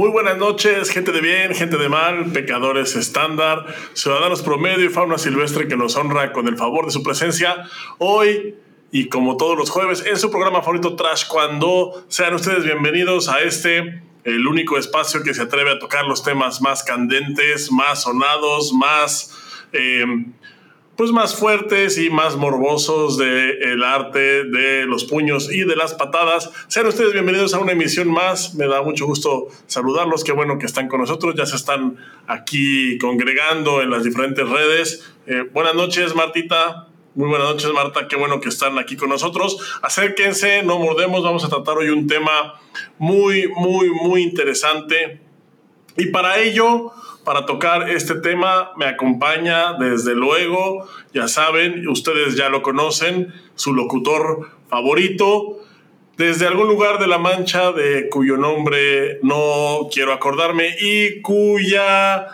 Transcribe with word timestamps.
Muy 0.00 0.08
buenas 0.08 0.38
noches, 0.38 0.88
gente 0.88 1.12
de 1.12 1.20
bien, 1.20 1.54
gente 1.54 1.76
de 1.76 1.90
mal, 1.90 2.32
pecadores 2.32 2.96
estándar, 2.96 3.66
ciudadanos 3.92 4.40
promedio 4.40 4.86
y 4.86 4.88
fauna 4.88 5.18
silvestre 5.18 5.68
que 5.68 5.76
nos 5.76 5.94
honra 5.94 6.32
con 6.32 6.48
el 6.48 6.56
favor 6.56 6.86
de 6.86 6.90
su 6.90 7.02
presencia 7.02 7.68
hoy 7.98 8.54
y 8.90 9.10
como 9.10 9.36
todos 9.36 9.58
los 9.58 9.68
jueves 9.68 10.02
en 10.06 10.16
su 10.16 10.30
programa 10.30 10.62
favorito 10.62 10.96
Trash 10.96 11.28
Cuando. 11.28 12.02
Sean 12.08 12.32
ustedes 12.32 12.64
bienvenidos 12.64 13.28
a 13.28 13.40
este, 13.40 14.02
el 14.24 14.46
único 14.46 14.78
espacio 14.78 15.22
que 15.22 15.34
se 15.34 15.42
atreve 15.42 15.72
a 15.72 15.78
tocar 15.78 16.06
los 16.06 16.22
temas 16.22 16.62
más 16.62 16.82
candentes, 16.82 17.70
más 17.70 18.04
sonados, 18.04 18.72
más... 18.72 19.38
Eh, 19.74 20.06
pues 21.00 21.12
más 21.12 21.34
fuertes 21.34 21.96
y 21.96 22.10
más 22.10 22.36
morbosos 22.36 23.16
del 23.16 23.82
arte 23.82 24.44
de 24.44 24.84
los 24.84 25.06
puños 25.06 25.50
y 25.50 25.64
de 25.64 25.74
las 25.74 25.94
patadas. 25.94 26.50
Sean 26.68 26.88
ustedes 26.88 27.14
bienvenidos 27.14 27.54
a 27.54 27.58
una 27.58 27.72
emisión 27.72 28.08
más. 28.08 28.54
Me 28.54 28.66
da 28.66 28.82
mucho 28.82 29.06
gusto 29.06 29.48
saludarlos. 29.66 30.24
Qué 30.24 30.32
bueno 30.32 30.58
que 30.58 30.66
están 30.66 30.88
con 30.88 31.00
nosotros. 31.00 31.34
Ya 31.38 31.46
se 31.46 31.56
están 31.56 31.96
aquí 32.26 32.98
congregando 32.98 33.80
en 33.80 33.88
las 33.88 34.04
diferentes 34.04 34.46
redes. 34.46 35.10
Eh, 35.26 35.48
buenas 35.54 35.74
noches, 35.74 36.14
Martita. 36.14 36.88
Muy 37.14 37.30
buenas 37.30 37.48
noches, 37.48 37.72
Marta. 37.72 38.06
Qué 38.06 38.16
bueno 38.16 38.38
que 38.42 38.50
están 38.50 38.78
aquí 38.78 38.98
con 38.98 39.08
nosotros. 39.08 39.56
Acérquense, 39.80 40.62
no 40.64 40.78
mordemos. 40.78 41.22
Vamos 41.22 41.42
a 41.46 41.48
tratar 41.48 41.78
hoy 41.78 41.88
un 41.88 42.08
tema 42.08 42.60
muy, 42.98 43.48
muy, 43.48 43.88
muy 43.88 44.20
interesante. 44.22 45.22
Y 45.96 46.08
para 46.08 46.40
ello, 46.40 46.92
para 47.24 47.46
tocar 47.46 47.90
este 47.90 48.14
tema 48.16 48.70
me 48.76 48.86
acompaña 48.86 49.74
desde 49.74 50.14
luego, 50.14 50.88
ya 51.12 51.28
saben, 51.28 51.86
ustedes 51.88 52.36
ya 52.36 52.48
lo 52.48 52.62
conocen, 52.62 53.32
su 53.54 53.74
locutor 53.74 54.48
favorito, 54.68 55.60
desde 56.16 56.46
algún 56.46 56.68
lugar 56.68 56.98
de 56.98 57.06
la 57.06 57.18
Mancha 57.18 57.72
de 57.72 58.08
cuyo 58.10 58.36
nombre 58.36 59.20
no 59.22 59.88
quiero 59.92 60.12
acordarme 60.12 60.76
y 60.78 61.22
cuya, 61.22 62.26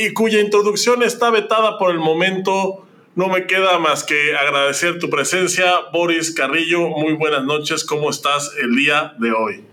y 0.00 0.12
cuya 0.14 0.40
introducción 0.40 1.02
está 1.02 1.30
vetada 1.30 1.78
por 1.78 1.90
el 1.90 1.98
momento. 1.98 2.86
No 3.14 3.28
me 3.28 3.46
queda 3.46 3.78
más 3.78 4.04
que 4.04 4.34
agradecer 4.34 4.98
tu 4.98 5.10
presencia, 5.10 5.70
Boris 5.92 6.34
Carrillo. 6.34 6.88
Muy 6.88 7.12
buenas 7.12 7.44
noches, 7.44 7.84
¿cómo 7.84 8.08
estás 8.08 8.54
el 8.62 8.74
día 8.74 9.14
de 9.18 9.32
hoy? 9.32 9.64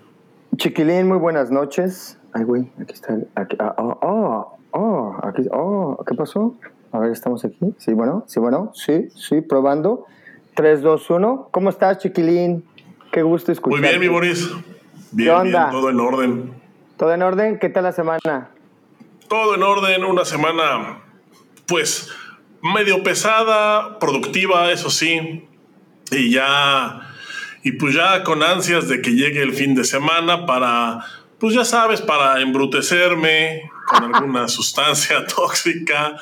Chiquilín, 0.57 1.07
muy 1.07 1.17
buenas 1.17 1.49
noches. 1.49 2.18
Ay, 2.39 2.45
güey, 2.45 2.71
aquí 2.81 2.93
está. 2.93 3.17
Aquí, 3.35 3.57
ah, 3.59 3.75
oh, 3.77 3.97
oh, 4.01 4.57
oh, 4.71 5.19
aquí, 5.23 5.41
oh, 5.51 6.01
¿qué 6.07 6.15
pasó? 6.15 6.55
A 6.93 6.99
ver, 6.99 7.11
estamos 7.11 7.43
aquí. 7.43 7.75
Sí, 7.77 7.91
bueno, 7.91 8.23
sí, 8.27 8.39
bueno, 8.39 8.71
sí, 8.73 9.09
sí, 9.13 9.41
probando. 9.41 10.05
3, 10.55 10.81
2, 10.81 11.09
1. 11.09 11.49
¿Cómo 11.51 11.69
estás, 11.69 11.97
chiquilín? 11.97 12.63
Qué 13.11 13.23
gusto 13.23 13.51
escuchar. 13.51 13.77
Muy 13.77 13.89
bien, 13.89 13.99
mi 13.99 14.07
Boris. 14.07 14.49
Bien, 15.11 15.43
bien, 15.43 15.69
todo 15.69 15.89
en 15.89 15.99
orden. 15.99 16.53
¿Todo 16.95 17.13
en 17.13 17.23
orden? 17.23 17.59
¿Qué 17.59 17.67
tal 17.67 17.83
la 17.83 17.91
semana? 17.91 18.51
Todo 19.27 19.55
en 19.55 19.63
orden, 19.63 20.05
una 20.05 20.23
semana, 20.23 20.99
pues, 21.67 22.09
medio 22.63 23.03
pesada, 23.03 23.99
productiva, 23.99 24.71
eso 24.71 24.89
sí. 24.89 25.45
Y 26.09 26.31
ya, 26.31 27.01
y 27.63 27.73
pues 27.73 27.95
ya 27.95 28.23
con 28.23 28.43
ansias 28.43 28.87
de 28.87 29.01
que 29.01 29.11
llegue 29.11 29.43
el 29.43 29.51
fin 29.51 29.75
de 29.75 29.83
semana 29.83 30.45
para 30.45 31.03
pues 31.39 31.55
ya 31.55 31.63
sabes, 31.63 32.01
para 32.01 32.41
embrutecerme 32.41 33.71
con 33.87 34.15
alguna 34.15 34.47
sustancia 34.49 35.25
tóxica. 35.35 36.15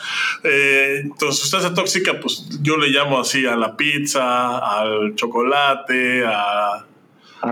Eh, 0.44 1.02
entonces, 1.04 1.42
sustancia 1.42 1.74
tóxica, 1.74 2.20
pues 2.20 2.48
yo 2.62 2.78
le 2.78 2.90
llamo 2.90 3.20
así 3.20 3.46
a 3.46 3.56
la 3.56 3.76
pizza, 3.76 4.58
al 4.58 5.16
chocolate, 5.16 6.26
a, 6.26 6.86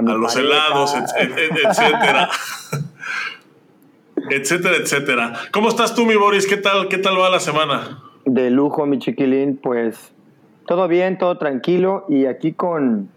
los 0.02 0.36
helados, 0.36 0.96
etcétera. 0.96 2.30
etcétera, 4.30 4.76
etcétera. 4.78 5.34
¿Cómo 5.52 5.70
estás 5.70 5.94
tú, 5.94 6.06
mi 6.06 6.16
Boris? 6.16 6.48
¿Qué 6.48 6.58
tal, 6.58 6.88
qué 6.88 6.98
tal 6.98 7.20
va 7.20 7.30
la 7.30 7.40
semana? 7.40 8.00
De 8.26 8.50
lujo, 8.50 8.86
mi 8.88 8.98
chiquilín, 8.98 9.58
pues 9.58 10.12
todo 10.66 10.88
bien, 10.88 11.18
todo 11.18 11.38
tranquilo 11.38 12.06
y 12.10 12.26
aquí 12.26 12.54
con 12.54 13.10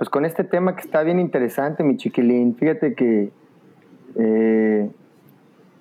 pues 0.00 0.08
con 0.08 0.24
este 0.24 0.44
tema 0.44 0.76
que 0.76 0.80
está 0.80 1.02
bien 1.02 1.20
interesante, 1.20 1.84
mi 1.84 1.98
chiquilín. 1.98 2.56
Fíjate 2.56 2.94
que 2.94 3.28
eh, 4.18 4.90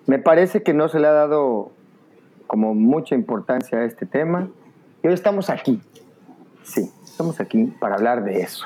me 0.07 0.19
parece 0.19 0.61
que 0.61 0.73
no 0.73 0.89
se 0.89 0.99
le 0.99 1.07
ha 1.07 1.13
dado 1.13 1.71
como 2.45 2.75
mucha 2.75 3.15
importancia 3.15 3.77
a 3.77 3.85
este 3.85 4.05
tema. 4.05 4.49
Y 5.01 5.07
hoy 5.07 5.13
estamos 5.13 5.49
aquí. 5.49 5.79
Sí, 6.63 6.91
estamos 7.01 7.39
aquí 7.39 7.71
para 7.79 7.95
hablar 7.95 8.25
de 8.25 8.41
eso. 8.41 8.65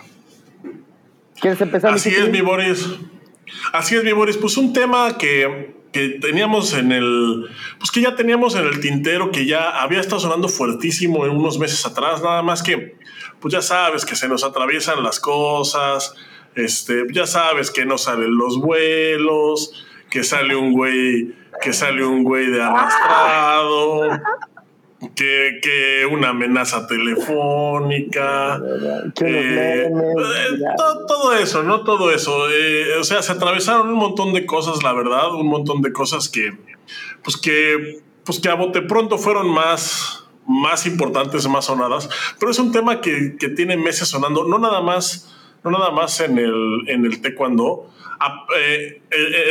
¿Quieres 1.40 1.62
empezar? 1.62 1.94
Así 1.94 2.10
es, 2.10 2.32
mi 2.32 2.42
Boris. 2.42 2.90
Así 3.74 3.96
es, 3.96 4.04
mi 4.04 4.12
Boris. 4.12 4.38
Pues 4.38 4.58
un 4.58 4.74
tema 4.74 5.20
que, 5.20 5.76
que 5.92 6.18
teníamos 6.20 6.74
en 6.74 6.92
el, 6.92 7.46
pues 7.78 7.92
que 7.92 8.02
ya 8.02 8.16
teníamos 8.16 8.56
en 8.56 8.66
el 8.66 8.80
tintero, 8.80 9.30
que 9.30 9.46
ya 9.46 9.84
había 9.84 10.00
estado 10.00 10.20
sonando 10.20 10.50
fuertísimo 10.50 11.28
en 11.28 11.38
unos 11.38 11.60
meses 11.60 11.86
atrás, 11.86 12.24
nada 12.24 12.42
más 12.42 12.64
que 12.64 12.96
pues 13.44 13.52
ya 13.52 13.62
sabes 13.62 14.06
que 14.06 14.16
se 14.16 14.30
nos 14.30 14.46
atraviesan 14.46 15.04
las 15.04 15.20
cosas, 15.20 16.16
este, 16.56 17.04
ya 17.12 17.28
sabes 17.28 17.72
que 17.72 17.86
no 17.86 17.98
salen 17.98 18.38
los 18.38 18.58
vuelos, 18.58 19.86
que 20.10 20.24
sale 20.24 20.56
un 20.56 20.72
güey, 20.72 21.36
que 21.62 21.74
sale 21.74 22.06
un 22.06 22.24
güey 22.24 22.46
de 22.48 22.64
arrastrado, 22.64 24.12
que, 25.14 25.60
que 25.62 26.08
una 26.10 26.30
amenaza 26.30 26.88
telefónica, 26.88 28.62
eh, 29.22 29.92
todo, 31.06 31.34
eso, 31.36 31.64
¿no? 31.64 31.84
Todo 31.84 32.12
eso. 32.12 32.50
Eh, 32.50 32.96
o 32.98 33.04
sea, 33.04 33.22
se 33.22 33.34
atravesaron 33.34 33.90
un 33.90 33.98
montón 33.98 34.32
de 34.32 34.46
cosas, 34.46 34.84
la 34.84 34.94
verdad, 34.94 35.36
un 35.36 35.48
montón 35.48 35.82
de 35.82 35.92
cosas 35.92 36.30
que, 36.30 36.54
pues 37.22 37.36
que, 37.36 38.00
pues 38.24 38.40
que 38.40 38.48
a 38.48 38.54
bote 38.54 38.82
pronto 38.84 39.18
fueron 39.18 39.50
más 39.50 40.23
más 40.48 40.86
importantes, 40.86 41.48
más 41.48 41.66
sonadas, 41.66 42.10
pero 42.40 42.52
es 42.52 42.60
un 42.60 42.72
tema 42.72 43.02
que, 43.02 43.38
tiene 43.56 43.78
meses 43.78 44.08
sonando, 44.08 44.46
no 44.48 44.60
nada 44.60 44.82
más, 44.82 45.34
no 45.64 45.72
nada 45.72 45.92
más 45.92 46.20
en 46.20 46.38
el, 46.38 46.84
en 46.88 47.06
el 47.06 47.22
taekwondo. 47.22 47.90
Ah, 48.20 48.46
eh, 48.58 49.02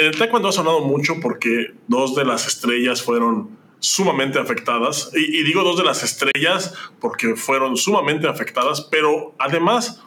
el, 0.03 0.17
taekwondo 0.17 0.49
ha 0.49 0.53
sonado 0.53 0.81
mucho 0.81 1.15
porque 1.21 1.73
dos 1.89 2.15
de 2.15 2.25
las 2.25 2.47
estrellas 2.47 3.03
fueron 3.03 3.63
sumamente 3.79 4.39
afectadas, 4.39 5.11
y, 5.15 5.43
digo 5.43 5.65
dos 5.65 5.77
de 5.77 5.85
las 5.85 6.03
estrellas 6.05 6.75
porque 7.01 7.35
fueron 7.35 7.77
sumamente 7.77 8.29
afectadas, 8.29 8.83
pero 8.83 9.35
además 9.39 10.03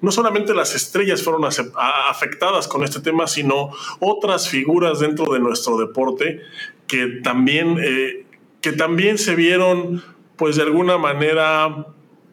no 0.00 0.12
solamente 0.12 0.54
las 0.54 0.74
estrellas 0.74 1.22
fueron 1.22 1.44
afectadas 1.44 2.68
con 2.68 2.84
este 2.84 3.00
tema, 3.00 3.26
sino 3.26 3.70
otras 4.00 4.48
figuras 4.48 5.00
dentro 5.00 5.32
de 5.32 5.40
nuestro 5.40 5.76
deporte 5.76 6.40
que 6.86 7.20
también, 7.22 7.78
eh, 7.82 8.24
que 8.60 8.72
también 8.72 9.18
se 9.18 9.34
vieron 9.34 10.02
pues 10.38 10.56
de 10.56 10.62
alguna 10.62 10.96
manera, 10.96 11.86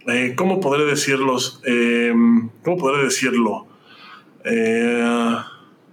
eh, 0.07 0.33
¿cómo 0.37 0.61
podré 0.61 0.85
decirlos? 0.85 1.59
Eh, 1.65 2.13
¿Cómo 2.63 2.77
podré 2.77 3.03
decirlo? 3.03 3.67
Eh, 4.45 5.35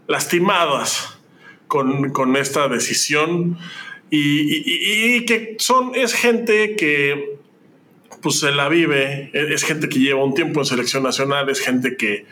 lastimadas 0.06 1.18
con, 1.66 2.36
esta 2.36 2.68
decisión 2.68 3.56
y, 4.10 5.24
que 5.24 5.56
son, 5.58 5.92
es 5.94 6.12
gente 6.12 6.76
que 6.76 7.38
pues 8.20 8.40
se 8.40 8.52
la 8.52 8.68
vive, 8.68 9.30
es 9.32 9.64
gente 9.64 9.88
que 9.88 9.98
lleva 9.98 10.22
un 10.22 10.34
tiempo 10.34 10.60
en 10.60 10.66
selección 10.66 11.02
nacional, 11.02 11.48
es 11.48 11.60
gente 11.60 11.96
que, 11.96 12.26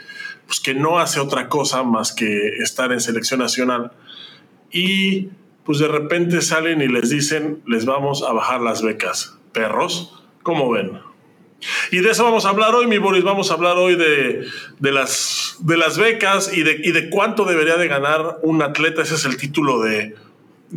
pues, 0.47 0.61
que 0.61 0.75
no 0.75 0.99
hace 1.01 1.19
otra 1.19 1.49
cosa 1.49 1.83
más 1.83 2.13
que 2.13 2.49
estar 2.59 2.93
en 2.93 3.01
selección 3.01 3.41
nacional 3.41 3.93
y 4.71 5.31
pues 5.65 5.79
de 5.79 5.89
repente 5.89 6.43
salen 6.43 6.83
y 6.83 6.87
les 6.87 7.09
dicen, 7.11 7.63
les 7.67 7.87
vamos 7.87 8.23
a 8.23 8.33
bajar 8.33 8.61
las 8.61 8.83
becas 8.83 9.40
perros, 9.53 10.25
¿cómo 10.43 10.71
ven? 10.71 11.01
Y 11.91 12.01
de 12.01 12.11
eso 12.11 12.25
vamos 12.25 12.47
a 12.47 12.51
hablar 12.51 12.75
hoy, 12.75 12.87
mi 12.87 12.99
Boris. 12.99 13.25
Vamos 13.25 13.51
a 13.51 13.55
hablar 13.55 13.77
hoy 13.77 13.97
de, 13.97 14.47
las, 14.81 15.59
de 15.61 15.77
las 15.77 15.99
becas 15.99 16.57
y 16.57 16.63
de, 16.63 16.79
de, 16.79 17.11
cuánto 17.11 17.45
debería 17.45 17.77
de 17.77 17.89
ganar 17.89 18.39
un 18.43 18.63
atleta. 18.63 19.03
Ese 19.03 19.15
es 19.15 19.25
el 19.27 19.37
título 19.37 19.81
de, 19.83 20.15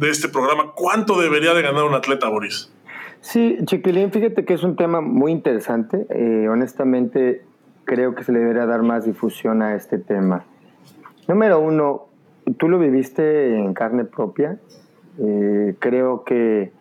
este 0.01 0.27
programa. 0.27 0.74
¿Cuánto 0.75 1.19
debería 1.19 1.53
de 1.53 1.62
ganar 1.62 1.83
un 1.83 1.94
atleta, 1.94 2.27
Boris? 2.27 2.71
Sí, 3.21 3.57
Chiquilín, 3.63 4.12
fíjate 4.12 4.44
que 4.44 4.53
es 4.53 4.63
un 4.63 4.75
tema 4.75 5.00
muy 5.00 5.31
interesante. 5.31 6.06
Eh, 6.09 6.50
honestamente, 6.50 7.44
creo 7.86 8.15
que 8.15 8.24
se 8.24 8.33
le 8.33 8.39
debería 8.39 8.65
dar 8.65 8.83
más 8.83 9.06
difusión 9.06 9.62
a 9.62 9.75
este 9.75 9.97
tema. 9.97 10.45
Número 11.30 11.59
uno, 11.59 12.07
tú 12.57 12.68
lo 12.68 12.80
viviste 12.80 13.57
en 13.57 13.74
carne 13.74 14.03
propia. 14.03 14.57
Eh, 15.19 15.75
creo 15.80 16.25
que 16.25 16.72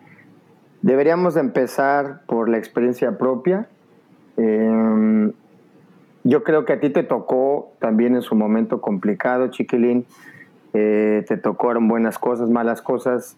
Deberíamos 0.82 1.36
empezar 1.36 2.22
por 2.26 2.48
la 2.48 2.58
experiencia 2.58 3.16
propia. 3.16 3.68
Em, 4.36 5.32
yo 6.24 6.42
creo 6.42 6.64
que 6.64 6.72
a 6.72 6.80
ti 6.80 6.90
te 6.90 7.04
tocó 7.04 7.72
también 7.78 8.14
en 8.16 8.22
su 8.22 8.34
momento 8.34 8.80
complicado, 8.80 9.48
chiquilín. 9.48 10.06
Eh, 10.74 11.24
te 11.28 11.36
tocaron 11.36 11.86
buenas 11.86 12.18
cosas, 12.18 12.50
malas 12.50 12.82
cosas. 12.82 13.36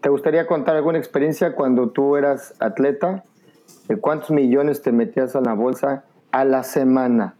¿Te 0.00 0.08
gustaría 0.08 0.46
contar 0.46 0.76
alguna 0.76 0.98
experiencia 0.98 1.54
cuando 1.54 1.88
tú 1.90 2.16
eras 2.16 2.54
atleta? 2.60 3.24
¿De 3.88 3.96
cuántos 3.96 4.30
millones 4.30 4.82
te 4.82 4.92
metías 4.92 5.34
a 5.36 5.40
la 5.40 5.54
bolsa 5.54 6.04
a 6.32 6.44
la 6.44 6.64
semana? 6.64 7.34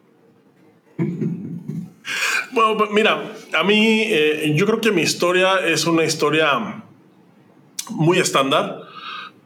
Bueno, 2.52 2.86
mira, 2.92 3.22
a 3.58 3.64
mí, 3.64 4.02
eh, 4.06 4.52
yo 4.54 4.66
creo 4.66 4.80
que 4.80 4.92
mi 4.92 5.02
historia 5.02 5.56
es 5.66 5.86
una 5.86 6.04
historia 6.04 6.82
muy 7.90 8.18
estándar. 8.18 8.81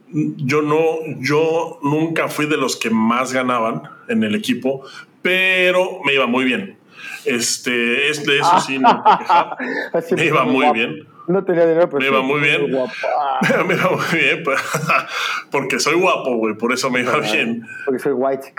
Yo 0.09 0.61
no, 0.61 0.99
yo 1.19 1.79
nunca 1.83 2.27
fui 2.29 2.45
de 2.45 2.57
los 2.57 2.77
que 2.77 2.89
más 2.89 3.33
ganaban 3.33 3.83
en 4.07 4.23
el 4.23 4.35
equipo, 4.35 4.83
pero 5.21 5.99
me 6.05 6.13
iba 6.13 6.27
muy 6.27 6.45
bien. 6.45 6.77
Este, 7.25 8.09
es 8.09 8.25
de 8.25 8.39
eso 8.39 8.59
sí, 8.61 8.79
no 8.79 9.03
me 10.11 10.25
iba 10.25 10.45
muy 10.45 10.71
bien. 10.71 11.07
No 11.27 11.43
tenía 11.43 11.65
dinero, 11.65 11.89
pero 11.89 11.99
me 11.99 12.07
iba 12.07 12.21
muy 12.21 12.39
bien. 12.39 12.71
me 13.67 13.73
iba 13.73 13.89
muy 13.91 14.05
bien, 14.19 14.43
pues, 14.43 14.61
porque 15.51 15.79
soy 15.79 15.95
guapo, 15.95 16.37
güey, 16.37 16.55
por 16.55 16.71
eso 16.71 16.89
me 16.89 17.01
iba 17.01 17.17
bien. 17.19 17.67
Porque 17.83 17.99
soy 17.99 18.13
white, 18.13 18.53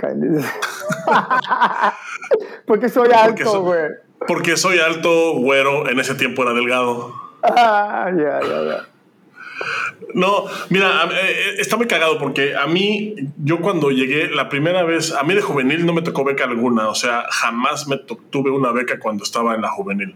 porque 2.67 2.89
soy 2.91 3.11
alto, 3.11 3.63
güey. 3.63 3.89
Porque 4.27 4.57
soy 4.59 4.79
alto, 4.81 5.35
güero, 5.37 5.89
en 5.89 5.99
ese 5.99 6.15
tiempo 6.15 6.43
era 6.43 6.53
delgado. 6.53 7.15
Ah, 7.43 8.11
ya, 8.15 8.41
ya, 8.43 8.65
ya. 8.65 8.88
No, 10.15 10.45
mira, 10.71 11.05
eh, 11.05 11.17
eh, 11.21 11.55
está 11.59 11.77
muy 11.77 11.87
cagado 11.87 12.19
porque 12.19 12.57
a 12.57 12.67
mí, 12.67 13.15
yo 13.39 13.61
cuando 13.61 13.91
llegué 13.91 14.31
la 14.31 14.49
primera 14.49 14.85
vez, 14.85 15.13
a 15.13 15.23
mí 15.23 15.35
de 15.35 15.43
juvenil 15.43 15.85
no 15.85 15.93
me 15.93 16.03
tocó 16.03 16.25
beca 16.25 16.45
alguna, 16.45 16.89
o 16.89 16.95
sea, 16.95 17.25
jamás 17.31 17.89
me 17.89 17.99
tuve 17.99 18.51
una 18.51 18.73
beca 18.73 18.99
cuando 18.99 19.25
estaba 19.25 19.55
en 19.55 19.63
la 19.63 19.69
juvenil. 19.69 20.15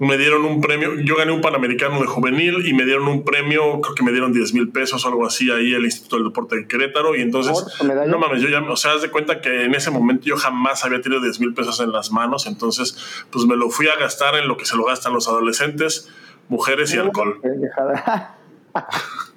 Me 0.00 0.16
dieron 0.16 0.44
un 0.44 0.60
premio, 0.60 0.94
yo 1.00 1.16
gané 1.16 1.32
un 1.32 1.40
Panamericano 1.40 2.00
de 2.00 2.06
juvenil 2.06 2.64
y 2.68 2.72
me 2.72 2.84
dieron 2.84 3.08
un 3.08 3.24
premio, 3.24 3.80
creo 3.80 3.94
que 3.96 4.04
me 4.04 4.12
dieron 4.12 4.32
10 4.32 4.54
mil 4.54 4.68
pesos 4.70 5.04
o 5.04 5.08
algo 5.08 5.26
así 5.26 5.50
ahí 5.50 5.74
el 5.74 5.84
Instituto 5.84 6.16
del 6.16 6.26
Deporte 6.26 6.54
de 6.54 6.68
Querétaro 6.68 7.16
y 7.16 7.22
entonces, 7.22 7.64
no 7.82 8.18
mames, 8.18 8.40
yo 8.40 8.48
ya, 8.48 8.60
o 8.60 8.76
sea, 8.76 8.92
haz 8.92 9.02
de 9.02 9.10
cuenta 9.10 9.40
que 9.40 9.64
en 9.64 9.74
ese 9.74 9.90
momento 9.90 10.26
yo 10.26 10.36
jamás 10.36 10.84
había 10.84 11.00
tenido 11.00 11.20
10 11.20 11.40
mil 11.40 11.52
pesos 11.52 11.80
en 11.80 11.90
las 11.90 12.12
manos, 12.12 12.46
entonces 12.46 13.24
pues 13.30 13.44
me 13.46 13.56
lo 13.56 13.70
fui 13.70 13.88
a 13.88 13.96
gastar 13.96 14.36
en 14.36 14.46
lo 14.46 14.56
que 14.56 14.66
se 14.66 14.76
lo 14.76 14.84
gastan 14.84 15.14
los 15.14 15.26
adolescentes, 15.26 16.08
mujeres 16.48 16.94
y 16.94 16.98
alcohol. 16.98 17.40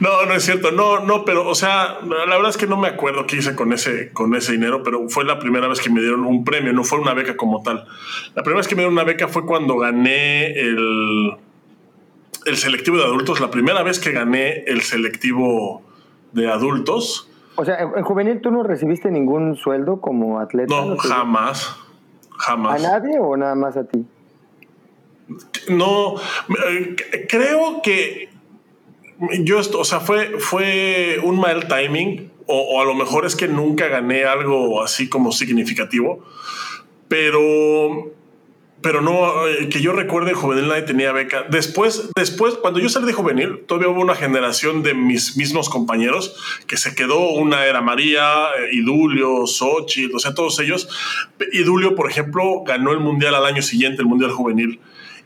No, 0.00 0.24
no 0.26 0.34
es 0.34 0.44
cierto, 0.44 0.72
no, 0.72 1.00
no, 1.00 1.24
pero, 1.24 1.46
o 1.46 1.54
sea, 1.54 2.00
la 2.02 2.36
verdad 2.36 2.48
es 2.48 2.56
que 2.56 2.66
no 2.66 2.76
me 2.76 2.88
acuerdo 2.88 3.26
qué 3.26 3.36
hice 3.36 3.54
con 3.54 3.72
ese, 3.72 4.12
con 4.12 4.34
ese 4.34 4.52
dinero, 4.52 4.82
pero 4.82 5.08
fue 5.08 5.24
la 5.24 5.38
primera 5.38 5.68
vez 5.68 5.80
que 5.80 5.90
me 5.90 6.00
dieron 6.00 6.24
un 6.24 6.44
premio, 6.44 6.72
no 6.72 6.84
fue 6.84 6.98
una 6.98 7.14
beca 7.14 7.36
como 7.36 7.62
tal. 7.62 7.86
La 8.34 8.42
primera 8.42 8.58
vez 8.58 8.68
que 8.68 8.74
me 8.74 8.80
dieron 8.80 8.94
una 8.94 9.04
beca 9.04 9.28
fue 9.28 9.46
cuando 9.46 9.76
gané 9.76 10.52
el, 10.52 11.36
el 12.46 12.56
selectivo 12.56 12.96
de 12.96 13.04
adultos, 13.04 13.40
la 13.40 13.50
primera 13.50 13.82
vez 13.82 14.00
que 14.00 14.12
gané 14.12 14.64
el 14.66 14.80
selectivo 14.80 15.82
de 16.32 16.50
adultos. 16.50 17.28
O 17.56 17.64
sea, 17.64 17.78
en, 17.78 18.02
juvenil 18.02 18.40
tú 18.40 18.50
no 18.50 18.62
recibiste 18.62 19.10
ningún 19.10 19.56
sueldo 19.56 20.00
como 20.00 20.40
atleta. 20.40 20.74
No, 20.74 20.96
jamás, 20.96 21.76
jamás. 22.38 22.84
¿A 22.84 22.88
nadie 22.88 23.18
o 23.20 23.36
nada 23.36 23.54
más 23.54 23.76
a 23.76 23.84
ti? 23.84 24.06
No, 25.68 26.16
eh, 26.68 26.96
creo 27.28 27.82
que 27.82 28.30
yo, 29.40 29.58
o 29.58 29.84
sea, 29.84 30.00
fue, 30.00 30.38
fue 30.38 31.20
un 31.22 31.38
mal 31.38 31.68
timing, 31.68 32.30
o, 32.46 32.80
a 32.80 32.84
lo 32.84 32.94
mejor 32.94 33.26
es 33.26 33.36
que 33.36 33.48
nunca 33.48 33.88
gané 33.88 34.24
algo 34.24 34.82
así 34.82 35.08
como 35.08 35.30
significativo, 35.30 36.24
pero, 37.06 38.12
pero 38.80 39.02
no, 39.02 39.46
eh, 39.46 39.68
que 39.68 39.80
yo 39.80 39.92
recuerde, 39.92 40.32
juvenil 40.32 40.68
nadie 40.68 40.82
tenía 40.82 41.12
beca. 41.12 41.44
Después, 41.48 42.10
después, 42.16 42.54
cuando 42.54 42.80
yo 42.80 42.88
salí 42.88 43.06
de 43.06 43.12
juvenil, 43.12 43.60
todavía 43.66 43.90
hubo 43.90 44.00
una 44.00 44.14
generación 44.14 44.82
de 44.82 44.94
mis 44.94 45.36
mismos 45.36 45.68
compañeros 45.68 46.34
que 46.66 46.76
se 46.76 46.94
quedó, 46.94 47.30
una 47.30 47.66
era 47.66 47.82
María, 47.82 48.46
eh, 48.58 48.70
Idulio, 48.72 49.46
Xochitl, 49.46 50.16
o 50.16 50.18
sea, 50.18 50.34
todos 50.34 50.58
ellos. 50.60 50.88
Idulio, 51.52 51.94
por 51.94 52.10
ejemplo, 52.10 52.62
ganó 52.64 52.92
el 52.92 53.00
mundial 53.00 53.34
al 53.34 53.44
año 53.44 53.62
siguiente, 53.62 54.02
el 54.02 54.08
mundial 54.08 54.32
juvenil 54.32 54.80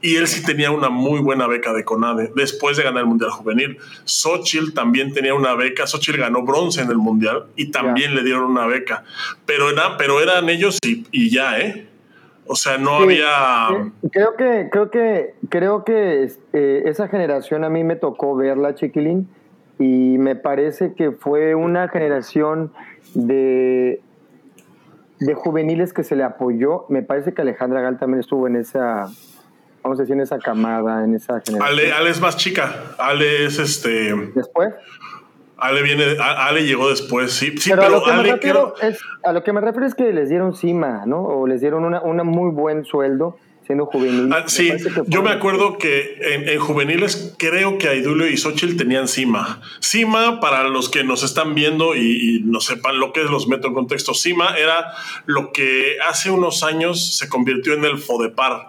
y 0.04 0.16
él 0.16 0.26
sí 0.26 0.44
tenía 0.44 0.70
una 0.70 0.90
muy 0.90 1.20
buena 1.20 1.46
beca 1.46 1.72
de 1.72 1.82
CONADE 1.82 2.30
después 2.36 2.76
de 2.76 2.82
ganar 2.82 3.04
el 3.04 3.06
Mundial 3.06 3.30
Juvenil. 3.30 3.78
Xochitl 4.04 4.74
también 4.74 5.14
tenía 5.14 5.34
una 5.34 5.54
beca, 5.54 5.86
Xochitl 5.86 6.18
ganó 6.18 6.42
bronce 6.42 6.82
en 6.82 6.90
el 6.90 6.98
Mundial 6.98 7.46
y 7.56 7.70
también 7.70 8.14
le 8.14 8.22
dieron 8.22 8.50
una 8.50 8.66
beca, 8.66 9.04
pero, 9.46 9.70
era, 9.70 9.96
pero 9.96 10.20
eran 10.20 10.50
ellos 10.50 10.78
y, 10.82 11.30
ya, 11.30 11.58
¿eh? 11.58 11.86
O 12.46 12.54
sea, 12.54 12.76
no 12.76 12.96
había... 12.96 13.24
Creo 14.12 14.36
que, 14.36 14.68
creo 14.70 14.90
que, 14.90 15.34
creo 15.48 15.84
que 15.84 16.30
eh, 16.52 16.82
esa 16.84 17.08
generación 17.08 17.64
a 17.64 17.70
mí 17.70 17.82
me 17.82 17.96
tocó 17.96 18.36
verla, 18.36 18.74
Chiquilín, 18.74 19.26
y 19.78 20.18
me 20.18 20.36
parece 20.36 20.92
que 20.92 21.12
fue 21.12 21.54
una 21.54 21.88
generación 21.88 22.74
de, 23.14 24.02
de 25.18 25.34
juveniles 25.34 25.94
que 25.94 26.04
se 26.04 26.14
le 26.14 26.24
apoyó. 26.24 26.84
Me 26.90 27.02
parece 27.02 27.32
que 27.32 27.40
Alejandra 27.40 27.80
Gal 27.80 27.98
también 27.98 28.20
estuvo 28.20 28.46
en 28.46 28.56
esa, 28.56 29.08
vamos 29.84 29.98
a 29.98 30.02
decir, 30.02 30.14
en 30.14 30.22
esa 30.22 30.38
camada, 30.38 31.04
en 31.04 31.14
esa 31.14 31.40
generación. 31.40 31.62
Ale, 31.62 31.92
Ale 31.92 32.10
es 32.10 32.20
más 32.20 32.36
chica. 32.36 32.94
Ale 32.98 33.44
es 33.44 33.58
este. 33.58 34.14
¿Después? 34.34 34.72
Ale 35.56 35.82
viene, 35.82 36.16
Ale 36.18 36.66
llegó 36.66 36.90
después, 36.90 37.32
sí, 37.32 37.56
sí 37.56 37.70
pero, 37.70 37.84
a, 37.84 37.88
lo 37.88 38.02
que 38.02 38.12
me 38.12 38.22
refiero 38.24 38.74
es, 38.82 38.98
a 39.22 39.32
lo 39.32 39.44
que 39.44 39.52
me 39.52 39.60
refiero 39.60 39.86
es 39.86 39.94
que 39.94 40.12
les 40.12 40.28
dieron 40.28 40.54
cima, 40.54 41.04
¿no? 41.06 41.22
O 41.22 41.46
les 41.46 41.60
dieron 41.60 41.84
una, 41.84 42.02
una 42.02 42.24
muy 42.24 42.50
buen 42.50 42.84
sueldo 42.84 43.38
siendo 43.64 43.86
juvenil. 43.86 44.30
Ah, 44.32 44.44
sí, 44.46 44.72
yo 45.06 45.22
me 45.22 45.30
acuerdo 45.30 45.78
que 45.78 46.18
en, 46.20 46.58
juveniles 46.58 47.34
creo 47.38 47.78
que 47.78 47.88
Aidulio 47.88 48.28
y 48.28 48.36
Xochitl 48.36 48.76
tenían 48.76 49.08
CIMA. 49.08 49.62
CIMA, 49.80 50.40
para 50.40 50.64
los 50.64 50.90
que 50.90 51.04
nos 51.04 51.22
están 51.22 51.54
viendo 51.54 51.94
y, 51.94 52.00
y, 52.00 52.40
no 52.44 52.60
sepan 52.60 52.98
lo 52.98 53.12
que 53.12 53.22
es, 53.22 53.30
los 53.30 53.46
meto 53.46 53.68
en 53.68 53.74
contexto, 53.74 54.12
CIMA 54.12 54.58
era 54.58 54.92
lo 55.24 55.52
que 55.52 55.96
hace 56.06 56.30
unos 56.30 56.62
años 56.62 57.16
se 57.16 57.28
convirtió 57.28 57.74
en 57.74 57.84
el 57.84 57.98
FODEPAR 57.98 58.66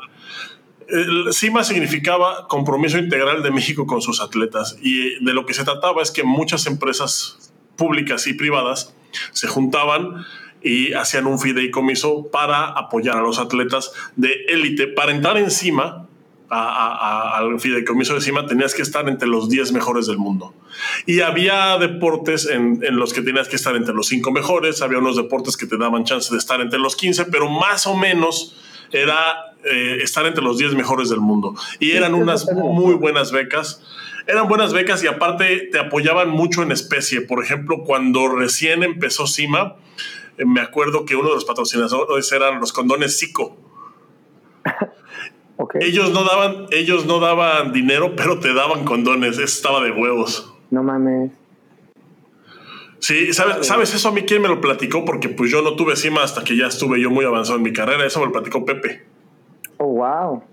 CIMA 1.32 1.64
significaba 1.64 2.48
compromiso 2.48 2.98
integral 2.98 3.44
de 3.44 3.52
México 3.52 3.86
con 3.86 4.02
sus 4.02 4.22
atletas 4.22 4.78
y 4.82 5.24
de 5.24 5.34
lo 5.34 5.46
que 5.46 5.54
se 5.54 5.64
trataba 5.64 6.02
es 6.02 6.12
que 6.12 6.24
muchas 6.24 6.68
empresas 6.68 7.52
públicas 7.76 8.28
y 8.28 8.34
privadas 8.34 8.94
se 9.32 9.48
juntaban 9.48 10.26
y 10.62 10.94
hacían 10.94 11.28
un 11.28 11.40
fideicomiso 11.40 12.28
para 12.32 12.66
apoyar 12.66 13.18
a 13.18 13.22
los 13.22 13.40
atletas 13.40 13.92
de 14.16 14.46
élite. 14.48 14.88
Para 14.88 15.12
entrar 15.12 15.38
encima 15.38 16.08
al 16.50 17.60
fideicomiso 17.60 18.14
de 18.14 18.22
CIMA 18.22 18.46
tenías 18.46 18.74
que 18.74 18.82
estar 18.82 19.08
entre 19.10 19.28
los 19.28 19.50
10 19.50 19.72
mejores 19.74 20.08
del 20.08 20.18
mundo. 20.18 20.54
Y 21.06 21.22
había 21.22 21.78
deportes 21.78 22.48
en, 22.48 22.80
en, 22.84 22.98
los 22.98 23.14
que 23.14 23.22
tenías 23.22 23.48
que 23.48 23.56
estar 23.56 23.76
entre 23.76 23.94
los 23.94 24.08
5 24.08 24.32
mejores, 24.32 24.82
había 24.82 25.00
unos 25.00 25.16
deportes 25.16 25.58
que 25.58 25.66
te 25.66 25.78
daban 25.78 26.04
chance 26.04 26.32
de 26.32 26.38
estar 26.38 26.62
entre 26.62 26.80
los 26.80 26.96
15, 26.96 27.26
pero 27.26 27.50
más 27.50 27.88
o 27.88 27.96
menos 27.96 28.56
era 28.92 29.56
eh, 29.64 30.00
estar 30.02 30.26
entre 30.26 30.44
los 30.44 30.58
10 30.58 30.76
mejores 30.76 31.10
del 31.10 31.20
mundo. 31.20 31.56
Y 31.80 31.92
eran 31.92 32.14
unas 32.14 32.52
muy 32.52 32.96
buenas 32.96 33.32
becas. 33.32 33.82
Eran 34.28 34.48
buenas 34.48 34.74
becas 34.74 35.04
y 35.04 35.08
aparte 35.08 35.70
te 35.72 35.80
apoyaban 35.80 36.30
mucho 36.30 36.64
en 36.64 36.72
especie. 36.72 37.22
Por 37.22 37.44
ejemplo, 37.44 37.84
cuando 37.84 38.28
recién 38.28 38.84
empezó 38.84 39.28
CIMA, 39.28 39.76
eh, 40.38 40.46
me 40.46 40.62
acuerdo 40.62 41.06
que 41.06 41.16
uno 41.16 41.30
de 41.30 41.36
los 41.36 41.46
patrocinadores 41.46 42.32
eran 42.32 42.60
los 42.60 42.74
condones 42.74 43.20
Zico. 43.20 43.58
Ellos, 45.80 46.12
no 46.12 46.26
daban, 46.26 46.68
ellos 46.72 47.06
no 47.06 47.20
daban 47.20 47.72
dinero, 47.72 48.14
pero 48.16 48.40
te 48.40 48.54
daban 48.54 48.84
condones. 48.84 49.40
estaba 49.40 49.82
de 49.82 49.92
huevos. 49.92 50.54
No 50.70 50.84
mames. 50.84 51.32
Sí, 53.06 53.34
¿sabes, 53.34 53.68
¿sabes 53.68 53.94
eso 53.94 54.10
a 54.10 54.12
mí 54.12 54.24
quién 54.24 54.42
me 54.42 54.48
lo 54.48 54.60
platicó? 54.60 55.06
Porque 55.06 55.30
pues 55.30 55.52
yo 55.52 55.62
no 55.62 55.76
tuve 55.76 55.96
CIMA 55.96 56.24
hasta 56.24 56.44
que 56.44 56.58
ya 56.58 56.66
estuve 56.66 57.00
yo 57.00 57.12
muy 57.12 57.24
avanzado 57.24 57.58
en 57.58 57.62
mi 57.62 57.72
carrera. 57.72 58.04
Eso 58.04 58.20
me 58.20 58.26
lo 58.26 58.32
platicó 58.32 58.66
Pepe. 58.66 59.04
Oh, 59.78 59.94
wow. 59.94 60.44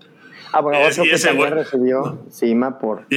Ah, 0.51 0.61
bueno, 0.61 0.77
es, 0.77 0.99
y 0.99 1.09
ese 1.09 1.33
güey 1.33 1.49
recibió 1.49 2.19
CIMA 2.29 2.77
por, 2.77 3.07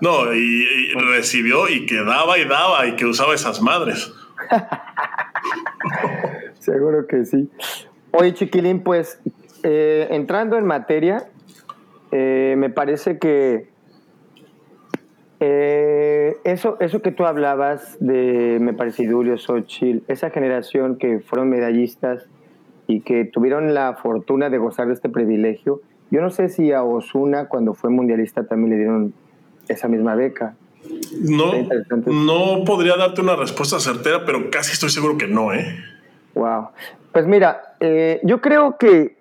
No, 0.00 0.32
y, 0.32 0.88
recibió 0.94 1.68
y 1.68 1.84
que 1.84 1.96
daba 1.96 2.38
y 2.38 2.46
daba 2.46 2.86
y 2.86 2.96
que 2.96 3.04
usaba 3.04 3.34
esas 3.34 3.60
madres. 3.60 4.10
Seguro 6.58 7.06
que 7.06 7.26
sí. 7.26 7.50
Oye, 8.12 8.32
Chiquilín, 8.32 8.82
pues 8.82 9.20
eh, 9.64 10.08
entrando 10.12 10.56
en 10.56 10.64
materia, 10.64 11.28
eh, 12.10 12.54
me 12.56 12.70
parece 12.70 13.18
que 13.18 13.68
eh, 15.44 16.36
eso, 16.44 16.76
eso 16.78 17.02
que 17.02 17.10
tú 17.10 17.24
hablabas 17.26 17.96
de, 17.98 18.58
me 18.60 18.74
parece, 18.74 19.10
Julio 19.10 19.36
Xochitl, 19.36 20.04
esa 20.06 20.30
generación 20.30 20.98
que 20.98 21.18
fueron 21.18 21.50
medallistas 21.50 22.26
y 22.86 23.00
que 23.00 23.24
tuvieron 23.24 23.74
la 23.74 23.94
fortuna 23.94 24.50
de 24.50 24.58
gozar 24.58 24.86
de 24.86 24.94
este 24.94 25.08
privilegio. 25.08 25.80
Yo 26.12 26.20
no 26.20 26.30
sé 26.30 26.48
si 26.48 26.70
a 26.70 26.84
Osuna, 26.84 27.48
cuando 27.48 27.74
fue 27.74 27.90
mundialista, 27.90 28.44
también 28.44 28.70
le 28.70 28.76
dieron 28.76 29.14
esa 29.66 29.88
misma 29.88 30.14
beca. 30.14 30.54
No, 31.20 31.52
no 32.06 32.64
podría 32.64 32.96
darte 32.96 33.20
una 33.20 33.34
respuesta 33.34 33.80
certera, 33.80 34.24
pero 34.24 34.48
casi 34.48 34.72
estoy 34.74 34.90
seguro 34.90 35.18
que 35.18 35.26
no, 35.26 35.52
¿eh? 35.52 35.74
Wow. 36.34 36.68
Pues 37.10 37.26
mira, 37.26 37.74
eh, 37.80 38.20
yo 38.22 38.40
creo 38.40 38.76
que 38.78 39.16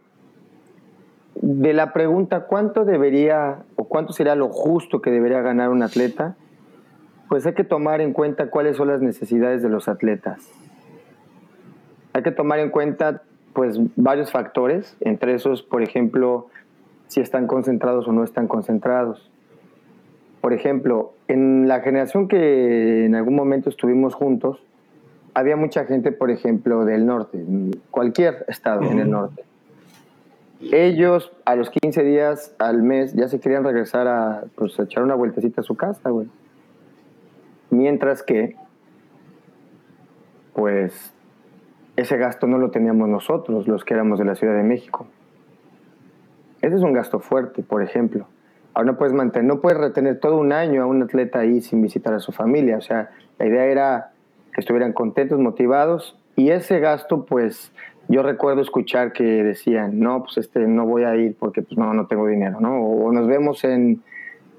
de 1.42 1.74
la 1.74 1.94
pregunta 1.94 2.42
cuánto 2.42 2.86
debería 2.86 3.63
cuánto 3.92 4.14
sería 4.14 4.36
lo 4.36 4.48
justo 4.48 5.02
que 5.02 5.12
debería 5.12 5.42
ganar 5.42 5.70
un 5.70 5.84
atleta, 5.84 6.38
pues 7.28 7.46
hay 7.46 7.54
que 7.56 7.66
tomar 7.66 8.00
en 8.00 8.14
cuenta 8.14 8.50
cuáles 8.50 8.78
son 8.78 8.88
las 8.88 9.02
necesidades 9.02 9.62
de 9.62 9.68
los 9.68 9.90
atletas. 9.90 10.50
Hay 12.14 12.24
que 12.24 12.32
tomar 12.32 12.60
en 12.60 12.70
cuenta 12.70 13.24
pues 13.52 13.82
varios 13.98 14.32
factores, 14.32 14.96
entre 15.02 15.34
esos, 15.34 15.62
por 15.62 15.82
ejemplo, 15.82 16.48
si 17.08 17.20
están 17.20 17.48
concentrados 17.48 18.08
o 18.08 18.14
no 18.14 18.24
están 18.24 18.48
concentrados. 18.48 19.30
Por 20.40 20.54
ejemplo, 20.54 21.12
en 21.28 21.68
la 21.68 21.82
generación 21.82 22.30
que 22.30 23.06
en 23.08 23.14
algún 23.14 23.36
momento 23.36 23.70
estuvimos 23.70 24.16
juntos, 24.16 24.64
había 25.34 25.58
mucha 25.58 25.84
gente, 25.84 26.14
por 26.14 26.32
ejemplo, 26.32 26.86
del 26.86 27.06
norte, 27.06 27.44
cualquier 27.90 28.46
estado 28.48 28.84
en 28.84 29.00
el 29.00 29.12
norte. 29.12 29.44
Ellos 30.62 31.32
a 31.46 31.56
los 31.56 31.70
15 31.70 32.03
días 32.03 32.56
al 32.60 32.84
mes 32.84 33.13
ya 33.13 33.27
se 33.27 33.39
querían 33.39 33.63
regresar 33.63 34.08
a, 34.08 34.44
pues, 34.56 34.80
a 34.80 34.84
echar 34.84 35.03
una 35.03 35.15
vueltecita 35.15 35.62
a 35.62 35.63
su 35.63 35.75
casa, 35.75 36.10
güey. 36.10 36.27
Mientras 37.72 38.22
que, 38.22 38.56
pues, 40.53 41.13
ese 41.96 42.18
gasto 42.18 42.48
no 42.48 42.58
lo 42.58 42.70
teníamos 42.70 43.10
nosotros, 43.10 43.68
los 43.68 43.84
que 43.84 43.94
éramos 43.94 44.20
de 44.20 44.25
la 44.25 44.36
Ciudad 44.36 44.56
de 44.56 44.63
México. 44.63 45.08
Ese 46.62 46.75
es 46.75 46.82
un 46.82 46.94
gasto 46.94 47.20
fuerte, 47.20 47.63
por 47.63 47.82
ejemplo. 47.82 48.27
Ahora 48.74 48.91
no 48.91 48.98
puedes 48.98 49.13
mantener, 49.13 49.48
no 49.48 49.62
puedes 49.62 49.80
retener 49.80 50.20
todo 50.20 50.38
un 50.38 50.53
año 50.53 50.84
a 50.84 50.86
un 50.86 51.01
atleta 51.01 51.39
ahí 51.39 51.62
sin 51.62 51.82
visitar 51.82 52.13
a 52.13 52.20
su 52.20 52.32
familia. 52.32 52.77
O 52.77 52.82
sea, 52.82 53.10
la 53.39 53.48
idea 53.48 53.65
era 53.65 54.12
que 54.53 54.62
estuvieran 54.62 54.94
contentos, 54.94 55.39
motivados, 55.39 56.18
y 56.36 56.51
ese 56.51 56.80
gasto, 56.80 57.25
pues, 57.25 57.74
yo 58.08 58.24
recuerdo 58.24 58.62
escuchar 58.62 59.13
que 59.13 59.24
decían, 59.24 60.00
no, 60.00 60.24
pues 60.24 60.38
este, 60.38 60.60
no 60.62 60.86
voy 60.86 61.03
a 61.03 61.15
ir 61.15 61.36
porque 61.39 61.62
pues 61.62 61.77
no, 61.77 61.93
no 61.93 62.08
tengo 62.08 62.27
dinero, 62.27 62.60
¿no? 62.60 62.77
O, 62.79 63.12
nos 63.12 63.27
vemos 63.27 63.63
en, 63.63 64.01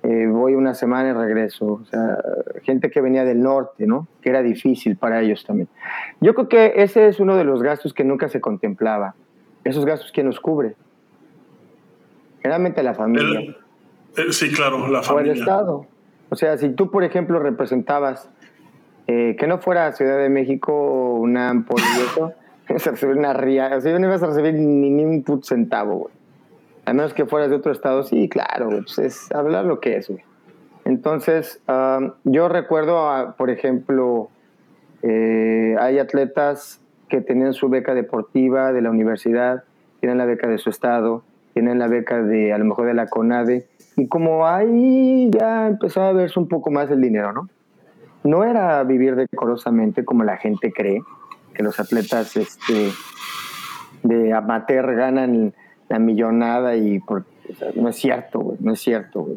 eh, 0.02 0.26
voy 0.26 0.54
una 0.54 0.74
semana 0.74 1.10
y 1.10 1.12
regreso. 1.12 1.66
O 1.66 1.84
sea, 1.84 2.18
gente 2.62 2.90
que 2.90 3.00
venía 3.00 3.24
del 3.24 3.42
norte, 3.42 3.86
¿no? 3.86 4.08
Que 4.22 4.30
era 4.30 4.42
difícil 4.42 4.96
para 4.96 5.20
ellos 5.20 5.44
también. 5.44 5.68
Yo 6.20 6.34
creo 6.34 6.48
que 6.48 6.72
ese 6.76 7.08
es 7.08 7.20
uno 7.20 7.36
de 7.36 7.44
los 7.44 7.62
gastos 7.62 7.92
que 7.92 8.04
nunca 8.04 8.28
se 8.28 8.40
contemplaba. 8.40 9.14
Esos 9.64 9.84
gastos, 9.84 10.12
¿quién 10.12 10.26
los 10.26 10.40
cubre? 10.40 10.74
Generalmente 12.40 12.82
la 12.82 12.94
familia. 12.94 13.54
sí, 14.30 14.50
claro, 14.50 14.88
la 14.88 15.02
familia. 15.02 15.32
O 15.32 15.34
el 15.34 15.40
Estado. 15.40 15.86
O 16.30 16.36
sea, 16.36 16.56
si 16.56 16.70
tú, 16.70 16.90
por 16.90 17.04
ejemplo, 17.04 17.38
representabas 17.38 18.30
eh, 19.06 19.36
que 19.38 19.46
no 19.46 19.58
fuera 19.58 19.92
Ciudad 19.92 20.18
de 20.18 20.28
México, 20.28 21.14
una 21.14 21.64
por 21.66 21.78
eso, 21.78 22.32
ibas 22.76 22.86
a 22.86 22.90
recibir 22.92 23.16
una 23.16 23.34
no 23.34 24.06
ibas 24.06 24.22
a 24.22 24.26
recibir 24.26 24.54
ni, 24.54 24.90
ni 24.90 25.04
un 25.04 25.22
puto 25.22 25.44
centavo, 25.44 25.96
güey. 25.96 26.14
A 26.84 26.92
menos 26.92 27.14
que 27.14 27.26
fueras 27.26 27.50
de 27.50 27.56
otro 27.56 27.70
estado, 27.70 28.02
sí, 28.02 28.28
claro, 28.28 28.68
pues 28.70 28.98
es 28.98 29.32
hablar 29.32 29.66
lo 29.66 29.78
que 29.78 29.96
es, 29.96 30.08
güey. 30.08 30.24
Entonces, 30.84 31.60
yo 32.24 32.48
recuerdo, 32.48 33.34
por 33.38 33.50
ejemplo, 33.50 34.30
eh, 35.02 35.76
hay 35.78 36.00
atletas 36.00 36.80
que 37.08 37.20
tenían 37.20 37.52
su 37.52 37.68
beca 37.68 37.94
deportiva 37.94 38.72
de 38.72 38.82
la 38.82 38.90
universidad, 38.90 39.62
tienen 40.00 40.18
la 40.18 40.24
beca 40.24 40.48
de 40.48 40.58
su 40.58 40.70
estado, 40.70 41.22
tienen 41.52 41.78
la 41.78 41.86
beca 41.86 42.22
de 42.22 42.52
a 42.52 42.58
lo 42.58 42.64
mejor 42.64 42.86
de 42.86 42.94
la 42.94 43.06
CONADE, 43.06 43.68
y 43.96 44.08
como 44.08 44.46
ahí 44.46 45.30
ya 45.30 45.68
empezaba 45.68 46.08
a 46.08 46.12
verse 46.12 46.40
un 46.40 46.48
poco 46.48 46.72
más 46.72 46.90
el 46.90 47.00
dinero, 47.00 47.32
¿no? 47.32 47.48
No 48.24 48.42
era 48.42 48.82
vivir 48.82 49.14
decorosamente 49.14 50.04
como 50.04 50.24
la 50.24 50.36
gente 50.36 50.72
cree, 50.72 51.00
que 51.52 51.62
los 51.62 51.78
atletas 51.80 52.36
este, 52.36 52.92
de 54.02 54.32
amateur 54.32 54.94
ganan 54.94 55.54
la 55.88 55.98
millonada 55.98 56.76
y 56.76 56.98
por, 57.00 57.24
no 57.74 57.88
es 57.88 57.96
cierto, 57.96 58.40
güey, 58.40 58.58
no 58.60 58.72
es 58.72 58.80
cierto. 58.80 59.28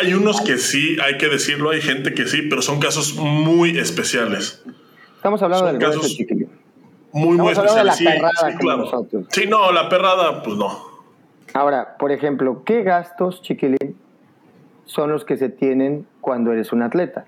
Hay 0.00 0.14
unos 0.14 0.40
que 0.40 0.58
sí, 0.58 0.96
hay 1.02 1.18
que 1.18 1.28
decirlo, 1.28 1.70
hay 1.70 1.80
gente 1.80 2.14
que 2.14 2.26
sí, 2.26 2.42
pero 2.48 2.62
son 2.62 2.80
casos 2.80 3.14
muy 3.16 3.78
especiales. 3.78 4.64
Estamos 5.16 5.42
hablando 5.42 5.66
del 5.66 5.78
casos 5.78 6.16
muy, 7.12 7.36
muy 7.36 7.52
especiales. 7.52 7.96
sí, 7.96 8.06
sí, 9.30 9.46
no, 9.48 9.72
la 9.72 9.88
perrada, 9.88 10.42
pues 10.42 10.56
no. 10.56 10.90
Ahora, 11.52 11.96
por 11.98 12.12
ejemplo, 12.12 12.62
¿qué 12.64 12.82
gastos, 12.82 13.42
chiquilín, 13.42 13.96
son 14.84 15.10
los 15.10 15.24
que 15.24 15.36
se 15.36 15.48
tienen 15.48 16.06
cuando 16.20 16.52
eres 16.52 16.72
un 16.72 16.82
atleta? 16.82 17.24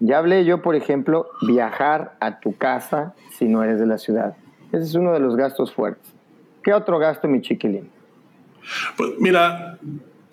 Ya 0.00 0.18
hablé 0.18 0.46
yo, 0.46 0.62
por 0.62 0.74
ejemplo, 0.74 1.30
viajar 1.42 2.16
a 2.20 2.40
tu 2.40 2.56
casa 2.56 3.14
si 3.38 3.44
no 3.46 3.62
eres 3.62 3.78
de 3.78 3.86
la 3.86 3.98
ciudad. 3.98 4.34
Ese 4.72 4.84
es 4.84 4.94
uno 4.94 5.12
de 5.12 5.20
los 5.20 5.36
gastos 5.36 5.72
fuertes. 5.74 6.10
¿Qué 6.62 6.72
otro 6.72 6.98
gasto, 6.98 7.28
mi 7.28 7.42
chiquilín? 7.42 7.90
Pues 8.96 9.12
mira, 9.18 9.78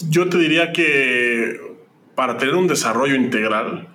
yo 0.10 0.30
te 0.30 0.38
diría 0.38 0.72
que 0.72 1.60
para 2.16 2.38
tener 2.38 2.56
un 2.56 2.68
desarrollo 2.68 3.16
integral, 3.16 3.88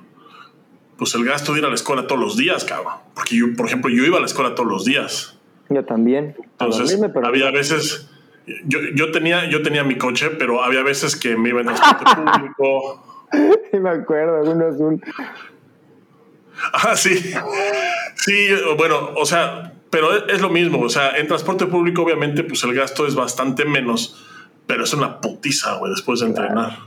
pues 0.98 1.14
el 1.14 1.24
gasto 1.24 1.52
de 1.52 1.60
ir 1.60 1.64
a 1.64 1.68
la 1.68 1.74
escuela 1.74 2.06
todos 2.06 2.20
los 2.20 2.36
días, 2.36 2.64
cabrón. 2.64 2.94
Porque 3.14 3.36
yo, 3.36 3.46
por 3.56 3.66
ejemplo, 3.66 3.90
yo 3.90 4.04
iba 4.04 4.18
a 4.18 4.20
la 4.20 4.26
escuela 4.26 4.54
todos 4.54 4.68
los 4.68 4.84
días. 4.84 5.38
Yo 5.68 5.84
también. 5.84 6.36
Entonces, 6.58 7.00
había 7.24 7.50
veces, 7.50 8.10
yo, 8.66 8.78
yo, 8.94 9.10
tenía, 9.10 9.48
yo 9.48 9.62
tenía 9.62 9.84
mi 9.84 9.96
coche, 9.96 10.30
pero 10.38 10.62
había 10.62 10.82
veces 10.82 11.16
que 11.16 11.36
me 11.36 11.48
iba 11.48 11.60
en 11.60 11.66
transporte 11.66 12.04
público. 12.16 13.04
Sí, 13.70 13.78
me 13.78 13.90
acuerdo, 13.90 14.50
uno 14.50 14.66
azul. 14.66 15.02
Ah, 16.73 16.97
sí. 16.97 17.18
Sí, 18.16 18.49
bueno, 18.76 19.11
o 19.16 19.26
sea, 19.26 19.73
pero 19.90 20.26
es 20.26 20.40
lo 20.40 20.49
mismo. 20.49 20.80
O 20.80 20.88
sea, 20.88 21.18
en 21.18 21.26
transporte 21.26 21.66
público, 21.66 22.02
obviamente, 22.02 22.44
pues 22.44 22.64
el 22.64 22.75
gasto 22.75 23.06
es 23.06 23.14
bastante 23.14 23.64
menos, 23.64 24.25
pero 24.66 24.85
es 24.85 24.94
una 24.94 25.21
putiza, 25.21 25.76
güey, 25.76 25.92
después 25.92 26.21
de 26.21 26.26
entrenar. 26.26 26.78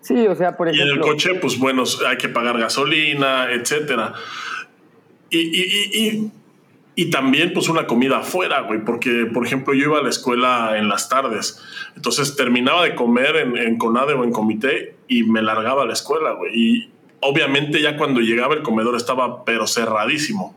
Sí, 0.00 0.26
o 0.26 0.34
sea, 0.34 0.56
por 0.56 0.68
ejemplo. 0.68 0.86
Y 0.86 0.90
en 0.90 0.96
el 0.96 1.00
coche, 1.02 1.34
pues 1.34 1.58
bueno, 1.58 1.84
hay 2.08 2.16
que 2.16 2.28
pagar 2.28 2.58
gasolina, 2.58 3.50
etcétera. 3.50 4.14
Y, 5.30 5.38
y, 5.38 5.62
y, 5.92 6.30
y, 6.94 7.10
también, 7.10 7.52
pues, 7.52 7.68
una 7.68 7.86
comida 7.86 8.18
afuera, 8.18 8.60
güey, 8.60 8.84
porque, 8.84 9.26
por 9.32 9.44
ejemplo, 9.44 9.74
yo 9.74 9.86
iba 9.86 9.98
a 9.98 10.02
la 10.02 10.10
escuela 10.10 10.78
en 10.78 10.88
las 10.88 11.08
tardes. 11.08 11.62
Entonces 11.96 12.36
terminaba 12.36 12.84
de 12.84 12.94
comer 12.94 13.36
en, 13.36 13.56
en 13.56 13.76
CONADE 13.76 14.14
o 14.14 14.24
en 14.24 14.32
comité 14.32 14.96
y 15.08 15.24
me 15.24 15.42
largaba 15.42 15.82
a 15.82 15.86
la 15.86 15.92
escuela, 15.92 16.32
güey. 16.32 16.52
Y, 16.54 16.93
obviamente 17.24 17.80
ya 17.80 17.96
cuando 17.96 18.20
llegaba 18.20 18.54
el 18.54 18.62
comedor 18.62 18.96
estaba 18.96 19.44
pero 19.44 19.66
cerradísimo. 19.66 20.54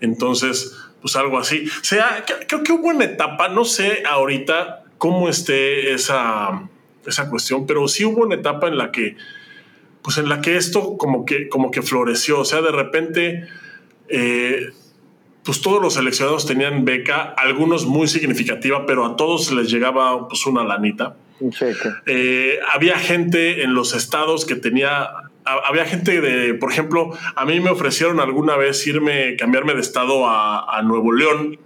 Entonces, 0.00 0.76
pues 1.00 1.16
algo 1.16 1.38
así. 1.38 1.66
O 1.66 1.84
sea, 1.84 2.24
creo 2.46 2.62
que 2.62 2.72
hubo 2.72 2.88
una 2.88 3.04
etapa, 3.04 3.48
no 3.48 3.64
sé 3.64 4.02
ahorita 4.06 4.84
cómo 4.98 5.28
esté 5.28 5.92
esa, 5.92 6.68
esa 7.06 7.28
cuestión, 7.28 7.66
pero 7.66 7.86
sí 7.88 8.04
hubo 8.04 8.22
una 8.22 8.36
etapa 8.36 8.68
en 8.68 8.78
la 8.78 8.92
que, 8.92 9.16
pues 10.02 10.18
en 10.18 10.28
la 10.28 10.40
que 10.40 10.56
esto 10.56 10.96
como 10.96 11.24
que, 11.24 11.48
como 11.48 11.70
que 11.70 11.82
floreció. 11.82 12.40
O 12.40 12.44
sea, 12.44 12.62
de 12.62 12.72
repente, 12.72 13.48
eh, 14.08 14.70
pues 15.44 15.60
todos 15.60 15.82
los 15.82 15.94
seleccionados 15.94 16.46
tenían 16.46 16.84
beca, 16.84 17.34
algunos 17.36 17.84
muy 17.84 18.06
significativa, 18.06 18.86
pero 18.86 19.04
a 19.04 19.16
todos 19.16 19.52
les 19.52 19.70
llegaba 19.70 20.28
pues 20.28 20.46
una 20.46 20.64
lanita. 20.64 21.16
Eh, 22.06 22.60
había 22.72 22.96
gente 22.98 23.64
en 23.64 23.74
los 23.74 23.94
estados 23.94 24.44
que 24.44 24.54
tenía 24.54 25.10
había 25.44 25.84
gente 25.84 26.20
de, 26.20 26.54
por 26.54 26.70
ejemplo, 26.70 27.10
a 27.34 27.44
mí 27.44 27.60
me 27.60 27.70
ofrecieron 27.70 28.20
alguna 28.20 28.56
vez 28.56 28.86
irme, 28.86 29.36
cambiarme 29.36 29.74
de 29.74 29.80
estado 29.80 30.26
a, 30.26 30.78
a 30.78 30.82
Nuevo 30.82 31.12
León 31.12 31.58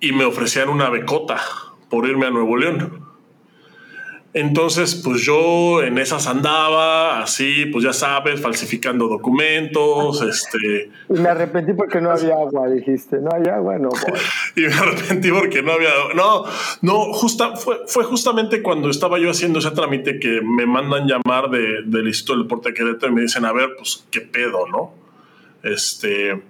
y 0.00 0.12
me 0.12 0.24
ofrecían 0.24 0.68
una 0.68 0.90
becota 0.90 1.40
por 1.88 2.08
irme 2.08 2.26
a 2.26 2.30
Nuevo 2.30 2.56
León. 2.56 3.01
Entonces, 4.34 4.94
pues 4.94 5.20
yo 5.20 5.82
en 5.82 5.98
esas 5.98 6.26
andaba, 6.26 7.22
así, 7.22 7.66
pues 7.66 7.84
ya 7.84 7.92
sabes, 7.92 8.40
falsificando 8.40 9.06
documentos, 9.06 10.22
este... 10.22 10.90
Y 11.10 11.20
me 11.20 11.28
arrepentí 11.28 11.74
porque 11.74 12.00
no 12.00 12.10
había 12.10 12.32
agua, 12.32 12.66
dijiste, 12.70 13.18
no 13.18 13.28
hay 13.34 13.50
agua, 13.50 13.78
no 13.78 13.90
y 14.56 14.62
me 14.62 14.72
arrepentí 14.72 15.30
porque 15.30 15.62
no 15.62 15.72
había... 15.72 15.90
No, 16.14 16.44
no, 16.80 17.12
justa, 17.12 17.56
fue, 17.56 17.80
fue 17.86 18.04
justamente 18.04 18.62
cuando 18.62 18.88
estaba 18.88 19.18
yo 19.18 19.30
haciendo 19.30 19.58
ese 19.58 19.72
trámite 19.72 20.18
que 20.18 20.40
me 20.40 20.64
mandan 20.64 21.06
llamar 21.06 21.50
de, 21.50 21.82
del 21.84 22.08
Instituto 22.08 22.38
del 22.38 22.44
Deporte 22.44 22.70
de 22.70 22.74
Querétaro 22.74 23.12
y 23.12 23.14
me 23.14 23.22
dicen, 23.22 23.44
a 23.44 23.52
ver, 23.52 23.68
pues, 23.76 24.06
¿qué 24.10 24.22
pedo, 24.22 24.66
no? 24.66 24.94
Este, 25.62 26.40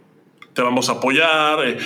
te 0.52 0.62
vamos 0.62 0.88
a 0.88 0.92
apoyar. 0.92 1.66
Eh, 1.66 1.78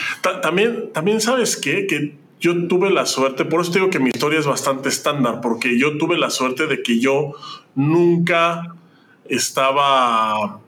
también, 0.43 0.93
también, 0.93 1.23
¿sabes 1.23 1.57
qué? 1.57 1.87
Que 1.87 2.26
yo 2.47 2.69
tuve 2.69 2.91
la 2.91 3.07
suerte, 3.07 3.45
por 3.45 3.61
eso 3.61 3.73
digo 3.73 3.91
que 3.91 3.99
mi 3.99 4.11
historia 4.11 4.39
es 4.39 4.47
bastante 4.47 4.89
estándar, 4.89 5.41
porque 5.41 5.77
yo 5.81 5.99
tuve 5.99 6.17
la 6.17 6.31
suerte 6.31 6.69
de 6.69 6.81
que 6.81 7.01
yo 7.01 7.33
nunca 7.75 8.77
estaba, 9.25 10.61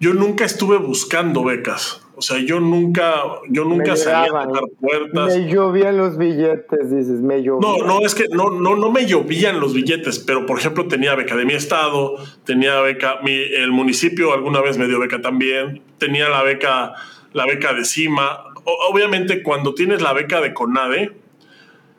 yo 0.00 0.14
nunca 0.14 0.44
estuve 0.44 0.76
buscando 0.76 1.44
becas. 1.44 2.02
O 2.16 2.20
sea, 2.20 2.38
yo 2.38 2.58
nunca, 2.58 3.22
yo 3.48 3.64
nunca 3.64 3.94
salía 3.94 4.40
a 4.40 4.44
tocar 4.48 4.64
puertas. 4.80 5.36
Me 5.36 5.48
llovían 5.48 5.96
los 5.96 6.18
billetes, 6.18 6.90
dices, 6.90 7.20
me 7.20 7.44
llovían. 7.44 7.60
No, 7.60 7.86
no, 7.86 8.04
es 8.04 8.16
que 8.16 8.24
no, 8.32 8.50
no, 8.50 8.74
no 8.74 8.90
me 8.90 9.06
llovían 9.06 9.60
los 9.60 9.72
billetes, 9.72 10.18
pero 10.18 10.44
por 10.46 10.58
ejemplo 10.58 10.88
tenía 10.88 11.14
beca 11.14 11.36
de 11.36 11.44
mi 11.44 11.52
estado, 11.52 12.16
tenía 12.44 12.80
beca, 12.80 13.20
mi, 13.22 13.34
el 13.34 13.70
municipio 13.70 14.32
alguna 14.32 14.60
vez 14.60 14.78
me 14.78 14.88
dio 14.88 14.98
beca 14.98 15.20
también, 15.20 15.80
tenía 15.98 16.28
la 16.28 16.42
beca, 16.42 16.94
la 17.34 17.46
beca 17.46 17.72
de 17.72 17.84
CIMA, 17.84 18.47
obviamente 18.90 19.42
cuando 19.42 19.74
tienes 19.74 20.02
la 20.02 20.12
beca 20.12 20.40
de 20.40 20.54
CONADE, 20.54 21.12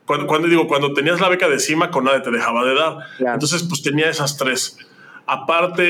cuando, 0.06 0.48
digo, 0.48 0.68
cuando 0.68 0.94
tenías 0.94 1.22
la 1.22 1.30
beca 1.30 1.48
de 1.48 1.60
CIMA, 1.60 1.92
CONADE 1.92 2.22
te 2.22 2.32
dejaba 2.32 2.66
de 2.66 2.74
dar. 2.74 2.98
Entonces, 3.20 3.64
pues 3.64 3.84
tenía 3.84 4.10
esas 4.10 4.38
tres. 4.38 4.78
Aparte, 5.28 5.84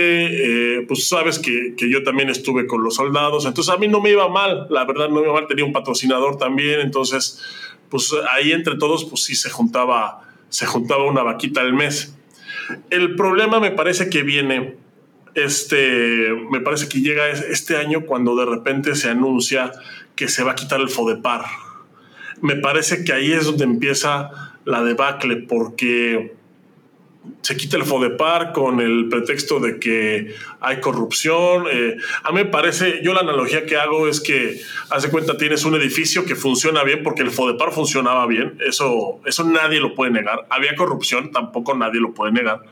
eh, 0.79 0.85
pues 0.85 1.07
sabes 1.07 1.39
que, 1.39 1.73
que, 1.77 1.89
yo 1.89 2.03
también 2.03 2.29
estuve 2.29 2.67
con 2.67 2.83
los 2.83 2.95
soldados, 2.95 3.45
entonces 3.45 3.73
a 3.73 3.77
mí 3.77 3.87
no 3.87 4.01
me 4.01 4.11
iba 4.11 4.27
mal, 4.27 4.67
la 4.69 4.83
verdad 4.83 5.07
no 5.07 5.21
me 5.21 5.21
iba 5.21 5.33
mal, 5.33 5.47
tenía 5.47 5.63
un 5.63 5.71
patrocinador 5.71 6.37
también, 6.37 6.81
entonces 6.81 7.41
pues 7.89 8.13
ahí 8.31 8.51
entre 8.51 8.75
todos 8.77 9.05
pues 9.05 9.23
sí 9.23 9.35
se 9.35 9.49
juntaba, 9.49 10.21
se 10.49 10.65
juntaba 10.65 11.05
una 11.05 11.23
vaquita 11.23 11.61
al 11.61 11.73
mes. 11.73 12.15
El 12.89 13.15
problema 13.15 13.59
me 13.59 13.71
parece 13.71 14.09
que 14.09 14.23
viene, 14.23 14.75
este, 15.35 16.33
me 16.51 16.59
parece 16.59 16.87
que 16.87 16.99
llega 16.99 17.29
este 17.29 17.77
año 17.77 18.05
cuando 18.05 18.35
de 18.35 18.45
repente 18.45 18.95
se 18.95 19.09
anuncia 19.09 19.71
que 20.19 20.27
se 20.27 20.43
va 20.43 20.51
a 20.51 20.55
quitar 20.55 20.81
el 20.81 20.89
FODEPAR. 20.89 21.45
Me 22.41 22.57
parece 22.57 23.05
que 23.05 23.13
ahí 23.13 23.31
es 23.31 23.45
donde 23.45 23.63
empieza 23.63 24.51
la 24.65 24.83
debacle, 24.83 25.37
porque 25.37 26.35
se 27.41 27.55
quita 27.55 27.77
el 27.77 27.85
FODEPAR 27.85 28.51
con 28.51 28.81
el 28.81 29.07
pretexto 29.07 29.61
de 29.61 29.79
que 29.79 30.35
hay 30.59 30.81
corrupción. 30.81 31.67
Eh, 31.71 31.95
a 32.23 32.33
mí 32.33 32.39
me 32.39 32.45
parece, 32.47 32.99
yo 33.01 33.13
la 33.13 33.21
analogía 33.21 33.65
que 33.65 33.77
hago 33.77 34.09
es 34.09 34.19
que, 34.19 34.59
hace 34.89 35.09
cuenta, 35.09 35.37
tienes 35.37 35.63
un 35.63 35.75
edificio 35.75 36.25
que 36.25 36.35
funciona 36.35 36.83
bien 36.83 37.01
porque 37.01 37.21
el 37.21 37.31
FODEPAR 37.31 37.71
funcionaba 37.71 38.27
bien, 38.27 38.57
eso, 38.59 39.21
eso 39.25 39.45
nadie 39.45 39.79
lo 39.79 39.95
puede 39.95 40.11
negar. 40.11 40.47
Había 40.49 40.75
corrupción, 40.75 41.31
tampoco 41.31 41.77
nadie 41.77 42.01
lo 42.01 42.13
puede 42.13 42.33
negar. 42.33 42.63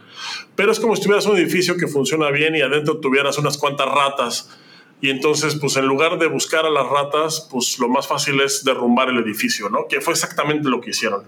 Pero 0.58 0.74
es 0.74 0.82
como 0.82 0.98
si 0.98 1.04
tuvieras 1.04 1.26
un 1.28 1.38
edificio 1.38 1.78
que 1.78 1.88
funciona 1.88 2.30
bien 2.30 2.58
y 2.58 2.62
adentro 2.62 2.98
tuvieras 2.98 3.38
unas 3.38 3.58
cuantas 3.58 3.88
ratas. 3.88 4.60
Y 5.00 5.10
entonces, 5.10 5.56
pues 5.56 5.76
en 5.78 5.86
lugar 5.86 6.18
de 6.18 6.28
buscar 6.28 6.66
a 6.66 6.70
las 6.70 6.88
ratas, 6.88 7.48
pues 7.52 7.78
lo 7.80 7.88
más 7.88 8.08
fácil 8.08 8.42
es 8.42 8.64
derrumbar 8.64 9.10
el 9.10 9.18
edificio, 9.18 9.70
¿no? 9.70 9.88
Que 9.88 10.02
fue 10.02 10.14
exactamente 10.14 10.70
lo 10.70 10.82
que 10.82 10.90
hicieron. 10.90 11.24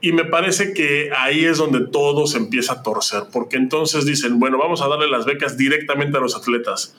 Y 0.00 0.12
me 0.12 0.24
parece 0.24 0.72
que 0.72 1.10
ahí 1.16 1.44
es 1.44 1.58
donde 1.58 1.86
todo 1.86 2.26
se 2.26 2.38
empieza 2.38 2.74
a 2.74 2.82
torcer, 2.82 3.24
porque 3.32 3.56
entonces 3.56 4.06
dicen, 4.06 4.38
bueno, 4.38 4.58
vamos 4.58 4.82
a 4.82 4.88
darle 4.88 5.08
las 5.08 5.24
becas 5.24 5.56
directamente 5.56 6.16
a 6.16 6.20
los 6.20 6.34
atletas. 6.34 6.96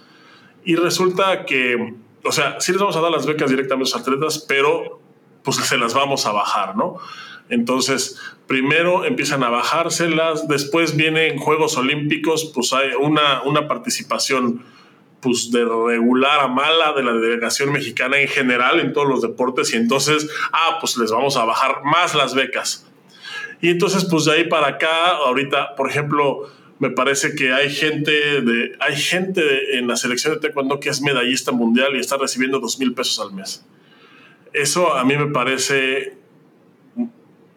Y 0.64 0.76
resulta 0.76 1.46
que, 1.46 1.96
o 2.24 2.32
sea, 2.32 2.60
sí 2.60 2.72
les 2.72 2.82
vamos 2.82 2.96
a 2.96 3.02
dar 3.02 3.12
las 3.12 3.26
becas 3.26 3.50
directamente 3.50 3.92
a 3.94 4.00
los 4.00 4.08
atletas, 4.08 4.46
pero 4.48 5.00
pues 5.44 5.58
se 5.58 5.78
las 5.78 5.94
vamos 5.94 6.26
a 6.26 6.32
bajar, 6.32 6.76
¿no? 6.76 6.98
Entonces, 7.50 8.20
primero 8.48 9.06
empiezan 9.06 9.44
a 9.44 9.50
bajárselas, 9.50 10.48
después 10.48 10.96
vienen 10.96 11.38
Juegos 11.38 11.78
Olímpicos, 11.78 12.52
pues 12.54 12.74
hay 12.74 12.90
una, 13.00 13.44
una 13.44 13.68
participación 13.68 14.64
pues 15.26 15.50
de 15.50 15.66
regular 15.66 16.42
a 16.42 16.48
mala 16.48 16.94
de 16.94 17.02
la 17.02 17.14
delegación 17.14 17.72
mexicana 17.72 18.20
en 18.20 18.28
general 18.28 18.80
en 18.80 18.94
todos 18.94 19.08
los 19.08 19.24
deportes 19.24 19.74
y 19.74 19.78
entonces, 19.78 20.30
ah, 20.54 20.78
pues 20.80 20.98
les 20.98 21.10
vamos 21.10 21.36
a 21.36 21.46
bajar 21.46 21.84
más 21.84 22.14
las 22.14 22.36
becas. 22.36 22.88
Y 23.60 23.70
entonces, 23.70 24.06
pues 24.06 24.26
de 24.26 24.34
ahí 24.34 24.44
para 24.44 24.68
acá, 24.68 25.18
ahorita, 25.26 25.76
por 25.76 25.90
ejemplo, 25.90 26.48
me 26.78 26.92
parece 26.92 27.34
que 27.34 27.52
hay 27.52 27.74
gente, 27.74 28.12
de, 28.42 28.74
hay 28.80 28.96
gente 28.96 29.80
en 29.80 29.88
la 29.88 29.96
selección 29.96 30.36
de 30.36 30.42
taekwondo 30.42 30.80
que 30.80 30.90
es 30.90 31.02
medallista 31.02 31.52
mundial 31.52 31.96
y 31.96 32.00
está 32.00 32.18
recibiendo 32.18 32.60
dos 32.60 32.78
mil 32.78 32.94
pesos 32.94 33.20
al 33.20 33.34
mes. 33.34 33.66
Eso 34.54 34.94
a 34.94 35.04
mí 35.06 35.18
me 35.18 35.32
parece 35.32 36.18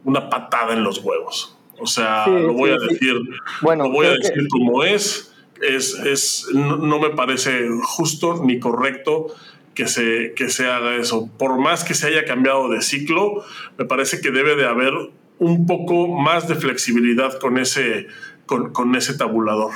una 0.05 0.31
patada 0.31 0.73
en 0.73 0.85
los 0.85 1.01
huevos. 1.01 1.55
O 1.79 1.87
sea, 1.87 2.27
lo 2.29 2.55
voy 2.55 2.71
a 2.71 2.79
decir, 2.79 3.15
bueno, 3.61 3.85
lo 3.85 3.91
voy 3.91 4.07
a 4.07 4.13
decir 4.13 4.49
como 4.49 4.85
es. 4.85 5.35
Es, 5.62 5.95
es 5.95 6.47
no, 6.55 6.77
no, 6.77 6.99
me 6.99 7.11
parece 7.11 7.69
justo 7.83 8.45
ni 8.45 8.61
correcto 8.61 9.29
que 9.75 9.87
se, 9.87 10.33
que 10.35 10.50
se 10.50 10.67
haga 10.67 10.97
eso. 10.97 11.29
Por 11.38 11.59
más 11.59 11.85
que 11.85 11.95
se 11.95 12.09
haya 12.09 12.25
cambiado 12.25 12.69
de 12.69 12.83
ciclo, 12.83 13.45
me 13.79 13.85
parece 13.85 14.21
que 14.21 14.31
debe 14.31 14.57
de 14.57 14.67
haber 14.67 14.93
un 15.38 15.67
poco 15.67 16.09
más 16.09 16.49
de 16.49 16.55
flexibilidad 16.55 17.38
con 17.38 17.59
ese, 17.59 18.07
con, 18.47 18.95
ese 18.97 19.17
tabulador. 19.17 19.71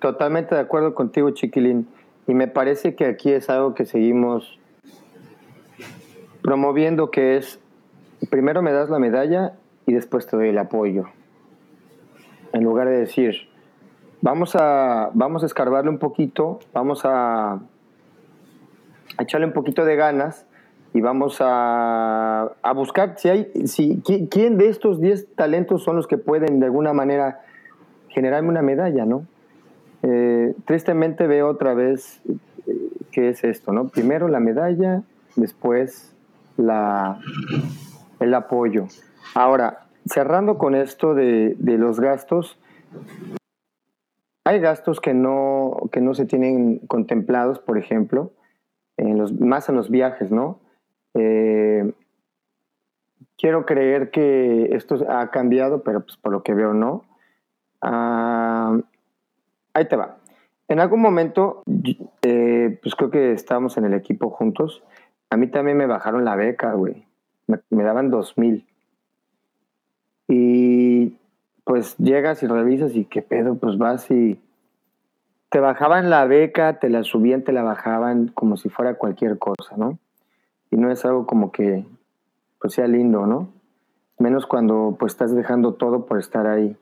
Totalmente 0.00 0.54
de 0.54 0.60
acuerdo 0.60 0.94
contigo, 0.94 1.30
Chiquilín. 1.32 1.86
Y 2.26 2.34
me 2.34 2.48
parece 2.48 2.94
que 2.94 3.04
aquí 3.04 3.30
es 3.30 3.50
algo 3.50 3.74
que 3.74 3.84
seguimos 3.84 4.58
promoviendo, 6.40 7.10
que 7.10 7.36
es, 7.36 7.60
primero 8.30 8.62
me 8.62 8.72
das 8.72 8.88
la 8.88 8.98
medalla 8.98 9.52
y 9.86 9.92
después 9.92 10.26
te 10.26 10.36
doy 10.36 10.48
el 10.48 10.58
apoyo. 10.58 11.08
En 12.52 12.64
lugar 12.64 12.88
de 12.88 12.96
decir, 12.96 13.48
vamos 14.22 14.56
a, 14.56 15.10
vamos 15.12 15.42
a 15.42 15.46
escarbarle 15.46 15.90
un 15.90 15.98
poquito, 15.98 16.60
vamos 16.72 17.04
a, 17.04 17.54
a 17.54 17.60
echarle 19.22 19.46
un 19.46 19.52
poquito 19.52 19.84
de 19.84 19.96
ganas 19.96 20.46
y 20.94 21.00
vamos 21.00 21.38
a, 21.40 22.52
a 22.62 22.72
buscar 22.72 23.18
si 23.18 23.28
hay, 23.28 23.50
si, 23.66 24.00
quién 24.30 24.56
de 24.56 24.68
estos 24.68 25.00
10 25.00 25.34
talentos 25.34 25.82
son 25.82 25.96
los 25.96 26.06
que 26.06 26.18
pueden 26.18 26.60
de 26.60 26.66
alguna 26.66 26.92
manera 26.92 27.40
generarme 28.08 28.48
una 28.48 28.62
medalla, 28.62 29.04
¿no? 29.04 29.26
Eh, 30.02 30.54
tristemente 30.64 31.26
veo 31.26 31.48
otra 31.48 31.74
vez 31.74 32.20
eh, 32.28 32.36
qué 33.10 33.28
es 33.28 33.44
esto, 33.44 33.72
¿no? 33.72 33.88
Primero 33.88 34.28
la 34.28 34.40
medalla, 34.40 35.02
después 35.36 36.14
la, 36.56 37.18
el 38.20 38.34
apoyo. 38.34 38.86
Ahora, 39.34 39.86
cerrando 40.06 40.58
con 40.58 40.74
esto 40.74 41.14
de, 41.14 41.56
de 41.58 41.78
los 41.78 42.00
gastos, 42.00 42.58
hay 44.44 44.60
gastos 44.60 45.00
que 45.00 45.14
no, 45.14 45.76
que 45.92 46.00
no 46.00 46.14
se 46.14 46.26
tienen 46.26 46.78
contemplados, 46.86 47.58
por 47.58 47.78
ejemplo, 47.78 48.32
en 48.96 49.18
los, 49.18 49.38
más 49.40 49.68
en 49.68 49.76
los 49.76 49.90
viajes, 49.90 50.30
¿no? 50.30 50.60
Eh, 51.14 51.92
quiero 53.36 53.66
creer 53.66 54.10
que 54.10 54.74
esto 54.74 54.96
ha 55.08 55.30
cambiado, 55.30 55.82
pero 55.82 56.04
pues 56.04 56.16
por 56.16 56.32
lo 56.32 56.42
que 56.42 56.54
veo 56.54 56.74
no. 56.74 57.04
Ah, 57.80 58.78
ahí 59.74 59.88
te 59.88 59.96
va. 59.96 60.18
En 60.68 60.80
algún 60.80 61.00
momento, 61.00 61.62
eh, 62.22 62.78
pues 62.82 62.94
creo 62.94 63.10
que 63.10 63.32
estábamos 63.32 63.76
en 63.76 63.84
el 63.84 63.94
equipo 63.94 64.30
juntos. 64.30 64.82
A 65.28 65.36
mí 65.36 65.48
también 65.48 65.76
me 65.76 65.86
bajaron 65.86 66.24
la 66.24 66.36
beca, 66.36 66.72
güey. 66.72 67.04
Me, 67.46 67.82
daban 67.82 68.10
dos 68.10 68.38
mil. 68.38 68.66
Y 70.28 71.16
pues 71.64 71.96
llegas 71.98 72.42
y 72.42 72.46
revisas 72.46 72.94
y 72.94 73.04
qué 73.04 73.22
pedo, 73.22 73.56
pues 73.56 73.78
vas 73.78 74.10
y 74.10 74.40
te 75.50 75.60
bajaban 75.60 76.10
la 76.10 76.24
beca, 76.26 76.78
te 76.78 76.88
la 76.88 77.02
subían, 77.02 77.42
te 77.42 77.52
la 77.52 77.62
bajaban 77.62 78.28
como 78.28 78.56
si 78.56 78.68
fuera 78.68 78.94
cualquier 78.94 79.38
cosa, 79.38 79.76
¿no? 79.76 79.98
y 80.72 80.76
no 80.76 80.90
es 80.90 81.04
algo 81.04 81.26
como 81.26 81.52
que 81.52 81.84
pues 82.58 82.72
sea 82.72 82.88
lindo, 82.88 83.26
¿no? 83.26 83.48
Menos 84.18 84.46
cuando 84.46 84.96
pues 84.98 85.12
estás 85.12 85.34
dejando 85.34 85.74
todo 85.74 86.06
por 86.06 86.18
estar 86.18 86.46
ahí. 86.46 86.76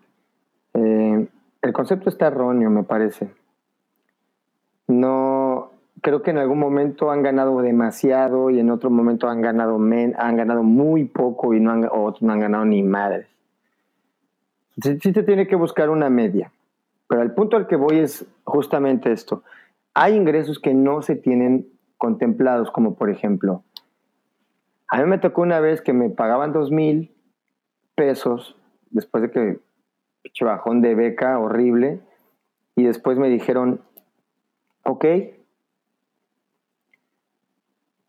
Eh, 0.74 1.28
el 1.62 1.72
concepto 1.72 2.08
está 2.08 2.28
erróneo, 2.28 2.70
me 2.70 2.84
parece. 2.84 3.30
No, 4.86 5.72
creo 6.02 6.22
que 6.22 6.30
en 6.30 6.38
algún 6.38 6.60
momento 6.60 7.10
han 7.10 7.22
ganado 7.22 7.60
demasiado 7.62 8.50
y 8.50 8.60
en 8.60 8.70
otro 8.70 8.90
momento 8.90 9.28
han 9.28 9.42
ganado 9.42 9.76
han 9.76 10.36
ganado 10.36 10.62
muy 10.62 11.06
poco 11.06 11.52
y 11.52 11.60
no 11.60 11.72
han, 11.72 11.88
otros 11.90 12.22
no 12.22 12.32
han 12.32 12.40
ganado 12.40 12.64
ni 12.64 12.82
madres. 12.84 13.26
Sí, 14.82 15.12
se 15.12 15.22
tiene 15.22 15.46
que 15.46 15.56
buscar 15.56 15.90
una 15.90 16.10
media. 16.10 16.52
Pero 17.08 17.22
el 17.22 17.32
punto 17.32 17.56
al 17.56 17.66
que 17.66 17.76
voy 17.76 17.98
es 17.98 18.24
justamente 18.44 19.12
esto. 19.12 19.42
Hay 19.94 20.14
ingresos 20.14 20.58
que 20.58 20.74
no 20.74 21.02
se 21.02 21.16
tienen 21.16 21.66
contemplados, 21.98 22.70
como 22.70 22.94
por 22.94 23.10
ejemplo 23.10 23.64
a 24.90 24.98
mí 24.98 25.04
me 25.04 25.18
tocó 25.18 25.42
una 25.42 25.60
vez 25.60 25.80
que 25.80 25.92
me 25.92 26.10
pagaban 26.10 26.52
dos 26.52 26.72
mil 26.72 27.14
pesos 27.94 28.56
después 28.90 29.22
de 29.22 29.30
que 29.30 29.60
bajón 30.40 30.82
de 30.82 30.94
beca 30.96 31.38
horrible 31.38 32.00
y 32.74 32.84
después 32.84 33.16
me 33.16 33.28
dijeron, 33.28 33.82
ok, 34.84 35.04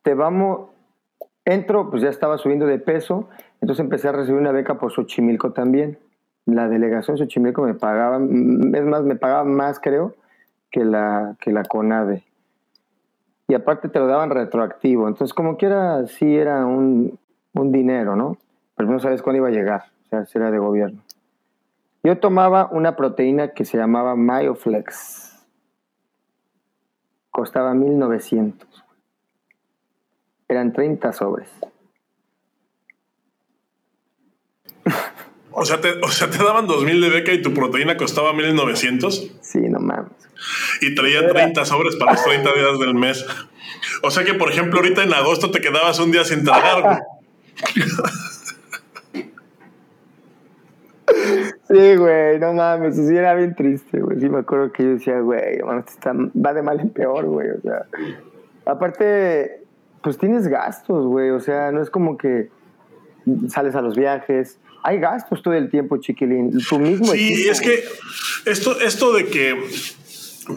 te 0.01 0.13
vamos, 0.15 0.69
entro, 1.45 1.89
pues 1.91 2.01
ya 2.01 2.09
estaba 2.09 2.37
subiendo 2.39 2.65
de 2.65 2.79
peso, 2.79 3.29
entonces 3.59 3.83
empecé 3.83 4.07
a 4.07 4.13
recibir 4.13 4.39
una 4.39 4.51
beca 4.51 4.79
por 4.79 4.91
Xochimilco 4.91 5.51
también. 5.51 5.99
La 6.45 6.67
delegación 6.67 7.17
Xochimilco 7.17 7.61
me 7.61 7.73
pagaba, 7.73 8.17
es 8.17 8.85
más, 8.85 9.03
me 9.03 9.15
pagaba 9.15 9.43
más 9.43 9.79
creo 9.79 10.15
que 10.71 10.83
la, 10.83 11.35
que 11.39 11.51
la 11.51 11.63
CONADE 11.63 12.23
y 13.51 13.53
aparte 13.53 13.89
te 13.89 13.99
lo 13.99 14.07
daban 14.07 14.29
retroactivo. 14.29 15.09
Entonces, 15.09 15.33
como 15.33 15.57
quiera, 15.57 16.07
sí 16.07 16.37
era 16.37 16.65
un, 16.65 17.19
dinero, 17.53 18.15
¿no? 18.15 18.37
Pero 18.77 18.89
no 18.89 18.97
sabes 19.01 19.21
cuándo 19.21 19.39
iba 19.39 19.49
a 19.49 19.51
llegar, 19.51 19.83
o 20.05 20.07
sea, 20.07 20.25
si 20.25 20.37
era 20.37 20.51
de 20.51 20.57
gobierno. 20.57 21.01
Yo 22.01 22.17
tomaba 22.17 22.69
una 22.71 22.95
proteína 22.95 23.49
que 23.49 23.65
se 23.65 23.77
llamaba 23.77 24.15
Myoflex. 24.15 25.45
Costaba 27.29 27.73
1900. 27.73 28.85
Eran 30.47 30.71
30 30.71 31.11
sobres. 31.11 31.51
O 35.51 35.65
sea, 35.65 35.81
te, 35.81 35.93
o 36.01 36.07
sea, 36.09 36.29
te 36.29 36.37
daban 36.37 36.67
2000 36.67 37.01
de 37.01 37.09
beca 37.09 37.33
y 37.33 37.41
tu 37.41 37.53
proteína 37.53 37.97
costaba 37.97 38.33
1900. 38.33 39.31
Sí, 39.41 39.59
no 39.59 39.79
mames. 39.79 40.11
Y 40.81 40.95
traía 40.95 41.27
30 41.27 41.65
sobres 41.65 41.95
para 41.97 42.13
los 42.13 42.23
30 42.23 42.53
días 42.53 42.79
del 42.79 42.95
mes. 42.95 43.25
O 44.03 44.11
sea 44.11 44.23
que, 44.23 44.33
por 44.33 44.51
ejemplo, 44.51 44.79
ahorita 44.79 45.03
en 45.03 45.13
agosto 45.13 45.51
te 45.51 45.61
quedabas 45.61 45.99
un 45.99 46.11
día 46.11 46.23
sin 46.23 46.43
tragar. 46.43 47.01
Sí, 51.67 51.95
güey, 51.95 52.39
no 52.39 52.53
mames, 52.53 52.95
sí 52.95 53.15
era 53.15 53.33
bien 53.33 53.55
triste, 53.55 53.99
güey. 53.99 54.19
Sí 54.19 54.29
me 54.29 54.39
acuerdo 54.39 54.71
que 54.71 54.83
yo 54.83 54.89
decía, 54.91 55.19
güey, 55.19 55.61
está, 55.87 56.13
va 56.13 56.53
de 56.53 56.61
mal 56.61 56.79
en 56.79 56.89
peor, 56.89 57.25
güey. 57.25 57.49
O 57.49 57.61
sea, 57.61 57.85
aparte, 58.65 59.63
pues 60.01 60.17
tienes 60.17 60.47
gastos, 60.47 61.05
güey. 61.05 61.29
O 61.29 61.39
sea, 61.39 61.71
no 61.71 61.81
es 61.81 61.89
como 61.89 62.17
que 62.17 62.49
sales 63.47 63.75
a 63.75 63.81
los 63.81 63.95
viajes. 63.95 64.59
Hay 64.83 64.99
gastos 64.99 65.41
todo 65.41 65.53
el 65.53 65.69
tiempo, 65.69 65.97
chiquilín. 65.97 66.51
Tu 66.67 66.79
mismo 66.79 67.13
Sí, 67.13 67.47
es 67.47 67.61
que 67.61 67.83
esto, 68.45 68.79
esto 68.79 69.13
de 69.13 69.27
que 69.27 69.55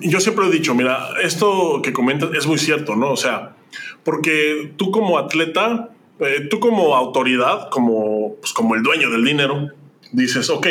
yo 0.01 0.21
siempre 0.21 0.47
he 0.47 0.51
dicho, 0.51 0.75
mira, 0.75 1.11
esto 1.23 1.81
que 1.83 1.93
comentas 1.93 2.31
es 2.35 2.47
muy 2.47 2.59
cierto, 2.59 2.97
¿no? 2.97 3.11
O 3.11 3.17
sea, 3.17 3.57
porque 4.03 4.73
tú 4.77 4.91
como 4.91 5.19
atleta, 5.19 5.91
eh, 6.21 6.47
tú 6.51 6.61
como 6.61 6.95
autoridad, 6.95 7.69
como, 7.71 8.37
pues 8.37 8.53
como 8.53 8.75
el 8.75 8.83
dueño 8.83 9.11
del 9.11 9.25
dinero, 9.25 9.71
dices, 10.13 10.51
ok, 10.51 10.67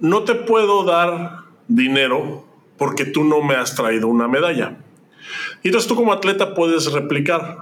no 0.00 0.24
te 0.24 0.34
puedo 0.34 0.84
dar 0.84 1.42
dinero 1.68 2.46
porque 2.76 3.04
tú 3.04 3.24
no 3.24 3.42
me 3.42 3.54
has 3.54 3.74
traído 3.74 4.08
una 4.08 4.28
medalla. 4.28 4.76
Y 5.62 5.68
entonces 5.68 5.88
tú 5.88 5.94
como 5.94 6.12
atleta 6.12 6.54
puedes 6.54 6.90
replicar, 6.92 7.58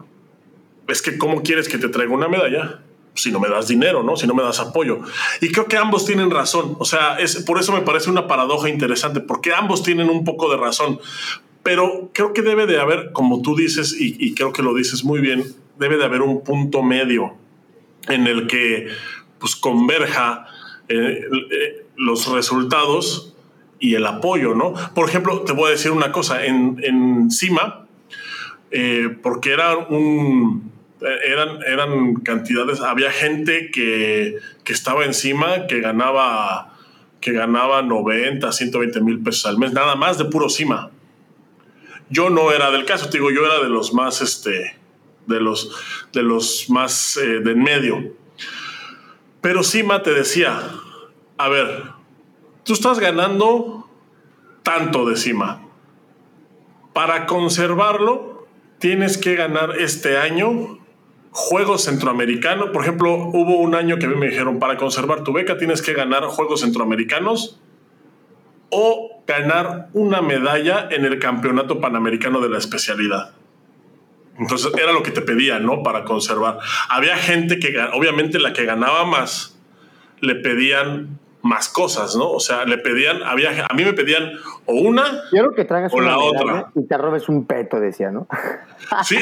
es 0.88 1.02
que 1.02 1.18
¿cómo 1.18 1.42
quieres 1.42 1.68
que 1.68 1.78
te 1.78 1.88
traiga 1.88 2.14
una 2.14 2.28
medalla? 2.28 2.80
Si 3.14 3.30
no 3.30 3.40
me 3.40 3.48
das 3.48 3.68
dinero, 3.68 4.02
¿no? 4.02 4.16
Si 4.16 4.26
no 4.26 4.34
me 4.34 4.42
das 4.42 4.60
apoyo. 4.60 5.00
Y 5.40 5.50
creo 5.50 5.66
que 5.66 5.76
ambos 5.76 6.06
tienen 6.06 6.30
razón. 6.30 6.76
O 6.78 6.84
sea, 6.84 7.18
es, 7.18 7.36
por 7.44 7.58
eso 7.58 7.72
me 7.72 7.82
parece 7.82 8.10
una 8.10 8.26
paradoja 8.26 8.68
interesante, 8.68 9.20
porque 9.20 9.52
ambos 9.52 9.82
tienen 9.82 10.08
un 10.08 10.24
poco 10.24 10.50
de 10.50 10.56
razón. 10.56 11.00
Pero 11.62 12.10
creo 12.14 12.32
que 12.32 12.42
debe 12.42 12.66
de 12.66 12.80
haber, 12.80 13.12
como 13.12 13.42
tú 13.42 13.54
dices, 13.54 13.94
y, 13.98 14.34
creo 14.34 14.52
que 14.52 14.62
lo 14.62 14.74
dices 14.74 15.04
muy 15.04 15.20
bien, 15.20 15.44
debe 15.78 15.96
de 15.96 16.04
haber 16.04 16.22
un 16.22 16.42
punto 16.42 16.82
medio 16.82 17.34
en 18.08 18.26
el 18.26 18.46
que 18.46 18.88
pues 19.38 19.56
converja 19.56 20.46
eh, 20.88 21.22
eh, 21.50 21.86
los 21.96 22.30
resultados 22.30 23.34
y 23.78 23.94
el 23.94 24.06
apoyo, 24.06 24.54
¿no? 24.54 24.74
Por 24.94 25.08
ejemplo, 25.08 25.42
te 25.42 25.52
voy 25.52 25.68
a 25.68 25.70
decir 25.70 25.90
una 25.90 26.12
cosa, 26.12 26.44
en, 26.44 26.78
en 26.82 27.30
CIMA, 27.30 27.86
eh, 28.70 29.16
porque 29.22 29.52
era 29.52 29.76
un, 29.76 30.69
eran, 31.24 31.62
eran 31.66 32.14
cantidades, 32.16 32.80
había 32.80 33.10
gente 33.10 33.70
que, 33.70 34.38
que 34.64 34.72
estaba 34.72 35.04
encima 35.04 35.66
que 35.66 35.80
ganaba, 35.80 36.76
que 37.20 37.32
ganaba 37.32 37.82
90, 37.82 38.50
120 38.52 39.00
mil 39.00 39.22
pesos 39.22 39.46
al 39.46 39.58
mes, 39.58 39.72
nada 39.72 39.94
más 39.94 40.18
de 40.18 40.26
puro 40.26 40.48
CIMA. 40.48 40.90
Yo 42.08 42.28
no 42.28 42.50
era 42.52 42.70
del 42.70 42.84
caso, 42.84 43.08
te 43.08 43.18
digo, 43.18 43.30
yo 43.30 43.46
era 43.46 43.62
de 43.62 43.68
los 43.68 43.94
más, 43.94 44.20
este, 44.20 44.76
de 45.26 45.40
los, 45.40 45.70
de 46.12 46.22
los 46.22 46.68
más 46.68 47.16
eh, 47.16 47.40
de 47.40 47.52
en 47.52 47.62
medio. 47.62 48.16
Pero 49.40 49.62
CIMA 49.62 50.02
te 50.02 50.12
decía, 50.12 50.60
a 51.38 51.48
ver, 51.48 51.84
tú 52.64 52.72
estás 52.72 52.98
ganando 52.98 53.88
tanto 54.62 55.08
de 55.08 55.16
CIMA. 55.16 55.62
Para 56.92 57.26
conservarlo, 57.26 58.48
tienes 58.78 59.16
que 59.16 59.36
ganar 59.36 59.78
este 59.78 60.18
año 60.18 60.79
Juegos 61.32 61.84
Centroamericanos. 61.84 62.70
Por 62.70 62.82
ejemplo, 62.82 63.14
hubo 63.14 63.58
un 63.58 63.74
año 63.74 63.98
que 63.98 64.08
me 64.08 64.28
dijeron, 64.28 64.58
para 64.58 64.76
conservar 64.76 65.22
tu 65.22 65.32
beca 65.32 65.56
tienes 65.58 65.82
que 65.82 65.92
ganar 65.92 66.24
Juegos 66.24 66.60
Centroamericanos 66.60 67.60
o 68.70 69.22
ganar 69.26 69.88
una 69.92 70.22
medalla 70.22 70.88
en 70.90 71.04
el 71.04 71.18
Campeonato 71.18 71.80
Panamericano 71.80 72.40
de 72.40 72.48
la 72.48 72.58
especialidad. 72.58 73.32
Entonces 74.38 74.72
era 74.80 74.92
lo 74.92 75.02
que 75.02 75.10
te 75.10 75.20
pedían, 75.20 75.66
¿no? 75.66 75.82
Para 75.82 76.04
conservar. 76.04 76.58
Había 76.88 77.16
gente 77.16 77.58
que, 77.58 77.78
obviamente, 77.92 78.38
la 78.38 78.52
que 78.52 78.64
ganaba 78.64 79.04
más, 79.04 79.58
le 80.20 80.34
pedían 80.34 81.19
más 81.42 81.68
cosas, 81.68 82.16
¿no? 82.16 82.30
O 82.30 82.40
sea, 82.40 82.64
le 82.64 82.78
pedían, 82.78 83.22
había, 83.22 83.66
a 83.68 83.74
mí 83.74 83.84
me 83.84 83.92
pedían 83.92 84.32
o 84.66 84.74
una 84.74 85.22
Quiero 85.30 85.52
que 85.52 85.66
o 85.90 86.00
la 86.00 86.18
otra. 86.18 86.70
Y 86.74 86.86
te 86.86 86.98
robes 86.98 87.28
un 87.28 87.46
peto, 87.46 87.80
decía, 87.80 88.10
¿no? 88.10 88.26
Sí, 89.04 89.18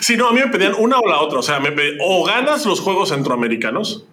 sí, 0.00 0.16
no, 0.16 0.28
a 0.28 0.32
mí 0.32 0.40
me 0.40 0.48
pedían 0.48 0.72
una 0.78 0.98
o 0.98 1.06
la 1.06 1.20
otra. 1.20 1.40
O 1.40 1.42
sea, 1.42 1.60
me 1.60 1.70
pedían, 1.70 1.98
o 2.02 2.24
ganas 2.24 2.64
los 2.64 2.80
Juegos 2.80 3.10
Centroamericanos 3.10 4.06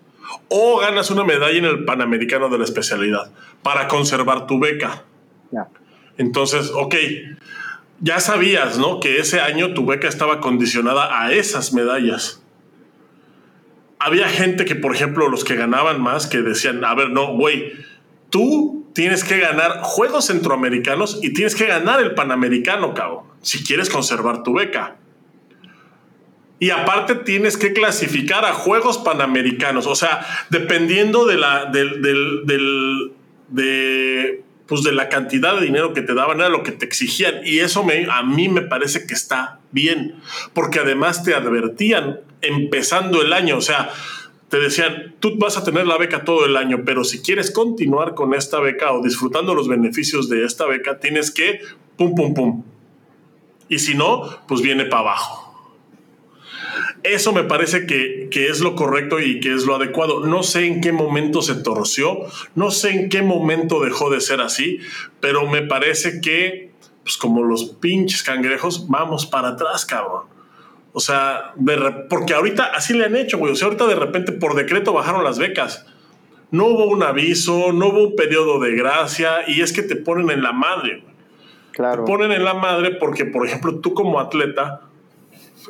o 0.49 0.79
ganas 0.79 1.09
una 1.09 1.23
medalla 1.23 1.57
en 1.57 1.65
el 1.65 1.85
Panamericano 1.85 2.49
de 2.49 2.57
la 2.57 2.63
especialidad 2.65 3.31
para 3.61 3.87
conservar 3.87 4.45
tu 4.45 4.59
beca. 4.59 5.03
Entonces, 6.17 6.71
ok, 6.75 6.95
ya 8.01 8.19
sabías, 8.19 8.77
¿no? 8.77 8.99
Que 8.99 9.19
ese 9.19 9.39
año 9.39 9.73
tu 9.73 9.85
beca 9.85 10.07
estaba 10.07 10.41
condicionada 10.41 11.23
a 11.23 11.31
esas 11.31 11.73
medallas 11.73 12.42
había 14.03 14.27
gente 14.27 14.65
que, 14.65 14.75
por 14.75 14.93
ejemplo, 14.93 15.29
los 15.29 15.43
que 15.43 15.55
ganaban 15.55 16.01
más, 16.01 16.27
que 16.27 16.41
decían, 16.41 16.83
a 16.83 16.93
ver, 16.93 17.09
no, 17.09 17.33
güey, 17.35 17.73
tú 18.29 18.85
tienes 18.93 19.23
que 19.23 19.39
ganar 19.39 19.79
Juegos 19.81 20.27
Centroamericanos 20.27 21.19
y 21.21 21.33
tienes 21.33 21.55
que 21.55 21.65
ganar 21.65 22.01
el 22.01 22.13
Panamericano, 22.13 22.93
cabo, 22.93 23.31
si 23.41 23.63
quieres 23.63 23.89
conservar 23.89 24.43
tu 24.43 24.53
beca. 24.53 24.97
Y 26.59 26.69
aparte 26.69 27.15
tienes 27.15 27.57
que 27.57 27.73
clasificar 27.73 28.45
a 28.45 28.53
Juegos 28.53 28.97
Panamericanos. 28.97 29.85
O 29.87 29.95
sea, 29.95 30.25
dependiendo 30.49 31.25
de 31.25 31.37
la, 31.37 31.65
del, 31.65 32.01
del, 32.01 33.11
de, 33.49 34.43
pues 34.65 34.83
de 34.83 34.93
la 34.93 35.09
cantidad 35.09 35.55
de 35.55 35.65
dinero 35.65 35.93
que 35.93 36.01
te 36.01 36.13
daban, 36.13 36.39
era 36.39 36.49
lo 36.49 36.63
que 36.63 36.71
te 36.71 36.85
exigían. 36.85 37.41
Y 37.43 37.59
eso 37.59 37.83
me, 37.83 38.07
a 38.09 38.23
mí 38.23 38.47
me 38.47 38.61
parece 38.61 39.05
que 39.05 39.13
está 39.13 39.59
bien, 39.71 40.15
porque 40.53 40.79
además 40.79 41.23
te 41.23 41.33
advertían 41.33 42.21
empezando 42.43 43.21
el 43.21 43.33
año, 43.33 43.57
o 43.57 43.61
sea, 43.61 43.91
te 44.53 44.59
decían, 44.59 45.15
tú 45.19 45.35
vas 45.39 45.57
a 45.57 45.63
tener 45.63 45.87
la 45.87 45.97
beca 45.97 46.23
todo 46.23 46.45
el 46.45 46.55
año, 46.57 46.83
pero 46.85 47.03
si 47.03 47.23
quieres 47.23 47.49
continuar 47.49 48.13
con 48.13 48.35
esta 48.35 48.59
beca 48.59 48.93
o 48.93 49.01
disfrutando 49.01 49.55
los 49.55 49.67
beneficios 49.67 50.29
de 50.29 50.45
esta 50.45 50.67
beca, 50.67 50.99
tienes 50.99 51.31
que, 51.31 51.59
pum, 51.97 52.13
pum, 52.13 52.35
pum. 52.35 52.63
Y 53.67 53.79
si 53.79 53.95
no, 53.95 54.29
pues 54.47 54.61
viene 54.61 54.85
para 54.85 55.01
abajo. 55.01 55.43
Eso 57.01 57.33
me 57.33 57.43
parece 57.43 57.87
que, 57.87 58.29
que, 58.29 58.47
es 58.47 58.59
lo 58.59 58.75
correcto 58.75 59.19
y 59.19 59.39
que 59.39 59.53
es 59.55 59.65
lo 59.65 59.75
adecuado. 59.75 60.19
No 60.25 60.43
sé 60.43 60.65
en 60.67 60.81
qué 60.81 60.91
momento 60.91 61.41
se 61.41 61.55
torció, 61.55 62.19
no 62.53 62.69
sé 62.69 62.91
en 62.91 63.09
qué 63.09 63.23
momento 63.23 63.79
dejó 63.79 64.11
de 64.11 64.21
ser 64.21 64.39
así, 64.39 64.77
pero 65.19 65.47
me 65.49 65.63
parece 65.63 66.21
que, 66.21 66.71
pues 67.03 67.17
como 67.17 67.41
los 67.41 67.65
pinches 67.65 68.21
cangrejos, 68.21 68.87
vamos 68.87 69.25
para 69.25 69.49
atrás, 69.49 69.83
cabrón. 69.85 70.32
O 70.93 70.99
sea, 70.99 71.53
porque 72.09 72.33
ahorita 72.33 72.65
así 72.65 72.93
le 72.93 73.05
han 73.05 73.15
hecho, 73.15 73.39
güey. 73.39 73.51
O 73.51 73.55
sea, 73.55 73.67
ahorita 73.67 73.87
de 73.87 73.95
repente 73.95 74.31
por 74.31 74.55
decreto 74.55 74.93
bajaron 74.93 75.23
las 75.23 75.39
becas. 75.39 75.85
No 76.51 76.67
hubo 76.67 76.85
un 76.85 77.01
aviso, 77.01 77.73
no 77.73 77.87
hubo 77.87 78.03
un 78.09 78.15
periodo 78.15 78.59
de 78.59 78.75
gracia 78.75 79.39
y 79.47 79.61
es 79.61 79.73
que 79.73 79.81
te 79.81 79.95
ponen 79.95 80.29
en 80.29 80.43
la 80.43 80.53
madre. 80.53 81.01
Güey. 81.01 81.13
Claro. 81.71 82.05
Te 82.05 82.11
ponen 82.11 82.31
en 82.31 82.45
la 82.45 82.53
madre 82.53 82.91
porque, 82.91 83.25
por 83.25 83.45
ejemplo, 83.47 83.79
tú 83.79 83.95
como 83.95 84.19
atleta, 84.19 84.81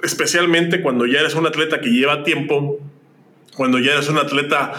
especialmente 0.04 0.82
cuando 0.82 1.06
ya 1.06 1.22
eres 1.22 1.36
un 1.36 1.48
atleta 1.48 1.80
que 1.80 1.90
lleva 1.90 2.24
tiempo, 2.24 2.80
cuando 3.56 3.80
ya 3.80 3.94
eres 3.94 4.10
un 4.10 4.18
atleta 4.18 4.74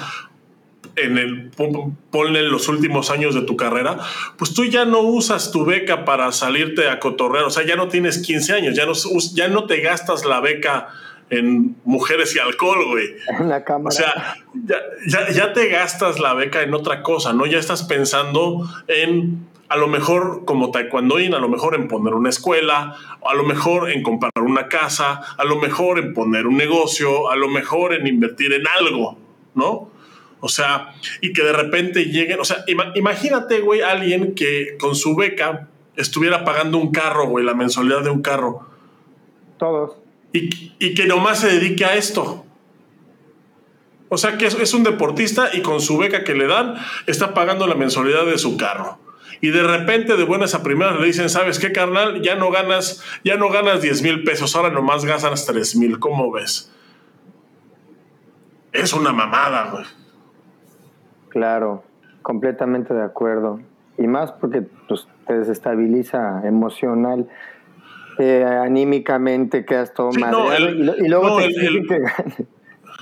en 0.97 1.19
el 1.19 1.51
ponle 2.11 2.43
los 2.43 2.69
últimos 2.69 3.11
años 3.11 3.35
de 3.35 3.43
tu 3.43 3.57
carrera, 3.57 3.99
pues 4.37 4.55
tú 4.55 4.65
ya 4.65 4.85
no 4.85 5.01
usas 5.01 5.51
tu 5.51 5.65
beca 5.65 6.05
para 6.05 6.31
salirte 6.33 6.89
a 6.89 7.01
cotorrear, 7.01 7.45
o 7.45 7.51
sea, 7.51 7.65
ya 7.67 7.77
no 7.77 7.89
tienes 7.89 8.19
15 8.19 8.53
años, 8.53 8.77
ya 8.77 8.87
no, 8.87 8.93
ya 9.35 9.49
no 9.49 9.67
te 9.67 9.81
gastas 9.81 10.25
la 10.25 10.41
beca 10.41 10.89
en 11.31 11.77
mujeres 11.85 12.35
y 12.37 12.39
alcohol, 12.39 12.87
güey. 12.87 13.07
En 13.41 13.49
la 13.49 13.65
cámara. 13.65 13.89
O 13.89 13.91
sea, 13.91 14.37
ya, 15.07 15.31
ya, 15.31 15.53
te 15.53 15.69
gastas 15.69 16.21
la 16.21 16.35
beca 16.35 16.63
en 16.63 16.75
otra 16.75 17.03
cosa, 17.03 17.33
¿no? 17.33 17.47
Ya 17.47 17.59
estás 17.59 17.83
pensando 17.85 18.69
en, 18.89 19.47
a 19.69 19.77
lo 19.77 19.89
mejor 19.89 20.45
como 20.45 20.71
taekwondoín, 20.71 21.35
a 21.35 21.39
lo 21.39 21.49
mejor 21.49 21.75
en 21.75 21.89
poner 21.89 22.15
una 22.15 22.29
escuela, 22.29 22.97
a 23.27 23.35
lo 23.35 23.45
mejor 23.45 23.91
en 23.91 24.03
comprar 24.03 24.33
una 24.41 24.69
casa, 24.69 25.21
a 25.37 25.45
lo 25.45 25.57
mejor 25.57 25.99
en 25.99 26.15
poner 26.15 26.47
un 26.47 26.57
negocio, 26.57 27.31
a 27.31 27.37
lo 27.37 27.49
mejor 27.49 27.95
en 27.95 28.07
invertir 28.07 28.53
en 28.53 28.65
algo, 28.79 29.19
¿no? 29.55 29.94
O 30.45 30.51
sea, 30.51 30.93
y 31.23 31.33
que 31.33 31.43
de 31.43 31.55
repente 31.55 32.05
lleguen, 32.05 32.39
o 32.39 32.45
sea, 32.45 32.67
imagínate, 32.95 33.61
güey, 33.61 33.81
alguien 33.81 34.35
que 34.35 34.77
con 34.79 34.95
su 34.95 35.17
beca 35.17 35.69
estuviera 35.97 36.45
pagando 36.45 36.77
un 36.77 36.93
carro, 36.93 37.29
güey, 37.29 37.47
la 37.47 37.55
mensualidad 37.55 38.03
de 38.03 38.11
un 38.11 38.21
carro. 38.21 38.69
Todos. 39.59 39.97
Y, 40.35 40.75
y 40.79 40.93
que 40.93 41.07
nomás 41.07 41.41
se 41.41 41.47
dedique 41.47 41.87
a 41.87 41.95
esto. 41.95 42.45
O 44.11 44.19
sea, 44.19 44.37
que 44.37 44.45
es, 44.45 44.55
es, 44.57 44.75
un 44.75 44.83
deportista 44.83 45.49
y 45.55 45.63
con 45.63 45.81
su 45.81 45.97
beca 45.97 46.25
que 46.25 46.35
le 46.35 46.47
dan 46.47 46.75
está 47.07 47.33
pagando 47.33 47.67
la 47.67 47.75
mensualidad 47.75 48.27
de 48.27 48.37
su 48.37 48.59
carro. 48.59 48.99
Y 49.41 49.49
de 49.49 49.63
repente, 49.63 50.15
de 50.19 50.25
buenas 50.25 50.55
a 50.55 50.63
primeras, 50.63 51.01
le 51.01 51.07
dicen, 51.07 51.31
¿sabes 51.31 51.59
qué, 51.59 51.73
carnal? 51.73 52.21
Ya 52.21 52.35
no 52.35 52.51
ganas, 52.51 53.03
ya 53.25 53.39
no 53.39 53.49
ganas 53.49 53.81
10 53.81 54.03
mil 54.03 54.25
pesos, 54.25 54.55
ahora 54.55 54.69
nomás 54.69 55.07
ganas 55.07 55.47
3 55.47 55.77
mil. 55.77 55.99
¿Cómo 55.99 56.31
ves? 56.31 56.71
Es 58.75 58.93
una 58.93 59.15
mamada, 59.15 59.71
güey. 59.71 60.04
Claro, 61.35 61.83
completamente 62.23 62.95
de 62.95 63.03
acuerdo. 63.03 63.59
Y 63.99 64.07
más 64.07 64.31
porque 64.31 64.63
pues, 64.87 65.09
te 65.27 65.37
desestabiliza 65.37 66.47
emocional, 66.47 67.29
eh, 68.21 68.45
anímicamente 68.45 69.65
quedas 69.65 69.93
todo 69.93 70.13
mal. 70.13 70.33
y, 70.97 71.09
luego 71.09 71.37
te 71.39 71.47
exigen 71.47 71.87
que 71.89 72.47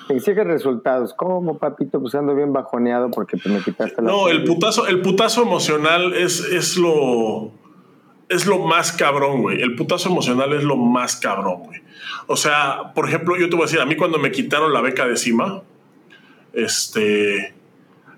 Exige 0.08 0.44
resultados. 0.44 1.12
¿Cómo, 1.12 1.58
papito? 1.58 2.00
Pues 2.00 2.14
ando 2.14 2.34
bien 2.34 2.54
bajoneado 2.54 3.10
porque 3.10 3.36
te 3.36 3.50
me 3.50 3.60
quitaste 3.60 4.00
la. 4.00 4.10
No, 4.10 4.28
el 4.28 4.44
putazo, 4.44 4.86
el 4.86 5.02
putazo 5.02 5.42
emocional 5.42 6.14
es, 6.14 6.40
es 6.40 6.78
lo. 6.78 7.50
Es 8.30 8.46
lo 8.46 8.60
más 8.60 8.92
cabrón, 8.92 9.42
güey. 9.42 9.60
El 9.60 9.76
putazo 9.76 10.08
emocional 10.08 10.54
es 10.54 10.64
lo 10.64 10.76
más 10.76 11.16
cabrón, 11.16 11.64
güey. 11.64 11.82
O 12.28 12.36
sea, 12.36 12.92
por 12.94 13.06
ejemplo, 13.06 13.36
yo 13.36 13.50
te 13.50 13.56
voy 13.56 13.64
a 13.64 13.66
decir, 13.66 13.78
a 13.78 13.84
mí 13.84 13.94
cuando 13.94 14.18
me 14.18 14.32
quitaron 14.32 14.72
la 14.72 14.80
beca 14.80 15.06
de 15.06 15.18
cima, 15.18 15.62
este. 16.54 17.60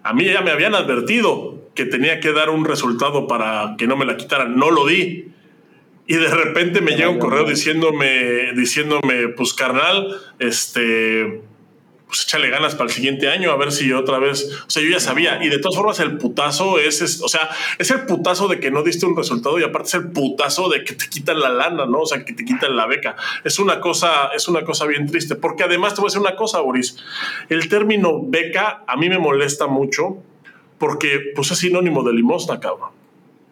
A 0.04 0.12
mí 0.12 0.26
ya 0.26 0.42
me 0.42 0.50
habían 0.50 0.74
advertido 0.74 1.70
que 1.74 1.86
tenía 1.86 2.20
que 2.20 2.32
dar 2.32 2.50
un 2.50 2.64
resultado 2.64 3.26
para 3.26 3.74
que 3.78 3.86
no 3.86 3.96
me 3.96 4.04
la 4.04 4.16
quitaran. 4.16 4.56
No 4.56 4.70
lo 4.70 4.86
di. 4.86 5.28
Y 6.06 6.14
de 6.16 6.28
repente 6.28 6.82
me 6.82 6.92
llega 6.92 7.08
un 7.08 7.18
correo 7.18 7.44
diciéndome, 7.44 8.52
diciéndome, 8.54 9.28
pues 9.28 9.54
carnal, 9.54 10.20
este, 10.38 11.40
pues 12.14 12.26
échale 12.26 12.48
ganas 12.48 12.76
para 12.76 12.84
el 12.84 12.94
siguiente 12.94 13.28
año, 13.28 13.50
a 13.50 13.56
ver 13.56 13.72
si 13.72 13.92
otra 13.92 14.20
vez, 14.20 14.48
o 14.68 14.70
sea, 14.70 14.80
yo 14.84 14.88
ya 14.88 15.00
sabía, 15.00 15.44
y 15.44 15.48
de 15.48 15.58
todas 15.58 15.74
formas 15.76 15.98
el 15.98 16.16
putazo 16.16 16.78
es, 16.78 17.20
o 17.20 17.26
sea, 17.26 17.50
es 17.76 17.90
el 17.90 18.06
putazo 18.06 18.46
de 18.46 18.60
que 18.60 18.70
no 18.70 18.84
diste 18.84 19.04
un 19.04 19.16
resultado 19.16 19.58
y 19.58 19.64
aparte 19.64 19.88
es 19.88 19.94
el 19.94 20.12
putazo 20.12 20.68
de 20.68 20.84
que 20.84 20.94
te 20.94 21.08
quitan 21.08 21.40
la 21.40 21.48
lana, 21.48 21.86
¿no? 21.86 22.02
O 22.02 22.06
sea, 22.06 22.24
que 22.24 22.32
te 22.32 22.44
quitan 22.44 22.76
la 22.76 22.86
beca. 22.86 23.16
Es 23.42 23.58
una 23.58 23.80
cosa, 23.80 24.28
es 24.32 24.46
una 24.46 24.64
cosa 24.64 24.86
bien 24.86 25.08
triste, 25.08 25.34
porque 25.34 25.64
además 25.64 25.94
te 25.94 26.02
voy 26.02 26.06
a 26.06 26.10
decir 26.10 26.20
una 26.20 26.36
cosa, 26.36 26.60
Boris, 26.60 26.98
el 27.48 27.68
término 27.68 28.20
beca 28.22 28.84
a 28.86 28.96
mí 28.96 29.08
me 29.08 29.18
molesta 29.18 29.66
mucho 29.66 30.18
porque 30.78 31.32
pues 31.34 31.50
es 31.50 31.58
sinónimo 31.58 32.04
de 32.04 32.12
limosna, 32.12 32.60
cabrón. 32.60 32.90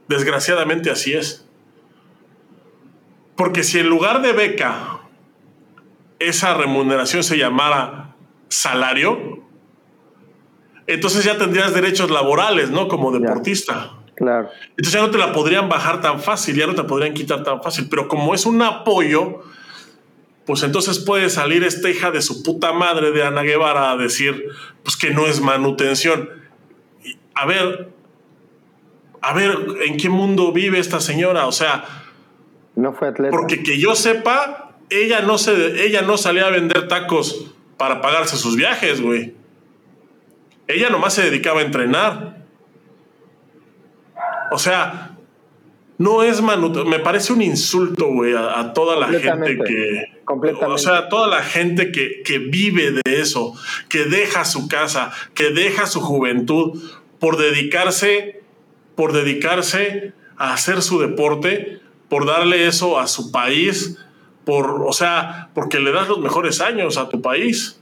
Desgraciadamente 0.07 0.89
así 0.89 1.15
es. 1.15 1.49
Porque 3.35 3.65
si 3.65 3.81
en 3.81 3.89
lugar 3.89 4.23
de 4.23 4.33
beca 4.33 5.01
esa 6.21 6.55
remuneración 6.55 7.25
se 7.25 7.37
llamara 7.37 8.02
salario, 8.53 9.43
entonces 10.87 11.25
ya 11.25 11.39
tendrías 11.39 11.75
derechos 11.75 12.11
laborales, 12.11 12.71
¿no? 12.71 12.89
Como 12.89 13.11
deportista. 13.13 13.93
claro. 14.15 14.51
Entonces 14.71 14.93
ya 14.93 15.01
no 15.01 15.11
te 15.11 15.19
la 15.19 15.33
podrían 15.33 15.69
bajar 15.69 16.01
tan 16.01 16.21
fácil, 16.21 16.57
ya 16.57 16.67
no 16.67 16.75
te 16.75 16.85
podrían 16.85 17.15
quitar 17.15 17.43
tan 17.43 17.63
fácil. 17.63 17.89
Pero 17.89 18.09
como 18.09 18.35
es 18.35 18.45
un 18.45 18.61
apoyo, 18.63 19.41
pues 20.45 20.63
entonces 20.63 20.99
puede 20.99 21.31
salir 21.31 21.65
esta 21.65 21.89
hija 21.89 22.11
de 22.11 22.21
su 22.21 22.43
puta 22.43 22.73
madre 22.73 23.13
de 23.13 23.23
Ana 23.23 23.43
Guevara 23.43 23.91
a 23.91 23.97
decir, 23.97 24.49
pues 24.83 24.97
que 24.97 25.11
no 25.11 25.27
es 25.27 25.41
manutención. 25.41 26.29
A 27.35 27.47
ver, 27.47 27.89
a 29.23 29.33
ver, 29.33 29.57
¿en 29.87 29.97
qué 29.97 30.09
mundo 30.09 30.53
vive 30.53 30.79
esta 30.79 31.01
señora? 31.01 31.47
O 31.47 31.53
sea, 31.53 31.85
no 32.75 32.93
fue 32.93 33.09
atleta. 33.09 33.31
Porque 33.31 33.63
que 33.63 33.79
yo 33.79 33.95
sepa, 33.95 34.77
ella 34.91 35.21
no, 35.21 35.39
se, 35.39 35.87
ella 35.87 36.03
no 36.03 36.19
salía 36.19 36.47
a 36.47 36.51
vender 36.51 36.89
tacos 36.89 37.55
para 37.83 38.01
pagarse 38.01 38.37
sus 38.37 38.55
viajes, 38.55 39.01
güey. 39.01 39.35
Ella 40.69 40.89
nomás 40.89 41.15
se 41.15 41.23
dedicaba 41.25 41.63
a 41.63 41.65
entrenar. 41.65 42.47
O 44.53 44.59
sea, 44.59 45.17
no 45.99 46.23
es 46.23 46.41
manu 46.41 46.71
me 46.85 47.01
parece 47.01 47.33
un 47.33 47.43
insulto, 47.43 48.07
güey, 48.07 48.35
a, 48.37 48.73
toda 48.73 48.95
la 48.95 49.09
gente 49.09 49.59
que. 49.67 50.21
Completamente. 50.25 50.73
O 50.73 50.79
sea, 50.79 51.09
toda 51.09 51.27
la 51.27 51.43
gente 51.43 51.91
que, 51.91 52.23
que 52.25 52.39
vive 52.39 52.93
de 52.93 53.21
eso, 53.21 53.53
que 53.89 54.05
deja 54.05 54.45
su 54.45 54.69
casa, 54.69 55.11
que 55.35 55.51
deja 55.51 55.87
su 55.87 56.01
juventud 56.01 56.81
por 57.19 57.37
dedicarse, 57.37 58.43
por 58.95 59.13
dedicarse 59.13 60.13
a 60.37 60.53
hacer 60.53 60.83
su 60.83 61.01
deporte 61.01 61.83
por 62.13 62.27
darle 62.27 62.67
eso 62.67 63.01
a 63.01 63.07
su 63.07 63.33
país, 63.33 63.97
por, 64.45 64.83
o 64.87 64.93
sea, 64.93 65.51
porque 65.55 65.79
le 65.79 65.93
das 65.93 66.09
los 66.09 66.19
mejores 66.19 66.61
años 66.61 66.97
a 66.97 67.09
tu 67.09 67.23
país. 67.23 67.81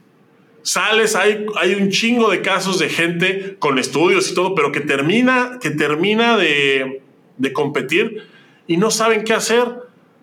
Sales, 0.63 1.17
hay, 1.17 1.47
hay 1.57 1.75
un 1.75 1.91
chingo 1.91 2.31
de 2.31 2.43
casos 2.43 2.79
de 2.79 2.89
gente 2.89 3.57
con 3.59 3.79
estudios 3.79 4.31
y 4.31 4.35
todo, 4.35 4.55
pero 4.55 4.73
que 4.73 4.81
termina, 4.81 5.59
que 5.61 5.71
termina 5.71 6.37
de, 6.37 7.03
de 7.39 7.53
competir 7.53 8.27
y 8.67 8.77
no 8.77 8.91
saben 8.91 9.25
qué 9.25 9.33
hacer. 9.33 9.67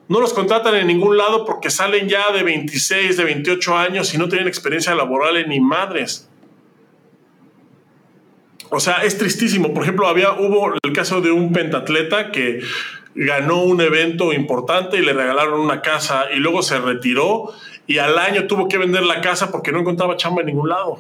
No 0.10 0.22
los 0.22 0.34
contratan 0.34 0.76
en 0.76 0.88
ningún 0.88 1.18
lado 1.18 1.44
porque 1.44 1.70
salen 1.70 2.08
ya 2.08 2.32
de 2.32 2.44
26, 2.44 3.18
de 3.18 3.24
28 3.24 3.78
años 3.78 4.14
y 4.14 4.18
no 4.18 4.30
tienen 4.30 4.48
experiencia 4.48 4.96
laboral 4.96 5.50
ni 5.50 5.60
madres. 5.60 6.30
O 8.70 8.80
sea, 8.80 9.04
es 9.04 9.18
tristísimo. 9.18 9.74
Por 9.74 9.84
ejemplo, 9.84 10.08
había, 10.08 10.32
hubo 10.34 10.74
el 10.82 10.94
caso 10.94 11.22
de 11.22 11.32
un 11.32 11.52
pentatleta 11.52 12.32
que 12.32 12.62
ganó 13.18 13.64
un 13.64 13.82
evento 13.82 14.32
importante 14.32 14.98
y 14.98 15.02
le 15.02 15.12
regalaron 15.12 15.60
una 15.60 15.82
casa 15.82 16.26
y 16.32 16.38
luego 16.38 16.62
se 16.62 16.80
retiró 16.80 17.52
y 17.88 17.98
al 17.98 18.20
año 18.20 18.46
tuvo 18.46 18.68
que 18.68 18.78
vender 18.78 19.04
la 19.04 19.22
casa 19.22 19.52
porque 19.52 19.72
no 19.72 19.80
encontraba 19.80 20.18
chamba 20.18 20.42
en 20.42 20.48
ningún 20.48 20.70
lado. 20.70 21.00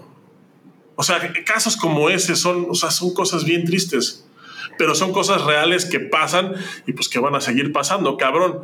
O 0.95 1.03
sea, 1.03 1.31
casos 1.45 1.77
como 1.77 2.09
ese 2.09 2.35
son, 2.35 2.65
o 2.69 2.73
sea, 2.73 2.89
son 2.89 3.13
cosas 3.13 3.45
bien 3.45 3.65
tristes, 3.65 4.27
pero 4.79 4.95
son 4.95 5.13
cosas 5.13 5.43
reales 5.43 5.85
que 5.85 5.99
pasan 5.99 6.55
y 6.87 6.93
pues 6.93 7.07
que 7.07 7.19
van 7.19 7.35
a 7.35 7.41
seguir 7.41 7.71
pasando, 7.71 8.17
cabrón. 8.17 8.61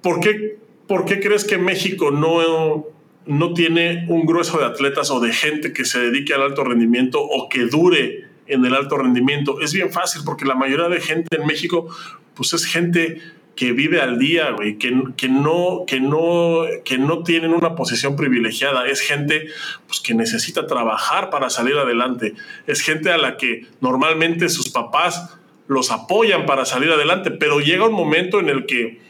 ¿Por 0.00 0.20
qué, 0.20 0.58
por 0.86 1.04
qué 1.04 1.20
crees 1.20 1.44
que 1.44 1.58
México 1.58 2.10
no, 2.10 2.86
no 3.26 3.52
tiene 3.52 4.06
un 4.08 4.24
grueso 4.24 4.58
de 4.58 4.64
atletas 4.64 5.10
o 5.10 5.20
de 5.20 5.34
gente 5.34 5.74
que 5.74 5.84
se 5.84 6.00
dedique 6.00 6.32
al 6.32 6.40
alto 6.40 6.64
rendimiento 6.64 7.20
o 7.20 7.50
que 7.50 7.66
dure 7.66 8.27
en 8.48 8.64
el 8.64 8.74
alto 8.74 8.96
rendimiento? 8.96 9.60
Es 9.60 9.72
bien 9.72 9.92
fácil 9.92 10.22
porque 10.24 10.44
la 10.44 10.54
mayoría 10.54 10.88
de 10.88 11.00
gente 11.00 11.36
en 11.36 11.46
México 11.46 11.88
pues 12.34 12.52
es 12.52 12.64
gente 12.66 13.20
que 13.58 13.72
vive 13.72 14.00
al 14.00 14.20
día, 14.20 14.52
güey, 14.52 14.78
que, 14.78 14.96
que, 15.16 15.28
no, 15.28 15.82
que, 15.84 15.98
no, 15.98 16.62
que 16.84 16.96
no 16.96 17.24
tienen 17.24 17.52
una 17.52 17.74
posición 17.74 18.14
privilegiada. 18.14 18.86
Es 18.86 19.00
gente 19.00 19.48
pues, 19.88 19.98
que 19.98 20.14
necesita 20.14 20.68
trabajar 20.68 21.28
para 21.28 21.50
salir 21.50 21.76
adelante. 21.76 22.34
Es 22.68 22.82
gente 22.82 23.10
a 23.10 23.18
la 23.18 23.36
que 23.36 23.66
normalmente 23.80 24.48
sus 24.48 24.68
papás 24.68 25.36
los 25.66 25.90
apoyan 25.90 26.46
para 26.46 26.64
salir 26.66 26.92
adelante, 26.92 27.32
pero 27.32 27.58
llega 27.58 27.88
un 27.88 27.94
momento 27.94 28.38
en 28.38 28.48
el 28.48 28.64
que, 28.64 29.00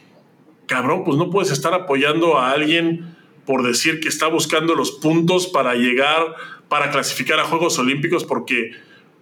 cabrón, 0.65 1.03
pues 1.05 1.15
no 1.15 1.29
puedes 1.29 1.51
estar 1.51 1.75
apoyando 1.75 2.39
a 2.39 2.49
alguien 2.49 3.15
por 3.45 3.61
decir 3.61 3.99
que 3.99 4.07
está 4.07 4.25
buscando 4.27 4.73
los 4.73 4.93
puntos 4.93 5.45
para 5.45 5.75
llegar, 5.75 6.35
para 6.69 6.89
clasificar 6.89 7.39
a 7.39 7.43
Juegos 7.43 7.77
Olímpicos, 7.77 8.23
porque 8.23 8.71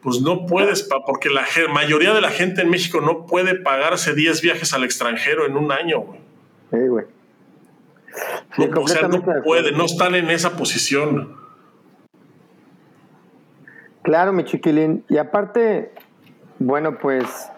pues 0.01 0.21
no 0.21 0.45
puedes, 0.45 0.87
porque 1.05 1.29
la 1.29 1.45
mayoría 1.73 2.13
de 2.13 2.21
la 2.21 2.29
gente 2.29 2.61
en 2.61 2.69
México 2.69 3.01
no 3.01 3.25
puede 3.25 3.55
pagarse 3.55 4.13
10 4.13 4.41
viajes 4.41 4.73
al 4.73 4.83
extranjero 4.83 5.45
en 5.45 5.57
un 5.57 5.71
año, 5.71 6.01
güey. 6.01 6.19
Sí, 6.71 6.87
güey. 6.87 7.05
no, 8.57 8.81
o 8.81 8.87
sea, 8.87 9.07
no 9.07 9.23
puede, 9.43 9.71
no 9.71 9.85
están 9.85 10.15
en 10.15 10.29
esa 10.29 10.57
posición. 10.57 11.35
Claro, 14.03 14.31
mi 14.31 14.45
chiquilín. 14.45 15.03
Y 15.09 15.17
aparte, 15.17 15.91
bueno, 16.59 16.97
pues 16.97 17.49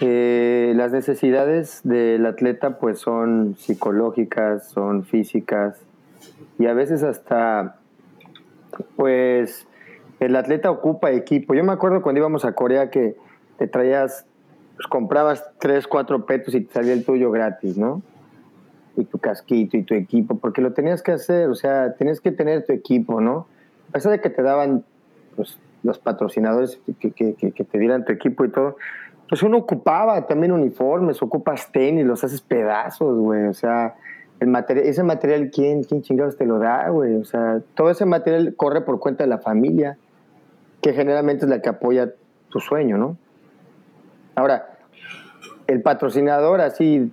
eh, 0.00 0.72
las 0.76 0.92
necesidades 0.92 1.80
del 1.84 2.24
atleta 2.24 2.78
pues 2.78 3.00
son 3.00 3.56
psicológicas, 3.58 4.70
son 4.70 5.04
físicas 5.04 5.76
y 6.58 6.66
a 6.66 6.72
veces 6.72 7.02
hasta 7.02 7.76
pues 8.96 9.66
el 10.20 10.36
atleta 10.36 10.70
ocupa 10.70 11.10
equipo. 11.10 11.54
Yo 11.54 11.64
me 11.64 11.72
acuerdo 11.72 12.02
cuando 12.02 12.20
íbamos 12.20 12.44
a 12.44 12.52
Corea 12.52 12.90
que 12.90 13.16
te 13.58 13.66
traías, 13.66 14.26
pues 14.76 14.86
comprabas 14.86 15.50
tres, 15.58 15.86
cuatro 15.86 16.26
petos 16.26 16.54
y 16.54 16.60
te 16.60 16.72
salía 16.72 16.92
el 16.92 17.04
tuyo 17.04 17.30
gratis, 17.30 17.76
¿no? 17.78 18.02
Y 18.96 19.04
tu 19.04 19.18
casquito 19.18 19.78
y 19.78 19.82
tu 19.82 19.94
equipo, 19.94 20.36
porque 20.38 20.60
lo 20.60 20.72
tenías 20.72 21.02
que 21.02 21.12
hacer, 21.12 21.48
o 21.48 21.54
sea, 21.54 21.94
tenías 21.94 22.20
que 22.20 22.32
tener 22.32 22.66
tu 22.66 22.72
equipo, 22.72 23.20
¿no? 23.20 23.46
A 23.88 23.92
pesar 23.92 24.12
de 24.12 24.20
que 24.20 24.28
te 24.28 24.42
daban 24.42 24.84
pues, 25.36 25.58
los 25.82 25.98
patrocinadores 25.98 26.78
que, 26.98 27.12
que, 27.12 27.64
te 27.64 27.78
dieran 27.78 28.04
tu 28.04 28.12
equipo 28.12 28.44
y 28.44 28.50
todo, 28.50 28.76
pues 29.28 29.42
uno 29.42 29.56
ocupaba 29.56 30.26
también 30.26 30.52
uniformes, 30.52 31.22
ocupas 31.22 31.72
tenis, 31.72 32.04
los 32.04 32.22
haces 32.24 32.42
pedazos, 32.42 33.18
güey, 33.18 33.46
o 33.46 33.54
sea, 33.54 33.94
el 34.38 34.48
material, 34.48 34.86
ese 34.86 35.02
material, 35.02 35.50
¿quién, 35.50 35.82
quién 35.84 36.02
chingados 36.02 36.36
te 36.36 36.44
lo 36.44 36.58
da, 36.58 36.90
güey? 36.90 37.16
O 37.16 37.24
sea, 37.24 37.60
todo 37.74 37.90
ese 37.90 38.04
material 38.04 38.54
corre 38.56 38.82
por 38.82 38.98
cuenta 38.98 39.24
de 39.24 39.30
la 39.30 39.38
familia 39.38 39.96
que 40.80 40.92
generalmente 40.92 41.44
es 41.44 41.50
la 41.50 41.60
que 41.60 41.68
apoya 41.68 42.12
tu 42.48 42.60
sueño, 42.60 42.98
¿no? 42.98 43.16
Ahora, 44.34 44.78
el 45.66 45.82
patrocinador, 45.82 46.60
así, 46.60 47.12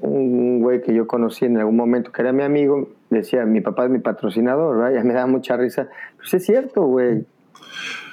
un 0.00 0.60
güey 0.60 0.80
que 0.82 0.94
yo 0.94 1.06
conocí 1.06 1.44
en 1.44 1.58
algún 1.58 1.76
momento, 1.76 2.12
que 2.12 2.22
era 2.22 2.32
mi 2.32 2.42
amigo, 2.42 2.88
decía, 3.10 3.44
mi 3.44 3.60
papá 3.60 3.84
es 3.84 3.90
mi 3.90 3.98
patrocinador, 3.98 4.76
¿verdad? 4.76 4.94
Ya 4.94 5.04
me 5.04 5.14
da 5.14 5.26
mucha 5.26 5.56
risa. 5.56 5.88
Pues 6.16 6.34
es 6.34 6.44
cierto, 6.44 6.82
güey. 6.86 7.26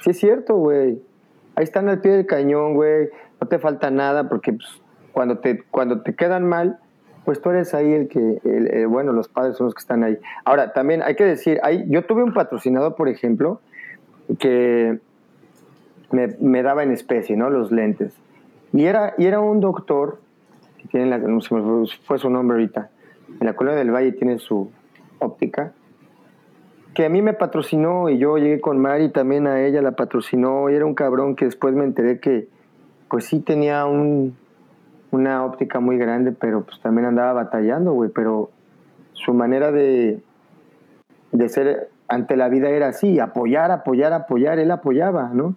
Sí 0.02 0.10
es 0.10 0.18
cierto, 0.18 0.56
güey. 0.56 1.02
Ahí 1.54 1.64
están 1.64 1.88
al 1.88 2.00
pie 2.00 2.12
del 2.12 2.26
cañón, 2.26 2.74
güey. 2.74 3.08
No 3.40 3.48
te 3.48 3.58
falta 3.58 3.90
nada 3.90 4.28
porque 4.28 4.52
pues, 4.52 4.82
cuando, 5.12 5.38
te, 5.38 5.62
cuando 5.70 6.02
te 6.02 6.14
quedan 6.14 6.46
mal, 6.46 6.78
pues 7.24 7.40
tú 7.40 7.50
eres 7.50 7.74
ahí 7.74 7.92
el 7.92 8.08
que, 8.08 8.40
el, 8.44 8.86
bueno, 8.86 9.12
los 9.12 9.28
padres 9.28 9.56
son 9.56 9.66
los 9.66 9.74
que 9.74 9.80
están 9.80 10.04
ahí. 10.04 10.18
Ahora, 10.44 10.72
también 10.72 11.02
hay 11.02 11.16
que 11.16 11.24
decir, 11.24 11.58
hay, 11.62 11.84
yo 11.88 12.04
tuve 12.04 12.22
un 12.22 12.32
patrocinador, 12.32 12.94
por 12.94 13.08
ejemplo, 13.08 13.60
que 14.38 14.98
me, 16.10 16.62
daba 16.62 16.82
en 16.82 16.92
especie, 16.92 17.36
¿no? 17.36 17.50
Los 17.50 17.72
lentes. 17.72 18.14
Y 18.72 18.84
era, 18.84 19.14
y 19.18 19.26
era 19.26 19.40
un 19.40 19.60
doctor, 19.60 20.20
la, 20.92 21.18
no 21.18 21.40
sé, 21.40 21.54
fue 22.04 22.18
su 22.18 22.30
nombre 22.30 22.56
ahorita, 22.56 22.90
en 23.40 23.46
la 23.46 23.54
Colonia 23.54 23.78
del 23.78 23.90
Valle 23.90 24.12
tiene 24.12 24.38
su 24.38 24.70
óptica, 25.18 25.72
que 26.94 27.04
a 27.04 27.08
mí 27.08 27.20
me 27.20 27.34
patrocinó 27.34 28.08
y 28.08 28.18
yo 28.18 28.38
llegué 28.38 28.60
con 28.60 28.78
Mari, 28.78 29.10
también 29.10 29.46
a 29.46 29.62
ella 29.62 29.82
la 29.82 29.92
patrocinó 29.92 30.70
y 30.70 30.74
era 30.74 30.86
un 30.86 30.94
cabrón 30.94 31.36
que 31.36 31.44
después 31.44 31.74
me 31.74 31.84
enteré 31.84 32.20
que 32.20 32.48
pues 33.10 33.26
sí 33.26 33.40
tenía 33.40 33.84
un, 33.86 34.34
una 35.10 35.44
óptica 35.44 35.80
muy 35.80 35.98
grande, 35.98 36.32
pero 36.32 36.64
pues 36.64 36.80
también 36.80 37.06
andaba 37.06 37.34
batallando, 37.34 37.92
güey, 37.92 38.10
pero 38.10 38.50
su 39.12 39.34
manera 39.34 39.72
de, 39.72 40.20
de 41.32 41.48
ser 41.48 41.90
ante 42.08 42.36
la 42.36 42.48
vida 42.48 42.68
era 42.68 42.88
así, 42.88 43.18
apoyar, 43.18 43.70
apoyar, 43.70 44.12
apoyar, 44.12 44.58
él 44.58 44.70
apoyaba, 44.70 45.30
¿no? 45.32 45.54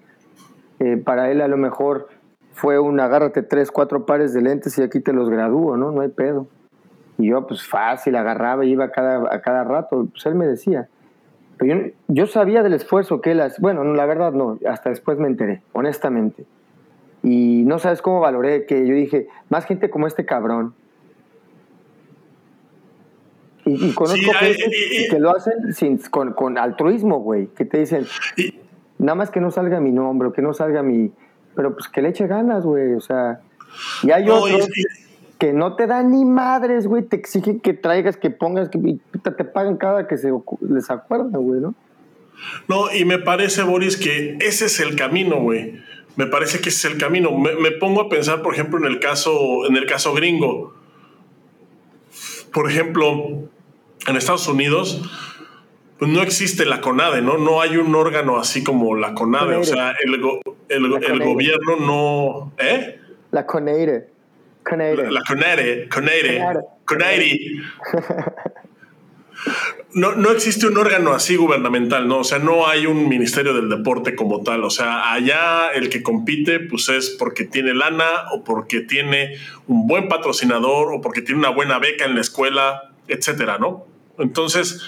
Eh, 0.80 0.98
para 0.98 1.30
él 1.32 1.42
a 1.42 1.48
lo 1.48 1.58
mejor 1.58 2.08
fue 2.54 2.80
un 2.80 3.00
agárrate 3.00 3.44
tres, 3.44 3.72
cuatro 3.72 4.06
pares 4.06 4.34
de 4.34 4.42
lentes 4.42 4.78
y 4.78 4.82
aquí 4.82 5.00
te 5.00 5.14
los 5.14 5.30
gradúo, 5.30 5.78
¿no? 5.78 5.92
No 5.92 6.02
hay 6.02 6.10
pedo. 6.10 6.48
Y 7.18 7.30
yo 7.30 7.46
pues 7.48 7.68
fácil, 7.68 8.16
agarraba 8.16 8.66
iba 8.66 8.86
a 8.86 8.92
cada, 8.92 9.34
a 9.34 9.42
cada 9.42 9.64
rato, 9.64 10.08
pues 10.12 10.26
él 10.26 10.36
me 10.36 10.48
decía, 10.48 10.88
pero 11.60 11.92
yo, 12.08 12.26
sabía 12.26 12.64
del 12.64 12.74
esfuerzo 12.74 13.20
que 13.20 13.32
él 13.32 13.42
hace. 13.42 13.62
Bueno, 13.62 13.84
la 13.84 14.06
verdad 14.06 14.32
no, 14.32 14.58
hasta 14.68 14.90
después 14.90 15.18
me 15.20 15.28
enteré, 15.28 15.62
honestamente. 15.74 16.46
Y 17.22 17.64
no 17.66 17.80
sabes 17.80 18.02
cómo 18.02 18.22
valoré 18.22 18.66
que 18.66 18.88
yo 18.88 18.96
dije, 18.96 19.28
más 19.50 19.66
gente 19.66 19.90
como 19.90 20.08
este 20.08 20.26
cabrón. 20.26 20.74
Y, 23.72 23.94
conozco 23.94 24.32
gente 24.34 25.08
que 25.10 25.20
lo 25.20 25.36
hacen 25.36 25.74
sin, 25.74 25.98
con, 25.98 26.34
con 26.34 26.58
altruismo, 26.58 27.20
güey, 27.20 27.48
que 27.48 27.66
te 27.66 27.80
dicen, 27.80 28.06
nada 28.98 29.16
más 29.16 29.30
que 29.30 29.40
no 29.40 29.52
salga 29.52 29.80
mi 29.80 29.92
nombre, 29.92 30.30
que 30.34 30.42
no 30.42 30.54
salga 30.54 30.82
mi... 30.84 31.12
Pero 31.56 31.74
pues 31.74 31.88
que 31.90 32.02
le 32.02 32.10
eche 32.10 32.28
ganas, 32.28 32.64
güey, 32.64 32.94
o 32.94 33.02
sea... 33.02 33.42
Y 34.04 34.12
hay 34.12 34.30
otros 34.30 34.68
que 35.38 35.54
no 35.54 35.76
te 35.76 35.88
dan 35.88 36.12
ni 36.12 36.26
madres, 36.26 36.86
güey, 36.86 37.04
te 37.04 37.16
exigen 37.16 37.62
que 37.62 37.74
traigas, 37.74 38.18
que 38.18 38.30
pongas, 38.30 38.70
que 38.70 39.00
te 39.32 39.44
pagan 39.46 39.78
cada 39.78 40.08
que 40.08 40.18
se 40.18 40.32
les 40.62 40.90
acuerda, 40.90 41.38
güey, 41.38 41.62
¿no? 41.62 41.76
No, 42.68 42.94
y 42.94 43.06
me 43.06 43.20
parece, 43.20 43.64
Boris, 43.64 43.98
que 43.98 44.38
ese 44.42 44.66
es 44.66 44.80
el 44.80 44.96
camino, 44.96 45.42
güey. 45.42 45.82
Me 46.16 46.26
parece 46.26 46.60
que 46.60 46.70
ese 46.70 46.88
es 46.88 46.94
el 46.94 47.00
camino. 47.00 47.32
Me, 47.38 47.72
pongo 47.72 48.02
a 48.02 48.10
pensar, 48.10 48.42
por 48.42 48.54
ejemplo, 48.54 48.78
en 48.80 48.86
el 48.86 49.00
caso, 49.00 49.66
en 49.68 49.78
el 49.78 49.86
caso 49.86 50.14
gringo. 50.14 50.74
Por 52.52 52.70
ejemplo, 52.70 53.50
en 54.08 54.16
Estados 54.16 54.48
Unidos, 54.48 55.02
pues 55.98 56.12
no 56.12 56.22
existe 56.22 56.66
la 56.66 56.82
CONADE, 56.82 57.22
¿no? 57.22 57.38
No 57.38 57.62
hay 57.62 57.78
un 57.78 57.94
órgano 57.96 58.40
así 58.40 58.64
como 58.64 58.96
la 58.96 59.14
CONADE. 59.14 59.56
O 59.56 59.64
sea, 59.64 59.96
el, 60.04 60.16
el 60.70 61.24
gobierno 61.24 61.76
no. 61.80 62.54
¿Eh? 62.58 63.00
La 63.32 63.46
CONADE. 63.46 64.20
La 64.66 65.22
Conere, 65.28 65.90
Conere, 65.90 66.44
Conere. 66.86 67.40
No, 69.94 70.14
no 70.16 70.32
existe 70.32 70.68
un 70.68 70.78
órgano 70.78 71.14
así 71.14 71.38
gubernamental, 71.38 72.08
¿no? 72.08 72.20
O 72.20 72.24
sea, 72.26 72.38
no 72.40 72.68
hay 72.68 72.86
un 72.86 73.08
ministerio 73.08 73.54
del 73.54 73.70
deporte 73.70 74.14
como 74.14 74.44
tal. 74.44 74.66
O 74.66 74.70
sea, 74.70 75.14
allá 75.14 75.70
el 75.74 75.90
que 75.90 76.04
compite, 76.04 76.60
pues 76.60 76.90
es 76.90 77.10
porque 77.18 77.46
tiene 77.46 77.74
lana 77.74 78.06
o 78.34 78.44
porque 78.44 78.82
tiene 78.82 79.38
un 79.66 79.88
buen 79.88 80.10
patrocinador 80.10 80.94
o 80.94 81.02
porque 81.02 81.22
tiene 81.22 81.40
una 81.40 81.50
buena 81.50 81.80
beca 81.80 82.06
en 82.06 82.16
la 82.16 82.22
escuela, 82.22 82.92
etcétera, 83.08 83.58
¿no? 83.60 83.88
Entonces, 84.20 84.82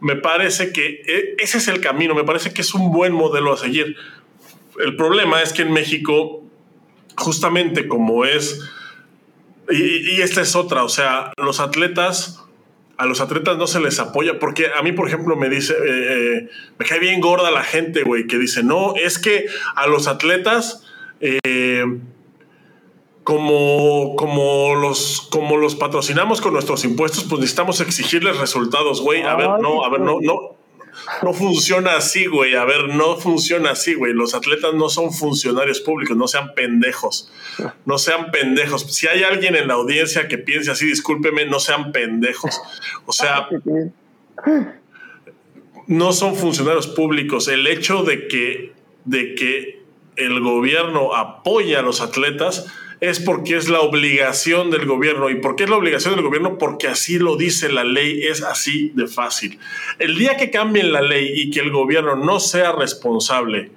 me 0.00 0.16
parece 0.16 0.72
que 0.72 1.02
e, 1.06 1.36
ese 1.38 1.58
es 1.58 1.68
el 1.68 1.80
camino, 1.80 2.14
me 2.14 2.24
parece 2.24 2.52
que 2.52 2.62
es 2.62 2.74
un 2.74 2.92
buen 2.92 3.12
modelo 3.12 3.52
a 3.52 3.56
seguir. 3.56 3.96
El 4.78 4.96
problema 4.96 5.42
es 5.42 5.52
que 5.52 5.62
en 5.62 5.72
México, 5.72 6.44
justamente 7.16 7.88
como 7.88 8.24
es 8.24 8.60
y, 9.70 10.20
esta 10.20 10.42
es 10.42 10.54
otra, 10.54 10.84
o 10.84 10.88
sea, 10.88 11.32
los 11.36 11.60
atletas, 11.60 12.42
a 12.96 13.06
los 13.06 13.20
atletas 13.20 13.56
no 13.58 13.66
se 13.66 13.80
les 13.80 13.98
apoya, 13.98 14.38
porque 14.38 14.68
a 14.78 14.82
mí, 14.82 14.92
por 14.92 15.08
ejemplo, 15.08 15.36
me 15.36 15.48
dice, 15.48 15.74
eh, 15.74 16.36
eh, 16.36 16.48
me 16.78 16.86
cae 16.86 17.00
bien 17.00 17.20
gorda 17.20 17.50
la 17.50 17.64
gente, 17.64 18.02
güey, 18.02 18.26
que 18.26 18.38
dice, 18.38 18.62
no, 18.62 18.94
es 18.94 19.18
que 19.18 19.46
a 19.74 19.86
los 19.86 20.06
atletas, 20.06 20.84
eh, 21.20 21.84
como, 23.26 24.14
como, 24.14 24.76
los, 24.76 25.26
como 25.32 25.56
los 25.56 25.74
patrocinamos 25.74 26.40
con 26.40 26.52
nuestros 26.52 26.84
impuestos, 26.84 27.24
pues 27.24 27.40
necesitamos 27.40 27.80
exigirles 27.80 28.36
resultados, 28.36 29.02
güey. 29.02 29.22
A 29.22 29.34
ver, 29.34 29.48
no, 29.60 29.84
a 29.84 29.90
ver, 29.90 30.00
no, 30.00 30.20
no, 30.22 30.56
no 31.24 31.32
funciona 31.32 31.96
así, 31.96 32.26
güey. 32.26 32.54
A 32.54 32.64
ver, 32.64 32.90
no 32.90 33.16
funciona 33.16 33.72
así, 33.72 33.94
güey. 33.94 34.12
Los 34.12 34.32
atletas 34.36 34.74
no 34.74 34.88
son 34.88 35.12
funcionarios 35.12 35.80
públicos, 35.80 36.16
no 36.16 36.28
sean 36.28 36.54
pendejos. 36.54 37.32
No 37.84 37.98
sean 37.98 38.30
pendejos. 38.30 38.82
Si 38.94 39.08
hay 39.08 39.24
alguien 39.24 39.56
en 39.56 39.66
la 39.66 39.74
audiencia 39.74 40.28
que 40.28 40.38
piense 40.38 40.70
así, 40.70 40.86
discúlpeme, 40.86 41.46
no 41.46 41.58
sean 41.58 41.90
pendejos. 41.90 42.60
O 43.06 43.12
sea, 43.12 43.48
no 45.88 46.12
son 46.12 46.36
funcionarios 46.36 46.86
públicos. 46.86 47.48
El 47.48 47.66
hecho 47.66 48.04
de 48.04 48.28
que, 48.28 48.72
de 49.04 49.34
que 49.34 49.82
el 50.14 50.38
gobierno 50.38 51.16
apoya 51.16 51.80
a 51.80 51.82
los 51.82 52.00
atletas 52.00 52.66
es 53.00 53.20
porque 53.20 53.56
es 53.56 53.68
la 53.68 53.80
obligación 53.80 54.70
del 54.70 54.86
gobierno. 54.86 55.28
¿Y 55.30 55.36
por 55.36 55.56
qué 55.56 55.64
es 55.64 55.70
la 55.70 55.76
obligación 55.76 56.14
del 56.14 56.24
gobierno? 56.24 56.58
Porque 56.58 56.88
así 56.88 57.18
lo 57.18 57.36
dice 57.36 57.70
la 57.70 57.84
ley, 57.84 58.22
es 58.22 58.42
así 58.42 58.92
de 58.94 59.06
fácil. 59.06 59.58
El 59.98 60.16
día 60.16 60.36
que 60.36 60.50
cambien 60.50 60.92
la 60.92 61.02
ley 61.02 61.32
y 61.34 61.50
que 61.50 61.60
el 61.60 61.70
gobierno 61.70 62.16
no 62.16 62.40
sea 62.40 62.72
responsable 62.72 63.70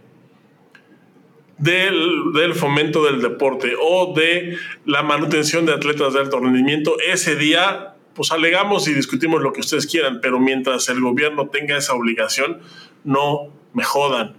del, 1.58 2.32
del, 2.34 2.56
fomento 2.56 3.04
del 3.04 3.22
deporte 3.22 3.74
o 3.82 4.14
de 4.16 4.58
la 4.86 5.04
manutención 5.04 5.66
de 5.66 5.74
atletas 5.74 6.14
de 6.14 6.22
alto 6.22 6.40
rendimiento, 6.40 6.96
ese 7.06 7.36
día 7.36 7.96
pues 8.14 8.32
alegamos 8.32 8.88
y 8.88 8.94
discutimos 8.94 9.42
lo 9.42 9.54
que 9.54 9.62
ustedes 9.62 9.86
quieran, 9.88 10.20
pero 10.22 10.40
mientras 10.40 10.90
el 10.90 11.00
gobierno 11.00 11.48
tenga 11.50 11.78
esa 11.78 11.94
obligación, 11.94 12.60
no 13.04 13.54
me 13.74 13.84
jodan 13.84 14.36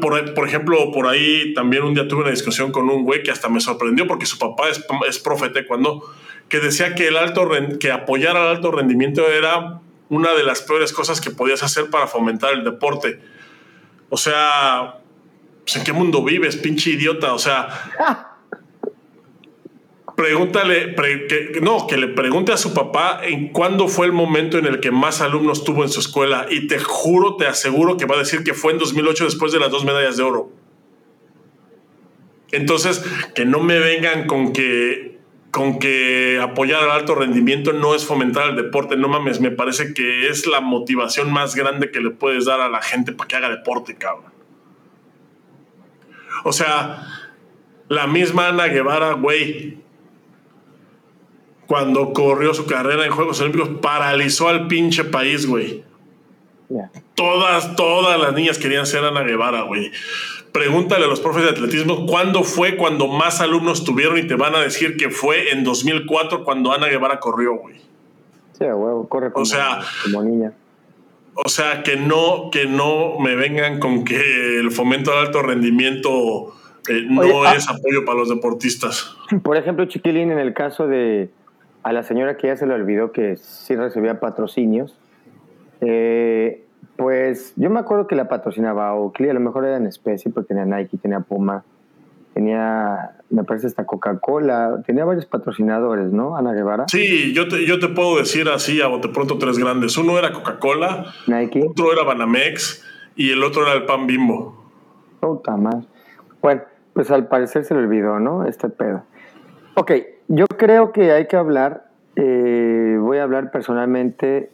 por, 0.00 0.34
por, 0.34 0.46
ejemplo, 0.46 0.92
por 0.92 1.06
ahí 1.06 1.54
también 1.54 1.82
un 1.82 1.94
día 1.94 2.06
tuve 2.06 2.22
una 2.22 2.30
discusión 2.30 2.72
con 2.72 2.88
un 2.90 3.04
güey 3.04 3.22
que 3.22 3.30
hasta 3.30 3.48
me 3.48 3.60
sorprendió 3.60 4.06
porque 4.06 4.26
su 4.26 4.38
papá 4.38 4.68
es, 4.68 4.84
es 5.08 5.18
profe 5.18 5.50
cuando 5.66 6.02
que 6.48 6.60
decía 6.60 6.94
que 6.94 7.08
el 7.08 7.16
alto 7.16 7.48
que 7.80 7.90
apoyar 7.90 8.36
al 8.36 8.48
alto 8.48 8.70
rendimiento 8.70 9.26
era 9.26 9.80
una 10.10 10.34
de 10.34 10.42
las 10.42 10.60
peores 10.60 10.92
cosas 10.92 11.20
que 11.20 11.30
podías 11.30 11.62
hacer 11.62 11.88
para 11.88 12.06
fomentar 12.06 12.52
el 12.52 12.64
deporte. 12.64 13.18
O 14.10 14.18
sea, 14.18 14.98
pues, 15.64 15.76
¿en 15.76 15.84
qué 15.84 15.94
mundo 15.94 16.22
vives, 16.22 16.56
pinche 16.56 16.90
idiota? 16.90 17.32
O 17.32 17.38
sea, 17.38 17.68
pregúntale, 20.16 20.94
no, 21.60 21.86
que 21.86 21.96
le 21.96 22.08
pregunte 22.08 22.52
a 22.52 22.56
su 22.56 22.74
papá 22.74 23.20
en 23.22 23.48
cuándo 23.48 23.88
fue 23.88 24.06
el 24.06 24.12
momento 24.12 24.58
en 24.58 24.66
el 24.66 24.80
que 24.80 24.90
más 24.90 25.20
alumnos 25.20 25.64
tuvo 25.64 25.82
en 25.82 25.88
su 25.88 26.00
escuela 26.00 26.46
y 26.50 26.66
te 26.66 26.78
juro, 26.78 27.36
te 27.36 27.46
aseguro 27.46 27.96
que 27.96 28.06
va 28.06 28.16
a 28.16 28.18
decir 28.18 28.44
que 28.44 28.54
fue 28.54 28.72
en 28.72 28.78
2008 28.78 29.24
después 29.24 29.52
de 29.52 29.60
las 29.60 29.70
dos 29.70 29.84
medallas 29.84 30.16
de 30.16 30.22
oro. 30.22 30.50
Entonces, 32.50 33.02
que 33.34 33.46
no 33.46 33.60
me 33.60 33.78
vengan 33.78 34.26
con 34.26 34.52
que 34.52 35.12
con 35.52 35.78
que 35.78 36.40
apoyar 36.40 36.82
al 36.82 36.90
alto 36.90 37.14
rendimiento 37.14 37.74
no 37.74 37.94
es 37.94 38.06
fomentar 38.06 38.48
el 38.48 38.56
deporte, 38.56 38.96
no 38.96 39.08
mames, 39.08 39.38
me 39.38 39.50
parece 39.50 39.92
que 39.92 40.28
es 40.28 40.46
la 40.46 40.62
motivación 40.62 41.30
más 41.30 41.54
grande 41.54 41.90
que 41.90 42.00
le 42.00 42.08
puedes 42.10 42.46
dar 42.46 42.62
a 42.62 42.70
la 42.70 42.80
gente 42.80 43.12
para 43.12 43.28
que 43.28 43.36
haga 43.36 43.50
deporte, 43.50 43.94
cabrón. 43.96 44.32
O 46.44 46.52
sea, 46.52 47.06
la 47.88 48.06
misma 48.06 48.48
Ana 48.48 48.68
Guevara, 48.68 49.12
güey, 49.12 49.76
cuando 51.72 52.12
corrió 52.12 52.52
su 52.52 52.66
carrera 52.66 53.06
en 53.06 53.12
Juegos 53.12 53.40
Olímpicos, 53.40 53.70
paralizó 53.80 54.48
al 54.48 54.66
pinche 54.66 55.04
país, 55.04 55.46
güey. 55.46 55.82
Todas, 57.14 57.76
todas 57.76 58.20
las 58.20 58.34
niñas 58.34 58.58
querían 58.58 58.84
ser 58.84 59.02
Ana 59.06 59.22
Guevara, 59.22 59.62
güey. 59.62 59.90
Pregúntale 60.52 61.06
a 61.06 61.08
los 61.08 61.20
profes 61.20 61.44
de 61.44 61.48
atletismo 61.48 62.04
cuándo 62.04 62.44
fue 62.44 62.76
cuando 62.76 63.08
más 63.08 63.40
alumnos 63.40 63.84
tuvieron 63.84 64.18
y 64.18 64.26
te 64.26 64.34
van 64.34 64.54
a 64.54 64.60
decir 64.60 64.98
que 64.98 65.08
fue 65.08 65.50
en 65.52 65.64
2004 65.64 66.44
cuando 66.44 66.74
Ana 66.74 66.88
Guevara 66.88 67.20
corrió, 67.20 67.54
güey. 67.54 67.76
Sí, 68.52 68.66
güey, 68.66 69.08
corre 69.08 69.32
como, 69.32 69.44
o 69.44 69.46
sea, 69.46 69.80
como 70.04 70.24
niña. 70.24 70.52
O 71.42 71.48
sea, 71.48 71.82
que 71.82 71.96
no, 71.96 72.50
que 72.52 72.66
no 72.66 73.18
me 73.18 73.34
vengan 73.34 73.78
con 73.78 74.04
que 74.04 74.58
el 74.60 74.70
fomento 74.72 75.10
de 75.10 75.20
alto 75.20 75.40
rendimiento 75.40 76.52
eh, 76.86 77.06
no 77.08 77.44
ah, 77.44 77.54
es 77.54 77.66
apoyo 77.66 78.04
para 78.04 78.18
los 78.18 78.28
deportistas. 78.28 79.16
Por 79.42 79.56
ejemplo, 79.56 79.86
Chiquilín, 79.86 80.30
en 80.30 80.38
el 80.38 80.52
caso 80.52 80.86
de, 80.86 81.30
a 81.82 81.92
la 81.92 82.02
señora 82.02 82.36
que 82.36 82.48
ya 82.48 82.56
se 82.56 82.66
le 82.66 82.74
olvidó 82.74 83.12
que 83.12 83.36
sí 83.36 83.74
recibía 83.76 84.20
patrocinios, 84.20 84.98
eh, 85.80 86.64
pues 86.96 87.52
yo 87.56 87.70
me 87.70 87.80
acuerdo 87.80 88.06
que 88.06 88.14
la 88.14 88.28
patrocinaba 88.28 88.94
Oakley, 88.94 89.30
a 89.30 89.34
lo 89.34 89.40
mejor 89.40 89.64
era 89.64 89.76
en 89.76 89.86
especie, 89.86 90.30
porque 90.30 90.54
tenía 90.54 90.64
Nike, 90.64 90.96
tenía 90.98 91.20
Puma, 91.20 91.64
tenía, 92.34 93.16
me 93.30 93.44
parece, 93.44 93.66
hasta 93.66 93.84
Coca-Cola, 93.84 94.82
tenía 94.86 95.04
varios 95.04 95.26
patrocinadores, 95.26 96.12
¿no, 96.12 96.36
Ana 96.36 96.52
Guevara? 96.52 96.84
Sí, 96.88 97.32
yo 97.34 97.48
te, 97.48 97.66
yo 97.66 97.78
te 97.78 97.88
puedo 97.88 98.18
decir 98.18 98.48
así 98.48 98.80
a 98.80 98.86
bote 98.86 99.08
pronto 99.08 99.38
tres 99.38 99.58
grandes. 99.58 99.96
Uno 99.96 100.18
era 100.18 100.32
Coca-Cola, 100.32 101.06
Nike, 101.26 101.64
otro 101.68 101.92
era 101.92 102.04
Banamex 102.04 102.84
y 103.16 103.30
el 103.30 103.42
otro 103.42 103.62
era 103.62 103.72
el 103.72 103.84
Pan 103.84 104.06
Bimbo. 104.06 104.62
Puta 105.20 105.56
más. 105.56 105.86
Bueno, 106.40 106.62
pues 106.92 107.10
al 107.10 107.28
parecer 107.28 107.64
se 107.64 107.74
le 107.74 107.80
olvidó, 107.80 108.18
¿no? 108.18 108.46
Este 108.46 108.68
pedo. 108.68 109.04
Ok, 109.74 109.92
yo 110.34 110.46
creo 110.46 110.92
que 110.92 111.12
hay 111.12 111.26
que 111.26 111.36
hablar, 111.36 111.88
eh, 112.16 112.96
voy 112.98 113.18
a 113.18 113.22
hablar 113.22 113.50
personalmente 113.50 114.50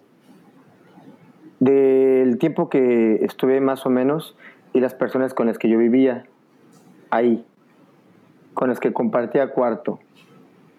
del 1.61 2.37
tiempo 2.39 2.68
que 2.68 3.24
estuve 3.24 3.61
más 3.61 3.87
o 3.87 3.91
menos 3.91 4.37
y 4.72 4.81
las 4.81 4.95
personas 4.95 5.35
con 5.35 5.47
las 5.47 5.57
que 5.57 5.68
yo 5.68 5.79
vivía 5.79 6.24
ahí, 7.11 7.47
con 8.55 8.68
las 8.68 8.81
que 8.81 8.93
compartía 8.93 9.53
cuarto. 9.53 10.01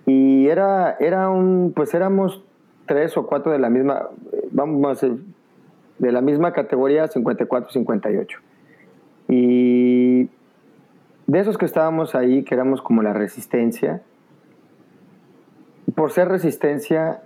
Y 0.05 0.49
era, 0.49 0.97
era 0.99 1.29
un, 1.29 1.71
pues 1.73 1.93
éramos 1.93 2.43
tres 2.85 3.15
o 3.15 3.25
cuatro 3.25 3.53
de 3.53 3.59
la 3.59 3.69
misma, 3.69 4.09
vamos 4.51 4.85
a 4.85 4.89
decir, 4.89 5.23
de 5.97 6.11
la 6.11 6.19
misma 6.19 6.51
categoría 6.51 7.05
54-58. 7.07 8.27
Y 9.29 10.29
de 11.25 11.39
esos 11.39 11.57
que 11.57 11.63
estábamos 11.63 12.15
ahí, 12.15 12.43
que 12.43 12.53
éramos 12.53 12.81
como 12.81 13.01
la 13.01 13.13
resistencia, 13.13 14.01
por 15.99 16.13
ser 16.13 16.29
resistencia, 16.29 17.19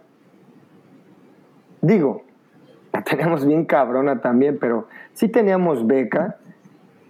digo, 1.81 2.23
la 2.91 3.03
teníamos 3.03 3.45
bien 3.45 3.65
cabrona 3.65 4.19
también, 4.19 4.57
pero 4.59 4.87
sí 5.13 5.27
teníamos 5.27 5.85
beca. 5.85 6.37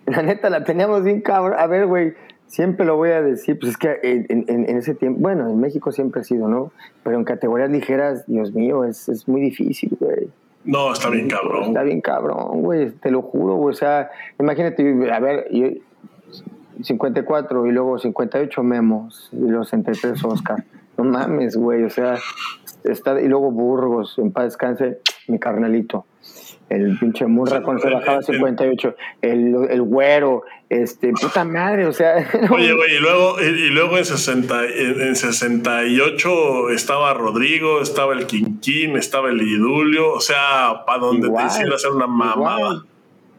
La 0.05 0.23
neta, 0.23 0.49
la 0.49 0.65
teníamos 0.65 1.05
bien 1.05 1.21
cabrona. 1.21 1.61
A 1.61 1.67
ver, 1.67 1.87
güey, 1.87 2.15
siempre 2.47 2.85
lo 2.85 2.97
voy 2.97 3.11
a 3.11 3.21
decir, 3.21 3.57
pues 3.57 3.71
es 3.71 3.77
que 3.77 3.97
en, 4.03 4.77
ese 4.77 4.93
tiempo, 4.93 5.21
bueno, 5.21 5.49
en 5.49 5.57
México 5.57 5.93
siempre 5.93 6.19
ha 6.19 6.25
sido, 6.25 6.49
¿no? 6.49 6.73
Pero 7.01 7.15
en 7.15 7.23
categorías 7.23 7.69
ligeras, 7.69 8.27
Dios 8.27 8.53
mío, 8.53 8.83
es, 8.83 9.07
es 9.07 9.25
muy 9.29 9.39
difícil, 9.39 9.95
güey. 9.97 10.27
No, 10.65 10.91
está 10.91 11.09
bien 11.09 11.29
cabrón. 11.29 11.63
Está 11.67 11.83
bien 11.83 12.01
cabrón, 12.01 12.61
güey, 12.61 12.91
te 12.91 13.09
lo 13.09 13.21
juro, 13.21 13.55
güey. 13.55 13.71
O 13.71 13.77
sea, 13.77 14.11
imagínate, 14.37 15.09
a 15.09 15.19
ver, 15.21 15.47
54 16.81 17.67
y 17.67 17.71
luego 17.71 17.99
58 17.99 18.63
memos 18.63 19.29
y 19.31 19.47
los 19.47 19.69
33 19.69 20.21
Oscar. 20.25 20.65
No 20.97 21.03
mames, 21.03 21.55
güey, 21.55 21.83
o 21.83 21.89
sea, 21.89 22.19
está, 22.83 23.19
y 23.21 23.27
luego 23.27 23.51
Burgos, 23.51 24.17
en 24.17 24.31
paz 24.31 24.45
descanse, 24.45 24.99
mi 25.27 25.39
carnalito. 25.39 26.05
El 26.69 26.97
pinche 26.97 27.27
Murra 27.27 27.61
cuando 27.61 27.83
se 27.83 27.89
bajaba 27.89 28.21
58, 28.21 28.95
el, 29.21 29.55
el 29.69 29.81
güero, 29.81 30.43
este, 30.69 31.11
puta 31.11 31.43
madre, 31.43 31.85
o 31.85 31.91
sea. 31.91 32.15
Oye, 32.51 32.73
güey, 32.73 32.95
y 32.95 32.99
luego, 32.99 33.39
y, 33.41 33.69
luego 33.69 33.97
en, 33.97 34.05
60, 34.05 34.65
en 34.65 35.15
68 35.15 36.69
estaba 36.69 37.13
Rodrigo, 37.13 37.81
estaba 37.81 38.13
el 38.13 38.25
Quinquín, 38.25 38.95
estaba 38.95 39.29
el 39.29 39.41
Idulio, 39.41 40.13
o 40.13 40.19
sea, 40.21 40.83
para 40.87 40.99
donde 40.99 41.29
te 41.29 41.43
hiciera 41.45 41.75
hacer 41.75 41.91
una 41.91 42.07
mamada. 42.07 42.83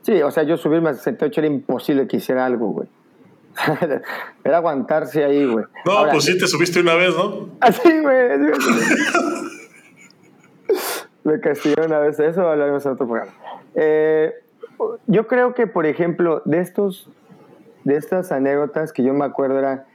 Sí, 0.03 0.21
o 0.23 0.31
sea, 0.31 0.43
yo 0.43 0.57
subirme 0.57 0.91
a 0.91 0.95
68 0.95 1.41
era 1.41 1.49
imposible 1.49 2.07
que 2.07 2.19
hiciera 2.19 2.45
algo, 2.45 2.69
güey. 2.69 2.89
Era 4.45 4.57
aguantarse 4.59 5.25
ahí, 5.25 5.47
güey. 5.47 5.65
No, 5.85 6.07
pues 6.11 6.25
sí, 6.25 6.39
te 6.39 6.47
subiste 6.47 6.81
una 6.81 6.95
vez, 6.95 7.15
¿no? 7.17 7.51
Así, 7.61 8.01
güey. 8.01 8.39
Me 11.25 11.41
castigó 11.41 11.85
una 11.85 11.99
vez. 11.99 12.19
Eso 12.21 12.49
hablaremos 12.49 12.85
en 12.85 12.93
otro 12.93 13.07
programa. 13.07 13.33
Eh, 13.75 14.33
yo 15.07 15.27
creo 15.27 15.55
que, 15.55 15.67
por 15.67 15.87
ejemplo, 15.87 16.43
de 16.45 16.61
estos, 16.61 17.09
de 17.85 17.97
estas 17.97 18.33
anécdotas 18.33 18.93
que 18.93 19.03
yo 19.03 19.15
me 19.15 19.25
acuerdo 19.25 19.59
era, 19.59 19.87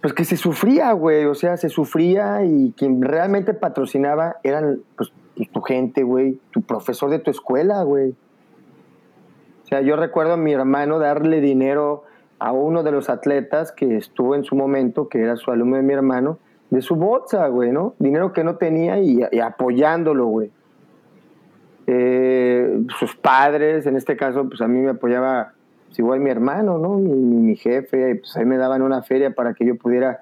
pues 0.00 0.12
que 0.12 0.24
se 0.24 0.36
sufría, 0.36 0.92
güey. 0.92 1.24
O 1.26 1.34
sea, 1.34 1.56
se 1.56 1.68
sufría 1.68 2.44
y 2.44 2.74
quien 2.76 3.02
realmente 3.02 3.54
patrocinaba 3.54 4.36
eran, 4.42 4.80
pues, 4.96 5.12
tu 5.52 5.62
gente, 5.62 6.02
güey, 6.02 6.38
tu 6.50 6.60
profesor 6.62 7.08
de 7.08 7.18
tu 7.18 7.30
escuela, 7.30 7.82
güey. 7.82 8.10
O 9.64 9.66
sea, 9.66 9.80
yo 9.80 9.96
recuerdo 9.96 10.34
a 10.34 10.36
mi 10.36 10.52
hermano 10.52 10.98
darle 10.98 11.40
dinero 11.40 12.04
a 12.40 12.52
uno 12.52 12.82
de 12.82 12.90
los 12.90 13.10
atletas 13.10 13.70
que 13.70 13.98
estuvo 13.98 14.34
en 14.34 14.44
su 14.44 14.56
momento, 14.56 15.08
que 15.08 15.20
era 15.20 15.36
su 15.36 15.50
alumno 15.50 15.76
de 15.76 15.82
mi 15.82 15.92
hermano, 15.92 16.38
de 16.70 16.80
su 16.80 16.96
bolsa, 16.96 17.46
güey, 17.48 17.70
¿no? 17.70 17.94
Dinero 17.98 18.32
que 18.32 18.42
no 18.42 18.56
tenía 18.56 18.98
y, 18.98 19.20
apoyándolo, 19.40 20.26
güey. 20.26 20.50
Eh, 21.86 22.82
sus 22.98 23.14
padres, 23.14 23.86
en 23.86 23.96
este 23.96 24.16
caso, 24.16 24.48
pues 24.48 24.62
a 24.62 24.68
mí 24.68 24.80
me 24.80 24.90
apoyaba 24.90 25.52
pues, 25.86 25.98
igual 25.98 26.20
mi 26.20 26.30
hermano, 26.30 26.78
¿no? 26.78 26.96
Mi, 26.96 27.12
mi, 27.12 27.56
jefe, 27.56 28.16
pues 28.16 28.34
ahí 28.36 28.46
me 28.46 28.56
daban 28.56 28.80
una 28.80 29.02
feria 29.02 29.34
para 29.34 29.52
que 29.52 29.66
yo 29.66 29.76
pudiera, 29.76 30.20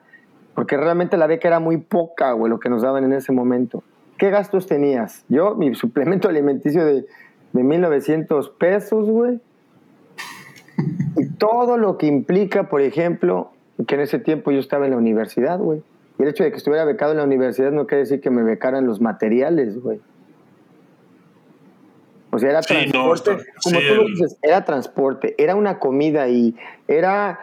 porque 0.55 0.77
realmente 0.77 1.16
la 1.16 1.29
beca 1.29 1.47
era 1.47 1.61
muy 1.61 1.77
poca, 1.77 2.33
güey, 2.33 2.51
lo 2.51 2.59
que 2.59 2.69
nos 2.69 2.83
daban 2.83 3.05
en 3.05 3.12
ese 3.12 3.31
momento. 3.31 3.85
¿Qué 4.16 4.31
gastos 4.31 4.66
tenías? 4.66 5.25
Yo, 5.29 5.55
mi 5.55 5.73
suplemento 5.77 6.29
alimenticio 6.29 6.85
de, 6.85 7.07
de 7.53 7.62
1900 7.62 8.51
pesos, 8.51 9.09
güey 9.09 9.41
y 11.16 11.29
todo 11.31 11.76
lo 11.76 11.99
que 11.99 12.07
implica, 12.07 12.68
por 12.68 12.81
ejemplo, 12.81 13.53
que 13.87 13.95
en 13.95 14.03
ese 14.03 14.18
tiempo 14.18 14.51
yo 14.51 14.61
estaba 14.61 14.85
en 14.85 14.93
la 14.93 14.97
universidad, 14.97 15.59
güey. 15.59 15.83
Y 16.18 16.22
el 16.22 16.29
hecho 16.29 16.45
de 16.45 16.51
que 16.51 16.57
estuviera 16.57 16.85
becado 16.85 17.12
en 17.12 17.18
la 17.18 17.24
universidad 17.24 17.70
no 17.70 17.87
quiere 17.87 18.03
decir 18.03 18.20
que 18.20 18.31
me 18.31 18.43
becaran 18.43 18.87
los 18.87 19.01
materiales, 19.01 19.81
güey. 19.81 20.01
O 22.31 22.39
sea, 22.39 22.51
era 22.51 22.61
transporte, 22.61 23.37
como 23.64 23.79
tú 23.81 23.95
lo 23.95 24.05
dices, 24.07 24.37
era 24.43 24.64
transporte, 24.64 25.35
era 25.39 25.55
una 25.55 25.79
comida 25.79 26.29
y 26.29 26.55
era 26.87 27.39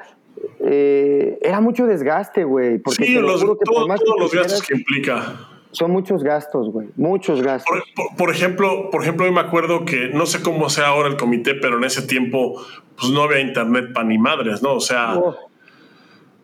eh, 0.59 1.39
era 1.41 1.59
mucho 1.61 1.85
desgaste, 1.85 2.43
güey. 2.43 2.81
Sí, 2.91 3.15
los, 3.15 3.41
todos 3.41 3.87
los 4.19 4.31
gastos 4.33 4.61
que 4.61 4.75
implica. 4.75 5.54
Son 5.75 5.91
muchos 5.91 6.23
gastos, 6.23 6.69
güey, 6.69 6.87
muchos 6.95 7.41
gastos. 7.41 7.77
Por, 8.17 8.31
ejemplo, 8.31 8.89
por 8.91 9.01
ejemplo, 9.01 9.25
yo 9.25 9.33
me 9.33 9.41
acuerdo 9.41 9.83
que 9.83 10.07
no 10.07 10.25
sé 10.25 10.41
cómo 10.41 10.69
sea 10.69 10.87
ahora 10.87 11.09
el 11.09 11.17
comité, 11.17 11.53
pero 11.53 11.77
en 11.77 11.83
ese 11.83 12.01
tiempo 12.01 12.65
pues 12.97 13.11
no 13.11 13.23
había 13.23 13.41
internet 13.41 13.91
para 13.93 14.07
ni 14.07 14.17
madres, 14.17 14.63
¿no? 14.63 14.75
O 14.75 14.79
sea, 14.79 15.17
oh. 15.17 15.35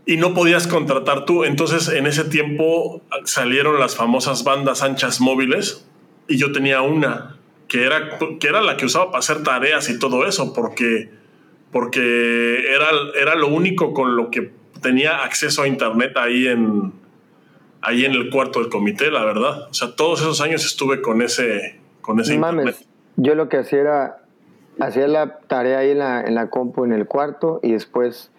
y 0.06 0.18
no 0.18 0.34
podías 0.34 0.68
contratar 0.68 1.24
tú. 1.24 1.46
Entonces, 1.46 1.88
en 1.88 2.08
ese 2.08 2.26
tiempo 2.26 3.04
salieron 3.24 3.80
las 3.80 3.96
famosas 3.96 4.44
bandas 4.44 4.84
anchas 4.84 5.22
móviles 5.22 5.88
y 6.28 6.38
yo 6.38 6.52
tenía 6.52 6.82
una 6.82 7.38
que 7.70 7.86
era, 7.86 8.20
que 8.38 8.48
era 8.50 8.62
la 8.62 8.76
que 8.76 8.86
usaba 8.86 9.12
para 9.12 9.20
hacer 9.20 9.44
tareas 9.44 9.90
y 9.90 9.98
todo 9.98 10.28
eso, 10.28 10.52
porque, 10.54 11.10
porque 11.72 12.66
era, 12.70 12.88
era 13.18 13.36
lo 13.36 13.48
único 13.48 13.94
con 13.94 14.18
lo 14.18 14.30
que 14.30 14.52
tenía 14.82 15.24
acceso 15.24 15.62
a 15.62 15.70
internet 15.70 16.18
ahí 16.18 16.48
en, 16.48 17.00
ahí 17.82 18.06
en 18.06 18.14
el 18.14 18.30
cuarto 18.30 18.60
del 18.60 18.70
comité, 18.70 19.12
la 19.12 19.26
verdad. 19.26 19.68
O 19.70 19.74
sea, 19.74 19.96
todos 19.96 20.22
esos 20.22 20.42
años 20.42 20.66
estuve 20.66 21.02
con 21.02 21.22
ese, 21.22 21.80
con 22.02 22.20
ese 22.20 22.36
internet. 22.36 22.76
Yo 23.18 23.36
lo 23.36 23.50
que 23.50 23.58
hacía 23.58 23.82
era, 23.82 24.18
hacía 24.80 25.08
la 25.08 25.40
tarea 25.40 25.80
ahí 25.80 25.92
en 25.92 26.00
la, 26.00 26.22
en 26.22 26.36
la 26.36 26.50
compu 26.50 26.86
en 26.86 26.94
el 26.94 27.08
cuarto 27.08 27.60
y 27.62 27.74
después 27.74 28.32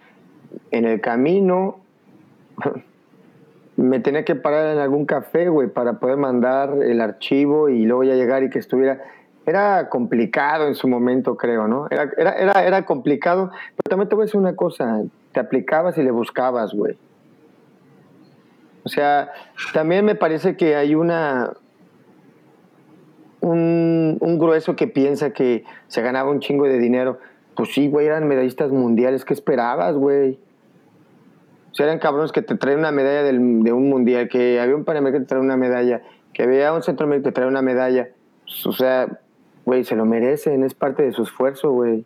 en 0.71 0.85
el 0.85 1.01
camino 1.01 1.79
me 3.75 3.99
tenía 3.99 4.25
que 4.25 4.35
parar 4.35 4.73
en 4.73 4.79
algún 4.79 5.05
café, 5.05 5.49
güey, 5.49 5.67
para 5.67 5.99
poder 5.99 6.17
mandar 6.17 6.77
el 6.81 7.01
archivo 7.01 7.69
y 7.69 7.85
luego 7.85 8.03
ya 8.03 8.15
llegar 8.15 8.43
y 8.43 8.49
que 8.49 8.59
estuviera... 8.59 9.01
Era 9.45 9.89
complicado 9.89 10.69
en 10.69 10.75
su 10.75 10.87
momento, 10.87 11.35
creo, 11.35 11.67
¿no? 11.67 11.87
Era, 11.91 12.09
era, 12.15 12.31
era, 12.31 12.65
era 12.65 12.85
complicado, 12.85 13.51
pero 13.75 13.89
también 13.89 14.07
te 14.07 14.15
voy 14.15 14.23
a 14.23 14.25
decir 14.27 14.39
una 14.39 14.55
cosa, 14.55 15.01
te 15.33 15.41
aplicabas 15.41 15.97
y 15.97 16.01
le 16.01 16.11
buscabas, 16.11 16.73
güey. 16.73 16.95
O 18.83 18.89
sea, 18.89 19.31
también 19.73 20.05
me 20.05 20.15
parece 20.15 20.57
que 20.57 20.75
hay 20.75 20.95
una 20.95 21.53
un, 23.43 24.37
grueso 24.39 24.75
que 24.75 24.87
piensa 24.87 25.31
que 25.31 25.65
se 25.87 26.01
ganaba 26.01 26.31
un 26.31 26.39
chingo 26.39 26.65
de 26.65 26.79
dinero. 26.79 27.19
Pues 27.55 27.73
sí, 27.73 27.87
güey, 27.87 28.07
eran 28.07 28.27
medallistas 28.27 28.71
mundiales. 28.71 29.25
¿Qué 29.25 29.33
esperabas, 29.33 29.95
güey? 29.95 30.39
O 31.71 31.75
sea, 31.75 31.85
eran 31.85 31.99
cabrones 31.99 32.31
que 32.31 32.41
te 32.41 32.55
traen 32.55 32.79
una 32.79 32.91
medalla 32.91 33.23
de 33.23 33.33
un 33.33 33.89
mundial, 33.89 34.29
que 34.29 34.59
había 34.59 34.75
un 34.75 34.85
panamericano 34.85 35.23
que 35.23 35.25
te 35.25 35.29
trae 35.29 35.41
una 35.41 35.57
medalla, 35.57 36.01
que 36.33 36.43
había 36.43 36.71
un 36.73 36.83
centroamericano 36.83 37.23
que 37.23 37.31
te 37.31 37.35
trae 37.35 37.47
una 37.47 37.61
medalla. 37.61 38.09
Pues, 38.45 38.65
o 38.65 38.71
sea, 38.71 39.19
güey, 39.65 39.83
se 39.83 39.95
lo 39.95 40.05
merecen, 40.05 40.63
es 40.63 40.73
parte 40.73 41.03
de 41.03 41.11
su 41.11 41.23
esfuerzo, 41.23 41.71
güey. 41.71 42.05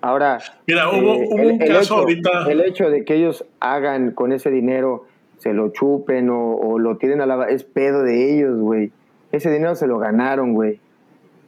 Ahora, 0.00 0.38
Mira, 0.66 0.90
hubo, 0.90 1.14
eh, 1.14 1.52
un 1.52 1.58
caso 1.58 1.96
ahorita. 1.96 2.50
El 2.50 2.60
hecho 2.60 2.90
de 2.90 3.04
que 3.04 3.14
ellos 3.14 3.46
hagan 3.60 4.10
con 4.10 4.32
ese 4.32 4.50
dinero 4.50 5.06
se 5.44 5.52
lo 5.52 5.68
chupen 5.68 6.30
o, 6.30 6.78
lo 6.78 6.96
tiren 6.96 7.20
a 7.20 7.26
la... 7.26 7.44
Es 7.50 7.64
pedo 7.64 8.02
de 8.02 8.32
ellos, 8.32 8.58
güey. 8.58 8.92
Ese 9.30 9.50
dinero 9.50 9.74
se 9.74 9.86
lo 9.86 9.98
ganaron, 9.98 10.54
güey. 10.54 10.80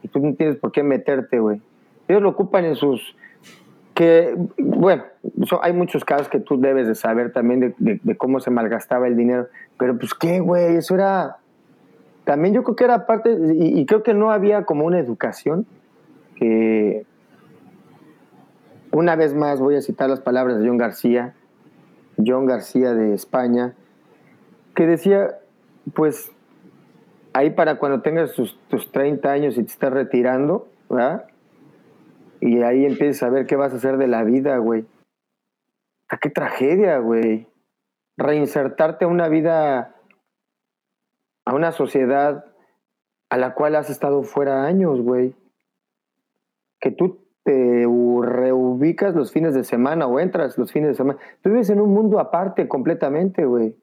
Y 0.03 0.07
tú 0.07 0.19
no 0.19 0.35
tienes 0.35 0.55
por 0.55 0.71
qué 0.71 0.83
meterte, 0.83 1.39
güey. 1.39 1.63
Ellos 2.07 2.21
lo 2.21 2.29
ocupan 2.29 2.63
en 2.63 2.75
sus... 2.75 3.15
Que, 3.95 4.35
bueno, 4.59 5.03
hay 5.63 5.73
muchos 5.73 6.05
casos 6.05 6.29
que 6.29 6.39
tú 6.39 6.61
debes 6.61 6.87
de 6.87 6.93
saber 6.93 7.33
también 7.33 7.73
de, 7.79 8.17
cómo 8.17 8.39
se 8.39 8.51
malgastaba 8.51 9.07
el 9.07 9.17
dinero. 9.17 9.47
Pero 9.79 9.97
pues 9.97 10.13
qué, 10.13 10.41
güey, 10.41 10.75
eso 10.75 10.93
era... 10.93 11.37
También 12.23 12.53
yo 12.53 12.63
creo 12.63 12.75
que 12.75 12.83
era 12.83 13.07
parte, 13.07 13.35
y, 13.55 13.79
y 13.79 13.85
creo 13.87 14.03
que 14.03 14.13
no 14.13 14.29
había 14.29 14.63
como 14.65 14.85
una 14.85 14.99
educación 14.99 15.65
que... 16.35 17.03
Una 18.91 19.15
vez 19.15 19.33
más 19.33 19.59
voy 19.59 19.75
a 19.75 19.81
citar 19.81 20.07
las 20.07 20.21
palabras 20.21 20.59
de 20.59 20.67
John 20.67 20.77
García, 20.77 21.33
John 22.23 22.45
García 22.45 22.93
de 22.93 23.13
España, 23.13 23.73
que 24.77 24.85
decía, 24.85 25.39
pues, 25.95 26.31
ahí 27.33 27.49
para 27.49 27.79
cuando 27.79 28.03
tengas 28.03 28.33
tus, 28.33 28.91
30 28.91 29.27
años 29.27 29.57
y 29.57 29.63
te 29.63 29.71
estás 29.71 29.91
retirando, 29.91 30.67
¿verdad? 30.87 31.25
Y 32.41 32.61
ahí 32.61 32.85
empiezas 32.85 33.23
a 33.23 33.31
ver 33.31 33.47
qué 33.47 33.55
vas 33.55 33.73
a 33.73 33.77
hacer 33.77 33.97
de 33.97 34.05
la 34.05 34.23
vida, 34.23 34.55
güey. 34.57 34.85
¿A 36.09 36.17
qué 36.19 36.29
tragedia, 36.29 36.99
güey? 36.99 37.47
Reinsertarte 38.17 39.05
a 39.05 39.07
una 39.07 39.29
vida, 39.29 39.95
a 41.45 41.55
una 41.55 41.71
sociedad 41.71 42.45
a 43.29 43.37
la 43.37 43.55
cual 43.55 43.75
has 43.77 43.89
estado 43.89 44.21
fuera 44.21 44.65
años, 44.65 45.01
güey. 45.01 45.33
Que 46.79 46.91
tú 46.91 47.25
te 47.43 47.83
reubicas 48.21 49.15
los 49.15 49.31
fines 49.31 49.55
de 49.55 49.63
semana 49.63 50.05
o 50.05 50.19
entras 50.19 50.55
los 50.59 50.71
fines 50.71 50.89
de 50.89 50.95
semana. 50.95 51.19
Tú 51.41 51.49
vives 51.49 51.71
en 51.71 51.81
un 51.81 51.95
mundo 51.95 52.19
aparte 52.19 52.67
completamente, 52.67 53.43
güey. 53.43 53.75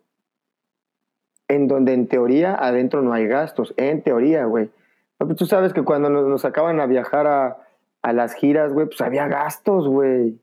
En 1.48 1.68
donde 1.68 1.92
en 1.92 2.08
teoría 2.08 2.54
adentro 2.54 3.02
no 3.02 3.12
hay 3.12 3.26
gastos. 3.26 3.74
En 3.76 4.02
teoría, 4.02 4.44
güey. 4.46 4.70
Pues 5.18 5.36
tú 5.36 5.46
sabes 5.46 5.72
que 5.72 5.82
cuando 5.82 6.10
nos, 6.10 6.26
nos 6.26 6.44
acaban 6.44 6.80
a 6.80 6.86
viajar 6.86 7.26
a, 7.26 7.58
a 8.02 8.12
las 8.12 8.34
giras, 8.34 8.72
güey, 8.72 8.86
pues 8.86 9.00
había 9.00 9.28
gastos, 9.28 9.88
güey. 9.88 10.38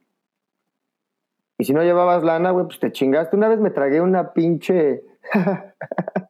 Y 1.58 1.64
si 1.64 1.74
no 1.74 1.84
llevabas 1.84 2.24
lana, 2.24 2.52
güey, 2.52 2.66
pues 2.66 2.80
te 2.80 2.92
chingaste. 2.92 3.36
Una 3.36 3.48
vez 3.48 3.60
me 3.60 3.70
tragué 3.70 4.02
una 4.02 4.34
pinche. 4.34 5.04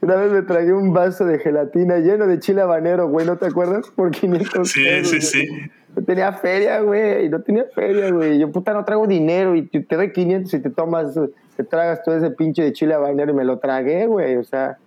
Una 0.00 0.16
vez 0.16 0.32
me 0.32 0.42
tragué 0.42 0.72
un 0.72 0.92
vaso 0.92 1.24
de 1.24 1.38
gelatina 1.38 1.98
lleno 1.98 2.26
de 2.26 2.38
chile 2.38 2.62
habanero, 2.62 3.08
güey, 3.08 3.26
¿no 3.26 3.36
te 3.36 3.46
acuerdas? 3.46 3.90
Por 3.90 4.10
500 4.12 4.68
Sí, 4.68 4.84
sí, 5.04 5.20
sí. 5.20 5.48
No 5.96 6.04
tenía 6.04 6.32
feria, 6.32 6.80
güey, 6.80 7.28
no 7.28 7.42
tenía 7.42 7.64
feria, 7.74 8.10
güey. 8.10 8.38
Yo, 8.38 8.52
puta, 8.52 8.72
no 8.72 8.84
traigo 8.84 9.06
dinero 9.06 9.56
y 9.56 9.62
te, 9.66 9.96
doy 9.96 10.12
500 10.12 10.54
y 10.54 10.60
te 10.60 10.70
tomas, 10.70 11.18
te 11.56 11.64
tragas 11.64 12.02
todo 12.04 12.16
ese 12.16 12.30
pinche 12.30 12.62
de 12.62 12.72
chile 12.72 12.94
habanero 12.94 13.32
y 13.32 13.34
me 13.34 13.44
lo 13.44 13.58
tragué, 13.58 14.06
güey. 14.06 14.36
O 14.36 14.44
sea, 14.44 14.78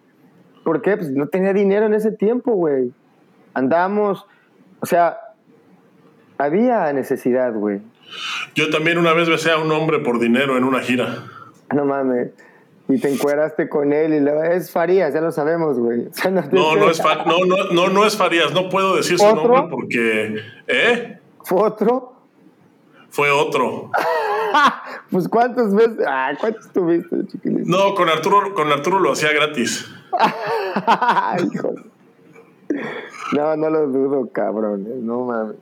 ¿por 0.63 0.81
qué? 0.81 0.95
Pues 0.95 1.11
no 1.11 1.27
tenía 1.27 1.51
dinero 1.51 1.87
en 1.87 1.93
ese 1.93 2.13
tiempo, 2.13 2.53
güey. 2.53 2.93
Andamos, 3.53 4.25
o 4.79 4.85
sea, 4.85 5.17
había 6.37 6.93
necesidad, 6.93 7.53
güey. 7.53 7.81
Yo 8.55 8.69
también 8.69 8.97
una 8.97 9.13
vez 9.13 9.27
besé 9.27 9.51
a 9.51 9.57
un 9.57 9.71
hombre 9.71 9.99
por 9.99 10.19
dinero 10.19 10.57
en 10.57 10.63
una 10.63 10.79
gira. 10.79 11.25
No 11.73 11.83
mames 11.83 12.29
y 12.93 12.99
te 12.99 13.09
encueraste 13.09 13.69
con 13.69 13.93
él 13.93 14.13
y 14.13 14.19
lo, 14.19 14.43
es 14.43 14.69
Farías, 14.69 15.13
ya 15.13 15.21
lo 15.21 15.31
sabemos, 15.31 15.79
güey. 15.79 16.09
no, 16.51 16.75
no, 16.75 16.89
es 16.89 17.01
no, 17.03 17.45
no, 17.45 17.71
no, 17.71 17.89
no, 17.89 18.05
es 18.05 18.17
Farías, 18.17 18.53
no 18.53 18.69
puedo 18.69 18.97
decir 18.97 19.17
su 19.17 19.35
nombre 19.35 19.63
porque. 19.69 20.41
¿Eh? 20.67 21.19
¿Fue 21.43 21.61
otro? 21.61 22.13
Fue 23.09 23.31
otro. 23.31 23.91
pues 25.11 25.27
cuántas 25.29 25.73
veces, 25.73 25.99
ah, 26.05 26.31
¿cuántos 26.39 26.69
tuviste, 26.71 27.25
chiquilín? 27.27 27.63
No, 27.65 27.95
con 27.95 28.09
Arturo, 28.09 28.53
con 28.53 28.71
Arturo 28.71 28.99
lo 28.99 29.13
hacía 29.13 29.31
gratis. 29.33 29.89
No, 33.33 33.55
no 33.55 33.69
lo 33.69 33.87
dudo, 33.87 34.29
cabrón, 34.29 35.05
no 35.05 35.21
mames. 35.25 35.55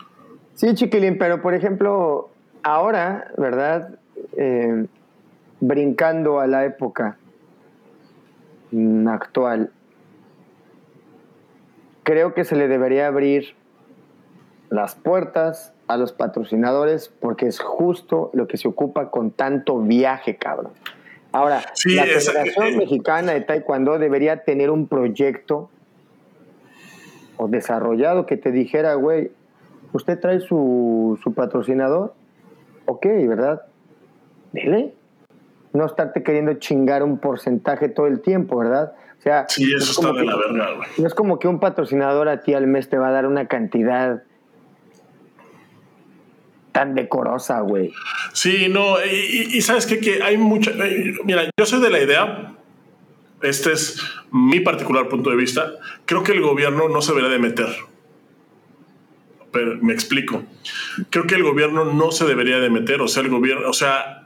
Sí, 0.56 0.74
chiquilín, 0.74 1.20
pero 1.20 1.40
por 1.40 1.54
ejemplo, 1.54 2.30
ahora, 2.64 3.32
¿verdad? 3.38 4.00
Eh, 4.36 4.88
brincando 5.60 6.40
a 6.40 6.48
la 6.48 6.66
época 6.66 7.19
actual, 9.08 9.72
creo 12.04 12.34
que 12.34 12.44
se 12.44 12.56
le 12.56 12.68
debería 12.68 13.08
abrir 13.08 13.56
las 14.70 14.96
puertas 14.96 15.74
a 15.88 15.98
los 15.98 16.14
patrocinadores 16.14 17.12
porque 17.20 17.48
es 17.48 17.60
justo 17.60 18.30
lo 18.34 18.48
que 18.48 18.58
se 18.58 18.68
ocupa 18.68 19.10
con 19.10 19.32
tanto 19.32 19.80
viaje, 19.80 20.38
cabrón. 20.38 20.72
Ahora, 21.32 21.62
la 21.86 22.04
Federación 22.06 22.78
Mexicana 22.78 23.34
de 23.34 23.42
Taekwondo 23.42 24.00
debería 24.00 24.44
tener 24.44 24.72
un 24.72 24.88
proyecto 24.88 25.70
o 27.38 27.48
desarrollado 27.48 28.26
que 28.26 28.38
te 28.38 28.52
dijera, 28.52 28.96
güey, 28.96 29.32
usted 29.94 30.20
trae 30.20 30.40
su, 30.40 31.20
su 31.24 31.34
patrocinador, 31.34 32.14
ok, 32.86 33.06
¿verdad? 33.28 33.62
Dile, 34.52 34.94
no 35.74 35.86
estarte 35.86 36.24
queriendo 36.24 36.54
chingar 36.56 37.04
un 37.04 37.20
porcentaje 37.20 37.90
todo 37.90 38.08
el 38.08 38.22
tiempo, 38.22 38.58
¿verdad? 38.58 38.94
O 39.20 39.22
sea, 39.22 39.46
sí, 39.50 39.72
eso 39.76 39.92
está 39.92 40.14
de 40.14 40.26
la 40.26 40.36
verga, 40.38 40.76
güey. 40.76 40.90
No 40.98 41.08
es 41.08 41.14
como 41.14 41.40
que 41.40 41.48
un 41.48 41.60
patrocinador 41.60 42.30
a 42.30 42.42
ti 42.42 42.54
al 42.54 42.68
mes 42.68 42.90
te 42.90 42.98
va 42.98 43.10
a 43.10 43.12
dar 43.12 43.26
una 43.26 43.48
cantidad 43.48 44.24
tan 46.72 46.96
decorosa, 46.96 47.60
güey. 47.60 47.92
Sí, 48.34 48.68
no, 48.70 48.96
y, 49.04 49.62
sabes 49.62 49.86
qué? 49.86 50.00
que 50.00 50.24
hay 50.24 50.38
mucha. 50.38 50.72
Eh, 50.72 51.16
mira, 51.26 51.44
yo 51.58 51.66
soy 51.66 51.82
de 51.82 51.90
la 51.90 52.00
idea, 52.00 52.54
este 53.42 53.74
es 53.74 54.02
mi 54.32 54.60
particular 54.62 55.10
punto 55.10 55.30
de 55.30 55.36
vista, 55.36 55.72
creo 56.06 56.24
que 56.24 56.32
el 56.32 56.42
gobierno 56.42 56.88
no 56.88 57.02
se 57.02 57.12
debería 57.12 57.32
de 57.32 57.40
meter. 57.40 57.68
Pero 59.52 59.78
me 59.82 59.94
explico. 59.94 60.44
Creo 61.10 61.26
que 61.26 61.36
el 61.36 61.44
gobierno 61.44 61.84
no 61.84 62.12
se 62.12 62.26
debería 62.26 62.60
de 62.60 62.70
meter, 62.70 63.02
o 63.02 63.08
sea, 63.08 63.24
el 63.24 63.30
gobierno, 63.30 63.68
o 63.68 63.74
sea, 63.74 64.19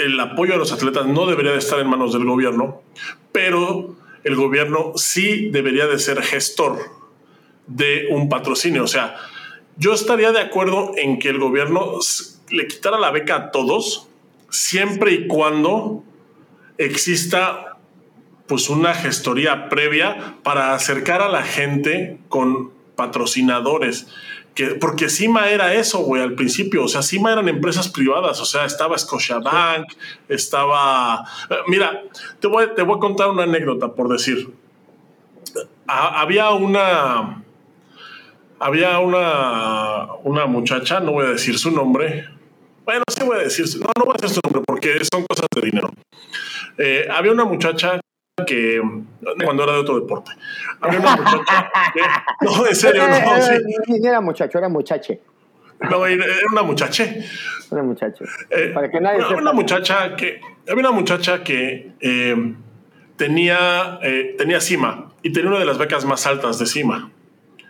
el 0.00 0.18
apoyo 0.18 0.54
a 0.54 0.56
los 0.56 0.72
atletas 0.72 1.06
no 1.06 1.26
debería 1.26 1.52
de 1.52 1.58
estar 1.58 1.78
en 1.78 1.88
manos 1.88 2.12
del 2.12 2.24
gobierno, 2.24 2.82
pero 3.32 3.96
el 4.24 4.36
gobierno 4.36 4.92
sí 4.96 5.50
debería 5.50 5.86
de 5.86 5.98
ser 5.98 6.22
gestor 6.22 6.78
de 7.66 8.08
un 8.10 8.28
patrocinio. 8.28 8.84
O 8.84 8.88
sea, 8.88 9.16
yo 9.76 9.92
estaría 9.92 10.32
de 10.32 10.40
acuerdo 10.40 10.92
en 10.96 11.18
que 11.18 11.28
el 11.28 11.38
gobierno 11.38 11.98
le 12.50 12.66
quitara 12.66 12.98
la 12.98 13.10
beca 13.10 13.36
a 13.36 13.50
todos, 13.50 14.08
siempre 14.48 15.12
y 15.12 15.26
cuando 15.26 16.02
exista 16.78 17.76
pues 18.46 18.68
una 18.68 18.94
gestoría 18.94 19.68
previa 19.68 20.36
para 20.42 20.74
acercar 20.74 21.22
a 21.22 21.28
la 21.28 21.44
gente 21.44 22.18
con 22.28 22.72
patrocinadores 22.96 24.08
porque 24.80 25.08
Cima 25.08 25.48
era 25.50 25.74
eso, 25.74 25.98
güey, 26.00 26.22
al 26.22 26.34
principio. 26.34 26.84
O 26.84 26.88
sea, 26.88 27.02
Cima 27.02 27.32
eran 27.32 27.48
empresas 27.48 27.88
privadas. 27.88 28.40
O 28.40 28.44
sea, 28.44 28.64
estaba 28.64 28.98
Scotiabank, 28.98 29.92
estaba. 30.28 31.24
Eh, 31.48 31.54
mira, 31.68 32.02
te 32.40 32.46
voy, 32.46 32.66
te 32.74 32.82
voy 32.82 32.96
a 32.96 33.00
contar 33.00 33.28
una 33.30 33.44
anécdota, 33.44 33.92
por 33.94 34.08
decir. 34.08 34.52
había 35.86 36.50
una. 36.50 37.44
Había 38.58 38.98
una, 38.98 40.14
una 40.22 40.44
muchacha, 40.44 41.00
no 41.00 41.12
voy 41.12 41.26
a 41.26 41.30
decir 41.30 41.58
su 41.58 41.70
nombre. 41.70 42.28
Bueno, 42.84 43.04
sí 43.08 43.24
voy 43.24 43.38
a 43.38 43.42
decir. 43.42 43.66
No, 43.78 43.90
no 43.98 44.04
voy 44.04 44.14
a 44.18 44.20
decir 44.20 44.34
su 44.34 44.40
nombre 44.44 44.62
porque 44.66 44.98
son 45.10 45.24
cosas 45.26 45.46
de 45.54 45.60
dinero. 45.62 45.90
Eh, 46.76 47.06
había 47.10 47.32
una 47.32 47.44
muchacha 47.44 48.00
que 48.44 48.80
cuando 49.44 49.64
era 49.64 49.72
de 49.72 49.78
otro 49.78 50.00
deporte. 50.00 50.32
Había 50.80 51.00
una 51.00 51.16
muchacha 51.16 51.70
que, 51.92 52.00
no, 52.44 52.66
en 52.66 52.76
serio, 52.76 53.02
no, 53.08 53.42
sí. 53.86 54.06
era 54.06 54.20
muchacho, 54.20 54.58
era 54.58 54.68
muchache. 54.68 55.20
No, 55.88 56.06
era 56.06 56.24
una 56.52 56.62
muchache. 56.62 57.24
Una 57.70 57.82
muchacha. 57.82 58.24
Eh, 58.50 58.70
Para 58.74 58.90
que 58.90 59.00
nadie 59.00 59.24
una, 59.24 59.36
una, 59.36 59.52
muchacha 59.52 60.14
que 60.14 60.40
había 60.68 60.80
una 60.80 60.90
muchacha 60.90 61.42
que 61.42 61.92
eh, 62.00 62.54
tenía 63.16 63.98
eh, 64.02 64.34
tenía 64.36 64.60
CIMA 64.60 65.12
y 65.22 65.32
tenía 65.32 65.50
una 65.50 65.58
de 65.58 65.64
las 65.64 65.78
becas 65.78 66.04
más 66.04 66.26
altas 66.26 66.58
de 66.58 66.66
CIMA. 66.66 67.10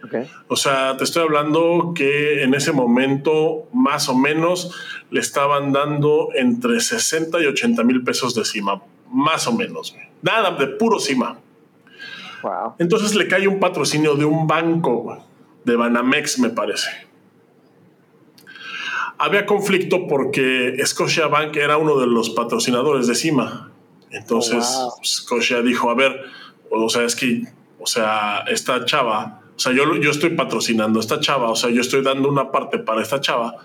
Okay. 0.04 0.28
O 0.48 0.56
sea, 0.56 0.96
te 0.96 1.04
estoy 1.04 1.22
hablando 1.22 1.92
que 1.94 2.42
en 2.42 2.54
ese 2.54 2.72
momento 2.72 3.68
más 3.72 4.08
o 4.08 4.14
menos 4.14 4.74
le 5.10 5.20
estaban 5.20 5.72
dando 5.72 6.30
entre 6.34 6.80
60 6.80 7.38
y 7.40 7.46
80 7.46 7.84
mil 7.84 8.02
pesos 8.02 8.34
de 8.34 8.44
CIMA, 8.44 8.82
más 9.10 9.46
o 9.46 9.52
menos. 9.52 9.94
Nada, 10.22 10.52
de 10.52 10.66
puro 10.66 10.98
cima. 10.98 11.38
Entonces 12.78 13.14
le 13.14 13.28
cae 13.28 13.46
un 13.46 13.60
patrocinio 13.60 14.14
de 14.14 14.24
un 14.24 14.46
banco, 14.46 15.18
de 15.64 15.76
Banamex, 15.76 16.38
me 16.38 16.50
parece. 16.50 16.90
Había 19.18 19.44
conflicto 19.44 20.06
porque 20.06 20.76
Scotia 20.86 21.26
Bank 21.26 21.54
era 21.56 21.76
uno 21.76 21.98
de 21.98 22.06
los 22.06 22.30
patrocinadores 22.30 23.06
de 23.06 23.14
CIMA. 23.14 23.70
Entonces 24.10 24.64
oh, 24.74 24.98
Scotia 25.04 25.60
dijo, 25.60 25.90
a 25.90 25.94
ver, 25.94 26.18
o 26.70 26.88
sea, 26.88 27.04
es 27.04 27.14
que, 27.14 27.42
o 27.78 27.86
sea, 27.86 28.44
esta 28.48 28.84
chava, 28.86 29.42
o 29.54 29.58
sea, 29.58 29.72
yo, 29.72 29.94
yo 29.96 30.10
estoy 30.10 30.30
patrocinando 30.30 30.98
a 30.98 31.02
esta 31.02 31.20
chava, 31.20 31.50
o 31.50 31.56
sea, 31.56 31.70
yo 31.70 31.82
estoy 31.82 32.02
dando 32.02 32.28
una 32.28 32.50
parte 32.50 32.78
para 32.78 33.02
esta 33.02 33.20
chava, 33.20 33.56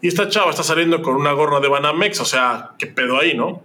y 0.00 0.08
esta 0.08 0.28
chava 0.28 0.50
está 0.50 0.62
saliendo 0.62 1.02
con 1.02 1.14
una 1.14 1.32
gorra 1.32 1.60
de 1.60 1.68
Banamex, 1.68 2.20
o 2.20 2.24
sea, 2.24 2.72
¿qué 2.78 2.86
pedo 2.86 3.18
ahí, 3.18 3.36
no? 3.36 3.62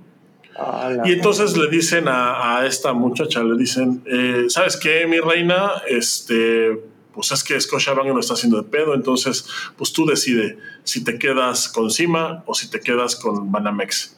Y 1.06 1.12
entonces 1.12 1.58
le 1.58 1.70
dicen 1.70 2.06
a, 2.08 2.66
esta 2.66 2.94
muchacha, 2.94 3.44
le 3.44 3.58
dicen, 3.58 4.04
eh, 4.06 4.46
¿sabes 4.50 4.78
qué, 4.78 5.08
mi 5.08 5.20
reina? 5.20 5.72
Este, 5.88 6.82
pues 7.14 7.32
es 7.32 7.44
que 7.44 7.60
Scotiabank 7.60 8.08
lo 8.08 8.20
está 8.20 8.34
haciendo 8.34 8.62
de 8.62 8.70
pedo, 8.70 8.94
entonces 8.94 9.46
pues 9.78 9.94
tú 9.94 10.06
decide 10.06 10.58
si 10.84 11.04
te 11.04 11.18
quedas 11.18 11.70
con 11.70 11.90
Cima 11.92 12.44
o 12.46 12.54
si 12.54 12.70
te 12.70 12.80
quedas 12.80 13.16
con 13.16 13.52
Banamex. 13.52 14.18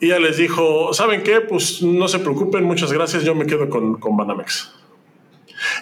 Y 0.00 0.06
ella 0.06 0.18
les 0.18 0.36
dijo, 0.36 0.92
¿saben 0.92 1.22
qué? 1.22 1.40
Pues 1.40 1.82
no 1.82 2.08
se 2.08 2.18
preocupen, 2.18 2.64
muchas 2.64 2.92
gracias, 2.92 3.24
yo 3.24 3.34
me 3.34 3.46
quedo 3.46 3.68
con, 3.70 3.98
con 3.98 4.16
Banamex. 4.16 4.72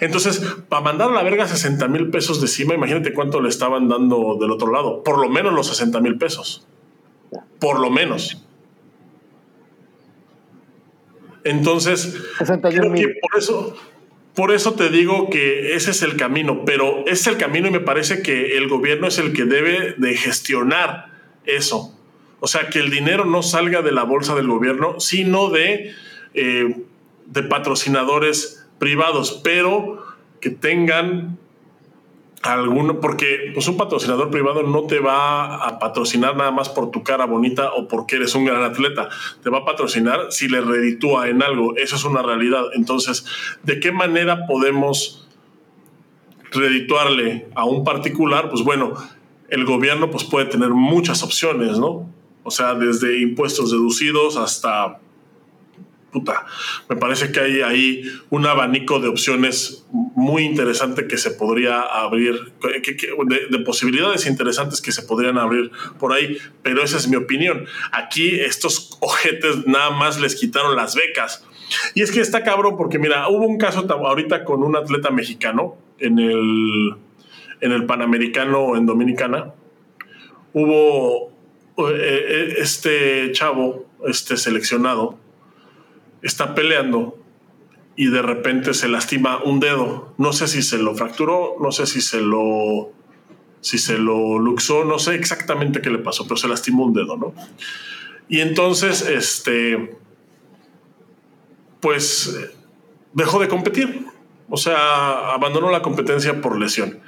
Entonces, 0.01 0.41
para 0.69 0.83
mandar 0.83 1.11
a 1.11 1.15
la 1.15 1.23
verga 1.23 1.49
60 1.49 1.89
mil 1.89 2.11
pesos 2.11 2.41
de 2.41 2.47
Cima, 2.47 2.75
imagínate 2.75 3.13
cuánto 3.13 3.41
le 3.41 3.49
estaban 3.49 3.89
dando 3.89 4.37
del 4.41 4.51
otro 4.51 4.71
lado, 4.71 5.03
por 5.03 5.19
lo 5.19 5.29
menos 5.29 5.53
los 5.53 5.67
60 5.67 6.01
mil 6.01 6.17
pesos. 6.17 6.67
Por 7.59 7.81
lo 7.81 7.91
menos. 7.91 8.45
Entonces, 11.45 12.17
creo 12.39 12.93
que 12.93 13.15
por 13.21 13.39
eso, 13.39 13.77
por 14.35 14.53
eso 14.53 14.75
te 14.75 14.89
digo 14.89 15.29
que 15.31 15.75
ese 15.75 15.91
es 15.91 16.03
el 16.03 16.17
camino, 16.17 16.65
pero 16.65 17.07
es 17.07 17.27
el 17.27 17.37
camino 17.37 17.69
y 17.69 17.71
me 17.71 17.81
parece 17.81 18.23
que 18.23 18.57
el 18.57 18.69
gobierno 18.69 19.07
es 19.07 19.19
el 19.19 19.33
que 19.33 19.45
debe 19.45 19.95
de 19.99 20.17
gestionar 20.17 21.13
eso. 21.45 21.97
O 22.41 22.47
sea, 22.47 22.69
que 22.69 22.79
el 22.79 22.91
dinero 22.91 23.25
no 23.25 23.43
salga 23.43 23.83
de 23.83 23.93
la 23.93 24.03
bolsa 24.05 24.35
del 24.35 24.49
gobierno, 24.49 25.01
sino 25.01 25.51
de, 25.51 25.93
eh, 26.35 26.77
de 27.27 27.43
patrocinadores 27.43 28.67
privados, 28.79 29.41
pero 29.45 30.03
que 30.41 30.51
tengan 30.51 31.39
alguno, 32.53 33.01
porque 33.01 33.51
pues 33.55 33.67
un 33.69 33.77
patrocinador 33.77 34.31
privado 34.31 34.63
no 34.63 34.85
te 34.85 35.01
va 35.01 35.57
a 35.57 35.79
patrocinar 35.79 36.37
nada 36.37 36.51
más 36.51 36.69
por 36.69 36.91
tu 36.91 37.03
cara 37.03 37.25
bonita 37.25 37.73
o 37.73 37.89
porque 37.89 38.17
eres 38.17 38.35
un 38.35 38.45
gran 38.45 38.63
atleta, 38.63 39.09
te 39.43 39.49
va 39.49 39.59
a 39.59 39.65
patrocinar 39.65 40.27
si 40.31 40.49
le 40.49 40.61
reditúa 40.61 41.29
en 41.29 41.43
algo, 41.43 41.75
eso 41.77 41.97
es 41.97 42.05
una 42.05 42.23
realidad. 42.23 42.65
Entonces, 42.75 43.25
¿de 43.63 43.81
qué 43.81 43.93
manera 43.93 44.47
podemos 44.47 45.27
redituarle 46.51 47.47
a 47.55 47.65
un 47.65 47.83
particular? 47.83 48.51
Pues 48.51 48.63
bueno, 48.63 48.95
el 49.49 49.65
gobierno 49.65 50.11
pues 50.11 50.25
puede 50.25 50.47
tener 50.47 50.71
muchas 50.71 51.23
opciones, 51.23 51.79
¿no? 51.79 52.11
O 52.43 52.51
sea, 52.51 52.75
desde 52.75 53.21
impuestos 53.21 53.71
deducidos 53.71 54.37
hasta 54.37 54.99
puta, 56.15 56.47
me 56.89 56.95
parece 56.95 57.33
que 57.33 57.41
hay 57.41 57.61
ahí 57.61 58.05
un 58.31 58.47
abanico 58.47 59.01
de 59.01 59.09
opciones 59.09 59.85
muy 59.91 60.45
interesante 60.45 61.09
que 61.09 61.19
se 61.19 61.33
podría 61.33 61.81
abrir, 61.81 62.53
de, 63.51 63.59
posibilidades 63.59 64.27
interesantes 64.27 64.81
que 64.81 64.93
se 64.93 65.03
podrían 65.03 65.39
abrir 65.39 65.73
por 65.99 66.13
ahí, 66.13 66.39
pero 66.63 66.85
esa 66.85 66.99
es 66.99 67.09
mi 67.09 67.17
opinión. 67.17 67.67
Aquí 67.91 68.39
estos 68.41 68.97
ojetes 69.01 69.67
nada 69.67 69.91
más 69.91 70.21
les 70.21 70.37
quitaron 70.37 70.77
las 70.77 70.95
becas. 70.95 71.45
Y 71.95 72.03
es 72.03 72.13
que 72.13 72.21
está 72.21 72.45
cabrón 72.45 72.77
porque 72.77 73.01
mira, 73.01 73.29
hubo 73.29 73.45
un 73.45 73.59
caso 73.59 73.85
ahorita 73.91 74.45
con 74.45 74.63
un 74.63 74.77
atleta 74.77 75.11
mexicano 75.11 75.77
en 75.99 76.21
el, 76.21 76.95
en 77.61 77.73
el 77.73 77.87
Panamericano 77.87 78.77
en 78.77 78.87
Dominicana. 78.87 79.53
Hubo 80.53 81.33
eh, 81.77 81.83
eh, 81.93 82.55
este 82.59 83.33
chavo, 83.33 83.87
este 84.07 84.37
seleccionado, 84.37 85.19
está 86.25 86.55
peleando 86.55 87.17
y 87.97 88.09
de 88.09 88.23
repente 88.23 88.75
se 88.75 88.89
lastima 88.89 89.43
un 89.45 89.61
dedo. 89.61 90.13
No 90.19 90.33
sé 90.33 90.49
si 90.49 90.63
se 90.63 90.79
lo 90.79 90.95
fracturó, 90.97 91.57
no 91.61 91.71
sé 91.71 91.87
si 91.87 92.01
se 92.01 92.21
lo 92.21 92.93
si 93.61 93.79
se 93.79 93.97
lo 93.97 94.39
luxó, 94.39 94.85
no 94.85 94.99
sé 94.99 95.15
exactamente 95.15 95.81
qué 95.81 95.89
le 95.89 95.99
pasó, 95.99 96.25
pero 96.25 96.37
se 96.37 96.49
lastimó 96.49 96.85
un 96.85 96.93
dedo, 96.93 97.17
¿no? 97.17 97.35
Y 98.29 98.41
entonces, 98.41 99.01
este, 99.01 99.97
pues 101.81 102.37
dejó 103.15 103.39
de 103.39 103.49
competir. 103.49 104.07
O 104.51 104.59
sea, 104.59 105.33
abandonó 105.33 105.71
la 105.71 105.81
competencia 105.81 106.43
por 106.43 106.59
lesión. 106.59 107.01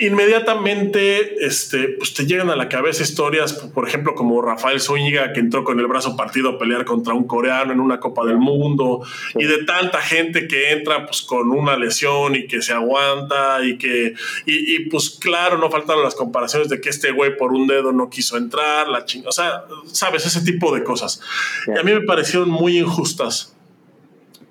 Inmediatamente 0.00 1.44
este, 1.44 1.88
pues 1.88 2.14
te 2.14 2.24
llegan 2.24 2.50
a 2.50 2.56
la 2.56 2.68
cabeza 2.68 3.02
historias, 3.02 3.52
por 3.52 3.88
ejemplo, 3.88 4.14
como 4.14 4.40
Rafael 4.40 4.80
Zúñiga, 4.80 5.32
que 5.32 5.40
entró 5.40 5.64
con 5.64 5.80
el 5.80 5.88
brazo 5.88 6.16
partido 6.16 6.50
a 6.50 6.58
pelear 6.58 6.84
contra 6.84 7.14
un 7.14 7.26
coreano 7.26 7.72
en 7.72 7.80
una 7.80 7.98
Copa 7.98 8.24
del 8.24 8.38
Mundo, 8.38 9.04
y 9.34 9.44
de 9.44 9.64
tanta 9.64 10.00
gente 10.00 10.46
que 10.46 10.70
entra 10.70 11.04
pues, 11.04 11.22
con 11.22 11.50
una 11.50 11.76
lesión 11.76 12.36
y 12.36 12.46
que 12.46 12.62
se 12.62 12.72
aguanta, 12.72 13.64
y 13.64 13.76
que, 13.76 14.14
y, 14.46 14.88
pues 14.88 15.18
claro, 15.20 15.58
no 15.58 15.68
faltaron 15.68 16.04
las 16.04 16.14
comparaciones 16.14 16.68
de 16.68 16.80
que 16.80 16.90
este 16.90 17.10
güey 17.10 17.36
por 17.36 17.52
un 17.52 17.66
dedo 17.66 17.90
no 17.90 18.08
quiso 18.08 18.36
entrar, 18.36 18.86
la 18.86 19.04
chingada, 19.04 19.30
o 19.30 19.32
sea, 19.32 19.64
sabes, 19.86 20.24
ese 20.24 20.42
tipo 20.42 20.72
de 20.72 20.84
cosas. 20.84 21.20
Y 21.66 21.76
a 21.76 21.82
mí 21.82 21.92
me 21.92 22.02
parecieron 22.02 22.50
muy 22.50 22.78
injustas, 22.78 23.56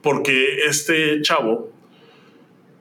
porque 0.01 0.65
este 0.67 1.21
chavo, 1.21 1.71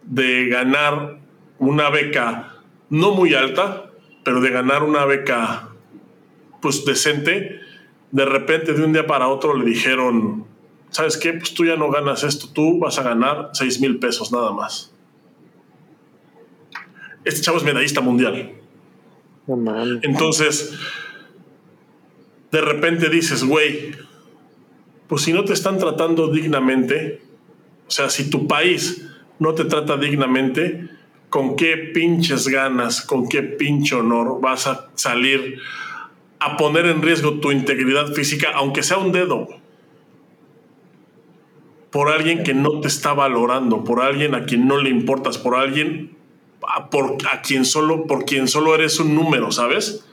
de 0.02 0.48
ganar 0.48 1.18
una 1.58 1.90
beca 1.90 2.55
no 2.90 3.12
muy 3.12 3.34
alta, 3.34 3.90
pero 4.24 4.40
de 4.40 4.50
ganar 4.50 4.82
una 4.82 5.04
beca 5.04 5.68
pues 6.60 6.84
decente, 6.84 7.60
de 8.10 8.24
repente 8.24 8.72
de 8.72 8.84
un 8.84 8.92
día 8.92 9.06
para 9.06 9.28
otro 9.28 9.56
le 9.56 9.64
dijeron, 9.64 10.46
¿sabes 10.90 11.16
qué? 11.16 11.32
Pues 11.34 11.54
tú 11.54 11.64
ya 11.64 11.76
no 11.76 11.90
ganas 11.90 12.24
esto, 12.24 12.48
tú 12.52 12.78
vas 12.78 12.98
a 12.98 13.02
ganar 13.02 13.50
6 13.52 13.80
mil 13.80 13.98
pesos 13.98 14.32
nada 14.32 14.52
más. 14.52 14.92
Este 17.24 17.40
chavo 17.40 17.58
es 17.58 17.64
medallista 17.64 18.00
mundial. 18.00 18.52
Entonces, 20.02 20.76
de 22.50 22.60
repente 22.60 23.08
dices, 23.10 23.44
güey, 23.44 23.92
pues 25.08 25.22
si 25.22 25.32
no 25.32 25.44
te 25.44 25.52
están 25.52 25.78
tratando 25.78 26.28
dignamente, 26.28 27.22
o 27.86 27.90
sea, 27.90 28.10
si 28.10 28.30
tu 28.30 28.46
país 28.46 29.06
no 29.38 29.54
te 29.54 29.64
trata 29.64 29.96
dignamente, 29.96 30.88
¿con 31.36 31.54
qué 31.54 31.76
pinches 31.76 32.48
ganas, 32.48 33.02
con 33.02 33.28
qué 33.28 33.42
pinche 33.42 33.94
honor 33.94 34.40
vas 34.40 34.66
a 34.66 34.88
salir 34.94 35.58
a 36.38 36.56
poner 36.56 36.86
en 36.86 37.02
riesgo 37.02 37.40
tu 37.40 37.52
integridad 37.52 38.14
física, 38.14 38.52
aunque 38.54 38.82
sea 38.82 38.96
un 38.96 39.12
dedo? 39.12 39.46
Por 41.90 42.08
alguien 42.08 42.42
que 42.42 42.54
no 42.54 42.80
te 42.80 42.88
está 42.88 43.12
valorando, 43.12 43.84
por 43.84 44.00
alguien 44.00 44.34
a 44.34 44.46
quien 44.46 44.66
no 44.66 44.78
le 44.78 44.88
importas, 44.88 45.36
por 45.36 45.56
alguien 45.56 46.16
a, 46.66 46.88
por, 46.88 47.18
quien 47.46 47.66
solo, 47.66 48.06
por 48.06 48.24
quien 48.24 48.48
solo 48.48 48.74
eres 48.74 48.98
un 48.98 49.14
número, 49.14 49.52
¿sabes? 49.52 50.06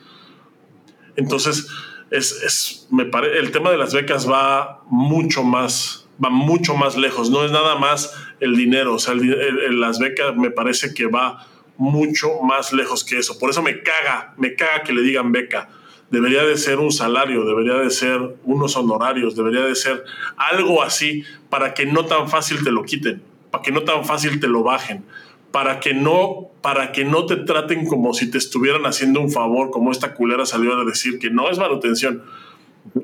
Entonces, 1.15 1.69
es, 2.11 2.34
es 2.43 2.88
me 2.91 3.03
el 3.03 3.51
tema 3.51 3.71
de 3.71 3.78
las 3.78 3.93
becas 3.93 4.30
va 4.30 4.84
mucho 4.89 5.41
más 5.41 6.02
va 6.24 6.30
mucho 6.30 6.76
más 6.76 6.97
lejos, 6.97 7.30
no 7.30 7.43
es 7.43 7.51
nada 7.51 7.76
más 7.76 8.14
el 8.39 8.55
dinero, 8.55 8.95
o 8.95 8.99
sea, 8.99 9.16
las 9.16 9.99
becas 9.99 10.36
me 10.36 10.51
parece 10.51 10.93
que 10.93 11.07
va 11.07 11.47
mucho 11.78 12.41
más 12.41 12.74
lejos 12.74 13.03
que 13.03 13.18
eso. 13.18 13.39
Por 13.39 13.49
eso 13.49 13.61
me 13.61 13.82
caga, 13.82 14.34
me 14.38 14.55
caga 14.55 14.84
que 14.84 14.93
le 14.93 15.01
digan 15.01 15.32
beca. 15.32 15.70
Debería 16.09 16.43
de 16.43 16.57
ser 16.57 16.80
un 16.80 16.91
salario, 16.91 17.43
debería 17.45 17.74
de 17.76 17.89
ser 17.89 18.20
unos 18.43 18.76
honorarios, 18.78 19.36
debería 19.36 19.61
de 19.61 19.76
ser 19.76 20.03
algo 20.38 20.84
así 20.84 21.24
para 21.49 21.74
que 21.74 21.86
no 21.86 22.05
tan 22.05 22.30
fácil 22.30 22.64
te 22.64 22.72
lo 22.72 22.84
quiten, 22.84 23.24
para 23.49 23.64
que 23.64 23.72
no 23.72 23.82
tan 23.82 24.05
fácil 24.05 24.39
te 24.39 24.47
lo 24.47 24.61
bajen, 24.61 25.03
para 25.51 25.80
que 25.80 25.95
no, 25.95 26.49
para 26.61 26.91
que 26.91 27.03
no 27.03 27.26
te 27.26 27.38
traten 27.38 27.88
como 27.88 28.14
si 28.14 28.30
te 28.30 28.38
estuvieran 28.38 28.86
haciendo 28.86 29.22
un 29.22 29.32
favor, 29.32 29.72
como 29.72 29.91
esta 29.91 30.14
culera 30.14 30.45
salió 30.45 30.80
a 30.80 30.86
decir 30.86 31.18
que 31.18 31.32
no 31.32 31.49
es 31.49 31.57
manutención, 31.57 32.24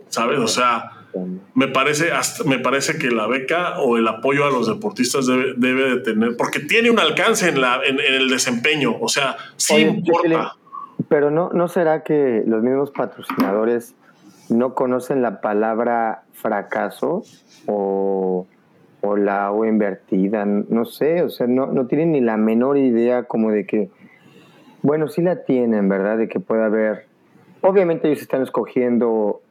¿sabes? 0.09 0.37
O 0.39 0.47
sea, 0.47 0.98
me 1.55 1.67
parece, 1.67 2.09
me 2.45 2.59
parece 2.59 2.97
que 2.97 3.09
la 3.09 3.27
beca 3.27 3.79
o 3.79 3.97
el 3.97 4.07
apoyo 4.07 4.45
a 4.45 4.51
los 4.51 4.67
deportistas 4.67 5.25
debe, 5.25 5.95
de 5.95 5.97
tener, 6.01 6.37
porque 6.37 6.59
tiene 6.59 6.91
un 6.91 6.99
alcance 6.99 7.49
en, 7.49 7.61
la, 7.61 7.81
en, 7.83 7.99
el 7.99 8.29
desempeño, 8.29 8.95
o 8.99 9.07
sea, 9.07 9.35
sí 9.57 9.75
importa. 9.77 10.55
Pero 11.07 11.31
no, 11.31 11.49
¿no 11.53 11.67
será 11.67 12.03
que 12.03 12.43
los 12.45 12.61
mismos 12.61 12.91
patrocinadores 12.91 13.95
no 14.49 14.75
conocen 14.75 15.21
la 15.21 15.41
palabra 15.41 16.23
fracaso 16.33 17.23
o, 17.65 18.45
o 19.01 19.15
la 19.15 19.51
o 19.51 19.65
invertida? 19.65 20.45
No 20.45 20.85
sé, 20.85 21.23
o 21.23 21.29
sea, 21.29 21.47
no, 21.47 21.67
no 21.67 21.87
tienen 21.87 22.11
ni 22.11 22.21
la 22.21 22.37
menor 22.37 22.77
idea 22.77 23.23
como 23.23 23.49
de 23.49 23.65
que, 23.65 23.89
bueno, 24.81 25.07
sí 25.07 25.21
la 25.21 25.43
tienen, 25.43 25.89
¿verdad? 25.89 26.17
De 26.17 26.27
que 26.27 26.39
puede 26.39 26.63
haber, 26.63 27.07
obviamente 27.61 28.09
ellos 28.09 28.21
están 28.21 28.43
escogiendo 28.43 29.41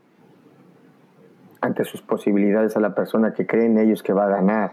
ante 1.60 1.84
sus 1.84 2.02
posibilidades 2.02 2.76
a 2.76 2.80
la 2.80 2.94
persona 2.94 3.32
que 3.32 3.46
cree 3.46 3.66
en 3.66 3.78
ellos 3.78 4.02
que 4.02 4.12
va 4.12 4.26
a 4.26 4.28
ganar. 4.28 4.72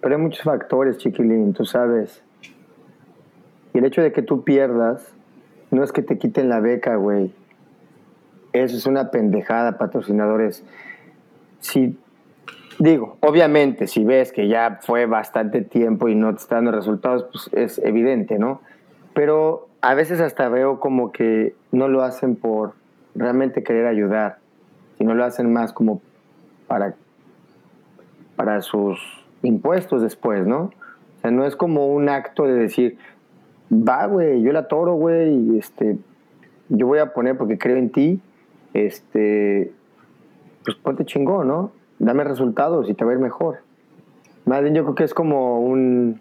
Pero 0.00 0.16
hay 0.16 0.20
muchos 0.20 0.42
factores, 0.42 0.98
chiquilín, 0.98 1.52
tú 1.52 1.64
sabes. 1.64 2.22
Y 3.74 3.78
el 3.78 3.84
hecho 3.84 4.02
de 4.02 4.12
que 4.12 4.22
tú 4.22 4.44
pierdas 4.44 5.12
no 5.70 5.82
es 5.82 5.92
que 5.92 6.02
te 6.02 6.18
quiten 6.18 6.48
la 6.48 6.60
beca, 6.60 6.96
güey. 6.96 7.32
Eso 8.52 8.76
es 8.76 8.86
una 8.86 9.10
pendejada, 9.10 9.76
patrocinadores. 9.76 10.64
Si, 11.60 11.98
digo, 12.78 13.18
obviamente, 13.20 13.86
si 13.86 14.04
ves 14.04 14.32
que 14.32 14.48
ya 14.48 14.78
fue 14.82 15.06
bastante 15.06 15.62
tiempo 15.62 16.08
y 16.08 16.14
no 16.14 16.34
te 16.34 16.40
están 16.40 16.64
dando 16.64 16.78
resultados, 16.78 17.26
pues 17.30 17.50
es 17.52 17.78
evidente, 17.78 18.38
¿no? 18.38 18.62
Pero 19.14 19.68
a 19.80 19.94
veces 19.94 20.20
hasta 20.20 20.48
veo 20.48 20.80
como 20.80 21.12
que 21.12 21.54
no 21.72 21.88
lo 21.88 22.02
hacen 22.02 22.36
por 22.36 22.72
realmente 23.14 23.62
querer 23.62 23.86
ayudar 23.86 24.38
si 24.98 25.04
no 25.04 25.14
lo 25.14 25.24
hacen 25.24 25.52
más 25.52 25.72
como 25.72 26.02
para, 26.66 26.96
para 28.36 28.60
sus 28.60 28.98
impuestos 29.42 30.02
después, 30.02 30.46
¿no? 30.46 30.70
O 31.18 31.20
sea, 31.20 31.30
no 31.30 31.44
es 31.44 31.56
como 31.56 31.86
un 31.86 32.08
acto 32.08 32.44
de 32.44 32.54
decir, 32.54 32.98
va, 33.72 34.06
güey, 34.06 34.42
yo 34.42 34.52
la 34.52 34.68
toro, 34.68 34.94
güey, 34.94 35.56
este, 35.56 35.98
yo 36.68 36.86
voy 36.86 36.98
a 36.98 37.12
poner 37.14 37.36
porque 37.38 37.58
creo 37.58 37.76
en 37.76 37.90
ti, 37.90 38.20
este, 38.74 39.72
pues 40.64 40.76
ponte 40.76 41.04
chingón, 41.04 41.48
¿no? 41.48 41.72
Dame 41.98 42.24
resultados 42.24 42.88
y 42.90 42.94
te 42.94 43.04
va 43.04 43.12
a 43.12 43.14
ir 43.14 43.20
mejor. 43.20 43.58
Más 44.44 44.62
bien 44.62 44.74
yo 44.74 44.82
creo 44.82 44.94
que 44.94 45.04
es 45.04 45.14
como 45.14 45.60
un... 45.60 46.20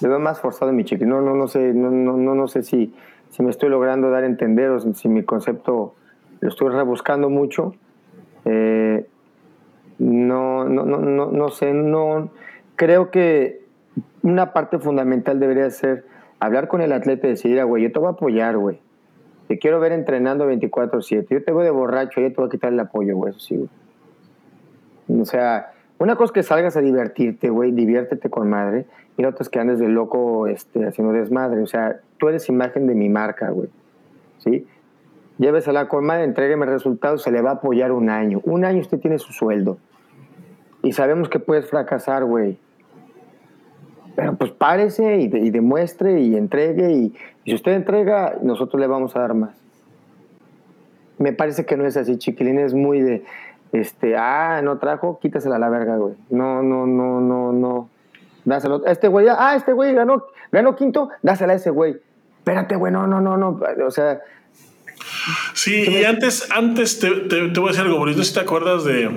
Le 0.00 0.08
veo 0.08 0.18
más 0.18 0.40
forzado 0.40 0.70
en 0.70 0.76
mi 0.76 0.84
chiqui. 0.84 1.04
No, 1.04 1.20
no, 1.20 1.34
no 1.34 1.46
sé, 1.46 1.72
no, 1.72 1.90
no, 1.90 2.16
no, 2.16 2.48
sé 2.48 2.62
si, 2.62 2.94
si 3.30 3.42
me 3.42 3.50
estoy 3.50 3.68
logrando 3.68 4.10
dar 4.10 4.24
a 4.24 4.26
entender 4.26 4.70
o 4.70 4.80
si 4.80 5.08
mi 5.08 5.22
concepto 5.22 5.94
lo 6.42 6.48
estoy 6.48 6.68
rebuscando 6.70 7.30
mucho. 7.30 7.74
Eh, 8.44 9.06
no, 9.98 10.64
no, 10.64 10.84
no, 10.84 10.98
no, 10.98 11.30
no 11.30 11.48
sé, 11.50 11.72
no. 11.72 12.30
Creo 12.76 13.10
que 13.10 13.62
una 14.22 14.52
parte 14.52 14.78
fundamental 14.78 15.38
debería 15.38 15.70
ser 15.70 16.04
hablar 16.40 16.66
con 16.66 16.80
el 16.80 16.92
atleta 16.92 17.28
y 17.28 17.30
decir, 17.30 17.64
güey, 17.64 17.84
yo 17.84 17.92
te 17.92 18.00
voy 18.00 18.08
a 18.08 18.12
apoyar, 18.12 18.56
güey. 18.58 18.80
Te 19.46 19.58
quiero 19.58 19.78
ver 19.78 19.92
entrenando 19.92 20.50
24-7. 20.50 21.26
Yo 21.30 21.44
te 21.44 21.52
voy 21.52 21.64
de 21.64 21.70
borracho, 21.70 22.20
yo 22.20 22.28
te 22.28 22.34
voy 22.34 22.46
a 22.46 22.50
quitar 22.50 22.72
el 22.72 22.80
apoyo, 22.80 23.16
güey, 23.16 23.30
eso 23.30 23.40
sí, 23.40 23.68
O 25.08 25.24
sea, 25.24 25.72
una 25.98 26.16
cosa 26.16 26.26
es 26.26 26.32
que 26.32 26.42
salgas 26.42 26.76
a 26.76 26.80
divertirte, 26.80 27.50
güey, 27.50 27.70
diviértete 27.70 28.28
con 28.30 28.50
madre, 28.50 28.86
y 29.16 29.24
otra 29.24 29.42
es 29.42 29.48
que 29.48 29.60
andes 29.60 29.78
de 29.78 29.88
loco 29.88 30.48
este, 30.48 30.84
haciendo 30.84 31.12
desmadre. 31.12 31.62
O 31.62 31.66
sea, 31.66 32.00
tú 32.18 32.28
eres 32.28 32.48
imagen 32.48 32.88
de 32.88 32.96
mi 32.96 33.08
marca, 33.08 33.50
güey. 33.50 33.68
¿Sí? 34.38 34.66
Llévesela 35.38 35.88
con 35.88 36.04
madre, 36.04 36.24
entrégueme 36.24 36.66
resultados, 36.66 37.22
se 37.22 37.30
le 37.30 37.42
va 37.42 37.50
a 37.50 37.54
apoyar 37.54 37.92
un 37.92 38.10
año. 38.10 38.40
Un 38.44 38.64
año 38.64 38.80
usted 38.80 38.98
tiene 38.98 39.18
su 39.18 39.32
sueldo. 39.32 39.78
Y 40.82 40.92
sabemos 40.92 41.28
que 41.28 41.38
puedes 41.38 41.68
fracasar, 41.68 42.24
güey. 42.24 42.58
Pero 44.14 44.34
pues 44.36 44.50
párese 44.50 45.16
y, 45.16 45.50
demuestre 45.50 46.20
y 46.20 46.36
entregue. 46.36 46.92
Y, 46.92 47.14
si 47.44 47.54
usted 47.54 47.72
entrega, 47.72 48.36
nosotros 48.42 48.80
le 48.80 48.86
vamos 48.86 49.16
a 49.16 49.20
dar 49.20 49.34
más. 49.34 49.56
Me 51.18 51.32
parece 51.32 51.64
que 51.64 51.76
no 51.76 51.86
es 51.86 51.96
así, 51.96 52.18
chiquilín. 52.18 52.58
Es 52.58 52.74
muy 52.74 53.00
de, 53.00 53.24
este, 53.72 54.16
ah, 54.16 54.60
no 54.62 54.78
trajo, 54.78 55.18
quítasela 55.18 55.56
a 55.56 55.58
la 55.58 55.70
verga, 55.70 55.96
güey. 55.96 56.14
No, 56.30 56.62
no, 56.62 56.86
no, 56.86 57.20
no, 57.20 57.52
no. 57.52 57.88
Dáselo. 58.44 58.84
Este 58.86 59.08
güey, 59.08 59.28
ah, 59.30 59.54
este 59.56 59.72
güey 59.72 59.94
ganó, 59.94 60.24
ganó 60.50 60.74
quinto, 60.76 61.08
dásela 61.22 61.54
a 61.54 61.56
ese 61.56 61.70
güey. 61.70 61.96
Espérate, 62.38 62.76
güey, 62.76 62.92
no, 62.92 63.06
no, 63.06 63.20
no, 63.20 63.36
no. 63.36 63.60
O 63.86 63.90
sea. 63.90 64.20
Sí, 65.54 65.84
y 65.88 66.04
antes, 66.04 66.50
antes 66.50 66.98
te, 66.98 67.10
te, 67.10 67.48
voy 67.48 67.68
a 67.68 67.72
decir 67.72 67.84
algo 67.84 67.98
bonito. 67.98 68.22
Si 68.22 68.34
te 68.34 68.40
acuerdas 68.40 68.84
de, 68.84 69.10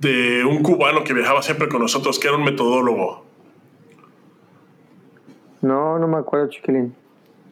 de 0.00 0.44
un 0.44 0.62
cubano 0.62 1.04
que 1.04 1.12
viajaba 1.14 1.42
siempre 1.42 1.68
con 1.68 1.80
nosotros, 1.80 2.18
que 2.18 2.28
era 2.28 2.36
un 2.36 2.44
metodólogo. 2.44 3.24
No, 5.62 5.98
no 5.98 6.08
me 6.08 6.18
acuerdo, 6.18 6.48
chiquilín. 6.48 6.94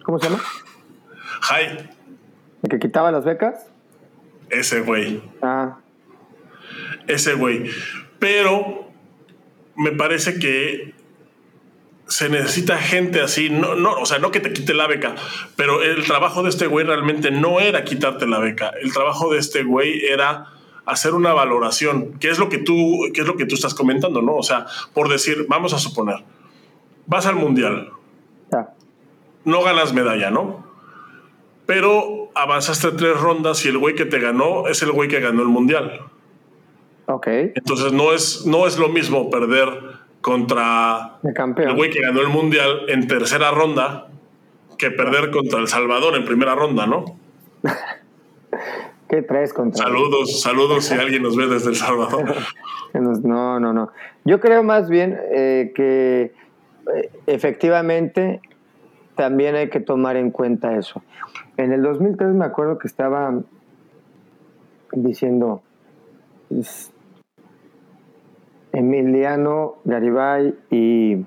¿Cómo 0.05 0.19
se 0.19 0.29
llama? 0.29 0.43
Jai. 1.41 1.91
¿El 2.63 2.69
que 2.71 2.79
quitaba 2.79 3.11
las 3.11 3.25
becas? 3.25 3.67
Ese 4.51 4.81
güey. 4.81 5.23
Ah. 5.43 5.79
Ese 7.07 7.35
güey. 7.35 7.71
Pero 8.19 8.89
me 9.77 9.93
parece 9.93 10.39
que 10.39 10.95
se 12.15 12.29
necesita 12.29 12.79
gente 12.79 13.21
así, 13.21 13.51
no, 13.51 13.75
no, 13.75 13.95
o 13.95 14.07
sea, 14.07 14.21
no 14.21 14.31
que 14.31 14.39
te 14.39 14.53
quite 14.53 14.73
la 14.73 14.87
beca, 14.87 15.17
pero 15.57 15.83
el 15.83 16.05
trabajo 16.05 16.45
de 16.45 16.51
este 16.51 16.69
güey 16.69 16.87
realmente 16.87 17.33
no 17.33 17.59
era 17.59 17.83
quitarte 17.83 18.25
la 18.29 18.39
beca. 18.39 18.71
El 18.81 18.93
trabajo 18.93 19.33
de 19.33 19.41
este 19.41 19.65
güey 19.65 20.05
era 20.05 20.47
hacer 20.87 21.15
una 21.15 21.33
valoración, 21.33 22.17
que 22.21 22.31
es 22.31 22.39
lo 22.39 22.49
que 22.49 22.59
tú, 22.59 23.01
qué 23.13 23.23
es 23.23 23.27
lo 23.27 23.35
que 23.35 23.47
tú 23.47 23.57
estás 23.57 23.75
comentando, 23.75 24.23
¿no? 24.23 24.37
O 24.37 24.45
sea, 24.45 24.67
por 24.93 25.09
decir, 25.09 25.47
vamos 25.49 25.73
a 25.73 25.81
suponer, 25.81 26.23
vas 27.07 27.27
al 27.27 27.35
mundial, 27.35 27.91
no 29.45 29.63
ganas 29.65 29.93
medalla, 29.93 30.31
¿no? 30.31 30.65
Pero 31.67 32.31
avanzaste 32.37 32.93
tres 32.93 33.19
rondas 33.19 33.65
y 33.65 33.71
el 33.71 33.79
güey 33.79 33.97
que 33.97 34.05
te 34.05 34.21
ganó 34.21 34.69
es 34.69 34.83
el 34.83 34.93
güey 34.93 35.09
que 35.09 35.19
ganó 35.19 35.43
el 35.43 35.49
mundial. 35.49 36.03
Ok. 37.07 37.27
Entonces 37.27 37.93
no 37.93 38.13
es, 38.13 38.47
no 38.47 38.69
es 38.69 38.79
lo 38.79 38.89
mismo 38.89 39.31
perder 39.31 39.94
contra 40.25 41.19
el, 41.23 41.77
güey 41.77 41.91
que 41.91 42.01
ganó 42.01 42.23
el 42.23 42.29
mundial 42.29 42.89
en 42.89 43.07
tercera 43.07 43.51
ronda 43.51 44.07
que 44.79 44.91
perder 44.91 45.31
contra 45.31 45.59
El 45.59 45.69
Salvador 45.69 46.17
en 46.17 46.25
primera 46.25 46.55
ronda, 46.55 46.87
¿no? 46.87 47.05
¿Qué 49.11 49.21
traes 49.21 49.53
contra 49.53 49.85
Saludos, 49.85 50.41
saludos 50.41 50.87
si 50.87 50.95
alguien 50.95 51.23
nos 51.23 51.37
ve 51.37 51.47
desde 51.47 51.69
El 51.69 51.77
Salvador. 51.77 52.25
no, 52.95 53.61
no, 53.61 53.75
no. 53.75 53.91
Yo 54.25 54.41
creo 54.41 54.63
más 54.63 54.89
bien 54.89 55.21
eh, 55.31 55.73
que 55.75 56.33
eh, 56.95 57.11
efectivamente 57.27 58.41
también 59.17 59.57
hay 59.57 59.69
que 59.69 59.81
tomar 59.81 60.17
en 60.17 60.31
cuenta 60.31 60.79
eso. 60.79 61.03
En 61.59 61.71
el 61.71 61.83
2003 61.83 62.31
me 62.31 62.47
acuerdo 62.47 62.79
que 62.79 62.89
estaba 62.89 63.43
diciendo 64.91 65.63
Emiliano 68.75 69.77
Garibay 69.85 70.53
y 70.69 71.25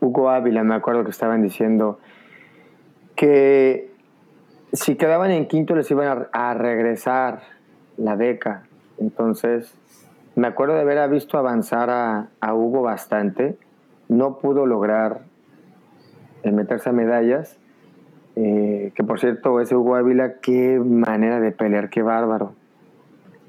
Hugo 0.00 0.30
Ávila, 0.30 0.64
me 0.64 0.74
acuerdo 0.74 1.04
que 1.04 1.10
estaban 1.10 1.42
diciendo 1.42 1.98
que 3.14 3.92
si 4.72 4.96
quedaban 4.96 5.30
en 5.30 5.46
quinto 5.46 5.76
les 5.76 5.90
iban 5.90 6.28
a, 6.32 6.54
regresar 6.54 7.42
la 7.98 8.16
beca. 8.16 8.62
Entonces, 8.98 9.74
me 10.34 10.46
acuerdo 10.46 10.74
de 10.74 10.80
haber 10.80 11.10
visto 11.10 11.36
avanzar 11.36 11.90
a, 11.90 12.54
Hugo 12.54 12.80
bastante. 12.80 13.58
No 14.08 14.38
pudo 14.38 14.64
lograr 14.64 15.24
meterse 16.42 16.88
a 16.88 16.92
medallas. 16.92 17.58
Eh, 18.36 18.92
que 18.94 19.04
por 19.04 19.20
cierto, 19.20 19.60
ese 19.60 19.76
Hugo 19.76 19.94
Ávila, 19.94 20.40
qué 20.40 20.80
manera 20.80 21.38
de 21.38 21.52
pelear, 21.52 21.90
qué 21.90 22.00
bárbaro. 22.00 22.54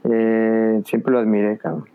Eh, 0.10 0.82
siempre 0.86 1.12
lo 1.12 1.20
admiré, 1.20 1.58
cabrón. 1.58 1.86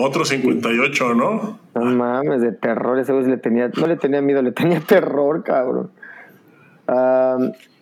Otro 0.00 0.24
58, 0.24 1.14
¿no? 1.14 1.58
No 1.74 1.84
mames, 1.84 2.40
de 2.40 2.52
terror. 2.52 2.98
Ese 2.98 3.12
güey 3.12 3.26
le 3.26 3.36
tenía, 3.36 3.68
no 3.68 3.86
le 3.86 3.96
tenía 3.96 4.22
miedo, 4.22 4.42
le 4.42 4.52
tenía 4.52 4.80
terror, 4.86 5.42
cabrón. 5.42 5.90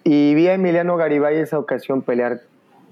y 0.05 0.35
vi 0.35 0.49
a 0.49 0.55
Emiliano 0.55 0.97
Garibay 0.97 1.39
esa 1.39 1.59
ocasión 1.59 2.03
pelear. 2.03 2.41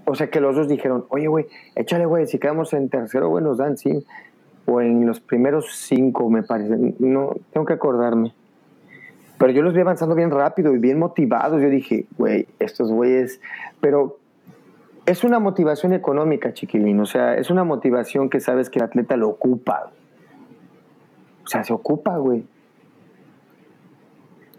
O 0.04 0.14
sea 0.14 0.28
que 0.28 0.40
los 0.40 0.54
dos 0.54 0.68
dijeron, 0.68 1.06
oye, 1.08 1.28
güey, 1.28 1.46
échale, 1.74 2.04
güey, 2.04 2.26
si 2.26 2.38
quedamos 2.38 2.74
en 2.74 2.90
tercero, 2.90 3.28
güey, 3.28 3.42
nos 3.42 3.56
dan 3.56 3.78
sí. 3.78 4.04
O 4.66 4.80
en 4.80 5.06
los 5.06 5.20
primeros 5.20 5.74
cinco, 5.74 6.28
me 6.28 6.42
parece. 6.42 6.76
No, 6.98 7.34
tengo 7.52 7.64
que 7.66 7.72
acordarme. 7.72 8.34
Pero 9.38 9.52
yo 9.52 9.62
los 9.62 9.74
vi 9.74 9.80
avanzando 9.80 10.14
bien 10.14 10.30
rápido 10.30 10.74
y 10.74 10.78
bien 10.78 10.98
motivados. 10.98 11.60
Yo 11.60 11.68
dije, 11.68 12.06
güey, 12.16 12.46
estos 12.58 12.90
güeyes. 12.90 13.40
Pero 13.80 14.18
es 15.06 15.24
una 15.24 15.38
motivación 15.38 15.92
económica, 15.92 16.52
chiquilín. 16.52 17.00
O 17.00 17.06
sea, 17.06 17.34
es 17.34 17.50
una 17.50 17.64
motivación 17.64 18.30
que 18.30 18.40
sabes 18.40 18.70
que 18.70 18.78
el 18.78 18.86
atleta 18.86 19.16
lo 19.16 19.28
ocupa. 19.28 19.90
O 21.44 21.48
sea, 21.48 21.64
se 21.64 21.72
ocupa, 21.72 22.16
güey. 22.16 22.44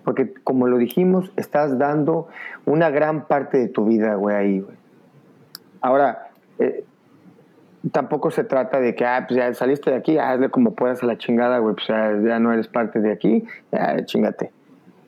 Porque 0.04 0.34
como 0.43 0.68
lo 0.68 0.78
dijimos, 0.78 1.32
estás 1.36 1.80
dando 1.80 2.28
una 2.66 2.91
gran 2.91 3.26
parte 3.26 3.58
de 3.58 3.68
tu 3.68 3.86
vida, 3.86 4.16
güey, 4.16 4.36
ahí, 4.36 4.60
güey. 4.60 4.76
Ahora, 5.82 6.30
eh, 6.60 6.86
tampoco 7.91 8.30
se 8.30 8.43
trata 8.43 8.80
de 8.80 8.93
que, 8.93 9.04
ah, 9.04 9.26
pues 9.28 9.38
ya 9.38 9.52
saliste 9.56 9.89
de 9.89 9.98
aquí, 9.98 10.20
hazle 10.20 10.50
como 10.50 10.76
puedas 10.76 11.02
a 11.02 11.08
la 11.08 11.18
chingada, 11.18 11.58
güey, 11.58 11.74
pues 11.74 11.88
ya, 11.88 12.12
ya 12.24 12.39
no 12.39 12.54
eres 12.54 12.68
parte 12.68 13.00
de 13.00 13.12
aquí, 13.12 13.46
ya 13.72 14.06
chingate. 14.06 14.52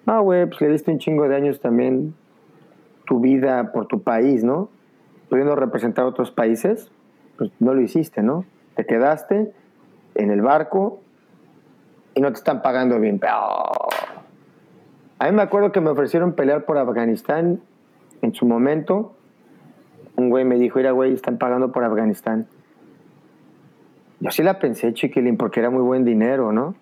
No, 0.07 0.23
güey, 0.23 0.47
pues 0.47 0.61
le 0.61 0.69
diste 0.69 0.91
un 0.91 0.97
chingo 0.97 1.27
de 1.29 1.35
años 1.35 1.59
también 1.59 2.15
tu 3.05 3.19
vida 3.19 3.71
por 3.71 3.85
tu 3.85 4.01
país, 4.01 4.43
¿no? 4.43 4.69
Pudiendo 5.29 5.55
representar 5.55 6.05
a 6.05 6.07
otros 6.07 6.31
países, 6.31 6.89
pues 7.37 7.51
no 7.59 7.73
lo 7.73 7.81
hiciste, 7.81 8.23
¿no? 8.23 8.45
Te 8.75 8.85
quedaste 8.85 9.51
en 10.15 10.31
el 10.31 10.41
barco 10.41 11.01
y 12.15 12.21
no 12.21 12.29
te 12.29 12.35
están 12.35 12.61
pagando 12.61 12.99
bien. 12.99 13.19
A 13.23 15.25
mí 15.25 15.31
me 15.31 15.41
acuerdo 15.41 15.71
que 15.71 15.81
me 15.81 15.89
ofrecieron 15.89 16.33
pelear 16.33 16.65
por 16.65 16.77
Afganistán 16.77 17.61
en 18.21 18.33
su 18.33 18.45
momento. 18.45 19.13
Un 20.15 20.29
güey 20.29 20.45
me 20.45 20.57
dijo, 20.57 20.79
mira, 20.79 20.91
güey, 20.91 21.13
están 21.13 21.37
pagando 21.37 21.71
por 21.71 21.83
Afganistán. 21.83 22.47
Yo 24.19 24.31
sí 24.31 24.41
la 24.41 24.59
pensé, 24.59 24.93
chiquilín, 24.93 25.37
porque 25.37 25.59
era 25.59 25.69
muy 25.69 25.83
buen 25.83 26.05
dinero, 26.05 26.51
¿no? 26.51 26.75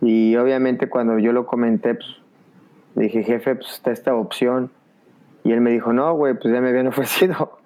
Y 0.00 0.36
obviamente 0.36 0.88
cuando 0.88 1.18
yo 1.18 1.32
lo 1.32 1.46
comenté, 1.46 1.94
pues, 1.94 2.08
dije, 2.94 3.22
jefe, 3.22 3.56
pues 3.56 3.72
está 3.72 3.90
esta 3.90 4.14
opción. 4.14 4.70
Y 5.44 5.52
él 5.52 5.60
me 5.60 5.70
dijo, 5.70 5.92
no, 5.92 6.14
güey, 6.14 6.34
pues 6.34 6.52
ya 6.52 6.60
me 6.60 6.68
habían 6.68 6.86
ofrecido 6.88 7.58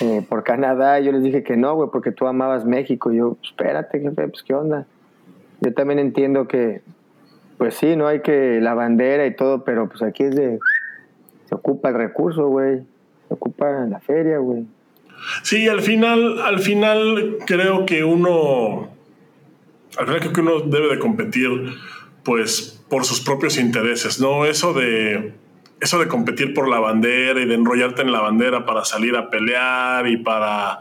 eh, 0.00 0.24
por 0.28 0.44
Canadá. 0.44 1.00
yo 1.00 1.12
les 1.12 1.22
dije 1.22 1.42
que 1.42 1.56
no, 1.56 1.74
güey, 1.74 1.90
porque 1.92 2.12
tú 2.12 2.26
amabas 2.26 2.64
México. 2.64 3.12
Y 3.12 3.18
yo, 3.18 3.36
espérate, 3.42 4.00
jefe, 4.00 4.28
pues 4.28 4.42
qué 4.42 4.54
onda. 4.54 4.86
Yo 5.60 5.72
también 5.72 5.98
entiendo 5.98 6.48
que, 6.48 6.82
pues 7.58 7.74
sí, 7.74 7.96
no 7.96 8.06
hay 8.06 8.20
que 8.20 8.60
la 8.60 8.74
bandera 8.74 9.26
y 9.26 9.34
todo, 9.34 9.64
pero 9.64 9.88
pues 9.88 10.02
aquí 10.02 10.24
es 10.24 10.34
de, 10.34 10.58
se 11.46 11.54
ocupa 11.54 11.90
el 11.90 11.94
recurso, 11.94 12.48
güey. 12.48 12.82
Se 13.28 13.34
ocupa 13.34 13.70
la 13.86 14.00
feria, 14.00 14.38
güey. 14.38 14.66
Sí, 15.42 15.68
al 15.68 15.80
final, 15.80 16.40
al 16.40 16.58
final 16.58 17.38
creo 17.46 17.86
que 17.86 18.04
uno 18.04 18.90
al 19.96 20.06
final 20.06 20.20
creo 20.20 20.32
que 20.32 20.40
uno 20.40 20.60
debe 20.60 20.88
de 20.88 20.98
competir 20.98 21.48
pues 22.24 22.84
por 22.88 23.04
sus 23.04 23.20
propios 23.20 23.58
intereses, 23.58 24.20
¿no? 24.20 24.44
Eso 24.44 24.72
de 24.72 25.34
eso 25.84 25.98
de 25.98 26.08
competir 26.08 26.54
por 26.54 26.68
la 26.68 26.80
bandera 26.80 27.40
y 27.40 27.46
de 27.46 27.54
enrollarte 27.54 28.02
en 28.02 28.12
la 28.12 28.20
bandera 28.20 28.66
para 28.66 28.84
salir 28.84 29.16
a 29.16 29.30
pelear 29.30 30.06
y 30.08 30.16
para 30.16 30.80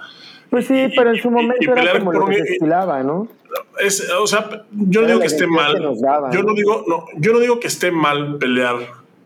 pues 0.54 0.68
sí, 0.68 0.86
pero 0.96 1.10
en 1.10 1.20
su 1.20 1.32
momento 1.32 1.76
era 1.76 1.98
como 1.98 2.14
lo 2.14 2.28
que 2.28 2.36
se 2.36 2.54
estilaba, 2.54 3.02
¿no? 3.02 3.28
Es, 3.80 4.08
o 4.12 4.28
sea, 4.28 4.66
yo 4.72 5.02
no 5.02 5.08
digo 5.08 5.20
que 5.20 5.26
esté 5.26 5.48
mal. 5.48 5.82
yo 6.32 6.44
no 6.44 6.54
digo, 6.54 6.86
no, 6.88 7.06
yo 7.18 7.34
no 7.34 7.40
digo 7.40 7.60
que 7.60 7.66
esté 7.66 7.90
mal 7.90 8.38
pelear 8.38 8.76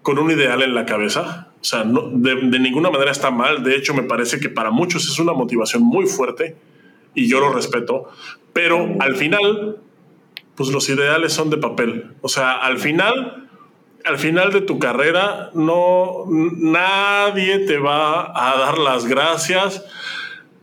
con 0.04 0.20
un 0.20 0.32
ideal 0.32 0.62
en 0.62 0.74
la 0.74 0.86
cabeza. 0.86 1.50
O 1.60 1.66
sea, 1.66 1.84
no, 1.84 2.12
de, 2.14 2.36
de, 2.36 2.60
ninguna 2.60 2.90
manera 2.92 3.12
está 3.12 3.30
mal. 3.30 3.62
De 3.62 3.76
hecho, 3.76 3.94
me 3.94 4.04
parece 4.04 4.40
que 4.40 4.48
para 4.48 4.72
muchos 4.72 5.06
es 5.06 5.20
una 5.20 5.34
motivación 5.34 5.84
muy 5.84 6.06
fuerte 6.06 6.56
y 7.14 7.28
yo 7.28 7.42
lo 7.42 7.52
respeto. 7.52 8.10
Pero 8.54 8.88
al 9.00 9.18
final, 9.18 9.80
pues 10.56 10.70
los 10.70 10.88
ideales 10.88 11.34
son 11.34 11.50
de 11.50 11.58
papel. 11.58 12.14
O 12.22 12.30
sea, 12.30 12.54
al 12.54 12.78
final, 12.78 13.47
al 14.08 14.18
final 14.18 14.52
de 14.52 14.62
tu 14.62 14.80
carrera, 14.80 15.52
no, 15.54 16.26
nadie 16.28 17.60
te 17.60 17.78
va 17.78 18.32
a 18.34 18.58
dar 18.58 18.78
las 18.78 19.06
gracias, 19.06 19.84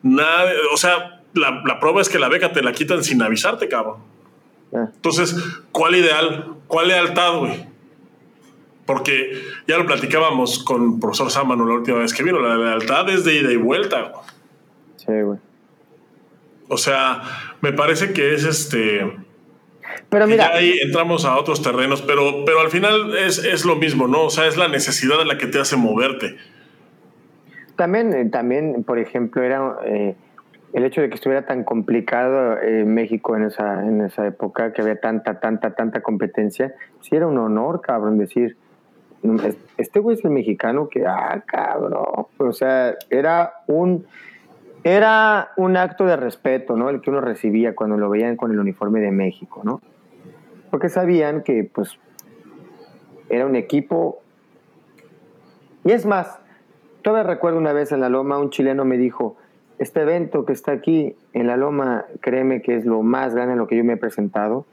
Nada, 0.04 0.52
o 0.70 0.76
sea, 0.76 1.22
la, 1.32 1.62
la, 1.64 1.80
prueba 1.80 2.02
es 2.02 2.10
que 2.10 2.18
la 2.18 2.28
beca 2.28 2.52
te 2.52 2.62
la 2.62 2.72
quitan 2.72 3.02
sin 3.02 3.22
avisarte, 3.22 3.68
cabrón. 3.68 3.96
Ah. 4.74 4.90
Entonces, 4.94 5.34
¿cuál 5.72 5.94
ideal? 5.94 6.56
¿Cuál 6.66 6.88
lealtad, 6.88 7.38
güey? 7.38 7.66
Porque 8.84 9.42
ya 9.66 9.78
lo 9.78 9.86
platicábamos 9.86 10.62
con 10.62 10.92
el 10.92 11.00
profesor 11.00 11.30
Sámano 11.30 11.64
la 11.66 11.74
última 11.74 12.00
vez 12.00 12.12
que 12.12 12.22
vino, 12.22 12.38
la 12.38 12.56
lealtad 12.56 13.08
es 13.08 13.24
de 13.24 13.34
ida 13.34 13.50
y 13.50 13.56
vuelta. 13.56 14.12
Sí, 14.96 15.22
güey. 15.22 15.38
O 16.68 16.76
sea, 16.76 17.22
me 17.62 17.72
parece 17.72 18.12
que 18.12 18.34
es 18.34 18.44
este. 18.44 19.16
Pero 20.14 20.28
mira. 20.28 20.52
Ya 20.52 20.58
ahí 20.58 20.78
entramos 20.80 21.24
a 21.24 21.36
otros 21.36 21.60
terrenos, 21.60 22.00
pero, 22.00 22.44
pero 22.46 22.60
al 22.60 22.70
final 22.70 23.16
es, 23.16 23.44
es, 23.44 23.64
lo 23.64 23.74
mismo, 23.74 24.06
¿no? 24.06 24.26
O 24.26 24.30
sea, 24.30 24.46
es 24.46 24.56
la 24.56 24.68
necesidad 24.68 25.18
de 25.18 25.24
la 25.24 25.38
que 25.38 25.48
te 25.48 25.58
hace 25.58 25.76
moverte. 25.76 26.36
También, 27.74 28.12
eh, 28.12 28.24
también 28.30 28.84
por 28.84 29.00
ejemplo, 29.00 29.42
era 29.42 29.76
eh, 29.84 30.14
el 30.72 30.84
hecho 30.84 31.00
de 31.00 31.08
que 31.08 31.16
estuviera 31.16 31.46
tan 31.46 31.64
complicado 31.64 32.60
eh, 32.62 32.84
México 32.84 33.34
en 33.34 33.42
esa, 33.42 33.84
en 33.84 34.02
esa 34.02 34.24
época, 34.24 34.72
que 34.72 34.82
había 34.82 35.00
tanta, 35.00 35.40
tanta, 35.40 35.74
tanta 35.74 36.00
competencia, 36.00 36.72
sí 37.00 37.16
era 37.16 37.26
un 37.26 37.38
honor, 37.38 37.80
cabrón, 37.80 38.16
decir, 38.16 38.56
este 39.78 39.98
güey 39.98 40.16
es 40.16 40.24
el 40.24 40.30
mexicano 40.30 40.88
que, 40.88 41.04
ah, 41.08 41.42
cabrón, 41.44 41.92
o 42.38 42.52
sea, 42.52 42.94
era 43.10 43.54
un, 43.66 44.06
era 44.84 45.50
un 45.56 45.76
acto 45.76 46.06
de 46.06 46.14
respeto, 46.14 46.76
¿no? 46.76 46.88
El 46.88 47.00
que 47.00 47.10
uno 47.10 47.20
recibía 47.20 47.74
cuando 47.74 47.96
lo 47.96 48.08
veían 48.08 48.36
con 48.36 48.52
el 48.52 48.60
uniforme 48.60 49.00
de 49.00 49.10
México, 49.10 49.62
¿no? 49.64 49.80
Porque 50.74 50.88
sabían 50.88 51.44
que, 51.44 51.62
pues, 51.62 52.00
era 53.28 53.46
un 53.46 53.54
equipo. 53.54 54.20
Y 55.84 55.92
es 55.92 56.04
más, 56.04 56.40
todavía 57.02 57.22
recuerdo 57.22 57.58
una 57.58 57.72
vez 57.72 57.92
en 57.92 58.00
la 58.00 58.08
Loma, 58.08 58.40
un 58.40 58.50
chileno 58.50 58.84
me 58.84 58.98
dijo, 58.98 59.36
este 59.78 60.00
evento 60.00 60.44
que 60.44 60.52
está 60.52 60.72
aquí 60.72 61.14
en 61.32 61.46
la 61.46 61.56
Loma, 61.56 62.06
créeme 62.20 62.60
que 62.60 62.74
es 62.74 62.84
lo 62.86 63.02
más 63.02 63.36
grande 63.36 63.52
en 63.52 63.60
lo 63.60 63.68
que 63.68 63.76
yo 63.76 63.84
me 63.84 63.92
he 63.92 63.96
presentado. 63.96 64.66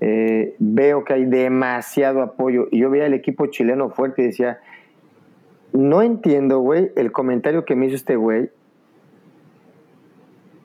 Eh, 0.00 0.56
veo 0.58 1.04
que 1.04 1.12
hay 1.12 1.26
demasiado 1.26 2.22
apoyo 2.22 2.66
y 2.72 2.80
yo 2.80 2.90
veía 2.90 3.06
el 3.06 3.14
equipo 3.14 3.46
chileno 3.46 3.90
fuerte 3.90 4.22
y 4.22 4.26
decía, 4.26 4.58
no 5.72 6.02
entiendo, 6.02 6.58
güey, 6.58 6.90
el 6.96 7.12
comentario 7.12 7.64
que 7.64 7.76
me 7.76 7.86
hizo 7.86 7.94
este 7.94 8.16
güey 8.16 8.50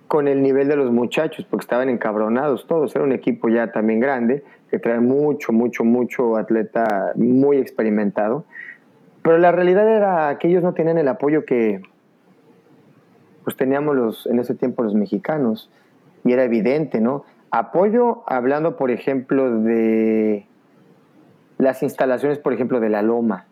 con 0.08 0.28
el 0.28 0.42
nivel 0.42 0.68
de 0.68 0.76
los 0.76 0.92
muchachos, 0.92 1.46
porque 1.50 1.66
estaban 1.66 1.88
encabronados 1.88 2.68
todos, 2.68 2.94
era 2.96 3.06
un 3.06 3.14
equipo 3.14 3.48
ya 3.48 3.72
también 3.72 4.00
grande, 4.02 4.44
que 4.72 4.80
trae 4.80 5.02
mucho, 5.02 5.52
mucho, 5.52 5.84
mucho 5.84 6.38
atleta 6.38 7.12
muy 7.16 7.58
experimentado, 7.58 8.46
pero 9.22 9.38
la 9.38 9.52
realidad 9.52 9.88
era 9.88 10.40
que 10.40 10.48
ellos 10.48 10.64
no 10.64 10.74
tenían 10.74 10.98
el 10.98 11.10
apoyo 11.10 11.46
que 11.46 11.82
pues 13.44 13.58
teníamos 13.58 13.96
los, 13.96 14.26
en 14.28 14.40
ese 14.40 14.56
tiempo 14.56 14.82
los 14.82 14.96
mexicanos, 14.96 15.70
y 16.24 16.32
era 16.32 16.44
evidente, 16.44 17.02
¿no? 17.02 17.26
Apoyo 17.50 18.24
hablando, 18.28 18.78
por 18.78 18.92
ejemplo, 18.92 19.60
de 19.60 20.46
las 21.58 21.84
instalaciones, 21.84 22.40
por 22.40 22.54
ejemplo, 22.54 22.80
de 22.80 22.90
la 22.90 23.02
Loma. 23.02 23.46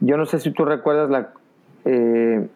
Yo 0.00 0.16
no 0.16 0.24
sé 0.26 0.38
si 0.40 0.52
tú 0.52 0.64
recuerdas 0.64 1.10
la... 1.10 1.32
Eh, 1.84 2.48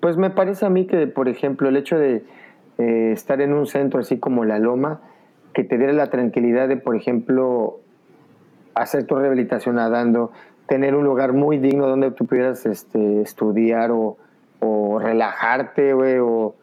pues 0.00 0.16
me 0.16 0.30
parece 0.30 0.66
a 0.66 0.70
mí 0.70 0.86
que, 0.86 1.06
por 1.06 1.28
ejemplo, 1.28 1.68
el 1.68 1.76
hecho 1.76 1.98
de 1.98 2.24
eh, 2.78 3.12
estar 3.12 3.40
en 3.40 3.52
un 3.52 3.66
centro 3.66 4.00
así 4.00 4.18
como 4.18 4.44
la 4.44 4.58
Loma, 4.58 5.00
que 5.52 5.64
te 5.64 5.76
diera 5.76 5.92
la 5.92 6.10
tranquilidad 6.10 6.68
de, 6.68 6.76
por 6.76 6.96
ejemplo, 6.96 7.80
hacer 8.74 9.06
tu 9.06 9.16
rehabilitación 9.16 9.76
nadando, 9.76 10.32
tener 10.66 10.94
un 10.94 11.04
lugar 11.04 11.32
muy 11.32 11.58
digno 11.58 11.86
donde 11.86 12.10
tú 12.12 12.26
pudieras 12.26 12.64
este, 12.66 13.20
estudiar 13.20 13.90
o, 13.92 14.16
relajarte, 15.00 15.94
güey, 15.94 16.18
o... 16.18 16.54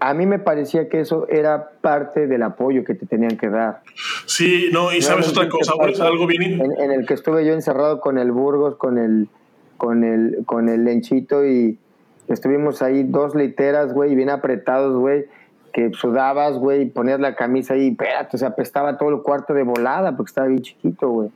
A 0.00 0.12
mí 0.12 0.26
me 0.26 0.38
parecía 0.38 0.88
que 0.88 1.00
eso 1.00 1.26
era 1.28 1.70
parte 1.80 2.26
del 2.26 2.42
apoyo 2.42 2.84
que 2.84 2.94
te 2.94 3.06
tenían 3.06 3.38
que 3.38 3.48
dar. 3.48 3.82
Sí, 4.26 4.68
no, 4.72 4.92
y 4.92 5.00
sabes 5.00 5.28
otra 5.28 5.48
cosa, 5.48 5.72
algo 6.06 6.26
bien... 6.26 6.60
En, 6.60 6.90
el 6.90 7.06
que 7.06 7.14
estuve 7.14 7.46
yo 7.46 7.54
encerrado 7.54 8.00
con 8.00 8.18
el 8.18 8.30
Burgos, 8.32 8.76
con 8.76 8.98
el, 8.98 9.28
con 9.78 10.04
el, 10.04 10.44
con 10.44 10.68
el 10.68 10.84
Lenchito 10.84 11.46
y 11.46 11.78
estuvimos 12.28 12.82
ahí 12.82 13.02
dos 13.02 13.34
literas, 13.34 13.92
güey, 13.92 14.14
bien 14.14 14.30
apretados, 14.30 14.96
güey, 14.96 15.26
que 15.72 15.90
sudabas, 15.92 16.56
güey, 16.56 16.86
ponías 16.86 17.20
la 17.20 17.34
camisa 17.34 17.74
ahí, 17.74 17.88
espérate, 17.88 18.36
o 18.36 18.38
sea, 18.38 18.48
apestaba 18.48 18.96
todo 18.96 19.10
el 19.10 19.22
cuarto 19.22 19.54
de 19.54 19.64
volada 19.64 20.16
porque 20.16 20.30
estaba 20.30 20.46
bien 20.46 20.62
chiquito, 20.62 21.08
güey. 21.08 21.30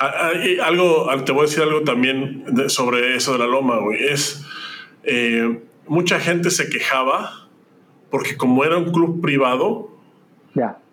Ah, 0.00 0.12
ah, 0.32 0.66
algo, 0.66 1.06
te 1.24 1.30
voy 1.32 1.42
a 1.42 1.44
decir 1.44 1.62
algo 1.62 1.82
también 1.82 2.44
sobre 2.68 3.14
eso 3.14 3.32
de 3.34 3.38
la 3.38 3.46
loma, 3.46 3.78
güey. 3.78 4.04
Es 4.04 4.44
eh, 5.04 5.60
mucha 5.86 6.18
gente 6.18 6.50
se 6.50 6.68
quejaba 6.68 7.48
porque 8.10 8.36
como 8.36 8.64
era 8.64 8.76
un 8.78 8.92
club 8.92 9.20
privado, 9.20 9.90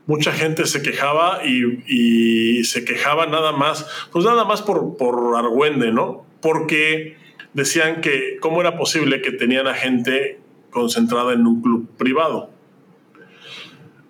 mucha 0.08 0.32
gente 0.32 0.66
se 0.66 0.82
quejaba 0.82 1.42
y, 1.46 2.64
se 2.64 2.84
quejaba 2.86 3.26
nada 3.28 3.52
más, 3.52 3.88
pues 4.12 4.26
nada 4.26 4.44
más 4.44 4.62
por, 4.62 4.98
por 4.98 5.36
Argüende, 5.36 5.92
¿no? 5.92 6.26
Porque 6.42 7.18
decían 7.54 8.02
que 8.02 8.38
cómo 8.40 8.62
era 8.62 8.78
posible 8.78 9.22
que 9.22 9.32
tenían 9.32 9.68
a 9.68 9.74
gente 9.74 10.40
concentrada 10.70 11.34
en 11.34 11.46
un 11.46 11.62
club 11.62 11.90
privado. 11.98 12.50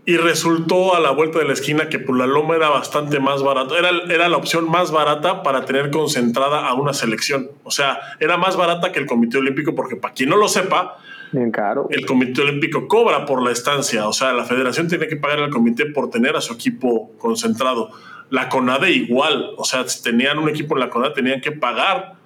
Y 0.04 0.18
resultó 0.18 0.96
a 0.96 1.00
la 1.00 1.12
vuelta 1.12 1.40
de 1.40 1.46
la 1.46 1.54
esquina 1.54 1.88
que 1.88 2.00
por 2.00 2.18
la 2.18 2.26
loma 2.26 2.56
era 2.56 2.70
bastante 2.70 3.20
más 3.20 3.44
barato. 3.44 3.78
Era, 3.78 3.92
era 4.10 4.30
la 4.30 4.38
opción 4.38 4.70
más 4.70 4.92
barata 4.92 5.44
para 5.44 5.66
tener 5.66 5.92
concentrada 5.92 6.68
a 6.68 6.74
una 6.74 6.94
selección. 6.94 7.52
O 7.64 7.72
sea, 7.72 8.00
era 8.20 8.36
más 8.36 8.58
barata 8.58 8.92
que 8.92 9.00
el 9.00 9.06
Comité 9.06 9.38
Olímpico, 9.38 9.76
porque 9.76 9.96
para 9.96 10.14
quien 10.16 10.30
no 10.30 10.38
lo 10.38 10.48
sepa, 10.48 10.98
Bien 11.32 11.52
caro. 11.52 11.88
el 11.92 12.06
Comité 12.08 12.42
Olímpico 12.42 12.88
cobra 12.88 13.28
por 13.28 13.44
la 13.44 13.52
estancia. 13.52 14.08
O 14.08 14.14
sea, 14.14 14.34
la 14.34 14.44
federación 14.44 14.88
tiene 14.88 15.08
que 15.08 15.18
pagar 15.18 15.40
al 15.40 15.52
comité 15.52 15.86
por 15.86 16.10
tener 16.10 16.36
a 16.36 16.42
su 16.42 16.54
equipo 16.54 17.12
concentrado. 17.20 17.92
La 18.32 18.50
CONADE 18.50 18.92
igual. 18.92 19.52
O 19.56 19.64
sea, 19.64 19.88
si 19.88 20.02
tenían 20.02 20.40
un 20.40 20.50
equipo 20.50 20.76
en 20.76 20.80
la 20.80 20.90
CONADE, 20.90 21.14
tenían 21.14 21.42
que 21.42 21.52
pagar 21.52 22.21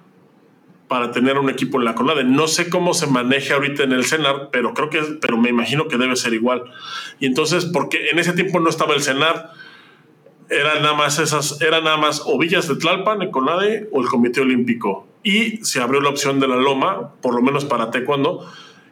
para 0.88 1.10
tener 1.10 1.38
un 1.38 1.50
equipo 1.50 1.78
en 1.78 1.84
la 1.84 1.94
CONADE. 1.94 2.24
No 2.24 2.46
sé 2.46 2.70
cómo 2.70 2.94
se 2.94 3.06
maneja 3.06 3.54
ahorita 3.54 3.82
en 3.82 3.92
el 3.92 4.04
CENAR, 4.04 4.50
pero 4.52 4.74
creo 4.74 4.90
que, 4.90 5.00
pero 5.20 5.36
me 5.36 5.50
imagino 5.50 5.88
que 5.88 5.98
debe 5.98 6.16
ser 6.16 6.34
igual. 6.34 6.64
Y 7.18 7.26
entonces, 7.26 7.64
porque 7.66 8.08
en 8.10 8.18
ese 8.18 8.32
tiempo 8.32 8.60
no 8.60 8.68
estaba 8.68 8.94
el 8.94 9.02
CENAR, 9.02 9.50
eran 10.48 10.82
nada 10.82 10.94
más 10.94 11.18
esas, 11.18 11.60
eran 11.60 11.84
nada 11.84 11.96
más 11.96 12.22
o 12.24 12.38
Villas 12.38 12.68
de 12.68 12.76
Tlalpan, 12.76 13.22
el 13.22 13.30
CONADE 13.30 13.88
o 13.92 14.00
el 14.00 14.08
Comité 14.08 14.40
Olímpico. 14.40 15.06
Y 15.22 15.64
se 15.64 15.80
abrió 15.80 16.00
la 16.00 16.10
opción 16.10 16.38
de 16.38 16.46
la 16.46 16.56
Loma, 16.56 17.14
por 17.20 17.34
lo 17.34 17.42
menos 17.42 17.64
para 17.64 17.90
taekwondo, 17.90 18.48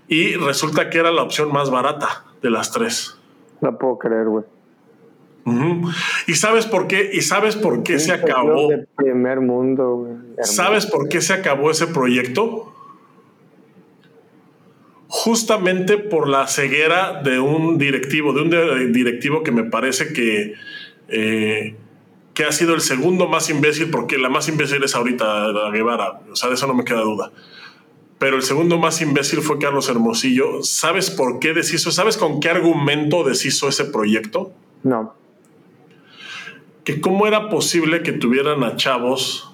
y 0.08 0.34
resulta 0.34 0.90
que 0.90 0.98
era 0.98 1.12
la 1.12 1.22
opción 1.22 1.52
más 1.52 1.70
barata 1.70 2.24
de 2.42 2.50
las 2.50 2.72
tres. 2.72 3.16
No 3.60 3.78
puedo 3.78 3.98
creer, 3.98 4.26
güey. 4.26 4.44
¿Y 6.26 6.34
sabes 6.34 6.66
por 6.66 6.86
qué? 6.86 7.10
¿Y 7.12 7.20
sabes 7.20 7.56
por 7.56 7.82
qué 7.82 7.98
se 7.98 8.12
acabó? 8.12 8.70
primer 8.96 9.40
mundo, 9.40 10.08
¿Sabes 10.42 10.86
por 10.86 11.08
qué 11.08 11.20
se 11.20 11.34
acabó 11.34 11.70
ese 11.70 11.86
proyecto? 11.86 12.72
Justamente 15.06 15.98
por 15.98 16.28
la 16.28 16.46
ceguera 16.46 17.22
de 17.22 17.38
un 17.38 17.78
directivo, 17.78 18.32
de 18.32 18.42
un 18.42 18.92
directivo 18.92 19.42
que 19.42 19.52
me 19.52 19.64
parece 19.64 20.12
que, 20.12 20.54
eh, 21.08 21.76
que 22.32 22.44
ha 22.44 22.52
sido 22.52 22.74
el 22.74 22.80
segundo 22.80 23.28
más 23.28 23.50
imbécil, 23.50 23.90
porque 23.90 24.18
la 24.18 24.30
más 24.30 24.48
imbécil 24.48 24.82
es 24.82 24.94
ahorita 24.94 25.48
la 25.48 25.70
Guevara, 25.70 26.20
o 26.32 26.36
sea, 26.36 26.48
de 26.48 26.56
eso 26.56 26.66
no 26.66 26.74
me 26.74 26.84
queda 26.84 27.02
duda. 27.02 27.30
Pero 28.18 28.36
el 28.36 28.42
segundo 28.42 28.78
más 28.78 29.02
imbécil 29.02 29.40
fue 29.40 29.58
Carlos 29.58 29.88
Hermosillo. 29.88 30.62
¿Sabes 30.62 31.10
por 31.10 31.38
qué 31.38 31.52
deshizo? 31.52 31.90
¿Sabes 31.90 32.16
con 32.16 32.40
qué 32.40 32.48
argumento 32.48 33.24
deshizo 33.24 33.68
ese 33.68 33.84
proyecto? 33.84 34.52
No 34.82 35.14
que 36.84 37.00
cómo 37.00 37.26
era 37.26 37.48
posible 37.48 38.02
que 38.02 38.12
tuvieran 38.12 38.62
a 38.62 38.76
chavos 38.76 39.50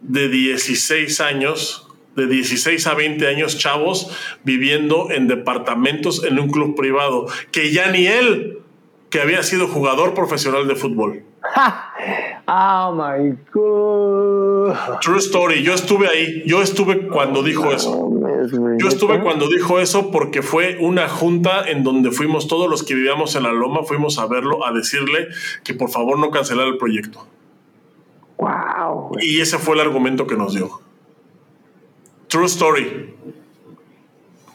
de 0.00 0.28
16 0.28 1.20
años, 1.20 1.88
de 2.16 2.26
16 2.26 2.86
a 2.86 2.94
20 2.94 3.26
años, 3.26 3.58
chavos 3.58 4.10
viviendo 4.44 5.10
en 5.10 5.28
departamentos 5.28 6.24
en 6.24 6.38
un 6.38 6.50
club 6.50 6.76
privado, 6.76 7.26
que 7.52 7.72
ya 7.72 7.90
ni 7.90 8.06
él, 8.06 8.58
que 9.10 9.20
había 9.20 9.42
sido 9.42 9.68
jugador 9.68 10.14
profesional 10.14 10.68
de 10.68 10.76
fútbol. 10.76 11.24
Oh 12.52 12.92
my 12.92 13.36
God. 13.52 15.00
True 15.00 15.18
story. 15.18 15.62
Yo 15.62 15.72
estuve 15.72 16.08
ahí. 16.08 16.42
Yo 16.46 16.62
estuve 16.62 17.06
cuando 17.06 17.44
dijo 17.44 17.70
eso. 17.70 18.10
Yo 18.76 18.88
estuve 18.88 19.20
cuando 19.22 19.46
dijo 19.48 19.78
eso 19.78 20.10
porque 20.10 20.42
fue 20.42 20.76
una 20.80 21.08
junta 21.08 21.68
en 21.68 21.84
donde 21.84 22.10
fuimos 22.10 22.48
todos 22.48 22.68
los 22.68 22.82
que 22.82 22.96
vivíamos 22.96 23.36
en 23.36 23.44
la 23.44 23.52
loma, 23.52 23.84
fuimos 23.84 24.18
a 24.18 24.26
verlo, 24.26 24.66
a 24.66 24.72
decirle 24.72 25.28
que 25.62 25.74
por 25.74 25.90
favor 25.90 26.18
no 26.18 26.30
cancelara 26.30 26.68
el 26.68 26.76
proyecto. 26.76 27.24
Wow. 28.38 29.12
Y 29.20 29.40
ese 29.40 29.58
fue 29.58 29.74
el 29.74 29.80
argumento 29.82 30.26
que 30.26 30.36
nos 30.36 30.54
dio. 30.54 30.80
True 32.26 32.46
story. 32.46 33.14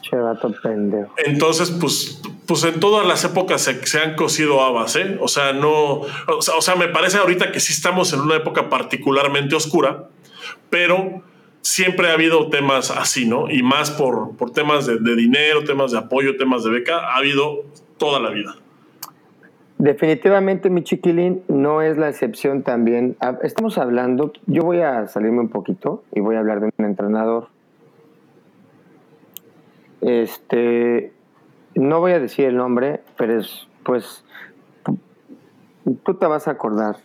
Che, 0.08 0.16
pendejo. 0.62 1.14
Entonces, 1.24 1.70
pues 1.70 2.20
pues 2.46 2.64
en 2.64 2.80
todas 2.80 3.06
las 3.06 3.24
épocas 3.24 3.62
se, 3.62 4.00
han 4.00 4.14
cosido 4.14 4.62
habas, 4.62 4.96
¿eh? 4.96 5.18
O 5.20 5.28
sea, 5.28 5.52
no, 5.52 6.00
o 6.00 6.60
sea, 6.60 6.76
me 6.76 6.88
parece 6.88 7.18
ahorita 7.18 7.52
que 7.52 7.60
sí 7.60 7.72
estamos 7.72 8.12
en 8.12 8.20
una 8.20 8.36
época 8.36 8.68
particularmente 8.68 9.54
oscura, 9.56 10.08
pero 10.70 11.22
siempre 11.60 12.08
ha 12.08 12.12
habido 12.12 12.48
temas 12.48 12.90
así, 12.90 13.26
¿no? 13.28 13.50
Y 13.50 13.62
más 13.62 13.90
por, 13.90 14.36
por 14.36 14.52
temas 14.52 14.86
de, 14.86 15.16
dinero, 15.16 15.64
temas 15.64 15.92
de 15.92 15.98
apoyo, 15.98 16.36
temas 16.36 16.62
de 16.64 16.70
beca, 16.70 16.98
ha 16.98 17.16
habido 17.16 17.64
toda 17.98 18.20
la 18.20 18.30
vida. 18.30 18.54
Definitivamente 19.78 20.70
mi 20.70 20.82
chiquilín 20.84 21.42
no 21.48 21.82
es 21.82 21.98
la 21.98 22.08
excepción 22.08 22.62
también. 22.62 23.16
Ah, 23.20 23.36
estamos 23.42 23.76
hablando, 23.76 24.32
yo 24.46 24.62
voy 24.62 24.80
a 24.80 25.06
salirme 25.06 25.40
un 25.40 25.48
poquito 25.48 26.02
y 26.14 26.20
voy 26.20 26.36
a 26.36 26.38
hablar 26.38 26.60
de 26.60 26.70
un 26.78 26.84
entrenador. 26.84 27.48
Este, 30.00 31.12
no 31.74 32.00
voy 32.00 32.12
a 32.12 32.20
decir 32.20 32.46
el 32.46 32.56
nombre, 32.56 33.00
pero 33.16 33.38
es, 33.38 33.68
pues, 33.84 34.24
tú 36.04 36.14
te 36.14 36.26
vas 36.26 36.48
a 36.48 36.52
acordar. 36.52 36.96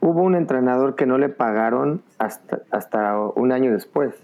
Hubo 0.00 0.22
un 0.22 0.34
entrenador 0.34 0.94
que 0.94 1.06
no 1.06 1.18
le 1.18 1.28
pagaron 1.28 2.02
hasta, 2.18 2.62
hasta 2.70 3.18
un 3.18 3.52
año 3.52 3.72
después. 3.72 4.14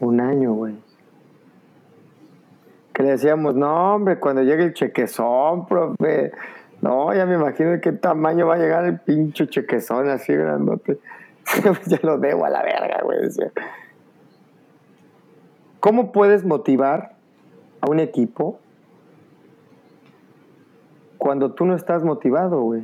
Un 0.00 0.20
año, 0.20 0.54
güey. 0.54 0.74
Que 2.92 3.02
le 3.02 3.10
decíamos, 3.10 3.54
no, 3.54 3.94
hombre, 3.94 4.18
cuando 4.18 4.42
llegue 4.42 4.64
el 4.64 4.74
chequezón, 4.74 5.66
profe. 5.66 6.32
No, 6.80 7.14
ya 7.14 7.26
me 7.26 7.34
imagino 7.34 7.70
de 7.70 7.80
qué 7.80 7.92
tamaño 7.92 8.46
va 8.46 8.54
a 8.54 8.58
llegar 8.58 8.84
el 8.86 8.98
pinche 8.98 9.46
chequezón 9.46 10.08
así 10.08 10.34
grandote. 10.34 10.98
ya 11.86 11.98
lo 12.02 12.18
debo 12.18 12.44
a 12.44 12.50
la 12.50 12.62
verga, 12.62 13.00
güey. 13.02 13.18
¿Cómo 15.80 16.12
puedes 16.12 16.44
motivar 16.44 17.14
a 17.80 17.90
un 17.90 18.00
equipo 18.00 18.60
cuando 21.18 21.52
tú 21.52 21.64
no 21.64 21.74
estás 21.74 22.04
motivado, 22.04 22.60
güey? 22.60 22.82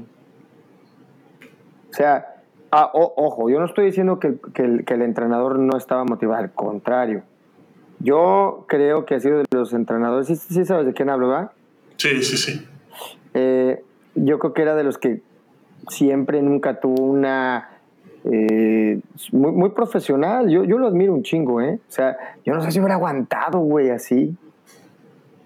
O 1.90 1.92
sea, 1.92 2.36
ah, 2.70 2.90
ojo, 2.92 3.48
yo 3.50 3.58
no 3.58 3.66
estoy 3.66 3.86
diciendo 3.86 4.18
que, 4.18 4.38
el, 4.56 5.02
entrenador 5.02 5.58
no 5.58 5.76
estaba 5.76 6.04
motivado, 6.04 6.42
al 6.42 6.52
contrario. 6.52 7.22
Yo 7.98 8.64
creo 8.68 9.06
que 9.06 9.14
ha 9.14 9.20
sido 9.20 9.38
de 9.38 9.44
los 9.50 9.72
entrenadores, 9.72 10.26
¿sí, 10.26 10.64
sabes 10.64 10.86
de 10.86 10.92
quién 10.92 11.08
hablo, 11.08 11.28
va? 11.28 11.52
Sí, 11.96 12.22
sí, 12.22 12.36
sí. 12.36 12.66
Eh, 13.32 13.82
yo 14.14 14.38
creo 14.38 14.52
que 14.52 14.62
era 14.62 14.74
de 14.74 14.84
los 14.84 14.98
que 14.98 15.22
siempre, 15.88 16.42
nunca 16.42 16.80
tuvo 16.80 17.02
una 17.02 17.75
eh, 18.30 19.00
muy, 19.32 19.52
muy 19.52 19.70
profesional. 19.70 20.48
Yo, 20.48 20.64
yo 20.64 20.78
lo 20.78 20.88
admiro 20.88 21.12
un 21.12 21.22
chingo, 21.22 21.60
¿eh? 21.60 21.78
O 21.88 21.92
sea, 21.92 22.16
yo 22.44 22.54
no 22.54 22.62
sé 22.62 22.72
si 22.72 22.78
hubiera 22.78 22.94
aguantado, 22.94 23.60
güey, 23.60 23.90
así. 23.90 24.36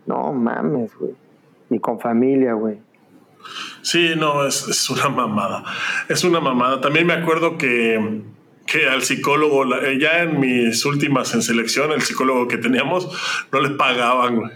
No 0.07 0.33
mames, 0.33 0.97
güey. 0.97 1.15
Ni 1.69 1.79
con 1.79 2.01
familia, 2.01 2.55
güey. 2.55 2.79
Sí, 3.83 4.15
no, 4.17 4.47
es, 4.47 4.91
una 4.91 5.09
mamada. 5.09 5.65
Es 6.09 6.25
una 6.25 6.41
mamada. 6.41 6.81
También 6.81 7.07
me 7.07 7.13
acuerdo 7.13 7.59
que, 7.59 8.23
que 8.67 8.89
al 8.89 9.03
psicólogo, 9.03 9.65
eh, 9.77 9.99
ya 10.01 10.23
en 10.23 10.41
mis 10.41 10.85
últimas 10.85 11.35
en 11.35 11.43
selección, 11.43 11.93
el 11.93 12.03
psicólogo 12.03 12.49
que 12.49 12.57
teníamos, 12.57 13.09
no 13.53 13.61
le 13.61 13.71
pagaban, 13.71 14.37
güey. 14.37 14.51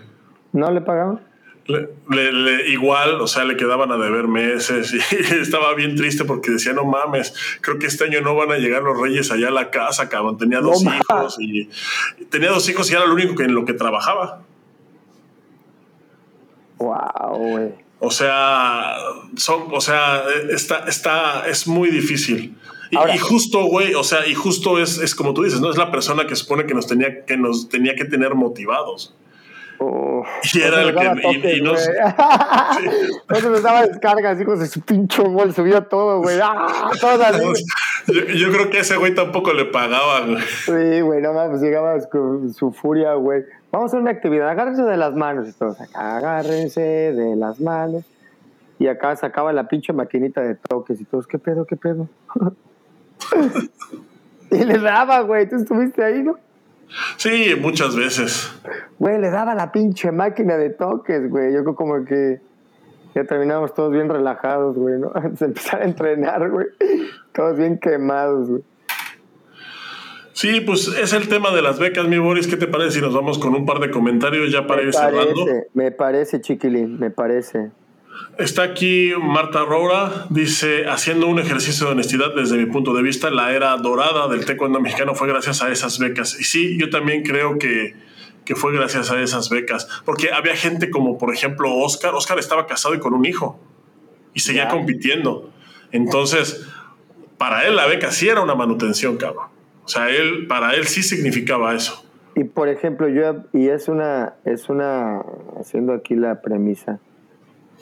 ¿No 0.52 0.70
le 0.70 0.80
pagaban? 0.80 1.20
Le, 1.66 2.68
igual, 2.68 3.22
o 3.22 3.26
sea, 3.26 3.44
le 3.44 3.56
quedaban 3.56 3.90
a 3.90 3.96
deber 3.96 4.28
meses 4.28 4.92
y 5.12 5.34
estaba 5.34 5.74
bien 5.74 5.96
triste 5.96 6.24
porque 6.24 6.50
decía, 6.50 6.74
no 6.74 6.84
mames, 6.84 7.34
creo 7.62 7.78
que 7.78 7.86
este 7.86 8.04
año 8.04 8.20
no 8.20 8.34
van 8.34 8.52
a 8.52 8.58
llegar 8.58 8.82
los 8.82 9.00
reyes 9.00 9.30
allá 9.30 9.48
a 9.48 9.50
la 9.50 9.70
casa, 9.70 10.08
cabrón. 10.10 10.36
Tenía 10.36 10.60
dos 10.60 10.82
hijos 10.84 11.36
y 11.40 11.70
tenía 12.28 12.50
dos 12.50 12.68
hijos 12.68 12.90
y 12.90 12.94
era 12.94 13.06
lo 13.06 13.14
único 13.14 13.34
que 13.34 13.44
en 13.44 13.54
lo 13.54 13.64
que 13.64 13.72
trabajaba. 13.72 14.42
Wow, 16.78 17.36
güey. 17.36 17.72
O 18.00 18.10
sea, 18.10 18.96
son, 19.36 19.68
o 19.70 19.80
sea, 19.80 20.24
está, 20.50 20.84
está, 20.86 21.48
es 21.48 21.66
muy 21.66 21.88
difícil. 21.90 22.54
Y, 22.90 23.18
justo, 23.18 23.64
güey, 23.64 23.94
o 23.94 24.04
sea, 24.04 24.26
y 24.26 24.34
justo 24.34 24.78
es, 24.78 24.98
es 24.98 25.14
como 25.14 25.32
tú 25.32 25.42
dices, 25.42 25.60
¿no? 25.60 25.70
Es 25.70 25.78
la 25.78 25.90
persona 25.90 26.26
que 26.26 26.36
supone 26.36 26.66
que 26.66 26.74
nos 26.74 26.86
tenía 26.86 27.24
que, 27.24 27.36
nos 27.36 27.68
tenía 27.68 27.96
que 27.96 28.04
tener 28.04 28.34
motivados 28.34 29.14
y 30.52 30.60
era 30.60 30.82
el 30.82 30.94
que. 30.94 31.56
y, 31.56 31.60
no, 31.60 31.76
se 31.76 31.92
me 33.50 33.60
daba 33.60 33.86
descargas, 33.86 34.40
hijos 34.40 34.60
de 34.60 34.66
su 34.66 34.80
pincho 34.80 35.24
gol, 35.24 35.54
subía 35.54 35.82
todo, 35.82 36.20
güey. 36.20 36.38
¡Ah! 36.42 36.90
yo, 38.06 38.52
creo 38.52 38.70
que 38.70 38.78
a 38.78 38.80
ese 38.80 38.96
güey 38.96 39.14
tampoco 39.14 39.52
le 39.52 39.66
pagaban, 39.66 40.38
Sí, 40.64 41.00
güey, 41.00 41.20
no 41.20 41.32
mames, 41.32 41.60
llegaba 41.60 41.98
con 42.08 42.52
su 42.52 42.72
furia, 42.72 43.14
güey. 43.14 43.42
Vamos 43.72 43.86
a 43.86 43.88
hacer 43.88 44.00
una 44.00 44.12
actividad, 44.12 44.48
agárrense 44.48 44.82
de 44.82 44.96
las 44.96 45.14
manos 45.14 45.48
y 45.48 45.52
todos 45.52 45.80
acá, 45.80 46.16
agárrense 46.16 46.80
de 46.80 47.36
las 47.36 47.60
manos. 47.60 48.04
Y 48.78 48.88
acá 48.88 49.14
sacaba 49.16 49.52
la 49.52 49.68
pinche 49.68 49.92
maquinita 49.92 50.40
de 50.40 50.56
toques 50.56 51.00
y 51.00 51.04
todos, 51.04 51.26
¿qué 51.26 51.38
pedo, 51.38 51.64
qué 51.64 51.76
pedo? 51.76 52.08
y 54.50 54.64
le 54.64 54.78
daba, 54.78 55.20
güey, 55.20 55.48
tú 55.48 55.56
estuviste 55.56 56.04
ahí, 56.04 56.22
¿no? 56.22 56.36
Sí, 57.16 57.54
muchas 57.60 57.96
veces. 57.96 58.52
Güey, 58.98 59.20
le 59.20 59.30
daba 59.30 59.54
la 59.54 59.72
pinche 59.72 60.12
máquina 60.12 60.56
de 60.56 60.70
toques, 60.70 61.28
güey. 61.28 61.52
Yo 61.52 61.62
creo 61.62 61.74
como 61.74 62.04
que 62.04 62.40
ya 63.14 63.24
terminamos 63.24 63.74
todos 63.74 63.92
bien 63.92 64.08
relajados, 64.08 64.76
güey, 64.76 64.98
¿no? 64.98 65.12
Antes 65.14 65.40
de 65.40 65.46
empezar 65.46 65.82
a 65.82 65.84
entrenar, 65.84 66.50
güey. 66.50 66.66
Todos 67.32 67.56
bien 67.56 67.78
quemados, 67.78 68.48
güey. 68.48 68.62
Sí, 70.32 70.60
pues 70.60 70.88
es 70.88 71.12
el 71.12 71.28
tema 71.28 71.54
de 71.54 71.62
las 71.62 71.78
becas, 71.78 72.08
mi 72.08 72.18
Boris. 72.18 72.48
¿Qué 72.48 72.56
te 72.56 72.66
parece 72.66 72.96
si 72.96 73.00
nos 73.00 73.14
vamos 73.14 73.38
con 73.38 73.54
un 73.54 73.64
par 73.64 73.78
de 73.78 73.90
comentarios 73.90 74.50
ya 74.50 74.66
para 74.66 74.82
ir 74.82 74.92
cerrando? 74.92 75.46
Me 75.74 75.92
parece, 75.92 76.40
chiquilín, 76.40 76.98
me 76.98 77.10
parece. 77.10 77.70
Está 78.38 78.62
aquí 78.62 79.12
Marta 79.20 79.64
Roura, 79.64 80.26
dice, 80.30 80.86
haciendo 80.86 81.28
un 81.28 81.38
ejercicio 81.38 81.86
de 81.86 81.92
honestidad 81.92 82.34
desde 82.34 82.56
mi 82.56 82.66
punto 82.66 82.94
de 82.94 83.02
vista, 83.02 83.30
la 83.30 83.52
era 83.52 83.76
dorada 83.76 84.28
del 84.28 84.44
taekwondo 84.44 84.80
mexicano 84.80 85.14
fue 85.14 85.28
gracias 85.28 85.62
a 85.62 85.70
esas 85.70 85.98
becas. 85.98 86.38
Y 86.38 86.44
sí, 86.44 86.76
yo 86.78 86.90
también 86.90 87.22
creo 87.22 87.58
que, 87.58 87.94
que 88.44 88.56
fue 88.56 88.72
gracias 88.72 89.10
a 89.10 89.20
esas 89.20 89.50
becas, 89.50 89.88
porque 90.04 90.32
había 90.32 90.56
gente 90.56 90.90
como, 90.90 91.16
por 91.18 91.32
ejemplo, 91.32 91.74
Oscar. 91.74 92.14
Oscar 92.14 92.38
estaba 92.38 92.66
casado 92.66 92.94
y 92.94 92.98
con 92.98 93.14
un 93.14 93.24
hijo 93.24 93.60
y 94.34 94.40
seguía 94.40 94.68
compitiendo. 94.68 95.50
Entonces, 95.92 96.66
para 97.38 97.66
él 97.66 97.76
la 97.76 97.86
beca 97.86 98.10
sí 98.10 98.28
era 98.28 98.40
una 98.40 98.54
manutención, 98.54 99.16
cabrón. 99.16 99.46
O 99.84 99.88
sea, 99.88 100.08
él, 100.10 100.46
para 100.48 100.74
él 100.74 100.86
sí 100.86 101.02
significaba 101.02 101.74
eso. 101.74 102.04
Y 102.34 102.44
por 102.44 102.68
ejemplo, 102.68 103.08
yo, 103.08 103.44
y 103.52 103.68
es 103.68 103.88
una, 103.88 104.34
es 104.44 104.68
una, 104.68 105.22
haciendo 105.60 105.92
aquí 105.92 106.16
la 106.16 106.40
premisa, 106.40 106.98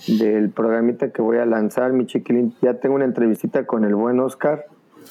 del 0.07 0.51
programita 0.51 1.12
que 1.12 1.22
voy 1.22 1.38
a 1.38 1.47
lanzar, 1.47 1.93
mi 1.93 2.07
chiquilín. 2.07 2.55
Ya 2.61 2.74
tengo 2.80 2.95
una 2.97 3.05
entrevistita 3.05 3.66
con 3.66 3.84
el 3.84 3.95
buen 3.95 4.20
Oscar. 4.20 4.66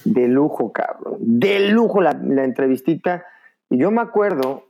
De 0.06 0.28
lujo, 0.28 0.72
cabrón. 0.72 1.18
De 1.20 1.70
lujo 1.70 2.02
la, 2.02 2.14
la 2.14 2.44
entrevistita. 2.44 3.26
Y 3.70 3.78
yo 3.78 3.92
me 3.92 4.02
acuerdo 4.02 4.68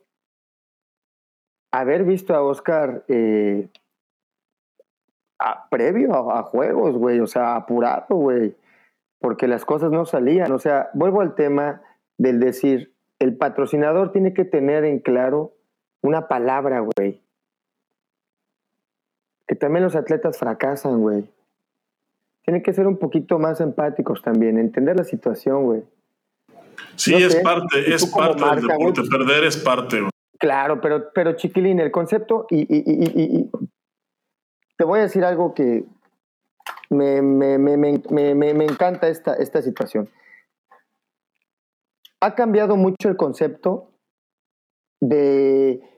haber 1.71 2.03
visto 2.03 2.35
a 2.35 2.43
Oscar 2.43 3.05
eh, 3.07 3.69
previo 5.69 6.31
a, 6.31 6.43
juegos, 6.43 6.97
güey. 6.97 7.19
O 7.19 7.27
sea, 7.27 7.55
apurado, 7.55 8.15
güey. 8.15 8.55
Porque 9.19 9.47
las 9.47 9.65
cosas 9.65 9.91
no 9.91 10.05
salían. 10.05 10.51
O 10.51 10.59
sea, 10.59 10.89
vuelvo 10.93 11.21
al 11.21 11.35
tema 11.35 11.81
del 12.17 12.39
decir, 12.39 12.93
el 13.19 13.37
patrocinador 13.37 14.11
tiene 14.11 14.33
que 14.33 14.45
tener 14.45 14.83
en 14.83 14.99
claro 14.99 15.53
una 16.01 16.27
palabra, 16.27 16.79
güey 16.79 17.21
que 19.51 19.55
también 19.57 19.83
los 19.83 19.97
atletas 19.97 20.37
fracasan, 20.37 21.01
güey. 21.01 21.29
Tienen 22.45 22.63
que 22.63 22.71
ser 22.71 22.87
un 22.87 22.97
poquito 22.97 23.37
más 23.37 23.59
empáticos 23.59 24.21
también, 24.21 24.57
entender 24.57 24.95
la 24.95 25.03
situación, 25.03 25.65
güey. 25.65 25.83
Sí, 26.95 27.13
es 27.15 27.35
parte, 27.35 27.93
es 27.93 28.05
parte 28.05 28.45
del 28.45 28.65
deporte, 28.65 29.01
perder 29.11 29.43
es 29.43 29.57
parte. 29.57 29.99
Güey. 29.99 30.11
Claro, 30.39 30.79
pero, 30.79 31.11
pero 31.13 31.33
chiquilín, 31.33 31.81
el 31.81 31.91
concepto, 31.91 32.47
y, 32.49 33.49
te 34.77 34.85
voy 34.85 34.99
a 34.99 35.01
decir 35.01 35.25
algo 35.25 35.53
que 35.53 35.83
me, 36.89 37.21
me, 37.21 37.57
me, 37.57 37.75
me 37.75 38.63
encanta 38.63 39.09
esta, 39.09 39.33
esta 39.33 39.61
situación. 39.61 40.07
Ha 42.21 42.35
cambiado 42.35 42.77
mucho 42.77 43.09
el 43.09 43.17
concepto 43.17 43.91
de 45.01 45.90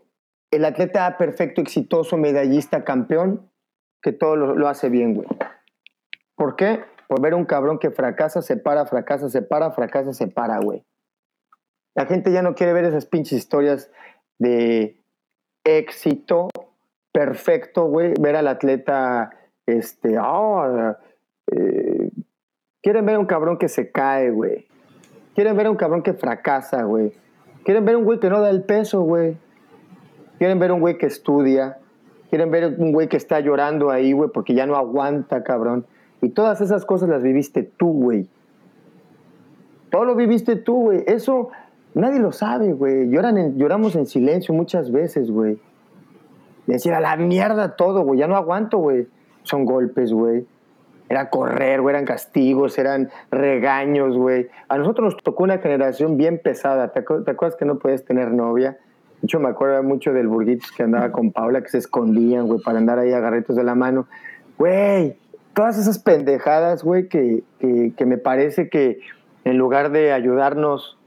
el 0.55 0.65
atleta 0.65 1.17
perfecto, 1.17 1.61
exitoso, 1.61 2.17
medallista, 2.17 2.83
campeón, 2.83 3.49
que 4.01 4.11
todo 4.11 4.35
lo, 4.35 4.67
hace 4.67 4.89
bien, 4.89 5.13
güey. 5.15 5.27
¿Por 6.35 6.55
qué? 6.55 6.83
Por 7.07 7.21
ver 7.21 7.33
un 7.33 7.45
cabrón 7.45 7.79
que 7.79 7.91
fracasa, 7.91 8.41
se 8.41 8.57
para, 8.57 8.85
fracasa, 8.85 9.29
se 9.29 9.41
para, 9.41 9.71
fracasa, 9.71 10.13
se 10.13 10.27
para, 10.27 10.59
güey. 10.59 10.83
La 11.95 12.05
gente 12.05 12.31
ya 12.31 12.41
no 12.41 12.55
quiere 12.55 12.73
ver 12.73 12.85
esas 12.85 13.05
pinches 13.05 13.39
historias 13.39 13.91
de 14.39 15.01
éxito 15.63 16.49
perfecto, 17.13 17.85
güey. 17.85 18.13
Ver 18.19 18.35
al 18.35 18.47
atleta, 18.47 19.29
este, 19.65 20.17
oh, 20.19 20.95
quieren 22.81 23.05
ver 23.05 23.17
un 23.17 23.25
cabrón 23.25 23.57
que 23.57 23.69
se 23.69 23.91
cae, 23.91 24.31
güey. 24.31 24.67
Quieren 25.35 25.55
ver 25.55 25.69
un 25.69 25.77
cabrón 25.77 26.03
que 26.03 26.13
fracasa, 26.13 26.83
güey. 26.83 27.13
Quieren 27.63 27.85
ver 27.85 27.95
un 27.95 28.03
güey 28.03 28.19
que 28.19 28.29
no 28.29 28.41
da 28.41 28.49
el 28.49 28.63
peso, 28.63 29.01
güey. 29.01 29.37
Quieren 30.37 30.59
ver 30.59 30.71
un 30.71 30.79
güey 30.79 30.97
que 30.97 31.05
estudia. 31.05 31.77
Quieren 32.29 32.51
ver 32.51 32.75
un 32.77 32.91
güey 32.91 33.07
que 33.07 33.17
está 33.17 33.39
llorando 33.39 33.91
ahí, 33.91 34.13
güey, 34.13 34.29
porque 34.33 34.53
ya 34.53 34.65
no 34.65 34.75
aguanta, 34.75 35.43
cabrón. 35.43 35.85
Y 36.21 36.29
todas 36.29 36.61
esas 36.61 36.85
cosas 36.85 37.09
las 37.09 37.21
viviste 37.21 37.63
tú, 37.63 37.91
güey. 37.91 38.27
Todo 39.91 40.05
lo 40.05 40.15
viviste 40.15 40.55
tú, 40.55 40.85
güey. 40.85 41.03
Eso 41.05 41.49
nadie 41.93 42.19
lo 42.19 42.31
sabe, 42.31 42.73
güey. 42.73 43.09
lloramos 43.09 43.95
en 43.95 44.05
silencio 44.05 44.53
muchas 44.53 44.91
veces, 44.91 45.29
güey. 45.29 45.59
Decir 46.65 46.93
a 46.93 46.99
la 46.99 47.15
mierda 47.17 47.75
todo, 47.75 48.03
güey. 48.03 48.19
Ya 48.19 48.27
no 48.27 48.35
aguanto, 48.35 48.77
güey. 48.77 49.07
Son 49.43 49.65
golpes, 49.65 50.13
güey. 50.13 50.47
Era 51.09 51.29
correr, 51.29 51.81
güey. 51.81 51.93
Eran 51.93 52.05
castigos, 52.05 52.77
eran 52.79 53.09
regaños, 53.29 54.17
güey. 54.17 54.47
A 54.69 54.77
nosotros 54.77 55.13
nos 55.13 55.23
tocó 55.23 55.43
una 55.43 55.57
generación 55.59 56.17
bien 56.17 56.39
pesada. 56.41 56.91
¿Te, 56.91 56.99
acuerdas 57.01 57.55
que 57.55 57.65
no 57.65 57.79
puedes 57.79 58.05
tener 58.05 58.31
novia? 58.31 58.77
De 59.23 59.27
hecho, 59.27 59.39
me 59.39 59.47
acuerdo 59.47 59.81
mucho 59.83 60.11
del 60.11 60.27
burguitos 60.27 60.69
que 60.73 60.83
andaba 60.83 61.13
con 61.13 61.31
Paula, 61.31 61.61
que 61.61 61.69
se 61.69 61.77
escondían, 61.77 62.45
güey, 62.45 62.59
para 62.59 62.77
andar 62.77 62.99
ahí 62.99 63.13
agarritos 63.13 63.55
de 63.55 63.63
la 63.63 63.73
mano. 63.73 64.05
Güey, 64.57 65.15
todas 65.55 65.77
esas 65.77 65.97
pendejadas, 65.97 66.83
güey, 66.83 67.07
que, 67.07 67.41
que 67.61 68.05
me 68.05 68.17
parece 68.17 68.67
que 68.67 68.99
en 69.45 69.57
lugar 69.57 69.91
de 69.91 70.11
ayudarnos, 70.11 70.97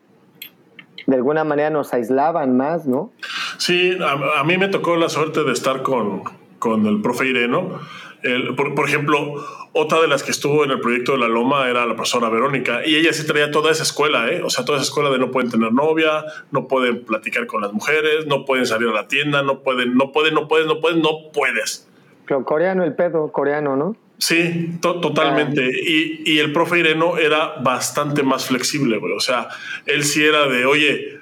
de 1.06 1.14
alguna 1.14 1.44
manera 1.44 1.68
nos 1.68 1.92
aislaban 1.92 2.56
más, 2.56 2.86
¿no? 2.86 3.12
Sí, 3.58 3.98
a, 4.00 4.44
mí 4.44 4.56
me 4.56 4.68
tocó 4.68 4.96
la 4.96 5.10
suerte 5.10 5.44
de 5.44 5.52
estar 5.52 5.82
con, 5.82 6.22
con 6.58 6.86
el 6.86 7.02
profe 7.02 7.26
Ireno. 7.26 7.80
El, 8.22 8.54
por, 8.56 8.88
ejemplo, 8.88 9.34
otra 9.78 10.00
de 10.00 10.08
las 10.08 10.22
que 10.22 10.30
estuvo 10.30 10.64
en 10.64 10.70
el 10.70 10.80
proyecto 10.80 11.12
de 11.12 11.18
la 11.18 11.28
Loma 11.28 11.68
era 11.68 11.84
la 11.84 11.94
profesora 11.94 12.30
Verónica 12.30 12.80
y 12.86 12.96
ella 12.96 13.12
sí 13.12 13.26
traía 13.26 13.50
toda 13.50 13.70
esa 13.70 13.82
escuela, 13.82 14.30
¿eh? 14.30 14.42
o 14.42 14.48
sea, 14.48 14.64
toda 14.64 14.78
esa 14.78 14.86
escuela 14.86 15.10
de 15.10 15.18
no 15.18 15.30
pueden 15.30 15.50
tener 15.50 15.70
novia, 15.70 16.24
no 16.50 16.66
pueden 16.66 17.04
platicar 17.04 17.46
con 17.46 17.60
las 17.60 17.72
mujeres, 17.74 18.26
no 18.26 18.46
pueden 18.46 18.64
salir 18.64 18.88
a 18.88 18.92
la 18.92 19.06
tienda, 19.06 19.42
no 19.42 19.60
pueden, 19.62 19.94
no 19.94 20.12
pueden, 20.12 20.34
no 20.34 20.48
puedes, 20.48 20.66
no 20.66 20.80
puedes, 20.80 20.96
no 20.96 21.10
puedes. 21.30 21.86
Pero 22.26 22.42
coreano 22.44 22.84
el 22.84 22.94
pedo, 22.94 23.30
coreano, 23.30 23.76
¿no? 23.76 23.96
Sí, 24.18 24.78
totalmente. 24.80 25.62
Y, 25.62 26.22
y, 26.24 26.38
el 26.38 26.50
profe 26.50 26.78
Ireno 26.78 27.18
era 27.18 27.56
bastante 27.62 28.22
más 28.22 28.46
flexible, 28.46 28.96
güey. 28.96 29.12
O 29.12 29.20
sea, 29.20 29.48
él 29.84 30.04
sí 30.04 30.24
era 30.24 30.46
de, 30.48 30.64
oye, 30.64 31.20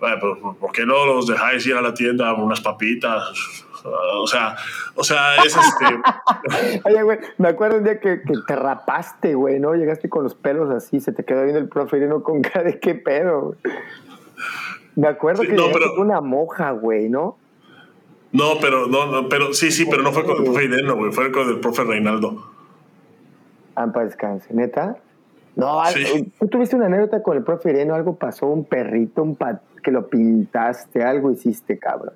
pues, 0.00 0.38
¿por 0.58 0.72
qué 0.72 0.84
no 0.84 1.06
los 1.06 1.28
dejáis 1.28 1.64
ir 1.68 1.76
a 1.76 1.82
la 1.82 1.94
tienda 1.94 2.34
unas 2.34 2.60
papitas? 2.60 3.64
O 3.84 4.26
sea, 4.26 4.56
o 4.94 5.02
sea, 5.02 5.36
es 5.44 5.56
este. 5.56 6.80
Oye, 6.88 7.02
güey, 7.02 7.18
me 7.38 7.48
acuerdo 7.48 7.78
un 7.78 7.84
día 7.84 7.98
que, 8.00 8.20
te 8.46 8.56
rapaste, 8.56 9.34
güey, 9.34 9.58
¿no? 9.58 9.74
Llegaste 9.74 10.08
con 10.08 10.24
los 10.24 10.34
pelos 10.34 10.70
así, 10.70 11.00
se 11.00 11.12
te 11.12 11.24
quedó 11.24 11.42
viendo 11.42 11.58
el 11.58 11.68
profe 11.68 11.96
Ireno 11.96 12.22
con 12.22 12.42
cara 12.42 12.64
de 12.64 12.78
qué 12.78 12.94
pedo. 12.94 13.56
Me 14.94 15.08
acuerdo 15.08 15.42
que 15.42 15.52
no, 15.52 15.64
pero... 15.72 15.94
una 16.00 16.20
moja, 16.20 16.70
güey, 16.72 17.08
¿no? 17.08 17.38
No, 18.30 18.54
pero, 18.60 18.86
no, 18.86 19.28
pero 19.28 19.52
sí, 19.52 19.70
sí, 19.70 19.86
pero 19.90 20.02
no 20.02 20.12
fue 20.12 20.24
con 20.24 20.38
el 20.38 20.44
profe 20.44 20.64
Ireno, 20.64 20.96
güey, 20.96 21.12
fue 21.12 21.30
con 21.32 21.48
el 21.48 21.60
profe 21.60 21.84
Reinaldo. 21.84 22.46
Ah, 23.74 23.86
para 23.92 24.06
descanse, 24.06 24.52
¿neta? 24.54 24.96
No, 25.54 25.82
tú 26.38 26.48
tuviste 26.48 26.76
una 26.76 26.86
anécdota 26.86 27.22
con 27.22 27.36
el 27.36 27.42
profe 27.42 27.70
Ireno, 27.70 27.94
algo 27.94 28.16
pasó, 28.16 28.46
un 28.46 28.64
perrito, 28.64 29.22
un 29.22 29.36
pat 29.36 29.60
que 29.82 29.90
lo 29.90 30.08
pintaste, 30.08 31.02
algo 31.02 31.30
hiciste, 31.30 31.78
cabrón. 31.78 32.14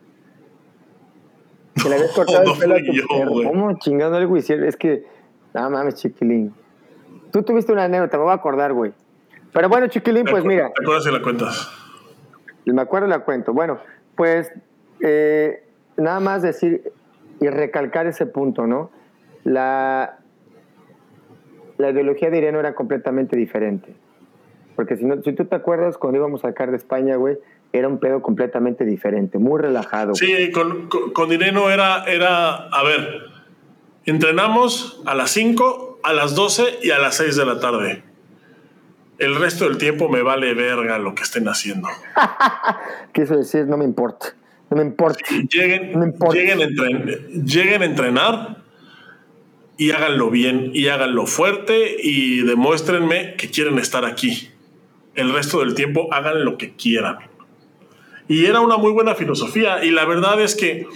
Que 1.83 1.89
le 1.89 1.97
habías 1.97 2.12
cortado 2.12 2.53
el 2.53 2.59
pelo 2.59 2.74
a 2.74 2.79
tu 2.79 2.93
yo, 2.93 3.03
perro. 3.07 3.51
¿Cómo 3.51 3.79
chingando 3.79 4.16
algo 4.16 4.37
hicieron? 4.37 4.66
Es 4.66 4.77
que, 4.77 5.05
nada 5.53 5.68
mames, 5.68 5.97
chiquilín. 5.97 6.55
Tú 7.33 7.43
tuviste 7.43 7.72
una 7.72 7.85
anécdota, 7.85 8.16
me 8.16 8.24
voy 8.24 8.33
a 8.33 8.37
acordar, 8.37 8.72
güey. 8.72 8.93
Pero 9.53 9.68
bueno, 9.68 9.87
chiquilín, 9.89 10.24
pues 10.24 10.45
mira. 10.45 10.70
¿Te 10.74 10.83
acuerdas 10.83 11.05
si 11.05 11.11
la 11.11 11.22
cuentas? 11.22 11.70
Me 12.64 12.83
acuerdo 12.83 13.07
y 13.07 13.11
la 13.11 13.20
cuento. 13.20 13.53
Bueno, 13.53 13.79
pues 14.16 14.51
eh, 15.01 15.62
nada 15.97 16.20
más 16.20 16.43
decir 16.43 16.93
y 17.41 17.49
recalcar 17.49 18.07
ese 18.07 18.27
punto, 18.27 18.66
¿no? 18.66 18.91
La, 19.45 20.18
la 21.79 21.91
ideología 21.91 22.31
de 22.31 22.39
Irene 22.39 22.59
era 22.59 22.74
completamente 22.74 23.37
diferente. 23.37 23.95
Porque 24.74 24.97
si, 24.97 25.05
no, 25.05 25.22
si 25.22 25.33
tú 25.33 25.45
te 25.45 25.55
acuerdas, 25.55 25.97
cuando 25.99 26.18
íbamos 26.18 26.45
a 26.45 26.49
sacar 26.49 26.70
de 26.70 26.77
España, 26.77 27.16
güey, 27.16 27.39
era 27.79 27.89
un 27.89 27.99
pedo 27.99 28.22
completamente 28.22 28.85
diferente, 28.85 29.39
muy 29.39 29.61
relajado. 29.61 30.14
Sí, 30.14 30.51
con, 30.53 30.89
con, 30.89 31.33
Ireno 31.33 31.70
era, 31.70 32.05
era, 32.05 32.68
a 32.68 32.83
ver, 32.83 33.22
entrenamos 34.05 35.03
a 35.07 35.14
las 35.14 35.31
5, 35.31 36.01
a 36.03 36.12
las 36.12 36.35
12 36.35 36.81
y 36.83 36.91
a 36.91 36.99
las 36.99 37.16
6 37.16 37.37
de 37.37 37.47
la 37.47 37.61
tarde. 37.61 38.03
El 39.18 39.35
resto 39.37 39.64
del 39.64 39.79
tiempo 39.79 40.09
me 40.09 40.22
vale 40.22 40.53
verga 40.55 40.99
lo 40.99 41.14
que 41.14 41.22
estén 41.22 41.49
haciendo. 41.49 41.89
Quiso 43.12 43.37
decir, 43.37 43.66
no 43.66 43.77
me 43.77 43.85
importa. 43.85 44.35
No 44.70 44.77
me 44.77 44.83
importa. 44.83 45.18
lleguen, 45.49 46.14
Lleguen, 47.45 47.83
a 47.83 47.85
entrenar 47.85 48.57
y 49.79 49.93
háganlo 49.93 50.31
bien 50.31 50.70
y 50.74 50.89
háganlo 50.89 51.27
fuerte 51.27 51.97
y 52.03 52.43
demuéstrenme 52.43 53.37
que 53.37 53.49
quieren 53.49 53.79
estar 53.79 54.05
aquí. 54.05 54.51
El 55.14 55.33
resto 55.33 55.61
del 55.61 55.74
tiempo 55.74 56.12
hagan 56.12 56.45
lo 56.45 56.59
que 56.59 56.74
quieran. 56.74 57.18
Y 58.29 58.47
era 58.47 58.61
una 58.61 58.77
muy 58.77 58.93
buena 58.93 59.14
filosofía 59.14 59.85
y 59.85 59.91
la 59.91 60.05
verdad 60.05 60.41
es 60.41 60.55
que 60.55 60.87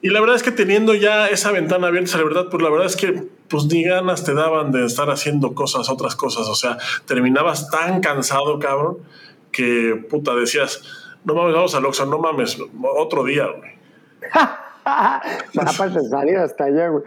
y 0.00 0.10
la 0.10 0.20
verdad 0.20 0.36
es 0.36 0.42
que 0.42 0.52
teniendo 0.52 0.94
ya 0.94 1.26
esa 1.26 1.50
ventana 1.50 1.88
abierta, 1.88 2.16
la 2.18 2.24
verdad, 2.24 2.46
pues 2.50 2.62
la 2.62 2.70
verdad 2.70 2.86
es 2.86 2.96
que 2.96 3.24
pues 3.48 3.66
ni 3.66 3.82
ganas 3.82 4.24
te 4.24 4.34
daban 4.34 4.70
de 4.70 4.84
estar 4.84 5.10
haciendo 5.10 5.54
cosas, 5.54 5.90
otras 5.90 6.14
cosas, 6.14 6.48
o 6.48 6.54
sea, 6.54 6.78
terminabas 7.06 7.70
tan 7.70 8.00
cansado, 8.00 8.58
cabrón, 8.58 8.98
que 9.50 10.04
puta 10.08 10.34
decías, 10.34 10.82
no 11.24 11.34
mames, 11.34 11.54
vamos 11.54 11.74
al 11.74 11.84
Oxxo, 11.84 12.06
no 12.06 12.18
mames, 12.18 12.58
otro 12.96 13.24
día, 13.24 13.46
güey. 13.46 13.72
Aparte 14.84 16.00
salir 16.08 16.36
hasta 16.36 16.64
allá, 16.64 16.88
güey. 16.88 17.02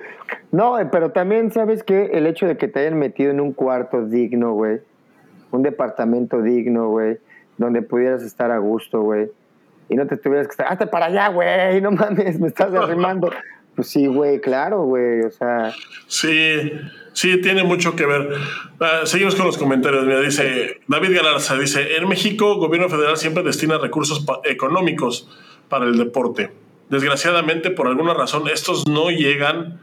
No, 0.51 0.76
pero 0.91 1.12
también 1.12 1.51
sabes 1.51 1.84
que 1.84 2.07
el 2.07 2.28
hecho 2.28 2.45
de 2.45 2.57
que 2.57 2.68
te 2.68 2.82
hayan 2.82 2.99
metido 2.99 3.32
en 3.32 3.39
un 3.39 3.53
cuarto 3.53 4.05
digno, 4.05 4.51
güey, 4.53 4.82
un 5.51 5.64
departamento 5.64 6.41
digno, 6.41 6.89
güey, 6.89 7.20
donde 7.57 7.82
pudieras 7.82 8.24
estar 8.24 8.51
a 8.51 8.57
gusto, 8.57 9.01
güey, 9.01 9.30
y 9.89 9.95
no 9.95 10.07
te 10.07 10.17
tuvieras 10.17 10.47
que 10.47 10.51
estar, 10.51 10.67
hasta 10.67 10.89
para 10.89 11.07
allá, 11.07 11.29
güey, 11.29 11.81
no 11.81 11.91
mames, 11.91 12.39
me 12.39 12.47
estás 12.47 12.73
arrimando. 12.73 13.31
Pues 13.75 13.91
sí, 13.91 14.07
güey, 14.07 14.41
claro, 14.41 14.83
güey, 14.83 15.21
o 15.21 15.31
sea. 15.31 15.73
Sí, 16.07 16.69
sí, 17.13 17.39
tiene 17.39 17.63
mucho 17.63 17.95
que 17.95 18.05
ver. 18.05 18.29
Ah, 18.81 19.03
seguimos 19.05 19.35
con 19.35 19.45
los 19.45 19.57
comentarios. 19.57 20.05
Mira, 20.05 20.19
dice 20.19 20.81
David 20.87 21.15
Galarza, 21.15 21.55
dice, 21.55 21.95
en 21.95 22.09
México, 22.09 22.55
gobierno 22.55 22.89
federal 22.89 23.15
siempre 23.15 23.41
destina 23.41 23.77
recursos 23.77 24.25
económicos 24.43 25.29
para 25.69 25.85
el 25.85 25.97
deporte. 25.97 26.51
Desgraciadamente, 26.89 27.71
por 27.71 27.87
alguna 27.87 28.13
razón, 28.13 28.49
estos 28.49 28.85
no 28.85 29.11
llegan 29.11 29.79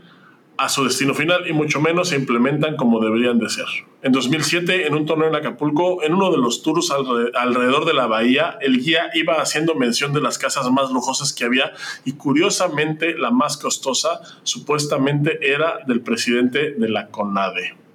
a 0.58 0.68
su 0.68 0.84
destino 0.84 1.14
final 1.14 1.48
y 1.48 1.52
mucho 1.52 1.80
menos 1.80 2.08
se 2.08 2.16
implementan 2.16 2.76
como 2.76 3.00
deberían 3.00 3.38
de 3.38 3.48
ser. 3.48 3.66
En 4.02 4.12
2007, 4.12 4.86
en 4.86 4.94
un 4.94 5.06
torneo 5.06 5.28
en 5.28 5.34
Acapulco, 5.34 6.02
en 6.02 6.14
uno 6.14 6.30
de 6.30 6.38
los 6.38 6.62
tours 6.62 6.90
alrededor 6.90 7.84
de 7.84 7.94
la 7.94 8.06
bahía, 8.06 8.58
el 8.60 8.78
guía 8.80 9.10
iba 9.14 9.40
haciendo 9.40 9.74
mención 9.74 10.12
de 10.12 10.20
las 10.20 10.38
casas 10.38 10.70
más 10.70 10.90
lujosas 10.90 11.32
que 11.32 11.44
había 11.44 11.72
y 12.04 12.12
curiosamente 12.12 13.16
la 13.16 13.30
más 13.30 13.56
costosa 13.56 14.20
supuestamente 14.42 15.38
era 15.52 15.80
del 15.86 16.00
presidente 16.00 16.72
de 16.72 16.88
la 16.88 17.08
CONADE. 17.08 17.85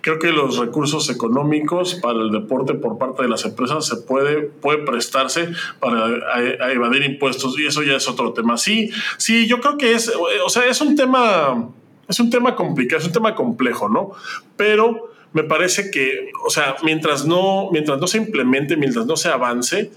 Creo 0.00 0.18
que 0.18 0.32
los 0.32 0.58
recursos 0.58 1.08
económicos 1.10 1.94
para 1.94 2.20
el 2.20 2.30
deporte 2.30 2.74
por 2.74 2.98
parte 2.98 3.22
de 3.22 3.28
las 3.28 3.44
empresas 3.44 3.86
se 3.86 3.96
puede, 3.96 4.42
puede 4.42 4.78
prestarse 4.78 5.48
para 5.80 6.72
evadir 6.72 7.02
impuestos 7.04 7.58
y 7.58 7.66
eso 7.66 7.82
ya 7.82 7.96
es 7.96 8.08
otro 8.08 8.32
tema. 8.32 8.56
Sí, 8.56 8.90
sí, 9.18 9.46
yo 9.46 9.60
creo 9.60 9.78
que 9.78 9.92
es, 9.92 10.12
o 10.44 10.48
sea, 10.48 10.66
es 10.66 10.80
un 10.80 10.96
tema, 10.96 11.68
es 12.08 12.20
un 12.20 12.30
tema 12.30 12.54
complicado, 12.56 13.00
es 13.00 13.06
un 13.06 13.12
tema 13.12 13.34
complejo, 13.34 13.88
¿no? 13.88 14.12
Pero 14.56 15.12
me 15.32 15.44
parece 15.44 15.90
que, 15.90 16.30
o 16.44 16.50
sea, 16.50 16.76
mientras 16.82 17.24
no, 17.24 17.70
mientras 17.72 17.98
no 17.98 18.06
se 18.06 18.18
implemente, 18.18 18.76
mientras 18.76 19.06
no 19.06 19.16
se 19.16 19.28
avance, 19.28 19.90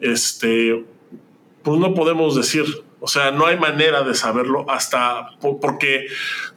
este, 0.00 0.84
pues 1.62 1.78
no 1.78 1.94
podemos 1.94 2.36
decir, 2.36 2.64
o 3.00 3.08
sea, 3.08 3.30
no 3.30 3.46
hay 3.46 3.58
manera 3.58 4.02
de 4.02 4.14
saberlo 4.14 4.70
hasta 4.70 5.30
porque 5.60 6.06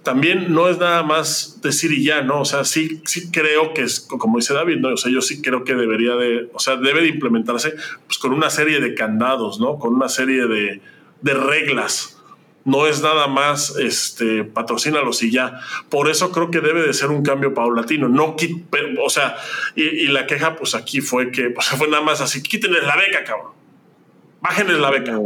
también 0.04 0.54
no 0.54 0.68
es 0.68 0.78
nada 0.78 1.04
más 1.04 1.62
decir 1.62 1.94
y 1.94 2.04
ya, 2.04 2.22
¿no? 2.22 2.42
O 2.42 2.46
sea, 2.46 2.66
sí, 2.66 3.02
sí 3.06 3.32
creo 3.32 3.74
que 3.74 3.84
es, 3.84 4.02
como 4.02 4.38
dice 4.38 4.54
David, 4.54 4.80
¿no? 4.80 4.90
O 4.90 4.98
sea, 4.98 5.12
yo 5.12 5.22
sí 5.22 5.42
creo 5.42 5.64
que 5.64 5.76
debería 5.76 6.16
de, 6.16 6.50
o 6.54 6.60
sea, 6.60 6.76
debe 6.76 7.02
de 7.02 7.08
implementarse 7.08 7.74
pues 8.06 8.18
con 8.18 8.34
una 8.34 8.50
serie 8.50 8.82
de 8.82 8.94
candados, 8.94 9.60
¿no? 9.60 9.80
Con 9.80 9.94
una 9.94 10.10
serie 10.10 10.48
de, 10.48 10.82
de 11.22 11.34
reglas. 11.34 12.20
No 12.66 12.88
es 12.88 13.02
nada 13.02 13.28
más, 13.28 13.76
este, 13.78 14.46
patrocínalos 14.46 15.22
y 15.24 15.32
ya. 15.32 15.60
Por 15.90 16.10
eso 16.10 16.32
creo 16.32 16.50
que 16.50 16.62
debe 16.62 16.82
de 16.82 16.94
ser 16.94 17.10
un 17.10 17.22
cambio 17.22 17.54
paulatino. 17.54 18.08
No, 18.08 18.38
o 19.04 19.10
sea, 19.10 19.36
y, 19.76 20.08
la 20.08 20.28
queja, 20.28 20.56
pues 20.56 20.76
aquí 20.76 21.02
fue 21.02 21.32
que, 21.32 21.50
pues 21.50 21.68
fue 21.78 21.88
nada 21.90 22.04
más 22.04 22.22
así, 22.22 22.42
quítenles 22.42 22.84
la 22.84 22.96
beca, 22.96 23.24
cabrón. 23.24 23.63
Bájenles 24.44 24.78
la 24.78 24.92
beca 24.92 25.20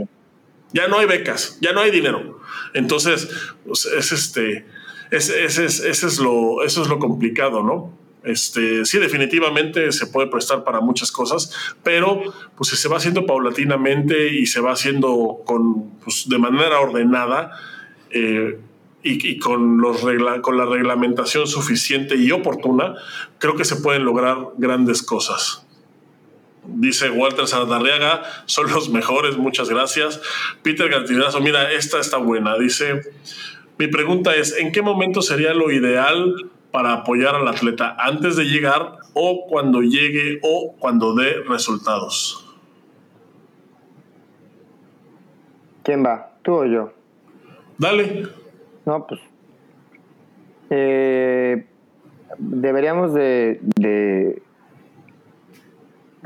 ya 0.74 0.88
no 0.88 1.00
hay 1.00 1.06
becas, 1.06 1.58
ya 1.62 1.74
no 1.74 1.82
hay 1.82 1.92
dinero. 1.92 2.40
Entonces, 2.74 3.30
pues, 3.66 3.86
es 3.86 4.12
este, 4.12 4.66
ese 5.12 5.46
es, 5.46 5.80
es 5.80 6.20
lo, 6.20 6.64
eso 6.64 6.82
es 6.82 6.88
lo 6.90 7.00
complicado, 7.00 7.64
¿no? 7.64 7.98
Este, 8.24 8.84
sí, 8.84 8.98
definitivamente 8.98 9.92
se 9.94 10.08
puede 10.08 10.28
prestar 10.28 10.66
para 10.66 10.82
muchas 10.82 11.12
cosas, 11.12 11.54
pero 11.84 12.22
pues 12.58 12.72
se 12.72 12.90
va 12.90 12.98
haciendo 12.98 13.26
paulatinamente 13.26 14.34
y 14.34 14.48
se 14.48 14.60
va 14.60 14.74
haciendo 14.74 15.44
con, 15.46 15.92
pues, 16.04 16.28
de 16.28 16.38
manera 16.38 16.82
ordenada 16.82 17.52
eh, 18.10 18.60
y, 19.04 19.40
con, 19.40 19.78
los 19.78 20.02
con 20.42 20.58
la 20.58 20.66
reglamentación 20.66 21.48
suficiente 21.48 22.18
y 22.18 22.30
oportuna, 22.32 22.96
creo 23.38 23.56
que 23.56 23.64
se 23.64 23.78
pueden 23.78 24.04
lograr 24.04 24.38
grandes 24.58 25.02
cosas. 25.04 25.67
Dice 26.68 27.10
Walter 27.10 27.48
Sardarriaga, 27.48 28.24
son 28.46 28.70
los 28.72 28.90
mejores, 28.90 29.38
muchas 29.38 29.70
gracias. 29.70 30.22
Peter 30.62 30.90
Gartinazo, 30.90 31.40
mira, 31.40 31.72
esta 31.72 32.00
está 32.00 32.18
buena. 32.18 32.58
Dice, 32.58 33.02
mi 33.78 33.88
pregunta 33.88 34.36
es, 34.36 34.58
¿en 34.58 34.72
qué 34.72 34.82
momento 34.82 35.22
sería 35.22 35.54
lo 35.54 35.72
ideal 35.72 36.50
para 36.72 36.94
apoyar 36.94 37.36
al 37.36 37.48
atleta? 37.48 37.96
¿Antes 37.98 38.36
de 38.36 38.46
llegar 38.46 38.98
o 39.14 39.48
cuando 39.48 39.82
llegue 39.82 40.40
o 40.44 40.76
cuando 40.80 41.16
dé 41.16 41.42
resultados? 41.48 42.44
¿Quién 45.84 46.06
va? 46.06 46.32
¿Tú 46.42 46.54
o 46.54 46.66
yo? 46.66 46.92
Dale. 47.78 48.28
No, 48.86 49.08
pues. 49.08 49.22
Eh, 50.70 51.66
deberíamos 52.38 53.14
de, 53.14 53.60
de, 53.76 54.42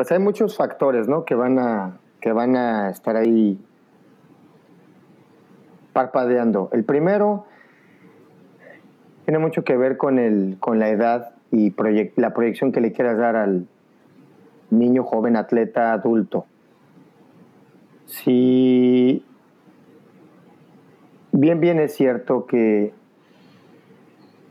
Pues 0.01 0.11
hay 0.11 0.17
muchos 0.17 0.57
factores, 0.57 1.07
¿no? 1.07 1.25
Que 1.25 1.35
van 1.35 1.59
a, 1.59 1.99
que 2.21 2.31
van 2.31 2.55
a 2.55 2.89
estar 2.89 3.15
ahí 3.15 3.59
parpadeando. 5.93 6.71
El 6.73 6.85
primero 6.85 7.45
tiene 9.25 9.37
mucho 9.37 9.63
que 9.63 9.77
ver 9.77 9.97
con, 9.97 10.17
el, 10.17 10.57
con 10.59 10.79
la 10.79 10.89
edad 10.89 11.35
y 11.51 11.71
la 12.15 12.33
proyección 12.33 12.71
que 12.71 12.81
le 12.81 12.93
quieras 12.93 13.19
dar 13.19 13.35
al 13.35 13.67
niño, 14.71 15.03
joven, 15.03 15.35
atleta, 15.35 15.93
adulto. 15.93 16.47
Si 18.07 19.23
bien, 21.31 21.59
bien 21.59 21.79
es 21.79 21.93
cierto 21.93 22.47
que 22.47 22.91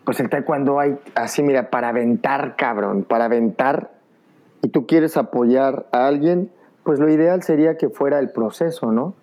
pues 0.05 0.21
el 0.21 0.31
taekwondo 0.31 0.79
hay 0.79 0.97
así, 1.17 1.43
mira, 1.43 1.71
para 1.71 1.89
aventar, 1.89 2.55
cabrón, 2.55 3.03
para 3.03 3.25
aventar, 3.25 3.99
y 4.63 4.69
tú 4.69 4.87
quieres 4.87 5.17
apoyar 5.17 5.87
a 5.93 6.07
alguien, 6.07 6.51
pues 6.85 6.99
lo 6.99 7.09
ideal 7.09 7.43
sería 7.43 7.77
que 7.77 7.89
fuera 7.89 8.19
el 8.19 8.31
proceso, 8.31 8.93
¿no? 8.93 9.15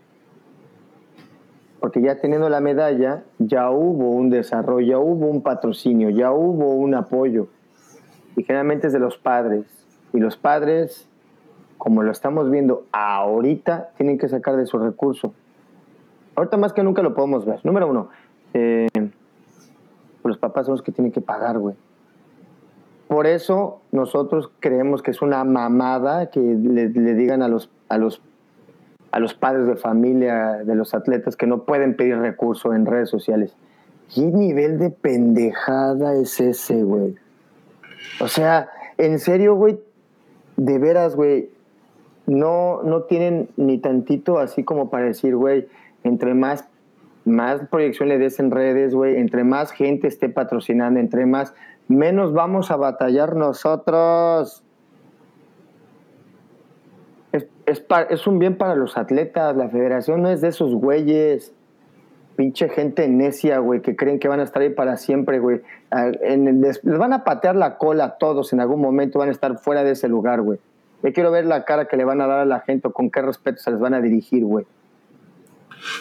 porque 1.79 2.01
ya 2.01 2.19
teniendo 2.19 2.49
la 2.49 2.59
medalla, 2.59 3.23
ya 3.37 3.69
hubo 3.69 4.09
un 4.09 4.29
desarrollo, 4.29 4.87
ya 4.87 4.99
hubo 4.99 5.27
un 5.27 5.41
patrocinio, 5.41 6.09
ya 6.09 6.31
hubo 6.31 6.73
un 6.73 6.95
apoyo. 6.95 7.47
Y 8.35 8.43
generalmente 8.43 8.87
es 8.87 8.93
de 8.93 8.99
los 8.99 9.17
padres. 9.17 9.65
Y 10.13 10.19
los 10.19 10.37
padres, 10.37 11.07
como 11.77 12.03
lo 12.03 12.11
estamos 12.11 12.49
viendo 12.49 12.85
ahorita, 12.91 13.91
tienen 13.97 14.17
que 14.17 14.27
sacar 14.27 14.55
de 14.57 14.65
su 14.65 14.79
recurso. 14.79 15.33
Ahorita 16.35 16.57
más 16.57 16.73
que 16.73 16.83
nunca 16.83 17.01
lo 17.01 17.13
podemos 17.13 17.45
ver. 17.45 17.59
Número 17.63 17.87
uno, 17.87 18.09
eh, 18.53 18.87
los 20.23 20.37
papás 20.37 20.65
son 20.65 20.73
los 20.73 20.81
que 20.81 20.91
tienen 20.91 21.11
que 21.11 21.21
pagar, 21.21 21.57
güey. 21.57 21.75
Por 23.07 23.25
eso 23.25 23.81
nosotros 23.91 24.51
creemos 24.59 25.01
que 25.01 25.11
es 25.11 25.21
una 25.21 25.43
mamada 25.43 26.29
que 26.29 26.39
le, 26.39 26.89
digan 26.89 27.41
a 27.41 27.47
los, 27.47 27.69
a 27.89 27.97
los 27.97 28.21
a 29.11 29.19
los 29.19 29.33
padres 29.33 29.67
de 29.67 29.77
familia 29.77 30.63
de 30.65 30.75
los 30.75 30.93
atletas 30.93 31.37
que 31.37 31.47
no 31.47 31.63
pueden 31.63 31.95
pedir 31.95 32.17
recurso 32.17 32.73
en 32.73 32.85
redes 32.85 33.09
sociales. 33.09 33.55
¿Qué 34.13 34.21
nivel 34.21 34.79
de 34.79 34.89
pendejada 34.89 36.15
es 36.15 36.39
ese, 36.39 36.83
güey? 36.83 37.15
O 38.19 38.27
sea, 38.27 38.69
en 38.97 39.19
serio, 39.19 39.55
güey, 39.55 39.79
de 40.55 40.79
veras, 40.79 41.15
güey, 41.15 41.49
no, 42.25 42.83
no 42.83 43.03
tienen 43.03 43.49
ni 43.57 43.77
tantito 43.77 44.39
así 44.39 44.63
como 44.63 44.89
para 44.89 45.05
decir, 45.05 45.35
güey, 45.35 45.67
entre 46.03 46.33
más, 46.33 46.65
más 47.25 47.61
proyección 47.69 48.09
le 48.09 48.17
des 48.17 48.39
en 48.39 48.51
redes, 48.51 48.93
güey, 48.93 49.17
entre 49.17 49.43
más 49.43 49.71
gente 49.71 50.07
esté 50.07 50.29
patrocinando, 50.29 50.99
entre 50.99 51.25
más, 51.25 51.53
menos 51.87 52.33
vamos 52.33 52.71
a 52.71 52.75
batallar 52.75 53.35
nosotros 53.35 54.63
es, 57.67 58.27
un 58.27 58.39
bien 58.39 58.57
para 58.57 58.75
los 58.75 58.97
atletas. 58.97 59.55
La 59.55 59.69
federación 59.69 60.21
no 60.21 60.29
es 60.29 60.41
de 60.41 60.47
esos 60.47 60.73
güeyes. 60.73 61.53
Pinche 62.35 62.69
gente 62.69 63.07
necia, 63.07 63.57
güey, 63.59 63.81
que 63.81 63.95
creen 63.95 64.19
que 64.19 64.27
van 64.27 64.39
a 64.39 64.43
estar 64.43 64.61
ahí 64.61 64.69
para 64.69 64.97
siempre, 64.97 65.39
güey. 65.39 65.61
les, 65.91 66.81
van 66.83 67.13
a 67.13 67.23
patear 67.23 67.55
la 67.55 67.77
cola 67.77 68.05
a 68.05 68.17
todos 68.17 68.53
en 68.53 68.59
algún 68.59 68.79
momento, 68.79 69.17
van 69.17 69.29
a 69.29 69.31
estar 69.31 69.57
fuera 69.57 69.83
de 69.83 69.91
ese 69.91 70.07
lugar, 70.07 70.41
güey. 70.41 70.59
Yo 71.03 71.13
quiero 71.13 71.31
ver 71.31 71.45
la 71.45 71.65
cara 71.65 71.85
que 71.85 71.97
le 71.97 72.05
van 72.05 72.21
a 72.21 72.27
dar 72.27 72.39
a 72.39 72.45
la 72.45 72.59
gente 72.59 72.87
o 72.87 72.91
con 72.91 73.09
qué 73.09 73.21
respeto 73.21 73.57
se 73.57 73.71
les 73.71 73.79
van 73.79 73.95
a 73.95 74.01
dirigir, 74.01 74.45
güey. 74.45 74.65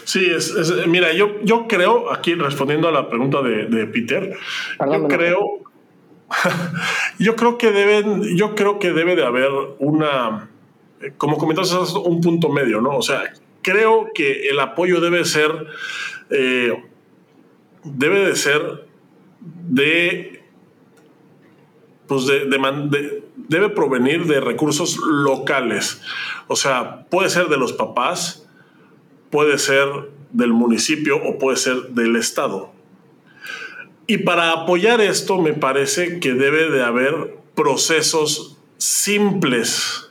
Sí, 0.04 0.26
es, 0.30 0.54
mira, 0.86 1.12
yo, 1.14 1.40
yo 1.42 1.66
creo, 1.68 2.12
aquí 2.12 2.34
respondiendo 2.34 2.88
a 2.88 2.92
la 2.92 3.08
pregunta 3.08 3.40
de, 3.42 3.86
Peter, 3.86 4.34
yo 4.92 5.08
creo, 5.08 5.38
yo 7.18 7.36
creo 7.36 7.58
que 7.58 7.70
deben, 7.72 8.36
yo 8.36 8.54
creo 8.54 8.78
que 8.78 8.92
debe 8.92 9.16
de 9.16 9.24
haber 9.24 9.50
una, 9.78 10.50
como 11.16 11.38
comentaste, 11.38 11.76
un 11.98 12.20
punto 12.20 12.48
medio, 12.50 12.80
¿no? 12.80 12.96
O 12.96 13.02
sea, 13.02 13.32
creo 13.62 14.08
que 14.14 14.48
el 14.48 14.60
apoyo 14.60 15.00
debe 15.00 15.24
ser, 15.24 15.50
eh, 16.30 16.84
debe 17.84 18.26
de 18.26 18.36
ser 18.36 18.86
de, 19.40 20.44
pues 22.06 22.26
de, 22.26 23.22
debe 23.36 23.68
provenir 23.68 24.26
de 24.26 24.40
recursos 24.40 24.98
locales. 24.98 26.00
O 26.48 26.56
sea, 26.56 27.06
puede 27.10 27.30
ser 27.30 27.48
de 27.48 27.56
los 27.56 27.72
papás, 27.72 28.48
puede 29.30 29.58
ser 29.58 29.88
del 30.30 30.52
municipio 30.52 31.16
o 31.16 31.38
puede 31.38 31.56
ser 31.56 31.88
del 31.90 32.16
estado. 32.16 32.75
Y 34.06 34.18
para 34.18 34.52
apoyar 34.52 35.00
esto 35.00 35.40
me 35.40 35.52
parece 35.52 36.20
que 36.20 36.34
debe 36.34 36.70
de 36.70 36.82
haber 36.82 37.36
procesos 37.54 38.56
simples 38.78 40.06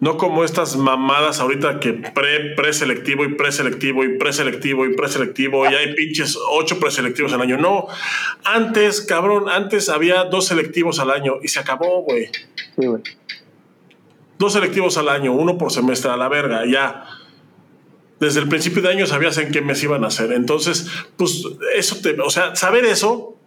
no 0.00 0.16
como 0.16 0.44
estas 0.44 0.76
mamadas 0.76 1.40
ahorita 1.40 1.80
que 1.80 1.92
pre, 1.92 2.54
preselectivo 2.54 3.24
y 3.24 3.34
preselectivo 3.34 4.04
y 4.04 4.16
preselectivo 4.16 4.86
y 4.86 4.94
preselectivo 4.94 5.68
y 5.68 5.74
hay 5.74 5.94
pinches 5.94 6.38
ocho 6.50 6.78
preselectivos 6.78 7.32
al 7.32 7.42
año. 7.42 7.56
No, 7.56 7.86
antes, 8.44 9.00
cabrón, 9.00 9.48
antes 9.48 9.88
había 9.88 10.24
dos 10.24 10.46
selectivos 10.46 11.00
al 11.00 11.10
año 11.10 11.38
y 11.42 11.48
se 11.48 11.58
acabó, 11.58 12.02
güey. 12.02 12.26
Sí, 12.78 12.86
güey. 12.86 13.02
Dos 14.38 14.52
selectivos 14.52 14.96
al 14.98 15.08
año, 15.08 15.32
uno 15.32 15.58
por 15.58 15.72
semestre 15.72 16.12
a 16.12 16.16
la 16.16 16.28
verga, 16.28 16.64
ya. 16.64 17.04
Desde 18.20 18.40
el 18.40 18.48
principio 18.48 18.82
de 18.82 18.88
año 18.88 19.06
sabías 19.06 19.38
en 19.38 19.52
qué 19.52 19.60
mes 19.60 19.82
iban 19.82 20.04
a 20.04 20.08
hacer. 20.08 20.32
Entonces, 20.32 20.88
pues 21.16 21.44
eso 21.74 21.96
te, 22.02 22.20
o 22.20 22.30
sea, 22.30 22.56
saber 22.56 22.84
eso 22.84 23.38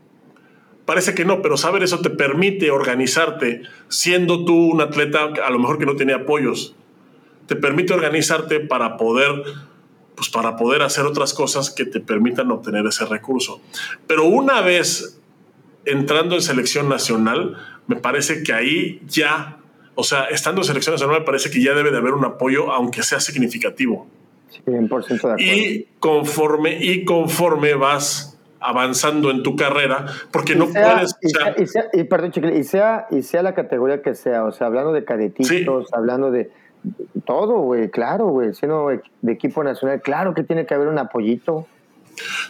Parece 0.85 1.13
que 1.13 1.25
no, 1.25 1.41
pero 1.41 1.57
saber 1.57 1.83
eso 1.83 2.01
te 2.01 2.09
permite 2.09 2.71
organizarte, 2.71 3.61
siendo 3.87 4.45
tú 4.45 4.71
un 4.71 4.81
atleta 4.81 5.29
a 5.45 5.49
lo 5.49 5.59
mejor 5.59 5.77
que 5.77 5.85
no 5.85 5.95
tiene 5.95 6.13
apoyos. 6.13 6.75
Te 7.47 7.55
permite 7.55 7.93
organizarte 7.93 8.59
para 8.59 8.97
poder, 8.97 9.43
pues 10.15 10.29
para 10.29 10.57
poder 10.57 10.81
hacer 10.81 11.05
otras 11.05 11.33
cosas 11.33 11.69
que 11.69 11.85
te 11.85 11.99
permitan 11.99 12.51
obtener 12.51 12.85
ese 12.87 13.05
recurso. 13.05 13.61
Pero 14.07 14.25
una 14.25 14.61
vez 14.61 15.19
entrando 15.85 16.35
en 16.35 16.41
selección 16.41 16.89
nacional, 16.89 17.57
me 17.87 17.95
parece 17.95 18.43
que 18.43 18.53
ahí 18.53 19.01
ya, 19.07 19.59
o 19.95 20.03
sea, 20.03 20.25
estando 20.25 20.61
en 20.61 20.65
selección 20.65 20.95
nacional, 20.95 21.19
me 21.19 21.25
parece 21.25 21.51
que 21.51 21.61
ya 21.61 21.73
debe 21.73 21.91
de 21.91 21.97
haber 21.97 22.13
un 22.13 22.25
apoyo, 22.25 22.71
aunque 22.71 23.03
sea 23.03 23.19
significativo. 23.19 24.09
100% 24.65 25.07
de 25.07 25.15
acuerdo. 25.15 25.37
Y 25.37 25.87
conforme, 25.99 26.77
y 26.83 27.05
conforme 27.05 27.73
vas 27.75 28.39
avanzando 28.59 29.31
en 29.31 29.43
tu 29.43 29.55
carrera, 29.55 30.05
porque 30.31 30.55
no 30.55 30.67
puedes... 30.67 31.15
Y 31.21 31.29
sea, 31.29 31.55
y 31.57 31.65
sea, 31.65 31.85
y, 31.93 32.03
perdón, 32.03 32.31
y, 32.53 32.63
sea, 32.63 33.07
y 33.09 33.23
sea 33.23 33.41
la 33.41 33.55
categoría 33.55 34.01
que 34.01 34.13
sea, 34.13 34.45
o 34.45 34.51
sea, 34.51 34.67
hablando 34.67 34.93
de 34.93 35.03
cadetitos, 35.03 35.91
hablando 35.93 36.31
de 36.31 36.51
todo, 37.25 37.59
güey, 37.59 37.89
claro, 37.89 38.27
güey, 38.27 38.53
siendo 38.53 38.87
de 39.21 39.31
equipo 39.31 39.63
nacional, 39.63 40.01
claro 40.01 40.33
que 40.33 40.43
tiene 40.43 40.65
que 40.65 40.73
haber 40.73 40.87
un 40.87 40.99
apoyito. 40.99 41.67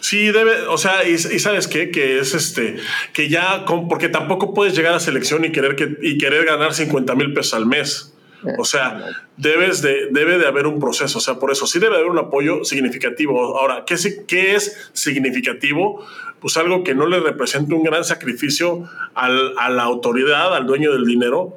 Sí, 0.00 0.30
debe, 0.32 0.66
o 0.68 0.76
sea, 0.76 1.08
y, 1.08 1.16
sabes 1.18 1.68
qué, 1.68 1.90
que 1.90 2.18
es 2.18 2.34
este, 2.34 2.76
que 3.12 3.28
ya, 3.28 3.64
porque 3.88 4.08
tampoco 4.08 4.52
puedes 4.52 4.76
llegar 4.76 4.94
a 4.94 5.00
selección 5.00 5.44
y 5.44 5.52
querer, 5.52 5.76
que, 5.76 5.96
y 6.02 6.18
querer 6.18 6.44
ganar 6.44 6.74
50 6.74 7.14
mil 7.14 7.32
pesos 7.32 7.54
al 7.54 7.66
mes. 7.66 8.14
O 8.58 8.64
sea, 8.64 9.04
debes 9.36 9.82
de, 9.82 10.08
debe 10.10 10.38
de 10.38 10.46
haber 10.46 10.66
un 10.66 10.80
proceso. 10.80 11.18
O 11.18 11.20
sea, 11.20 11.38
por 11.38 11.50
eso 11.50 11.66
sí 11.66 11.78
debe 11.78 11.96
haber 11.96 12.08
un 12.08 12.18
apoyo 12.18 12.64
significativo. 12.64 13.58
Ahora, 13.58 13.84
¿qué, 13.86 13.96
qué 14.26 14.54
es 14.54 14.90
significativo? 14.92 16.04
Pues 16.40 16.56
algo 16.56 16.82
que 16.82 16.94
no 16.94 17.06
le 17.06 17.20
represente 17.20 17.74
un 17.74 17.84
gran 17.84 18.04
sacrificio 18.04 18.88
al, 19.14 19.56
a 19.58 19.70
la 19.70 19.84
autoridad, 19.84 20.54
al 20.54 20.66
dueño 20.66 20.92
del 20.92 21.04
dinero, 21.04 21.56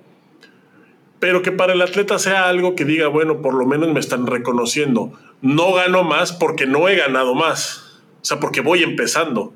pero 1.20 1.42
que 1.42 1.52
para 1.52 1.74
el 1.74 1.82
atleta 1.82 2.20
sea 2.20 2.48
algo 2.50 2.76
que 2.76 2.86
diga, 2.86 3.08
bueno, 3.08 3.42
por 3.42 3.56
lo 3.56 3.66
menos 3.66 3.90
me 3.92 4.00
están 4.00 4.28
reconociendo. 4.28 5.14
No 5.42 5.74
gano 5.74 6.04
más 6.04 6.34
porque 6.34 6.68
no 6.68 6.88
he 6.88 6.96
ganado 6.96 7.34
más. 7.34 8.02
O 8.22 8.26
sea, 8.26 8.40
porque 8.40 8.62
voy 8.62 8.84
empezando. 8.84 9.54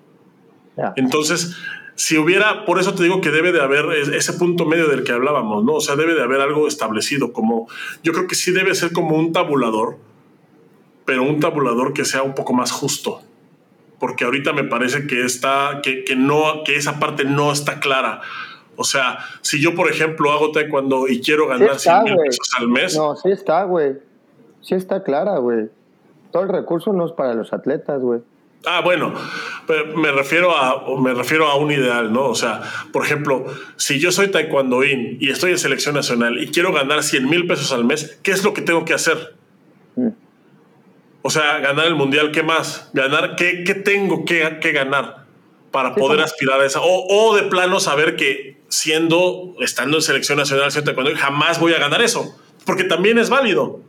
Entonces, 0.96 1.58
si 2.00 2.18
hubiera, 2.18 2.64
por 2.64 2.80
eso 2.80 2.96
te 2.96 3.04
digo 3.04 3.20
que 3.20 3.30
debe 3.30 3.52
de 3.52 3.60
haber 3.60 3.92
ese 4.16 4.32
punto 4.32 4.66
medio 4.66 4.88
del 4.88 5.04
que 5.04 5.12
hablábamos, 5.12 5.66
¿no? 5.66 5.74
O 5.74 5.82
sea, 5.82 5.98
debe 5.98 6.14
de 6.16 6.24
haber 6.24 6.40
algo 6.40 6.66
establecido, 6.66 7.34
como 7.34 7.68
yo 8.04 8.14
creo 8.14 8.26
que 8.26 8.36
sí 8.36 8.54
debe 8.54 8.74
ser 8.74 8.94
como 8.94 9.18
un 9.18 9.34
tabulador, 9.34 9.98
pero 11.04 11.24
un 11.24 11.42
tabulador 11.42 11.92
que 11.92 12.06
sea 12.06 12.24
un 12.24 12.36
poco 12.36 12.54
más 12.54 12.72
justo, 12.72 13.20
porque 14.00 14.24
ahorita 14.24 14.54
me 14.54 14.64
parece 14.64 15.08
que 15.08 15.26
está, 15.26 15.82
que, 15.84 16.06
que 16.06 16.16
no, 16.16 16.64
que 16.64 16.78
esa 16.78 17.02
parte 17.02 17.26
no 17.26 17.52
está 17.52 17.82
clara. 17.82 18.22
O 18.78 18.86
sea, 18.86 19.18
si 19.42 19.62
yo, 19.62 19.76
por 19.76 19.92
ejemplo, 19.92 20.32
hago 20.32 20.54
taekwondo 20.54 21.10
y 21.10 21.20
quiero 21.20 21.50
ganar 21.50 21.80
sí 21.80 21.90
100 21.90 22.04
mil 22.06 22.16
pesos 22.16 22.50
al 22.58 22.70
mes. 22.70 22.96
No, 22.96 23.14
sí 23.18 23.30
está, 23.30 23.64
güey. 23.66 23.98
Sí 24.62 24.74
está 24.74 25.04
clara, 25.04 25.38
güey. 25.40 25.68
Todo 26.32 26.44
el 26.44 26.50
recurso 26.50 26.94
no 26.94 27.06
es 27.06 27.12
para 27.12 27.34
los 27.34 27.52
atletas, 27.52 28.00
güey. 28.00 28.22
Ah, 28.66 28.82
bueno, 28.82 29.14
me 29.96 30.12
refiero 30.12 30.56
a 30.56 31.00
me 31.00 31.14
refiero 31.14 31.48
a 31.48 31.56
un 31.56 31.72
ideal, 31.72 32.12
¿no? 32.12 32.26
O 32.26 32.36
sea, 32.36 32.62
por 32.92 33.06
ejemplo, 33.06 33.46
si 33.78 34.00
yo 34.00 34.12
soy 34.12 34.28
taekwondoín 34.28 35.18
y 35.22 35.30
estoy 35.30 35.52
en 35.52 35.58
selección 35.58 35.96
nacional 35.96 36.42
y 36.44 36.48
quiero 36.48 36.74
ganar 36.74 37.04
100 37.04 37.30
mil 37.30 37.48
pesos 37.48 37.72
al 37.72 37.86
mes, 37.86 38.20
¿qué 38.22 38.32
es 38.32 38.44
lo 38.44 38.54
que 38.54 38.62
tengo 38.62 38.84
que 38.84 38.94
hacer? 38.94 39.36
Mm. 39.96 40.10
O 41.22 41.30
sea, 41.30 41.60
ganar 41.60 41.86
el 41.88 41.96
mundial, 41.96 42.32
¿qué 42.32 42.44
más? 42.44 42.90
Ganar, 42.94 43.36
¿qué, 43.36 43.64
qué 43.64 43.76
tengo 43.76 44.26
que, 44.26 44.60
que, 44.62 44.72
ganar 44.72 45.26
para 45.72 45.96
poder 45.96 46.22
aspirar 46.22 46.60
a 46.60 46.66
esa? 46.66 46.82
O, 46.82 47.08
o, 47.08 47.36
de 47.36 47.44
plano 47.44 47.80
saber 47.80 48.16
que 48.18 48.58
siendo, 48.68 49.56
estando 49.60 49.98
en 49.98 50.04
selección 50.04 50.38
nacional, 50.38 50.72
taekwondo, 50.72 51.12
jamás 51.16 51.60
voy 51.60 51.74
a 51.74 51.80
ganar 51.80 52.02
eso, 52.02 52.38
porque 52.66 52.84
también 52.84 53.18
es 53.18 53.30
válido. 53.30 53.82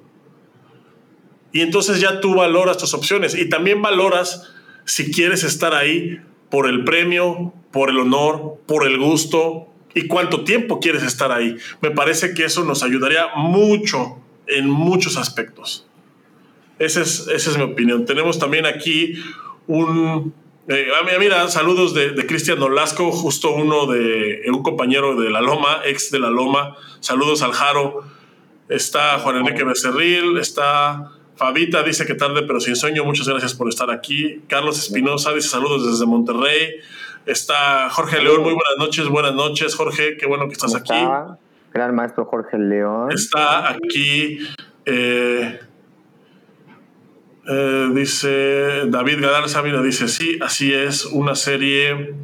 Y 1.52 1.62
entonces 1.62 2.00
ya 2.00 2.20
tú 2.20 2.34
valoras 2.34 2.78
tus 2.78 2.94
opciones 2.94 3.34
y 3.34 3.48
también 3.48 3.82
valoras 3.82 4.52
si 4.84 5.10
quieres 5.10 5.44
estar 5.44 5.74
ahí 5.74 6.20
por 6.50 6.68
el 6.68 6.84
premio, 6.84 7.52
por 7.70 7.90
el 7.90 7.98
honor, 7.98 8.58
por 8.66 8.86
el 8.86 8.98
gusto 8.98 9.68
y 9.94 10.06
cuánto 10.06 10.44
tiempo 10.44 10.80
quieres 10.80 11.02
estar 11.02 11.32
ahí. 11.32 11.56
Me 11.80 11.90
parece 11.90 12.34
que 12.34 12.44
eso 12.44 12.64
nos 12.64 12.82
ayudaría 12.82 13.28
mucho 13.36 14.18
en 14.46 14.68
muchos 14.68 15.16
aspectos. 15.16 15.86
Esa 16.78 17.02
es, 17.02 17.28
esa 17.28 17.50
es 17.50 17.56
mi 17.56 17.64
opinión. 17.64 18.06
Tenemos 18.06 18.38
también 18.38 18.66
aquí 18.66 19.14
un... 19.66 20.34
Eh, 20.68 20.86
ah, 20.94 21.06
mira, 21.18 21.48
saludos 21.48 21.94
de, 21.94 22.14
Cristian 22.26 22.58
Nolasco, 22.58 23.10
justo 23.10 23.52
uno 23.52 23.86
de 23.86 24.42
un 24.48 24.62
compañero 24.62 25.20
de 25.20 25.30
La 25.30 25.40
Loma, 25.40 25.80
ex 25.84 26.10
de 26.10 26.20
La 26.20 26.30
Loma. 26.30 26.76
Saludos 27.00 27.42
al 27.42 27.52
Jaro. 27.52 28.04
Está 28.68 29.18
Juan 29.18 29.36
Enrique 29.36 29.64
Becerril, 29.64 30.38
está 30.38 31.10
Fabita 31.40 31.82
dice 31.82 32.04
que 32.04 32.14
tarde 32.14 32.42
pero 32.42 32.60
sin 32.60 32.76
sueño, 32.76 33.02
muchas 33.02 33.26
gracias 33.26 33.54
por 33.54 33.66
estar 33.70 33.90
aquí. 33.90 34.42
Carlos 34.46 34.78
Espinosa 34.78 35.32
dice 35.32 35.48
saludos 35.48 35.90
desde 35.90 36.04
Monterrey. 36.04 36.80
Está 37.24 37.88
Jorge 37.88 38.22
León, 38.22 38.42
muy 38.42 38.52
buenas 38.52 38.76
noches, 38.76 39.08
buenas 39.08 39.32
noches 39.32 39.74
Jorge, 39.74 40.18
qué 40.18 40.26
bueno 40.26 40.48
que 40.48 40.52
estás 40.52 40.74
aquí. 40.74 40.92
Gran 41.72 41.94
maestro 41.94 42.26
Jorge 42.26 42.58
León. 42.58 43.10
Está 43.10 43.70
aquí 43.70 44.38
eh, 44.84 45.60
eh, 47.52 47.90
dice 47.92 48.82
David 48.86 49.20
Gadar 49.20 49.48
Sabina, 49.48 49.82
dice, 49.82 50.06
sí, 50.06 50.38
así 50.40 50.72
es, 50.72 51.04
una 51.04 51.34
serie, 51.34 52.14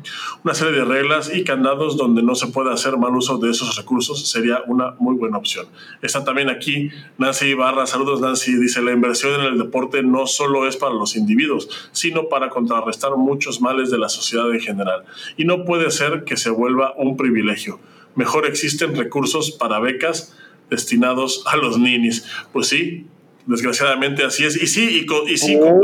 una 0.44 0.55
serie 0.55 0.78
de 0.78 0.85
reglas 0.85 1.35
y 1.35 1.43
candados 1.43 1.97
donde 1.97 2.23
no 2.23 2.36
se 2.36 2.47
puede 2.47 2.73
hacer 2.73 2.97
mal 2.97 3.16
uso 3.16 3.36
de 3.39 3.51
esos 3.51 3.74
recursos 3.74 4.31
sería 4.31 4.62
una 4.69 4.94
muy 5.01 5.16
buena 5.16 5.39
opción. 5.39 5.66
Está 6.01 6.23
también 6.23 6.48
aquí 6.48 6.90
Nancy 7.19 7.47
Ibarra, 7.47 7.89
saludos 7.89 8.20
Nancy, 8.20 8.55
dice, 8.55 8.82
la 8.82 8.93
inversión 8.93 9.40
en 9.40 9.47
el 9.47 9.59
deporte 9.59 10.05
no 10.05 10.28
solo 10.28 10.69
es 10.69 10.77
para 10.77 10.94
los 10.94 11.16
individuos, 11.16 11.90
sino 11.90 12.28
para 12.28 12.48
contrarrestar 12.48 13.16
muchos 13.16 13.61
males 13.61 13.90
de 13.90 13.98
la 13.98 14.09
sociedad 14.09 14.48
en 14.53 14.61
general. 14.61 15.03
Y 15.36 15.44
no 15.44 15.65
puede 15.65 15.90
ser 15.90 16.23
que 16.23 16.36
se 16.36 16.51
vuelva 16.51 16.94
un 16.97 17.16
privilegio. 17.16 17.81
Mejor 18.15 18.47
existen 18.47 18.94
recursos 18.94 19.51
para 19.51 19.81
becas 19.81 20.36
destinados 20.70 21.43
a 21.47 21.57
los 21.57 21.78
ninis. 21.78 22.24
Pues 22.53 22.69
sí, 22.69 23.07
Desgraciadamente 23.47 24.24
así 24.24 24.44
es. 24.44 24.60
Y 24.60 24.66
sí, 24.66 25.06
y, 25.28 25.36
sí 25.36 25.56
oh. 25.60 25.81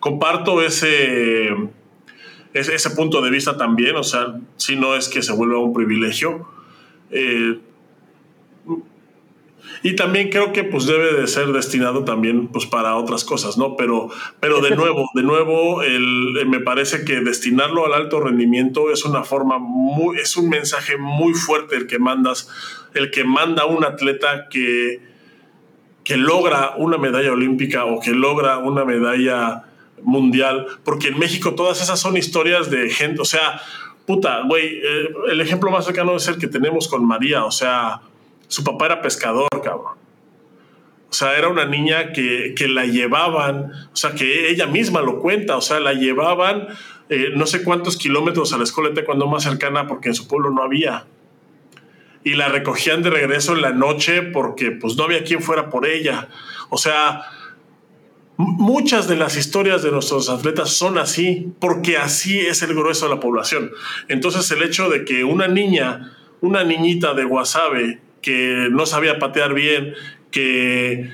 comparto, 0.00 0.62
ese, 0.62 1.48
ese, 2.52 2.90
punto 2.90 3.22
de 3.22 3.30
vista 3.30 3.56
también. 3.56 3.96
O 3.96 4.02
sea, 4.02 4.34
si 4.56 4.76
no 4.76 4.96
es 4.96 5.08
que 5.08 5.22
se 5.22 5.32
vuelva 5.32 5.58
un 5.58 5.72
privilegio. 5.72 6.48
Eh, 7.10 7.58
y 9.82 9.94
también 9.94 10.30
creo 10.30 10.52
que 10.52 10.64
pues 10.64 10.86
debe 10.86 11.12
de 11.12 11.26
ser 11.26 11.52
destinado 11.52 12.04
también 12.04 12.48
pues 12.48 12.66
para 12.66 12.96
otras 12.96 13.24
cosas, 13.24 13.56
¿no? 13.56 13.76
Pero, 13.76 14.10
pero 14.40 14.60
de 14.60 14.70
nuevo, 14.76 15.08
de 15.14 15.22
nuevo, 15.22 15.82
el, 15.82 16.46
me 16.46 16.60
parece 16.60 17.04
que 17.04 17.20
destinarlo 17.20 17.86
al 17.86 17.94
alto 17.94 18.20
rendimiento 18.20 18.90
es 18.90 19.04
una 19.04 19.22
forma 19.22 19.58
muy, 19.58 20.18
es 20.18 20.36
un 20.36 20.48
mensaje 20.48 20.96
muy 20.96 21.34
fuerte 21.34 21.76
el 21.76 21.86
que 21.86 21.98
mandas, 21.98 22.48
el 22.94 23.10
que 23.10 23.24
manda 23.24 23.66
un 23.66 23.84
atleta 23.84 24.48
que, 24.48 25.07
que 26.08 26.16
logra 26.16 26.72
una 26.78 26.96
medalla 26.96 27.30
olímpica 27.32 27.84
o 27.84 28.00
que 28.00 28.12
logra 28.12 28.56
una 28.56 28.82
medalla 28.82 29.64
mundial, 30.02 30.66
porque 30.82 31.08
en 31.08 31.18
México 31.18 31.54
todas 31.54 31.82
esas 31.82 32.00
son 32.00 32.16
historias 32.16 32.70
de 32.70 32.88
gente, 32.88 33.20
o 33.20 33.26
sea, 33.26 33.60
puta, 34.06 34.40
güey, 34.46 34.78
eh, 34.78 35.10
el 35.30 35.38
ejemplo 35.42 35.70
más 35.70 35.84
cercano 35.84 36.16
es 36.16 36.26
el 36.28 36.38
que 36.38 36.46
tenemos 36.46 36.88
con 36.88 37.06
María, 37.06 37.44
o 37.44 37.50
sea, 37.50 38.00
su 38.46 38.64
papá 38.64 38.86
era 38.86 39.02
pescador, 39.02 39.50
cabrón. 39.62 39.98
O 41.10 41.12
sea, 41.12 41.36
era 41.36 41.48
una 41.48 41.66
niña 41.66 42.14
que, 42.14 42.54
la 42.70 42.86
llevaban, 42.86 43.72
o 43.92 43.96
sea, 43.96 44.14
que 44.14 44.48
ella 44.48 44.66
misma 44.66 45.02
lo 45.02 45.20
cuenta, 45.20 45.58
o 45.58 45.60
sea, 45.60 45.78
la 45.78 45.92
llevaban 45.92 46.68
eh, 47.10 47.32
no 47.36 47.46
sé 47.46 47.62
cuántos 47.62 47.98
kilómetros 47.98 48.54
a 48.54 48.56
la 48.56 48.64
escuela 48.64 48.88
de 48.94 49.04
cuando 49.04 49.26
más 49.26 49.42
cercana 49.42 49.86
porque 49.86 50.08
en 50.08 50.14
su 50.14 50.26
pueblo 50.26 50.50
no 50.50 50.62
había 50.62 51.04
y 52.28 52.34
la 52.34 52.48
recogían 52.48 53.02
de 53.02 53.08
regreso 53.08 53.54
en 53.54 53.62
la 53.62 53.72
noche 53.72 54.20
porque 54.20 54.70
pues 54.70 54.96
no 54.96 55.04
había 55.04 55.24
quien 55.24 55.40
fuera 55.40 55.70
por 55.70 55.86
ella. 55.86 56.28
O 56.68 56.76
sea, 56.76 57.22
muchas 58.36 59.08
de 59.08 59.16
las 59.16 59.38
historias 59.38 59.82
de 59.82 59.90
nuestros 59.90 60.28
atletas 60.28 60.68
son 60.68 60.98
así 60.98 61.50
porque 61.58 61.96
así 61.96 62.38
es 62.38 62.60
el 62.60 62.74
grueso 62.74 63.08
de 63.08 63.14
la 63.14 63.20
población. 63.20 63.70
Entonces 64.08 64.50
el 64.50 64.62
hecho 64.62 64.90
de 64.90 65.06
que 65.06 65.24
una 65.24 65.48
niña, 65.48 66.12
una 66.42 66.64
niñita 66.64 67.14
de 67.14 67.24
Guasave 67.24 68.02
que 68.20 68.68
no 68.70 68.84
sabía 68.84 69.18
patear 69.18 69.54
bien, 69.54 69.94
que, 70.30 71.08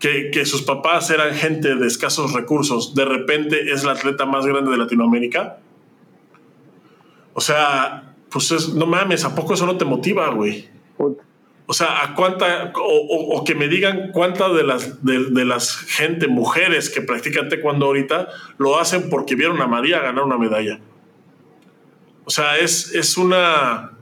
que, 0.00 0.32
que 0.32 0.46
sus 0.46 0.62
papás 0.62 1.10
eran 1.10 1.32
gente 1.32 1.76
de 1.76 1.86
escasos 1.86 2.32
recursos, 2.32 2.96
de 2.96 3.04
repente 3.04 3.70
es 3.70 3.84
la 3.84 3.92
atleta 3.92 4.26
más 4.26 4.44
grande 4.44 4.72
de 4.72 4.78
Latinoamérica. 4.78 5.58
O 7.34 7.40
sea, 7.40 8.15
pues 8.36 8.74
no 8.74 8.86
mames, 8.86 9.24
¿a 9.24 9.34
poco 9.34 9.54
eso 9.54 9.66
no 9.66 9.76
te 9.76 9.84
motiva, 9.84 10.28
güey? 10.30 10.68
O 11.66 11.72
sea, 11.72 12.02
¿a 12.02 12.14
cuánta, 12.14 12.72
o, 12.76 13.42
que 13.44 13.54
me 13.54 13.66
digan 13.66 14.10
cuántas 14.12 14.54
de 14.54 14.62
las, 14.62 15.04
de, 15.04 15.44
las 15.44 15.76
gente, 15.76 16.28
mujeres 16.28 16.90
que 16.90 17.00
practican 17.00 17.48
taekwondo 17.48 17.86
ahorita, 17.86 18.28
lo 18.58 18.78
hacen 18.78 19.08
porque 19.10 19.34
vieron 19.34 19.60
a 19.60 19.66
María 19.66 20.00
ganar 20.00 20.24
una 20.24 20.38
medalla. 20.38 20.78
O 22.24 22.30
sea, 22.30 22.56
es, 22.58 22.94
es 22.94 23.16
una... 23.16 23.92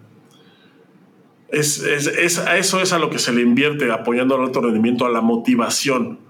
Es, 1.48 1.78
es, 1.82 2.39
a 2.39 2.59
eso 2.59 2.81
es 2.81 2.93
a 2.93 2.98
lo 2.98 3.11
que 3.11 3.20
se 3.20 3.32
le 3.32 3.40
invierte 3.40 3.90
apoyando 3.90 4.35
al 4.35 4.43
alto 4.43 4.61
rendimiento, 4.61 5.06
a 5.06 5.11
la 5.11 5.20
motivación 5.20 6.23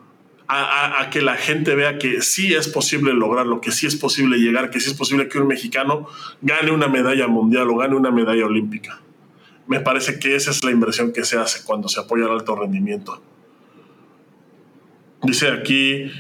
a, 0.46 1.08
que 1.10 1.22
la 1.22 1.36
gente 1.36 1.74
vea 1.74 1.98
que 1.98 2.20
sí 2.20 2.54
es 2.54 2.68
posible 2.68 3.12
lograrlo, 3.14 3.60
que 3.60 3.72
sí 3.72 3.86
es 3.86 3.96
posible 3.96 4.38
llegar, 4.38 4.70
que 4.70 4.80
sí 4.80 4.90
es 4.90 4.96
posible 4.96 5.28
que 5.28 5.38
un 5.38 5.48
mexicano 5.48 6.06
gane 6.42 6.70
una 6.70 6.88
medalla 6.88 7.26
mundial 7.28 7.70
o 7.70 7.76
gane 7.76 7.94
una 7.94 8.10
medalla 8.10 8.44
olímpica. 8.44 9.00
Me 9.66 9.80
parece 9.80 10.18
que 10.18 10.36
esa 10.36 10.50
es 10.50 10.62
la 10.62 10.70
inversión 10.70 11.12
que 11.12 11.24
se 11.24 11.38
hace 11.38 11.64
cuando 11.64 11.88
se 11.88 12.00
apoya 12.00 12.26
el 12.26 12.32
alto 12.32 12.54
rendimiento. 12.54 13.22
Dice 15.22 15.50
aquí 15.50 16.10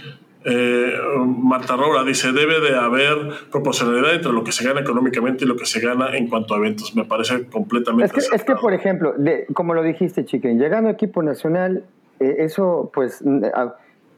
eh, 0.46 0.94
Marta 1.26 1.74
Roura, 1.76 2.04
dice, 2.04 2.32
debe 2.32 2.60
de 2.60 2.76
haber 2.76 3.16
proporcionalidad 3.50 4.14
entre 4.14 4.32
lo 4.32 4.44
que 4.44 4.52
se 4.52 4.64
gana 4.64 4.80
económicamente 4.80 5.44
y 5.44 5.48
lo 5.48 5.56
que 5.56 5.64
se 5.64 5.80
gana 5.80 6.16
en 6.16 6.28
cuanto 6.28 6.54
a 6.54 6.58
eventos. 6.58 6.94
Me 6.94 7.04
parece 7.04 7.46
completamente... 7.48 8.18
Es 8.18 8.28
que, 8.28 8.36
es 8.36 8.44
que 8.44 8.54
por 8.54 8.74
ejemplo, 8.74 9.14
de, 9.16 9.46
como 9.54 9.74
lo 9.74 9.82
dijiste, 9.82 10.24
Chiquen, 10.24 10.58
llegando 10.58 10.90
a 10.90 10.92
equipo 10.92 11.22
nacional, 11.22 11.84
eh, 12.20 12.36
eso 12.40 12.90
pues 12.92 13.22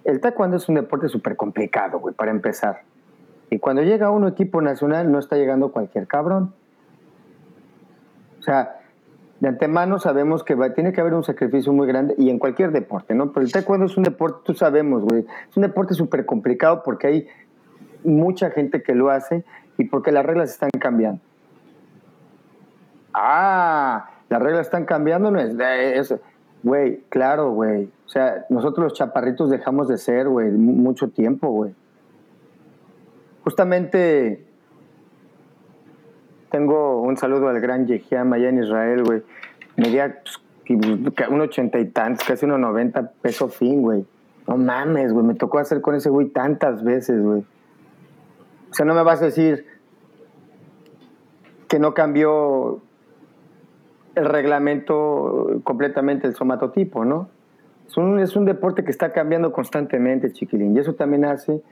el 0.06 0.20
taekwondo 0.20 0.56
es 0.56 0.68
un 0.68 0.76
deporte 0.76 1.08
súper 1.08 1.36
complicado, 1.36 1.98
güey, 1.98 2.14
para 2.14 2.30
empezar. 2.30 2.82
Y 3.50 3.58
cuando 3.58 3.82
llega 3.82 4.10
uno 4.10 4.28
equipo 4.28 4.62
nacional, 4.62 5.10
no 5.10 5.18
está 5.18 5.36
llegando 5.36 5.72
cualquier 5.72 6.06
cabrón. 6.06 6.54
O 8.38 8.42
sea, 8.42 8.80
de 9.40 9.48
antemano 9.48 9.98
sabemos 9.98 10.44
que 10.44 10.56
tiene 10.74 10.92
que 10.92 11.00
haber 11.00 11.14
un 11.14 11.24
sacrificio 11.24 11.72
muy 11.72 11.88
grande 11.88 12.14
y 12.18 12.30
en 12.30 12.38
cualquier 12.38 12.70
deporte, 12.70 13.14
¿no? 13.14 13.32
Pero 13.32 13.44
el 13.44 13.52
taekwondo 13.52 13.86
es 13.86 13.96
un 13.96 14.04
deporte, 14.04 14.38
tú 14.44 14.54
sabemos, 14.54 15.02
güey, 15.02 15.26
es 15.50 15.56
un 15.56 15.62
deporte 15.62 15.94
súper 15.94 16.24
complicado 16.24 16.82
porque 16.84 17.06
hay 17.08 17.28
mucha 18.04 18.50
gente 18.50 18.82
que 18.84 18.94
lo 18.94 19.10
hace 19.10 19.44
y 19.76 19.86
porque 19.86 20.12
las 20.12 20.24
reglas 20.24 20.50
están 20.50 20.70
cambiando. 20.78 21.20
Ah, 23.12 24.10
las 24.28 24.40
reglas 24.40 24.66
están 24.66 24.84
cambiando, 24.84 25.32
no 25.32 25.40
es, 25.40 25.54
eso. 25.58 26.20
Güey, 26.66 27.04
claro, 27.10 27.52
güey. 27.52 27.84
O 28.06 28.08
sea, 28.08 28.44
nosotros 28.50 28.82
los 28.82 28.94
chaparritos 28.94 29.50
dejamos 29.50 29.86
de 29.86 29.98
ser, 29.98 30.28
güey, 30.28 30.50
mucho 30.50 31.10
tiempo, 31.10 31.48
güey. 31.50 31.72
Justamente 33.44 34.44
tengo 36.50 37.02
un 37.02 37.16
saludo 37.16 37.46
al 37.46 37.60
gran 37.60 37.86
Yehiam 37.86 38.32
allá 38.32 38.48
en 38.48 38.64
Israel, 38.64 39.04
güey. 39.04 39.22
Medía 39.76 40.20
pues, 40.66 41.28
un 41.30 41.40
ochenta 41.40 41.78
y 41.78 41.84
tantos, 41.84 42.26
casi 42.26 42.46
unos 42.46 42.58
noventa 42.58 43.12
peso 43.22 43.48
fin, 43.48 43.82
güey. 43.82 44.04
No 44.48 44.56
mames, 44.56 45.12
güey, 45.12 45.24
me 45.24 45.34
tocó 45.34 45.60
hacer 45.60 45.80
con 45.80 45.94
ese 45.94 46.10
güey 46.10 46.30
tantas 46.30 46.82
veces, 46.82 47.22
güey. 47.22 47.44
O 48.72 48.74
sea, 48.74 48.84
no 48.84 48.92
me 48.92 49.04
vas 49.04 49.22
a 49.22 49.26
decir 49.26 49.66
que 51.68 51.78
no 51.78 51.94
cambió 51.94 52.82
el 54.16 54.24
reglamento 54.24 55.60
completamente 55.62 56.26
el 56.26 56.34
somatotipo, 56.34 57.04
¿no? 57.04 57.28
Es 57.86 57.96
un, 57.96 58.18
es 58.18 58.34
un 58.34 58.44
deporte 58.44 58.82
que 58.82 58.90
está 58.90 59.12
cambiando 59.12 59.52
constantemente, 59.52 60.32
chiquilín, 60.32 60.74
y 60.74 60.80
eso 60.80 60.94
también 60.94 61.24
hace 61.24 61.62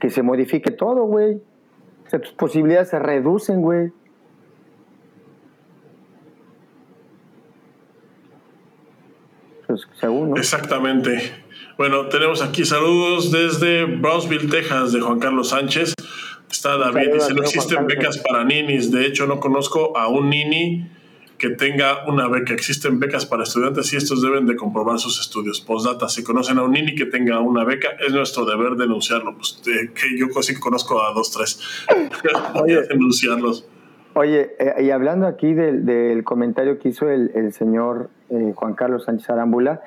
que 0.00 0.10
se 0.10 0.22
modifique 0.22 0.72
todo, 0.72 1.04
güey. 1.04 1.40
O 2.06 2.10
sea, 2.10 2.20
tus 2.20 2.32
posibilidades 2.32 2.88
se 2.88 2.98
reducen, 2.98 3.60
güey. 3.62 3.92
Pues, 9.68 9.86
según, 10.00 10.30
¿no? 10.30 10.36
Exactamente. 10.36 11.32
Bueno, 11.78 12.08
tenemos 12.08 12.42
aquí 12.42 12.64
saludos 12.64 13.30
desde 13.30 13.84
Brownsville, 13.84 14.50
Texas, 14.50 14.92
de 14.92 15.00
Juan 15.00 15.20
Carlos 15.20 15.50
Sánchez. 15.50 15.94
Está 16.50 16.76
David, 16.76 17.14
dice, 17.14 17.32
no 17.34 17.42
existen 17.42 17.86
becas 17.86 18.18
para 18.18 18.44
ninis. 18.44 18.90
De 18.90 19.06
hecho, 19.06 19.26
no 19.26 19.40
conozco 19.40 19.96
a 19.96 20.08
un 20.08 20.28
nini 20.28 20.90
que 21.42 21.50
tenga 21.50 22.06
una 22.06 22.28
beca. 22.28 22.54
Existen 22.54 23.00
becas 23.00 23.26
para 23.26 23.42
estudiantes 23.42 23.92
y 23.92 23.96
estos 23.96 24.22
deben 24.22 24.46
de 24.46 24.54
comprobar 24.54 25.00
sus 25.00 25.18
estudios. 25.18 25.60
Postdata, 25.60 26.08
si 26.08 26.22
conocen 26.22 26.58
a 26.58 26.62
un 26.62 26.70
nini 26.70 26.94
que 26.94 27.04
tenga 27.04 27.40
una 27.40 27.64
beca, 27.64 27.88
es 27.98 28.12
nuestro 28.12 28.44
deber 28.44 28.76
denunciarlo. 28.76 29.34
Pues, 29.34 29.60
que 29.64 30.16
yo 30.16 30.28
sí 30.40 30.54
conozco 30.54 31.02
a 31.02 31.12
dos, 31.12 31.32
tres. 31.32 31.60
Oye, 32.62 32.82
denunciarlos. 32.82 33.66
Oye, 34.14 34.54
eh, 34.60 34.84
y 34.84 34.90
hablando 34.90 35.26
aquí 35.26 35.52
del, 35.52 36.22
comentario 36.22 36.78
que 36.78 36.90
hizo 36.90 37.10
el, 37.10 37.52
señor 37.52 38.10
eh, 38.30 38.52
Juan 38.54 38.74
Carlos 38.74 39.06
Sánchez 39.06 39.28
Arámbula, 39.30 39.82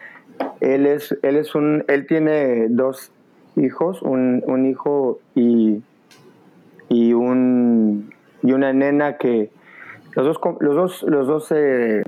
él 0.60 0.86
es, 0.86 1.18
él 1.22 1.38
es 1.38 1.56
un, 1.56 1.86
él 1.88 2.06
tiene 2.06 2.68
dos 2.68 3.12
hijos, 3.56 4.02
un, 4.02 4.44
un 4.46 4.70
hijo 4.70 5.22
y, 5.36 5.82
y 6.90 7.14
un 7.14 8.14
y 8.44 8.52
una 8.52 8.74
nena 8.74 9.16
que 9.18 9.52
los 10.16 10.26
dos, 10.26 10.40
los 10.62 10.76
dos, 10.76 11.04
los 11.04 11.28
dos 11.28 11.52
eh, 11.52 12.04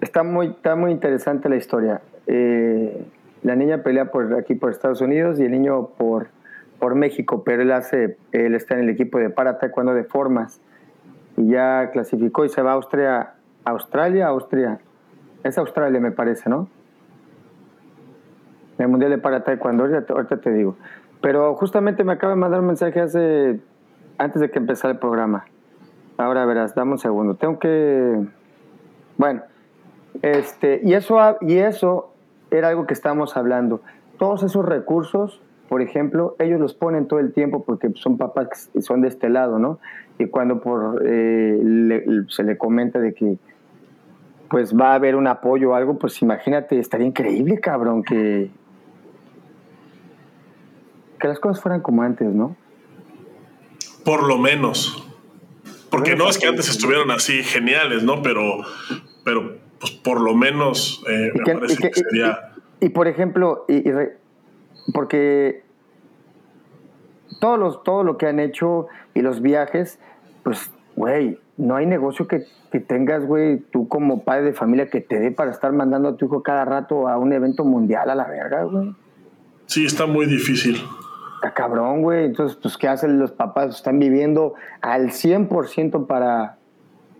está 0.00 0.22
muy, 0.22 0.46
está 0.46 0.76
muy 0.76 0.92
interesante 0.92 1.48
la 1.48 1.56
historia. 1.56 2.00
Eh, 2.26 3.04
la 3.42 3.56
niña 3.56 3.82
pelea 3.82 4.10
por 4.10 4.34
aquí 4.34 4.54
por 4.54 4.70
Estados 4.70 5.00
Unidos 5.00 5.40
y 5.40 5.44
el 5.44 5.50
niño 5.50 5.88
por, 5.98 6.28
por 6.78 6.94
México, 6.94 7.42
pero 7.44 7.62
él 7.62 7.72
hace, 7.72 8.16
él 8.32 8.54
está 8.54 8.74
en 8.74 8.80
el 8.84 8.90
equipo 8.90 9.18
de 9.18 9.30
para 9.30 9.58
taekwondo 9.58 9.94
de 9.94 10.04
formas 10.04 10.60
y 11.36 11.48
ya 11.48 11.90
clasificó 11.92 12.44
y 12.44 12.48
se 12.48 12.62
va 12.62 12.70
a 12.70 12.74
Austria, 12.74 13.34
Australia, 13.64 14.28
Austria, 14.28 14.78
es 15.42 15.58
Australia 15.58 16.00
me 16.00 16.12
parece, 16.12 16.48
¿no? 16.48 16.68
El 18.78 18.88
mundial 18.88 19.10
de 19.10 19.18
para 19.18 19.42
taekwondo, 19.42 19.84
ahorita 19.84 20.36
te 20.40 20.52
digo. 20.52 20.76
Pero 21.20 21.54
justamente 21.56 22.04
me 22.04 22.12
acaba 22.12 22.34
de 22.34 22.38
mandar 22.38 22.60
un 22.60 22.66
mensaje 22.66 23.00
hace 23.00 23.60
antes 24.18 24.40
de 24.40 24.50
que 24.50 24.58
empezara 24.58 24.92
el 24.92 24.98
programa. 24.98 25.44
Ahora 26.16 26.46
verás, 26.46 26.74
dame 26.74 26.92
un 26.92 26.98
segundo. 26.98 27.34
Tengo 27.34 27.58
que. 27.58 28.24
Bueno, 29.16 29.42
este, 30.22 30.80
y 30.84 30.94
eso, 30.94 31.18
y 31.40 31.58
eso 31.58 32.12
era 32.50 32.68
algo 32.68 32.86
que 32.86 32.94
estábamos 32.94 33.36
hablando. 33.36 33.80
Todos 34.18 34.42
esos 34.42 34.64
recursos, 34.64 35.40
por 35.68 35.82
ejemplo, 35.82 36.36
ellos 36.38 36.60
los 36.60 36.74
ponen 36.74 37.08
todo 37.08 37.18
el 37.18 37.32
tiempo 37.32 37.64
porque 37.64 37.90
son 37.94 38.16
papás 38.16 38.70
que 38.72 38.82
son 38.82 39.00
de 39.00 39.08
este 39.08 39.28
lado, 39.28 39.58
¿no? 39.58 39.78
Y 40.18 40.26
cuando 40.26 40.60
por, 40.60 41.02
eh, 41.04 42.24
se 42.28 42.44
le 42.44 42.56
comenta 42.56 43.00
de 43.00 43.14
que 43.14 43.38
pues 44.48 44.76
va 44.76 44.92
a 44.92 44.94
haber 44.94 45.16
un 45.16 45.26
apoyo 45.26 45.70
o 45.70 45.74
algo, 45.74 45.98
pues 45.98 46.22
imagínate, 46.22 46.78
estaría 46.78 47.08
increíble, 47.08 47.58
cabrón, 47.58 48.04
que, 48.04 48.50
que 51.18 51.26
las 51.26 51.40
cosas 51.40 51.60
fueran 51.60 51.80
como 51.80 52.02
antes, 52.02 52.32
¿no? 52.32 52.54
Por 54.04 54.24
lo 54.24 54.38
menos. 54.38 55.04
Porque 55.90 56.16
no 56.16 56.28
es 56.28 56.38
que 56.38 56.46
antes 56.46 56.68
estuvieran 56.68 57.10
así 57.10 57.42
geniales, 57.42 58.02
¿no? 58.02 58.22
Pero, 58.22 58.62
pero 59.24 59.56
pues 59.78 59.92
por 59.92 60.20
lo 60.20 60.34
menos 60.34 61.04
eh, 61.08 61.30
me 61.34 61.54
parece 61.54 61.76
que, 61.76 61.94
sería. 61.94 62.52
Y, 62.80 62.88
por 62.88 63.06
ejemplo, 63.06 63.64
y, 63.68 63.84
porque 64.92 65.62
todos 67.40 67.58
los, 67.58 67.82
todo 67.84 68.02
lo 68.02 68.18
que 68.18 68.26
han 68.26 68.40
hecho 68.40 68.88
y 69.14 69.22
los 69.22 69.40
viajes, 69.40 70.00
pues, 70.42 70.70
güey, 70.96 71.38
no 71.56 71.76
hay 71.76 71.86
negocio 71.86 72.26
que, 72.26 72.44
que 72.72 72.80
tengas, 72.80 73.24
güey, 73.24 73.58
tú 73.58 73.86
como 73.86 74.24
padre 74.24 74.46
de 74.46 74.52
familia 74.52 74.90
que 74.90 75.00
te 75.00 75.20
dé 75.20 75.30
para 75.30 75.52
estar 75.52 75.72
mandando 75.72 76.08
a 76.08 76.16
tu 76.16 76.26
hijo 76.26 76.42
cada 76.42 76.64
rato 76.64 77.08
a 77.08 77.18
un 77.18 77.32
evento 77.32 77.64
mundial 77.64 78.10
a 78.10 78.14
la 78.14 78.26
verga, 78.26 78.64
güey. 78.64 78.94
Sí, 79.66 79.86
está 79.86 80.06
muy 80.06 80.26
difícil 80.26 80.76
cabrón, 81.52 82.02
güey. 82.02 82.24
Entonces, 82.26 82.56
pues, 82.60 82.76
¿qué 82.76 82.88
hacen 82.88 83.18
los 83.18 83.32
papás? 83.32 83.76
Están 83.76 83.98
viviendo 83.98 84.54
al 84.80 85.10
100% 85.10 86.06
para, 86.06 86.56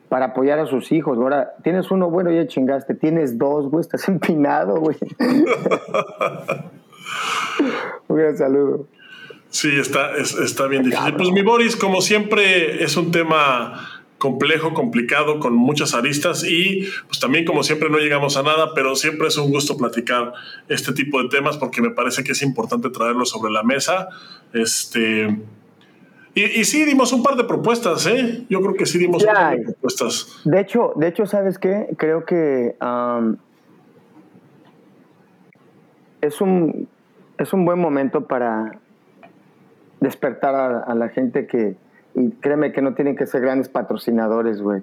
para 0.09 0.27
apoyar 0.27 0.59
a 0.59 0.67
sus 0.67 0.93
hijos. 0.93 1.19
Ahora, 1.19 1.55
tienes 1.63 1.91
uno, 1.91 2.09
bueno, 2.11 2.31
ya 2.31 2.47
chingaste. 2.47 2.95
Tienes 2.95 3.37
dos, 3.39 3.69
güey, 3.69 3.83
estás 3.83 4.09
empinado, 4.09 4.77
güey. 4.77 4.97
Un 8.09 8.37
saludo. 8.37 8.87
Sí, 9.51 9.71
está, 9.79 10.17
está 10.17 10.67
bien 10.67 10.83
difícil. 10.83 11.15
Pues 11.15 11.31
mi 11.31 11.43
Boris, 11.43 11.77
como 11.77 12.01
siempre, 12.01 12.83
es 12.83 12.97
un 12.97 13.13
tema 13.13 13.94
complejo, 14.25 14.73
complicado, 14.73 15.39
con 15.39 15.55
muchas 15.55 15.93
aristas 15.93 16.45
y 16.45 16.89
pues 17.09 17.21
también 17.21 17.45
como 17.45 17.63
siempre 17.63 17.91
no 17.91 17.99
llegamos 17.99 18.39
a 18.39 18.43
nada, 18.43 18.73
pero 18.75 18.97
siempre 18.97 19.29
es 19.29 19.37
un 19.37 19.51
gusto 19.51 19.77
platicar 19.77 20.33
este 20.67 20.95
tipo 20.95 21.23
de 21.23 21.29
temas 21.29 21.59
porque 21.59 21.83
me 21.83 21.91
parece 21.91 22.25
que 22.25 22.33
es 22.33 22.41
importante 22.41 22.89
traerlo 22.89 23.27
sobre 23.27 23.53
la 23.53 23.63
mesa. 23.63 24.09
Este, 24.55 25.29
y, 26.35 26.65
sí 26.65 26.87
dimos 26.87 27.13
un 27.13 27.23
par 27.23 27.37
de 27.37 27.45
propuestas, 27.45 28.07
¿eh? 28.07 28.47
Yo 28.49 28.63
creo 28.63 28.73
que 28.73 28.87
sí 28.87 28.97
dimos 28.97 29.23
un 29.23 29.35
par 29.35 29.59
de 29.59 29.63
propuestas. 29.63 30.41
De 30.47 30.59
hecho, 30.59 30.95
de 30.97 31.09
hecho, 31.09 31.27
¿sabes 31.27 31.59
qué? 31.59 31.89
Creo 31.99 32.25
que 32.25 32.77
es, 36.23 36.41
un, 36.41 36.89
es 37.37 37.53
un 37.53 37.67
buen 37.67 37.79
momento 37.79 38.27
para 38.27 38.81
despertar 40.01 40.55
a 40.87 40.95
la 40.95 41.11
gente 41.11 41.47
que, 41.47 41.77
y 42.15 42.31
créeme 42.31 42.73
que 42.73 42.83
no 42.83 42.95
tienen 42.95 43.17
que 43.17 43.27
ser 43.27 43.41
grandes 43.41 43.69
patrocinadores, 43.69 44.63
güey, 44.63 44.83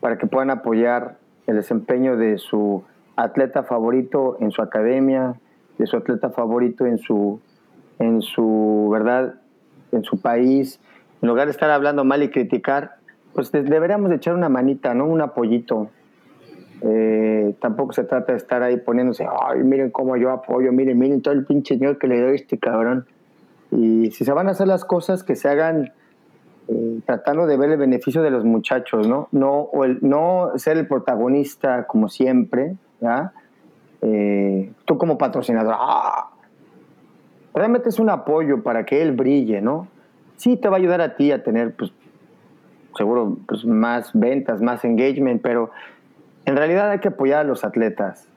para 0.00 0.18
que 0.18 0.26
puedan 0.26 0.50
apoyar 0.50 1.16
el 1.46 1.56
desempeño 1.56 2.16
de 2.16 2.38
su 2.38 2.84
atleta 3.16 3.62
favorito 3.62 4.36
en 4.40 4.50
su 4.50 4.62
academia, 4.62 5.34
de 5.78 5.86
su 5.86 5.96
atleta 5.96 6.30
favorito 6.30 6.86
en 6.86 6.98
su, 6.98 7.40
en 7.98 8.20
su 8.20 8.88
verdad, 8.92 9.36
en 9.92 10.04
su 10.04 10.20
país. 10.20 10.80
En 11.22 11.28
lugar 11.28 11.46
de 11.46 11.52
estar 11.52 11.70
hablando 11.70 12.04
mal 12.04 12.22
y 12.22 12.30
criticar, 12.30 12.96
pues 13.32 13.50
deberíamos 13.52 14.10
de 14.10 14.16
echar 14.16 14.34
una 14.34 14.48
manita, 14.48 14.94
¿no? 14.94 15.06
Un 15.06 15.20
apoyito. 15.20 15.88
Eh, 16.82 17.56
tampoco 17.60 17.92
se 17.92 18.04
trata 18.04 18.32
de 18.32 18.38
estar 18.38 18.62
ahí 18.62 18.76
poniéndose, 18.76 19.26
ay, 19.26 19.64
miren 19.64 19.90
cómo 19.90 20.16
yo 20.16 20.30
apoyo, 20.30 20.72
miren, 20.72 20.98
miren 20.98 21.22
todo 21.22 21.34
el 21.34 21.44
pinche 21.44 21.74
señor 21.74 21.98
que 21.98 22.06
le 22.06 22.20
doy 22.20 22.32
a 22.32 22.34
este 22.34 22.58
cabrón. 22.58 23.06
Y 23.70 24.10
si 24.12 24.24
se 24.24 24.32
van 24.32 24.48
a 24.48 24.52
hacer 24.52 24.68
las 24.68 24.84
cosas, 24.84 25.24
que 25.24 25.34
se 25.34 25.48
hagan 25.48 25.92
eh, 26.68 27.00
tratando 27.06 27.46
de 27.46 27.56
ver 27.56 27.70
el 27.70 27.78
beneficio 27.78 28.20
de 28.22 28.30
los 28.30 28.44
muchachos, 28.44 29.08
¿no? 29.08 29.28
No, 29.32 29.60
o 29.60 29.84
el, 29.84 29.98
no 30.02 30.50
ser 30.56 30.76
el 30.76 30.86
protagonista 30.86 31.86
como 31.86 32.10
siempre, 32.10 32.76
¿ya? 33.00 33.32
Eh, 34.02 34.70
tú 34.84 34.98
como 34.98 35.16
patrocinador, 35.16 35.74
¡ah! 35.78 36.28
realmente 37.54 37.88
es 37.88 37.98
un 37.98 38.10
apoyo 38.10 38.62
para 38.62 38.84
que 38.84 39.00
él 39.00 39.12
brille, 39.12 39.62
¿no? 39.62 39.88
Sí 40.36 40.58
te 40.58 40.68
va 40.68 40.76
a 40.76 40.78
ayudar 40.78 41.00
a 41.00 41.16
ti 41.16 41.32
a 41.32 41.42
tener, 41.42 41.74
pues, 41.74 41.90
seguro, 42.98 43.38
pues, 43.48 43.64
más 43.64 44.10
ventas, 44.12 44.60
más 44.60 44.84
engagement, 44.84 45.40
pero 45.40 45.70
en 46.44 46.54
realidad 46.54 46.90
hay 46.90 46.98
que 46.98 47.08
apoyar 47.08 47.40
a 47.40 47.44
los 47.44 47.64
atletas, 47.64 48.28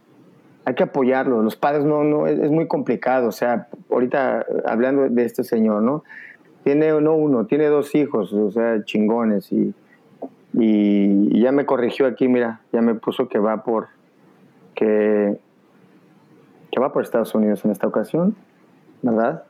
hay 0.64 0.76
que 0.76 0.84
apoyarlos. 0.84 1.44
Los 1.44 1.58
padres 1.58 1.84
no, 1.84 2.06
no, 2.06 2.28
es, 2.28 2.40
es 2.40 2.50
muy 2.50 2.70
complicado, 2.70 3.28
o 3.28 3.34
sea, 3.34 3.68
ahorita 3.92 4.46
hablando 4.66 5.10
de 5.10 5.26
este 5.26 5.44
señor, 5.44 5.82
¿no? 5.82 6.04
Tiene 6.64 7.00
no 7.02 7.16
uno, 7.16 7.46
tiene 7.46 7.68
dos 7.68 7.94
hijos, 7.96 8.34
o 8.34 8.52
sea, 8.52 8.84
chingones 8.84 9.52
y, 9.52 9.74
y, 10.54 11.42
ya 11.42 11.52
me 11.52 11.66
corrigió 11.66 12.06
aquí, 12.06 12.28
mira, 12.28 12.62
ya 12.72 12.82
me 12.82 12.96
puso 12.96 13.28
que 13.28 13.40
va 13.40 13.64
por 13.64 13.88
que, 14.76 15.38
que 16.72 16.80
va 16.80 16.94
por 16.94 17.04
Estados 17.04 17.34
Unidos 17.36 17.66
en 17.66 17.72
esta 17.72 17.88
ocasión, 17.88 18.36
¿verdad? 19.02 19.44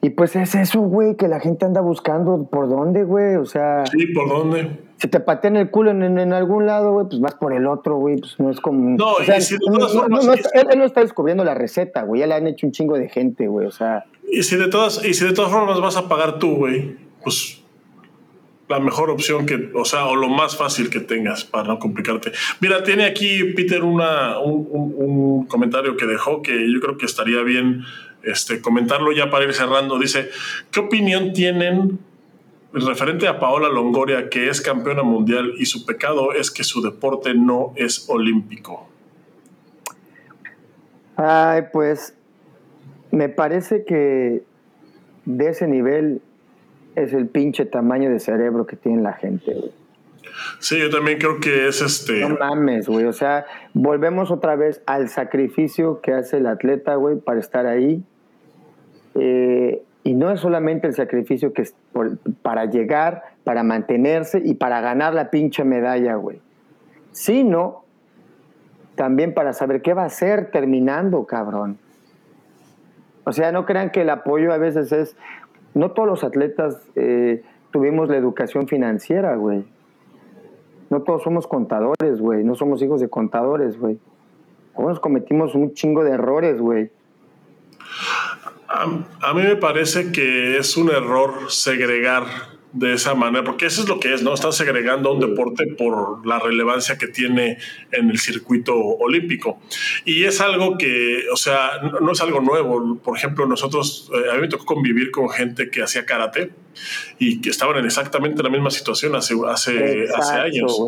Y 0.00 0.10
pues 0.10 0.36
es 0.36 0.54
eso, 0.54 0.80
güey, 0.80 1.16
que 1.16 1.26
la 1.26 1.40
gente 1.40 1.66
anda 1.66 1.80
buscando 1.80 2.44
por 2.44 2.68
dónde, 2.68 3.02
güey, 3.02 3.34
o 3.34 3.44
sea... 3.44 3.84
Sí, 3.86 4.06
por 4.14 4.28
dónde. 4.28 4.87
Si 5.00 5.08
te 5.08 5.20
patean 5.20 5.56
el 5.56 5.70
culo 5.70 5.92
en, 5.92 6.02
en, 6.18 6.32
algún 6.32 6.66
lado, 6.66 6.92
güey, 6.92 7.06
pues 7.06 7.20
vas 7.20 7.34
por 7.34 7.52
el 7.52 7.66
otro, 7.66 7.96
güey, 7.96 8.16
pues 8.16 8.34
no 8.38 8.50
es 8.50 8.60
como... 8.60 8.96
No, 8.96 9.12
o 9.12 9.24
sea, 9.24 9.38
no, 9.68 10.32
él, 10.32 10.78
no 10.78 10.84
está 10.84 11.00
descubriendo 11.00 11.44
la 11.44 11.54
receta, 11.54 12.02
güey, 12.02 12.20
ya 12.20 12.26
le 12.26 12.34
han 12.34 12.46
hecho 12.48 12.66
un 12.66 12.72
chingo 12.72 12.98
de 12.98 13.08
gente, 13.08 13.46
güey, 13.46 13.66
o 13.66 13.70
sea... 13.70 14.04
Y 14.30 14.42
si 14.42 14.56
de 14.56 14.68
todas, 14.68 15.04
y 15.04 15.14
si 15.14 15.24
de 15.24 15.32
todas 15.32 15.52
formas 15.52 15.80
vas 15.80 15.96
a 15.96 16.08
pagar 16.08 16.38
tú, 16.38 16.56
güey, 16.56 16.96
pues 17.22 17.62
la 18.68 18.80
mejor 18.80 19.10
opción 19.10 19.46
que, 19.46 19.70
o 19.74 19.84
sea, 19.84 20.06
o 20.06 20.16
lo 20.16 20.28
más 20.28 20.56
fácil 20.56 20.90
que 20.90 21.00
tengas 21.00 21.44
para 21.44 21.64
no 21.64 21.78
complicarte. 21.78 22.32
Mira, 22.60 22.82
tiene 22.82 23.04
aquí 23.04 23.44
Peter 23.56 23.82
una, 23.82 24.38
un, 24.38 25.46
comentario 25.46 25.96
que 25.96 26.06
dejó 26.06 26.42
que 26.42 26.70
yo 26.70 26.80
creo 26.80 26.98
que 26.98 27.06
estaría 27.06 27.42
bien 27.42 27.84
este, 28.22 28.60
comentarlo 28.60 29.12
ya 29.12 29.30
para 29.30 29.44
ir 29.44 29.54
cerrando. 29.54 29.98
Dice, 29.98 30.28
¿qué 30.70 30.80
opinión 30.80 31.32
tienen 31.32 31.98
referente 32.72 33.26
a 33.28 33.38
Paola 33.38 33.68
Longoria, 33.68 34.28
que 34.28 34.48
es 34.48 34.60
campeona 34.60 35.02
mundial 35.02 35.52
y 35.58 35.66
su 35.66 35.86
pecado 35.86 36.32
es 36.32 36.50
que 36.50 36.64
su 36.64 36.82
deporte 36.82 37.34
no 37.34 37.72
es 37.76 38.08
olímpico? 38.08 38.88
Ay, 41.16 41.62
pues 41.72 42.14
me 43.10 43.28
parece 43.28 43.84
que 43.84 44.42
de 45.24 45.48
ese 45.48 45.66
nivel 45.66 46.22
es 46.94 47.12
el 47.12 47.28
pinche 47.28 47.64
tamaño 47.64 48.10
de 48.10 48.20
cerebro 48.20 48.66
que 48.66 48.76
tiene 48.76 49.02
la 49.02 49.14
gente, 49.14 49.54
güey. 49.54 49.72
Sí, 50.60 50.78
yo 50.78 50.90
también 50.90 51.18
creo 51.18 51.40
que 51.40 51.68
es 51.68 51.80
este. 51.80 52.20
No 52.20 52.36
mames, 52.36 52.88
güey. 52.88 53.04
O 53.06 53.12
sea, 53.12 53.46
volvemos 53.74 54.30
otra 54.30 54.56
vez 54.56 54.82
al 54.86 55.08
sacrificio 55.08 56.00
que 56.00 56.12
hace 56.12 56.38
el 56.38 56.46
atleta, 56.46 56.94
güey, 56.94 57.16
para 57.16 57.40
estar 57.40 57.66
ahí. 57.66 58.02
Eh, 59.14 59.82
y 60.08 60.14
no 60.14 60.30
es 60.30 60.40
solamente 60.40 60.86
el 60.86 60.94
sacrificio 60.94 61.52
que 61.52 61.60
es 61.60 61.74
para 62.40 62.64
llegar, 62.64 63.24
para 63.44 63.62
mantenerse 63.62 64.40
y 64.42 64.54
para 64.54 64.80
ganar 64.80 65.12
la 65.12 65.28
pinche 65.28 65.64
medalla, 65.64 66.14
güey. 66.14 66.40
Sino 67.12 67.84
también 68.94 69.34
para 69.34 69.52
saber 69.52 69.82
qué 69.82 69.92
va 69.92 70.04
a 70.04 70.06
hacer 70.06 70.50
terminando, 70.50 71.26
cabrón. 71.26 71.76
O 73.24 73.32
sea, 73.32 73.52
no 73.52 73.66
crean 73.66 73.90
que 73.90 74.00
el 74.00 74.08
apoyo 74.08 74.50
a 74.54 74.56
veces 74.56 74.92
es, 74.92 75.14
no 75.74 75.90
todos 75.90 76.08
los 76.08 76.24
atletas 76.24 76.80
eh, 76.96 77.44
tuvimos 77.70 78.08
la 78.08 78.16
educación 78.16 78.66
financiera, 78.66 79.36
güey. 79.36 79.66
No 80.88 81.02
todos 81.02 81.22
somos 81.22 81.46
contadores, 81.46 82.18
güey. 82.18 82.44
No 82.44 82.54
somos 82.54 82.80
hijos 82.80 83.02
de 83.02 83.10
contadores, 83.10 83.78
güey. 83.78 83.98
Algunos 84.74 85.00
cometimos 85.00 85.54
un 85.54 85.74
chingo 85.74 86.02
de 86.02 86.12
errores, 86.12 86.62
güey. 86.62 86.90
A, 88.68 89.34
mí 89.34 89.42
me 89.42 89.56
parece 89.56 90.12
que 90.12 90.58
es 90.58 90.76
un 90.76 90.90
error 90.90 91.50
segregar 91.50 92.26
de 92.72 92.92
esa 92.92 93.14
manera, 93.14 93.44
porque 93.44 93.64
eso 93.64 93.82
es 93.82 93.88
lo 93.88 93.98
que 93.98 94.12
es, 94.12 94.22
¿no? 94.22 94.34
Están 94.34 94.52
segregando 94.52 95.08
a 95.08 95.12
un 95.14 95.20
deporte 95.20 95.66
por 95.66 96.26
la 96.26 96.38
relevancia 96.38 96.98
que 96.98 97.08
tiene 97.08 97.56
en 97.92 98.10
el 98.10 98.18
circuito 98.18 98.76
olímpico. 98.76 99.58
Y 100.04 100.24
es 100.24 100.42
algo 100.42 100.76
que, 100.76 101.24
o 101.32 101.36
sea, 101.36 101.80
no, 102.00 102.12
es 102.12 102.20
algo 102.20 102.42
nuevo. 102.42 102.98
Por 103.02 103.16
ejemplo, 103.16 103.46
nosotros, 103.46 104.10
eh, 104.14 104.30
a 104.30 104.34
mí 104.34 104.42
me 104.42 104.48
tocó 104.48 104.66
convivir 104.66 105.10
con 105.10 105.30
gente 105.30 105.70
que 105.70 105.82
hacía 105.82 106.04
karate 106.04 106.50
y 107.18 107.40
que 107.40 107.48
estaban 107.48 107.78
en 107.78 107.86
exactamente 107.86 108.42
la 108.42 108.50
misma 108.50 108.70
situación 108.70 109.16
hace, 109.16 109.34
hace, 109.48 110.06
hace 110.14 110.34
años. 110.34 110.78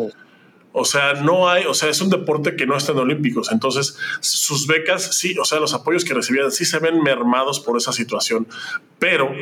O 0.73 0.85
sea, 0.85 1.15
no 1.15 1.49
hay, 1.49 1.65
o 1.65 1.75
sea, 1.75 1.91
es 1.91 2.01
un 2.01 2.11
deporte 2.11 2.55
que 2.55 2.67
no 2.67 2.77
está 2.77 2.93
en 2.93 2.99
olímpicos. 2.99 3.51
Entonces, 3.51 3.97
sus 4.21 4.67
becas, 4.67 5.17
sí, 5.17 5.37
o 5.39 5.45
sea, 5.45 5.59
los 5.59 5.75
apoyos 5.75 6.05
que 6.05 6.15
recibían 6.15 6.53
sí 6.53 6.65
se 6.65 6.79
ven 6.79 7.03
mermados 7.03 7.59
por 7.59 7.77
esa 7.77 7.93
situación, 7.93 8.47
pero 8.99 9.33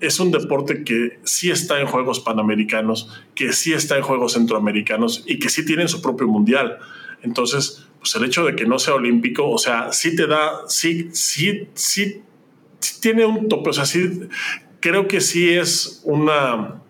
es 0.00 0.20
un 0.20 0.30
deporte 0.30 0.84
que 0.84 1.18
sí 1.24 1.50
está 1.50 1.80
en 1.80 1.86
Juegos 1.86 2.20
Panamericanos, 2.20 3.08
que 3.34 3.52
sí 3.52 3.72
está 3.72 3.96
en 3.96 4.02
Juegos 4.02 4.34
Centroamericanos 4.34 5.24
y 5.26 5.38
que 5.38 5.48
sí 5.48 5.64
tienen 5.64 5.88
su 5.88 6.00
propio 6.00 6.28
mundial. 6.28 6.78
Entonces, 7.22 7.84
pues 7.98 8.14
el 8.14 8.24
hecho 8.24 8.44
de 8.44 8.54
que 8.54 8.66
no 8.66 8.78
sea 8.78 8.94
olímpico, 8.94 9.50
o 9.50 9.58
sea, 9.58 9.92
sí 9.92 10.14
te 10.14 10.26
da, 10.26 10.62
sí, 10.68 11.08
sí, 11.12 11.68
sí, 11.74 12.22
tiene 13.00 13.24
un 13.24 13.48
tope, 13.48 13.70
o 13.70 13.72
sea, 13.72 13.86
sí, 13.86 14.20
creo 14.80 15.08
que 15.08 15.20
sí 15.20 15.50
es 15.50 16.02
una, 16.04 16.80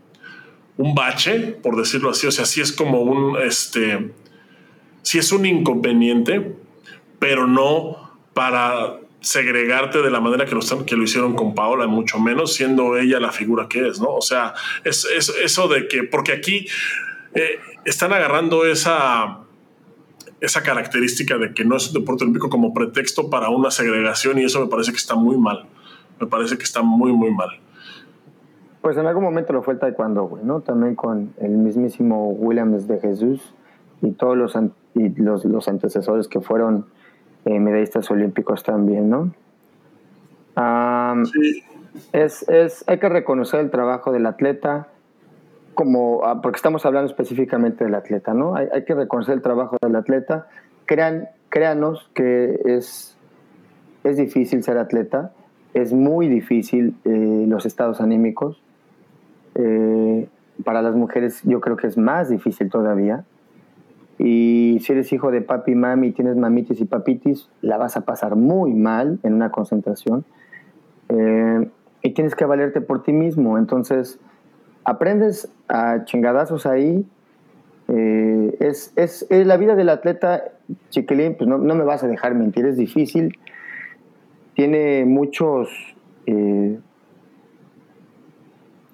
un 0.78 0.94
bache, 0.94 1.58
por 1.62 1.76
decirlo 1.76 2.10
así, 2.10 2.26
o 2.26 2.30
sea, 2.30 2.46
sí 2.46 2.60
es 2.60 2.72
como 2.72 3.02
un, 3.02 3.36
este, 3.42 4.12
sí 5.02 5.18
es 5.18 5.32
un 5.32 5.44
inconveniente, 5.44 6.54
pero 7.18 7.46
no 7.46 8.12
para 8.32 9.00
segregarte 9.20 10.00
de 10.00 10.10
la 10.10 10.20
manera 10.20 10.46
que 10.46 10.54
lo, 10.54 10.60
que 10.86 10.96
lo 10.96 11.02
hicieron 11.02 11.34
con 11.34 11.54
Paola, 11.54 11.88
mucho 11.88 12.20
menos 12.20 12.54
siendo 12.54 12.96
ella 12.96 13.18
la 13.18 13.32
figura 13.32 13.68
que 13.68 13.88
es, 13.88 14.00
¿no? 14.00 14.14
O 14.14 14.22
sea, 14.22 14.54
es, 14.84 15.04
eso 15.04 15.66
de 15.66 15.88
que, 15.88 16.04
porque 16.04 16.32
aquí 16.32 16.68
eh, 17.34 17.58
están 17.84 18.12
agarrando 18.12 18.64
esa, 18.64 19.40
esa 20.40 20.62
característica 20.62 21.38
de 21.38 21.52
que 21.52 21.64
no 21.64 21.76
es 21.76 21.88
un 21.88 21.94
deporte 21.94 22.22
olímpico 22.22 22.48
como 22.48 22.72
pretexto 22.72 23.28
para 23.28 23.48
una 23.48 23.72
segregación 23.72 24.38
y 24.38 24.44
eso 24.44 24.60
me 24.60 24.68
parece 24.68 24.92
que 24.92 24.98
está 24.98 25.16
muy 25.16 25.36
mal. 25.36 25.66
Me 26.20 26.28
parece 26.28 26.56
que 26.56 26.64
está 26.64 26.82
muy, 26.82 27.12
muy 27.12 27.32
mal. 27.32 27.50
Pues 28.80 28.96
en 28.96 29.06
algún 29.06 29.24
momento 29.24 29.52
lo 29.52 29.62
fue 29.62 29.74
el 29.74 29.80
taekwondo, 29.80 30.24
güey, 30.24 30.44
¿no? 30.44 30.60
También 30.60 30.94
con 30.94 31.34
el 31.38 31.50
mismísimo 31.50 32.30
Williams 32.30 32.86
de 32.86 33.00
Jesús 33.00 33.54
y 34.00 34.12
todos 34.12 34.36
los, 34.36 34.56
y 34.94 35.08
los, 35.20 35.44
los 35.44 35.68
antecesores 35.68 36.28
que 36.28 36.40
fueron 36.40 36.86
eh, 37.44 37.58
medallistas 37.58 38.10
olímpicos 38.10 38.62
también, 38.62 39.10
¿no? 39.10 39.32
sí. 41.24 41.62
es, 42.12 42.48
es, 42.48 42.84
hay 42.88 42.98
que 42.98 43.08
reconocer 43.08 43.60
el 43.60 43.70
trabajo 43.70 44.12
del 44.12 44.26
atleta, 44.26 44.88
como, 45.74 46.24
ah, 46.24 46.40
porque 46.42 46.56
estamos 46.56 46.84
hablando 46.86 47.08
específicamente 47.08 47.84
del 47.84 47.94
atleta, 47.94 48.34
¿no? 48.34 48.56
Hay, 48.56 48.68
hay 48.72 48.84
que 48.84 48.94
reconocer 48.94 49.34
el 49.34 49.42
trabajo 49.42 49.76
del 49.80 49.94
atleta. 49.94 50.48
Crean, 50.86 51.28
créanos 51.48 52.10
que 52.14 52.60
es, 52.64 53.16
es 54.04 54.16
difícil 54.16 54.62
ser 54.62 54.78
atleta, 54.78 55.32
es 55.74 55.92
muy 55.92 56.28
difícil 56.28 56.96
eh, 57.04 57.44
los 57.46 57.66
estados 57.66 58.00
anímicos. 58.00 58.60
Eh, 59.58 60.28
para 60.64 60.82
las 60.82 60.94
mujeres 60.94 61.42
yo 61.44 61.60
creo 61.60 61.76
que 61.76 61.86
es 61.86 61.98
más 61.98 62.30
difícil 62.30 62.70
todavía. 62.70 63.24
Y 64.18 64.78
si 64.82 64.92
eres 64.92 65.12
hijo 65.12 65.30
de 65.30 65.42
papi 65.42 65.72
y 65.72 65.74
mami 65.74 66.08
y 66.08 66.12
tienes 66.12 66.36
mamitis 66.36 66.80
y 66.80 66.84
papitis, 66.84 67.48
la 67.60 67.76
vas 67.76 67.96
a 67.96 68.00
pasar 68.02 68.34
muy 68.34 68.72
mal 68.74 69.20
en 69.22 69.34
una 69.34 69.50
concentración. 69.50 70.24
Eh, 71.08 71.70
y 72.02 72.10
tienes 72.14 72.34
que 72.34 72.44
valerte 72.44 72.80
por 72.80 73.02
ti 73.02 73.12
mismo. 73.12 73.58
Entonces, 73.58 74.18
aprendes 74.84 75.52
a 75.68 76.04
chingadazos 76.04 76.66
ahí. 76.66 77.06
Eh, 77.88 78.56
es, 78.60 78.92
es, 78.96 79.26
la 79.30 79.56
vida 79.56 79.76
del 79.76 79.88
atleta, 79.88 80.44
chiquilín, 80.90 81.36
pues 81.36 81.48
no, 81.48 81.58
no, 81.58 81.74
me 81.74 81.84
vas 81.84 82.02
a 82.02 82.08
dejar 82.08 82.34
mentir, 82.34 82.66
es 82.66 82.76
difícil. 82.76 83.38
Tiene 84.54 85.04
muchos 85.04 85.70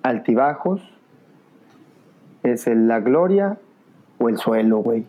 altibajos. 0.04 0.80
Es 2.44 2.68
la 2.68 3.00
gloria 3.00 3.58
o 4.18 4.28
el 4.28 4.36
suelo, 4.38 4.78
güey. 4.78 5.06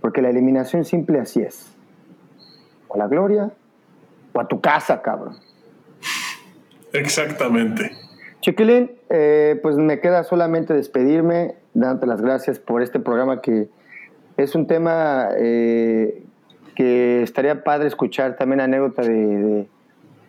Porque 0.00 0.22
la 0.22 0.30
eliminación 0.30 0.84
simple 0.84 1.18
así 1.18 1.40
es. 1.40 1.76
O 2.86 2.96
la 2.96 3.08
gloria 3.08 3.50
o 4.32 4.40
a 4.40 4.46
tu 4.46 4.60
casa, 4.60 5.02
cabrón. 5.02 5.36
Exactamente. 6.92 7.92
Chiquilín, 8.40 8.92
eh, 9.08 9.58
pues 9.62 9.76
me 9.76 10.00
queda 10.00 10.24
solamente 10.24 10.74
despedirme, 10.74 11.56
dándote 11.74 12.06
las 12.06 12.22
gracias 12.22 12.58
por 12.58 12.82
este 12.82 13.00
programa 13.00 13.40
que 13.40 13.68
es 14.36 14.54
un 14.54 14.66
tema 14.66 15.28
eh, 15.36 16.22
que 16.74 17.22
estaría 17.22 17.62
padre 17.62 17.88
escuchar 17.88 18.36
también 18.36 18.60
anécdota 18.60 19.02
de, 19.02 19.66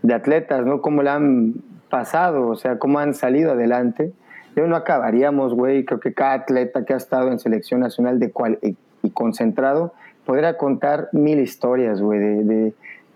de, 0.01 0.13
atletas, 0.13 0.65
¿no? 0.65 0.81
Cómo 0.81 1.03
le 1.03 1.09
han 1.09 1.53
pasado, 1.91 2.47
o 2.47 2.55
sea, 2.55 2.79
cómo 2.79 2.97
han 2.97 3.13
salido 3.13 3.51
adelante. 3.51 4.11
Yo 4.55 4.65
no 4.65 4.75
acabaríamos, 4.75 5.53
güey. 5.53 5.85
Creo 5.85 5.99
que 5.99 6.13
cada 6.13 6.33
atleta 6.33 6.83
que 6.85 6.93
ha 6.93 6.97
estado 6.97 7.31
en 7.31 7.37
selección 7.37 7.81
nacional 7.81 8.19
de 8.19 8.31
cual, 8.31 8.57
y 9.03 9.09
concentrado, 9.11 9.93
podría 10.25 10.57
contar 10.57 11.09
mil 11.11 11.39
historias, 11.39 12.01
güey, 12.01 12.19
de, 12.19 12.73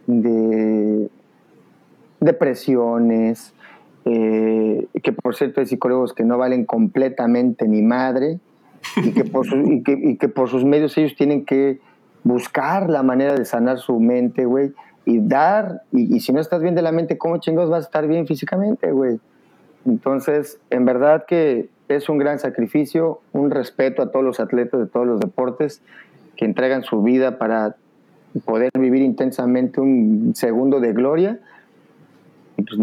de, 0.07 1.09
depresiones, 2.19 3.53
eh, 4.05 4.87
que 5.01 5.11
por 5.11 5.35
cierto 5.35 5.61
hay 5.61 5.67
psicólogos 5.67 6.13
que 6.13 6.23
no 6.23 6.37
valen 6.37 6.65
completamente 6.65 7.67
ni 7.67 7.81
madre, 7.81 8.39
y 8.97 9.11
que, 9.13 9.25
por 9.25 9.45
y, 9.47 10.17
que, 10.17 10.29
por 10.29 10.49
sus 10.49 10.63
medios 10.63 10.97
ellos 10.97 11.15
tienen 11.15 11.45
que 11.45 11.79
buscar 12.23 12.89
la 12.89 13.03
manera 13.03 13.33
de 13.33 13.45
sanar 13.45 13.77
su 13.79 13.99
mente, 13.99 14.45
güey, 14.45 14.73
y 15.05 15.19
dar, 15.19 15.83
y, 15.91 16.15
y, 16.15 16.19
si 16.19 16.33
no 16.33 16.39
estás 16.39 16.61
bien 16.61 16.75
de 16.75 16.81
la 16.81 16.91
mente, 16.91 17.17
¿cómo 17.17 17.37
chingos 17.37 17.69
vas 17.69 17.83
a 17.83 17.87
estar 17.87 18.07
bien 18.07 18.25
físicamente, 18.27 18.91
güey? 18.91 19.19
Entonces, 19.85 20.59
en 20.71 20.85
verdad 20.85 21.25
que 21.27 21.69
es 21.87 22.09
un 22.09 22.17
gran 22.17 22.39
sacrificio, 22.39 23.21
un 23.31 23.51
respeto 23.51 24.01
a 24.01 24.11
todos 24.11 24.25
los 24.25 24.39
atletas 24.39 24.79
de 24.79 24.87
todos 24.87 25.05
los 25.05 25.19
deportes 25.19 25.81
que 26.35 26.45
entregan 26.45 26.83
su 26.83 27.03
vida 27.03 27.37
para 27.37 27.75
poder 28.43 28.71
vivir 28.77 29.01
intensamente 29.01 29.79
un 29.79 30.33
segundo 30.35 30.79
de 30.79 30.93
gloria. 30.93 31.39
Y 32.57 32.63
pues, 32.63 32.79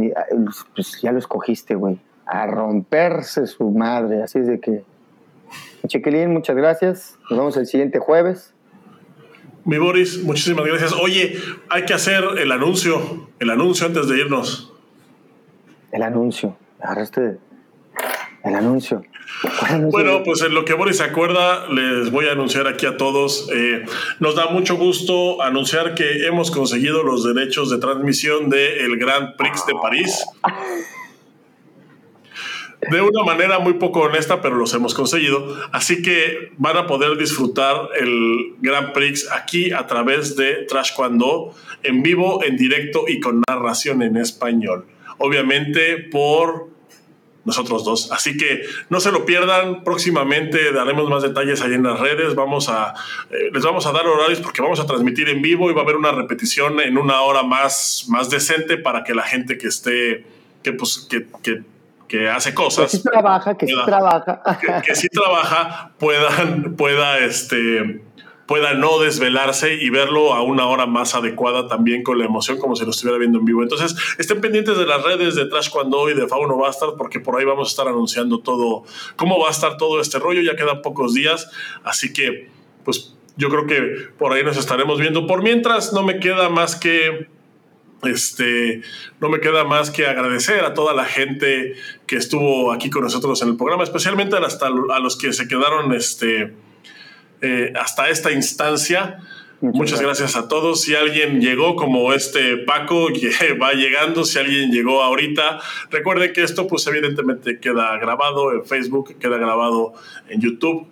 pues 0.75 1.01
ya 1.03 1.13
lo 1.13 1.19
escogiste, 1.19 1.75
güey. 1.75 1.99
A 2.27 2.47
romperse 2.47 3.47
su 3.47 3.71
madre. 3.71 4.23
Así 4.23 4.39
es 4.39 4.47
de 4.47 4.61
que. 4.61 4.85
Chequelín, 5.87 6.33
muchas 6.33 6.57
gracias. 6.57 7.19
Nos 7.29 7.39
vemos 7.39 7.57
el 7.57 7.67
siguiente 7.67 7.99
jueves. 7.99 8.55
Mi 9.65 9.79
Boris, 9.79 10.23
muchísimas 10.23 10.65
gracias. 10.67 10.93
Oye, 10.93 11.39
hay 11.69 11.85
que 11.85 11.95
hacer 11.95 12.25
el 12.39 12.51
anuncio, 12.53 13.29
el 13.39 13.51
anuncio 13.51 13.87
antes 13.87 14.09
de 14.09 14.19
irnos. 14.19 14.73
El 15.93 16.03
anuncio. 16.03 16.57
Agarraste 16.81 17.39
el 18.45 18.55
anuncio. 18.55 19.03
Bueno, 19.91 20.23
pues 20.25 20.43
en 20.43 20.55
lo 20.55 20.65
que 20.65 20.75
Boris 20.75 20.99
se 20.99 21.05
acuerda, 21.05 21.69
les 21.69 22.11
voy 22.11 22.27
a 22.27 22.33
anunciar 22.33 22.67
aquí 22.67 22.87
a 22.87 22.97
todos. 22.97 23.49
Eh, 23.53 23.85
nos 24.21 24.35
da 24.35 24.49
mucho 24.49 24.77
gusto 24.77 25.43
anunciar 25.43 25.95
que 25.95 26.27
hemos 26.27 26.51
conseguido 26.51 27.03
los 27.03 27.25
derechos 27.25 27.71
de 27.71 27.79
transmisión 27.79 28.51
del 28.51 28.97
Grand 28.99 29.37
Prix 29.37 29.65
de 29.67 29.75
París. 29.81 30.25
De 32.91 33.01
una 33.01 33.23
manera 33.23 33.61
muy 33.61 33.75
poco 33.75 34.01
honesta, 34.01 34.41
pero 34.41 34.57
los 34.57 34.75
hemos 34.75 34.95
conseguido. 34.95 35.57
Así 35.71 36.03
que 36.03 36.53
van 36.59 36.77
a 36.77 36.87
poder 36.87 37.17
disfrutar 37.17 37.89
el 37.99 38.55
Grand 38.61 38.93
Prix 38.93 39.31
aquí 39.31 39.71
a 39.71 39.87
través 39.87 40.37
de 40.37 40.65
Trash 40.69 40.93
Cuando, 40.95 41.55
en 41.85 42.03
vivo, 42.03 42.43
en 42.43 42.57
directo 42.57 43.05
y 43.07 43.21
con 43.21 43.43
narración 43.49 44.03
en 44.03 44.17
español. 44.17 44.85
Obviamente 45.19 45.99
por 46.11 46.73
nosotros 47.45 47.85
dos. 47.85 48.11
Así 48.13 48.37
que 48.37 48.63
no 48.89 49.01
se 49.01 49.13
lo 49.13 49.25
pierdan. 49.25 49.85
Próximamente 49.85 50.73
daremos 50.73 51.09
más 51.09 51.23
detalles 51.23 51.61
ahí 51.63 51.75
en 51.75 51.83
las 51.83 51.99
redes. 51.99 52.35
Vamos 52.35 52.69
a, 52.69 52.95
eh, 53.31 53.51
les 53.53 53.65
vamos 53.65 53.87
a 53.87 53.93
dar 53.93 54.07
horarios 54.07 54.41
porque 54.41 54.63
vamos 54.63 54.81
a 54.81 54.87
transmitir 54.87 55.29
en 55.29 55.43
vivo 55.43 55.71
y 55.71 55.75
va 55.75 55.81
a 55.81 55.85
haber 55.85 55.97
una 55.97 56.13
repetición 56.13 56.81
en 56.81 56.99
una 56.99 57.23
hora 57.23 57.43
más, 57.43 58.07
más 58.09 58.31
decente 58.31 58.77
para 58.77 59.05
que 59.05 59.15
la 59.15 59.23
gente 59.23 59.59
que 59.59 59.69
esté, 59.69 60.25
que 60.63 60.73
pues, 60.73 61.07
que, 61.11 61.27
que, 61.43 61.63
que 62.13 62.29
hace 62.29 62.53
cosas. 62.53 62.91
Que 62.91 62.99
sí 62.99 63.03
trabaja, 63.03 63.57
que 63.57 63.67
sí 63.67 63.75
trabaja. 63.87 64.43
Que, 64.61 64.83
que 64.87 64.95
sí 64.95 65.09
trabaja, 65.09 65.93
puedan, 65.99 66.77
pueda, 66.77 67.19
este 67.21 68.03
pueda 68.47 68.75
no 68.75 68.99
desvelarse 68.99 69.77
y 69.77 69.89
verlo 69.89 70.35
a 70.35 70.43
una 70.43 70.67
hora 70.67 70.85
más 70.85 71.15
adecuada 71.15 71.69
también 71.69 72.03
con 72.03 72.19
la 72.19 72.27
emoción 72.27 72.59
como 72.59 72.77
si 72.77 72.85
lo 72.85 72.91
estuviera 72.91 73.19
viendo 73.19 73.39
en 73.39 73.47
vivo. 73.47 73.63
Entonces, 73.63 73.97
estén 74.19 74.43
pendientes 74.43 74.77
de 74.77 74.85
las 74.85 75.03
redes 75.03 75.37
de 75.37 75.47
Trash 75.47 75.71
Cuando 75.71 76.11
y 76.11 76.15
de 76.15 76.29
Fauno 76.29 76.59
Bastard 76.59 76.97
porque 76.99 77.19
por 77.19 77.39
ahí 77.39 77.47
vamos 77.47 77.69
a 77.69 77.71
estar 77.71 77.89
anunciando 77.89 78.41
todo, 78.41 78.83
cómo 79.17 79.41
va 79.41 79.49
a 79.49 79.53
estar 79.53 79.79
todo 79.79 79.99
este 79.99 80.19
rollo. 80.19 80.43
Ya 80.43 80.55
quedan 80.55 80.83
pocos 80.83 81.15
días, 81.15 81.51
así 81.83 82.13
que, 82.13 82.51
pues 82.85 83.17
yo 83.39 83.49
creo 83.49 83.67
que 83.67 84.11
por 84.19 84.35
ahí 84.35 84.45
nos 84.45 84.59
estaremos 84.59 85.01
viendo. 85.01 85.27
Por 85.27 85.43
mientras, 85.43 85.95
no 85.95 86.03
me 86.03 86.21
queda 86.21 86.51
más 86.51 86.77
que 86.77 87.29
este, 88.03 88.83
no 89.21 89.29
me 89.29 89.41
queda 89.41 89.65
más 89.65 89.91
que 89.91 90.07
agradecer 90.07 90.65
a 90.65 90.75
toda 90.75 90.93
la 90.95 91.05
gente 91.05 91.75
que 92.07 92.17
estuvo 92.17 92.73
aquí 92.73 92.91
con 92.91 93.03
nosotros 93.03 93.41
en 93.43 93.51
el 93.51 93.57
programa, 93.57 93.85
especialmente 93.85 94.37
hasta 94.37 94.67
a 94.67 94.99
los 94.99 95.17
que 95.17 95.33
se 95.33 95.47
quedaron, 95.47 95.93
este, 95.93 96.53
eh, 97.41 97.73
hasta 97.77 98.09
esta 98.09 98.33
instancia. 98.33 99.19
Muchas, 99.61 100.01
gracias. 100.01 100.35
a 100.35 100.49
todos. 100.49 100.81
Si 100.81 100.97
alguien 100.97 101.41
llegó 101.41 101.77
como 101.77 102.13
este 102.13 102.57
Paco, 102.57 103.09
va 103.63 103.73
llegando, 103.75 104.25
si 104.25 104.41
alguien 104.41 104.73
llegó 104.73 105.03
ahorita, 105.03 105.61
recuerden 105.91 106.33
que 106.33 106.43
esto 106.43 106.67
pues 106.67 106.85
evidentemente 106.89 107.61
queda 107.61 107.97
grabado 107.99 108.53
en 108.53 108.65
Facebook, 108.65 109.17
queda 109.21 109.39
grabado 109.39 109.93
en 110.29 110.41
YouTube, 110.41 110.89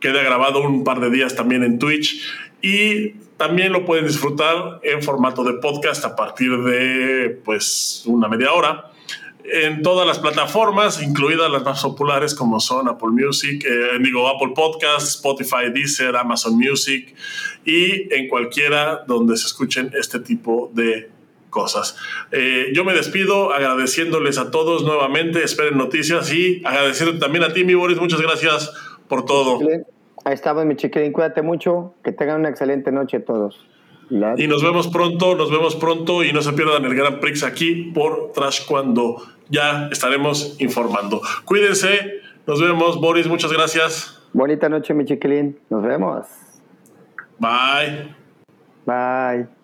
queda 0.00 0.22
grabado 0.22 0.62
un 0.62 0.82
par 0.82 1.00
de 1.00 1.10
días 1.10 1.34
también 1.34 1.62
en 1.62 1.78
Twitch 1.78 2.22
y 2.62 3.10
también 3.36 3.72
lo 3.72 3.84
pueden 3.84 4.06
disfrutar 4.06 4.80
en 4.82 5.02
formato 5.02 5.44
de 5.44 5.54
podcast 5.54 6.04
a 6.04 6.16
partir 6.16 6.56
de 6.62 7.40
pues 7.44 8.02
una 8.06 8.28
media 8.28 8.52
hora 8.52 8.90
en 9.52 9.82
todas 9.82 10.06
las 10.06 10.18
plataformas, 10.18 11.02
incluidas 11.02 11.50
las 11.50 11.62
más 11.62 11.82
populares 11.82 12.34
como 12.34 12.60
son 12.60 12.88
Apple 12.88 13.10
Music, 13.10 13.64
eh, 13.64 13.98
digo 14.00 14.28
Apple 14.28 14.52
Podcasts, 14.54 15.16
Spotify, 15.16 15.70
Deezer, 15.72 16.16
Amazon 16.16 16.56
Music 16.56 17.14
y 17.64 18.12
en 18.14 18.28
cualquiera 18.28 19.04
donde 19.06 19.36
se 19.36 19.46
escuchen 19.46 19.92
este 19.98 20.20
tipo 20.20 20.70
de 20.74 21.10
cosas. 21.50 21.96
Eh, 22.32 22.70
yo 22.74 22.84
me 22.84 22.92
despido 22.92 23.52
agradeciéndoles 23.52 24.38
a 24.38 24.50
todos 24.50 24.82
nuevamente, 24.82 25.42
esperen 25.42 25.78
noticias 25.78 26.32
y 26.32 26.62
agradeciendo 26.64 27.18
también 27.18 27.44
a 27.44 27.52
ti, 27.52 27.64
mi 27.64 27.74
Boris, 27.74 27.98
muchas 27.98 28.20
gracias 28.20 28.72
por 29.08 29.24
todo. 29.24 29.60
Ahí 30.26 30.34
estamos, 30.34 30.66
mi 30.66 30.74
chiquilín, 30.74 31.12
cuídate 31.12 31.40
mucho, 31.40 31.94
que 32.02 32.10
tengan 32.10 32.40
una 32.40 32.48
excelente 32.48 32.90
noche 32.90 33.20
todos. 33.20 33.64
Y 34.10 34.48
nos 34.48 34.60
vemos 34.60 34.88
pronto, 34.88 35.36
nos 35.36 35.52
vemos 35.52 35.76
pronto 35.76 36.24
y 36.24 36.32
no 36.32 36.42
se 36.42 36.52
pierdan 36.52 36.84
el 36.84 36.96
Gran 36.96 37.20
Prix 37.20 37.44
aquí 37.44 37.92
por 37.94 38.32
Trash 38.32 38.66
Cuando 38.66 39.22
ya 39.48 39.86
estaremos 39.92 40.56
informando. 40.58 41.20
Cuídense, 41.44 42.22
nos 42.44 42.60
vemos. 42.60 43.00
Boris, 43.00 43.28
muchas 43.28 43.52
gracias. 43.52 44.20
Bonita 44.32 44.68
noche, 44.68 44.94
mi 44.94 45.04
chiquilín. 45.04 45.60
Nos 45.70 45.84
vemos. 45.84 46.26
Bye. 47.38 48.12
Bye. 48.84 49.55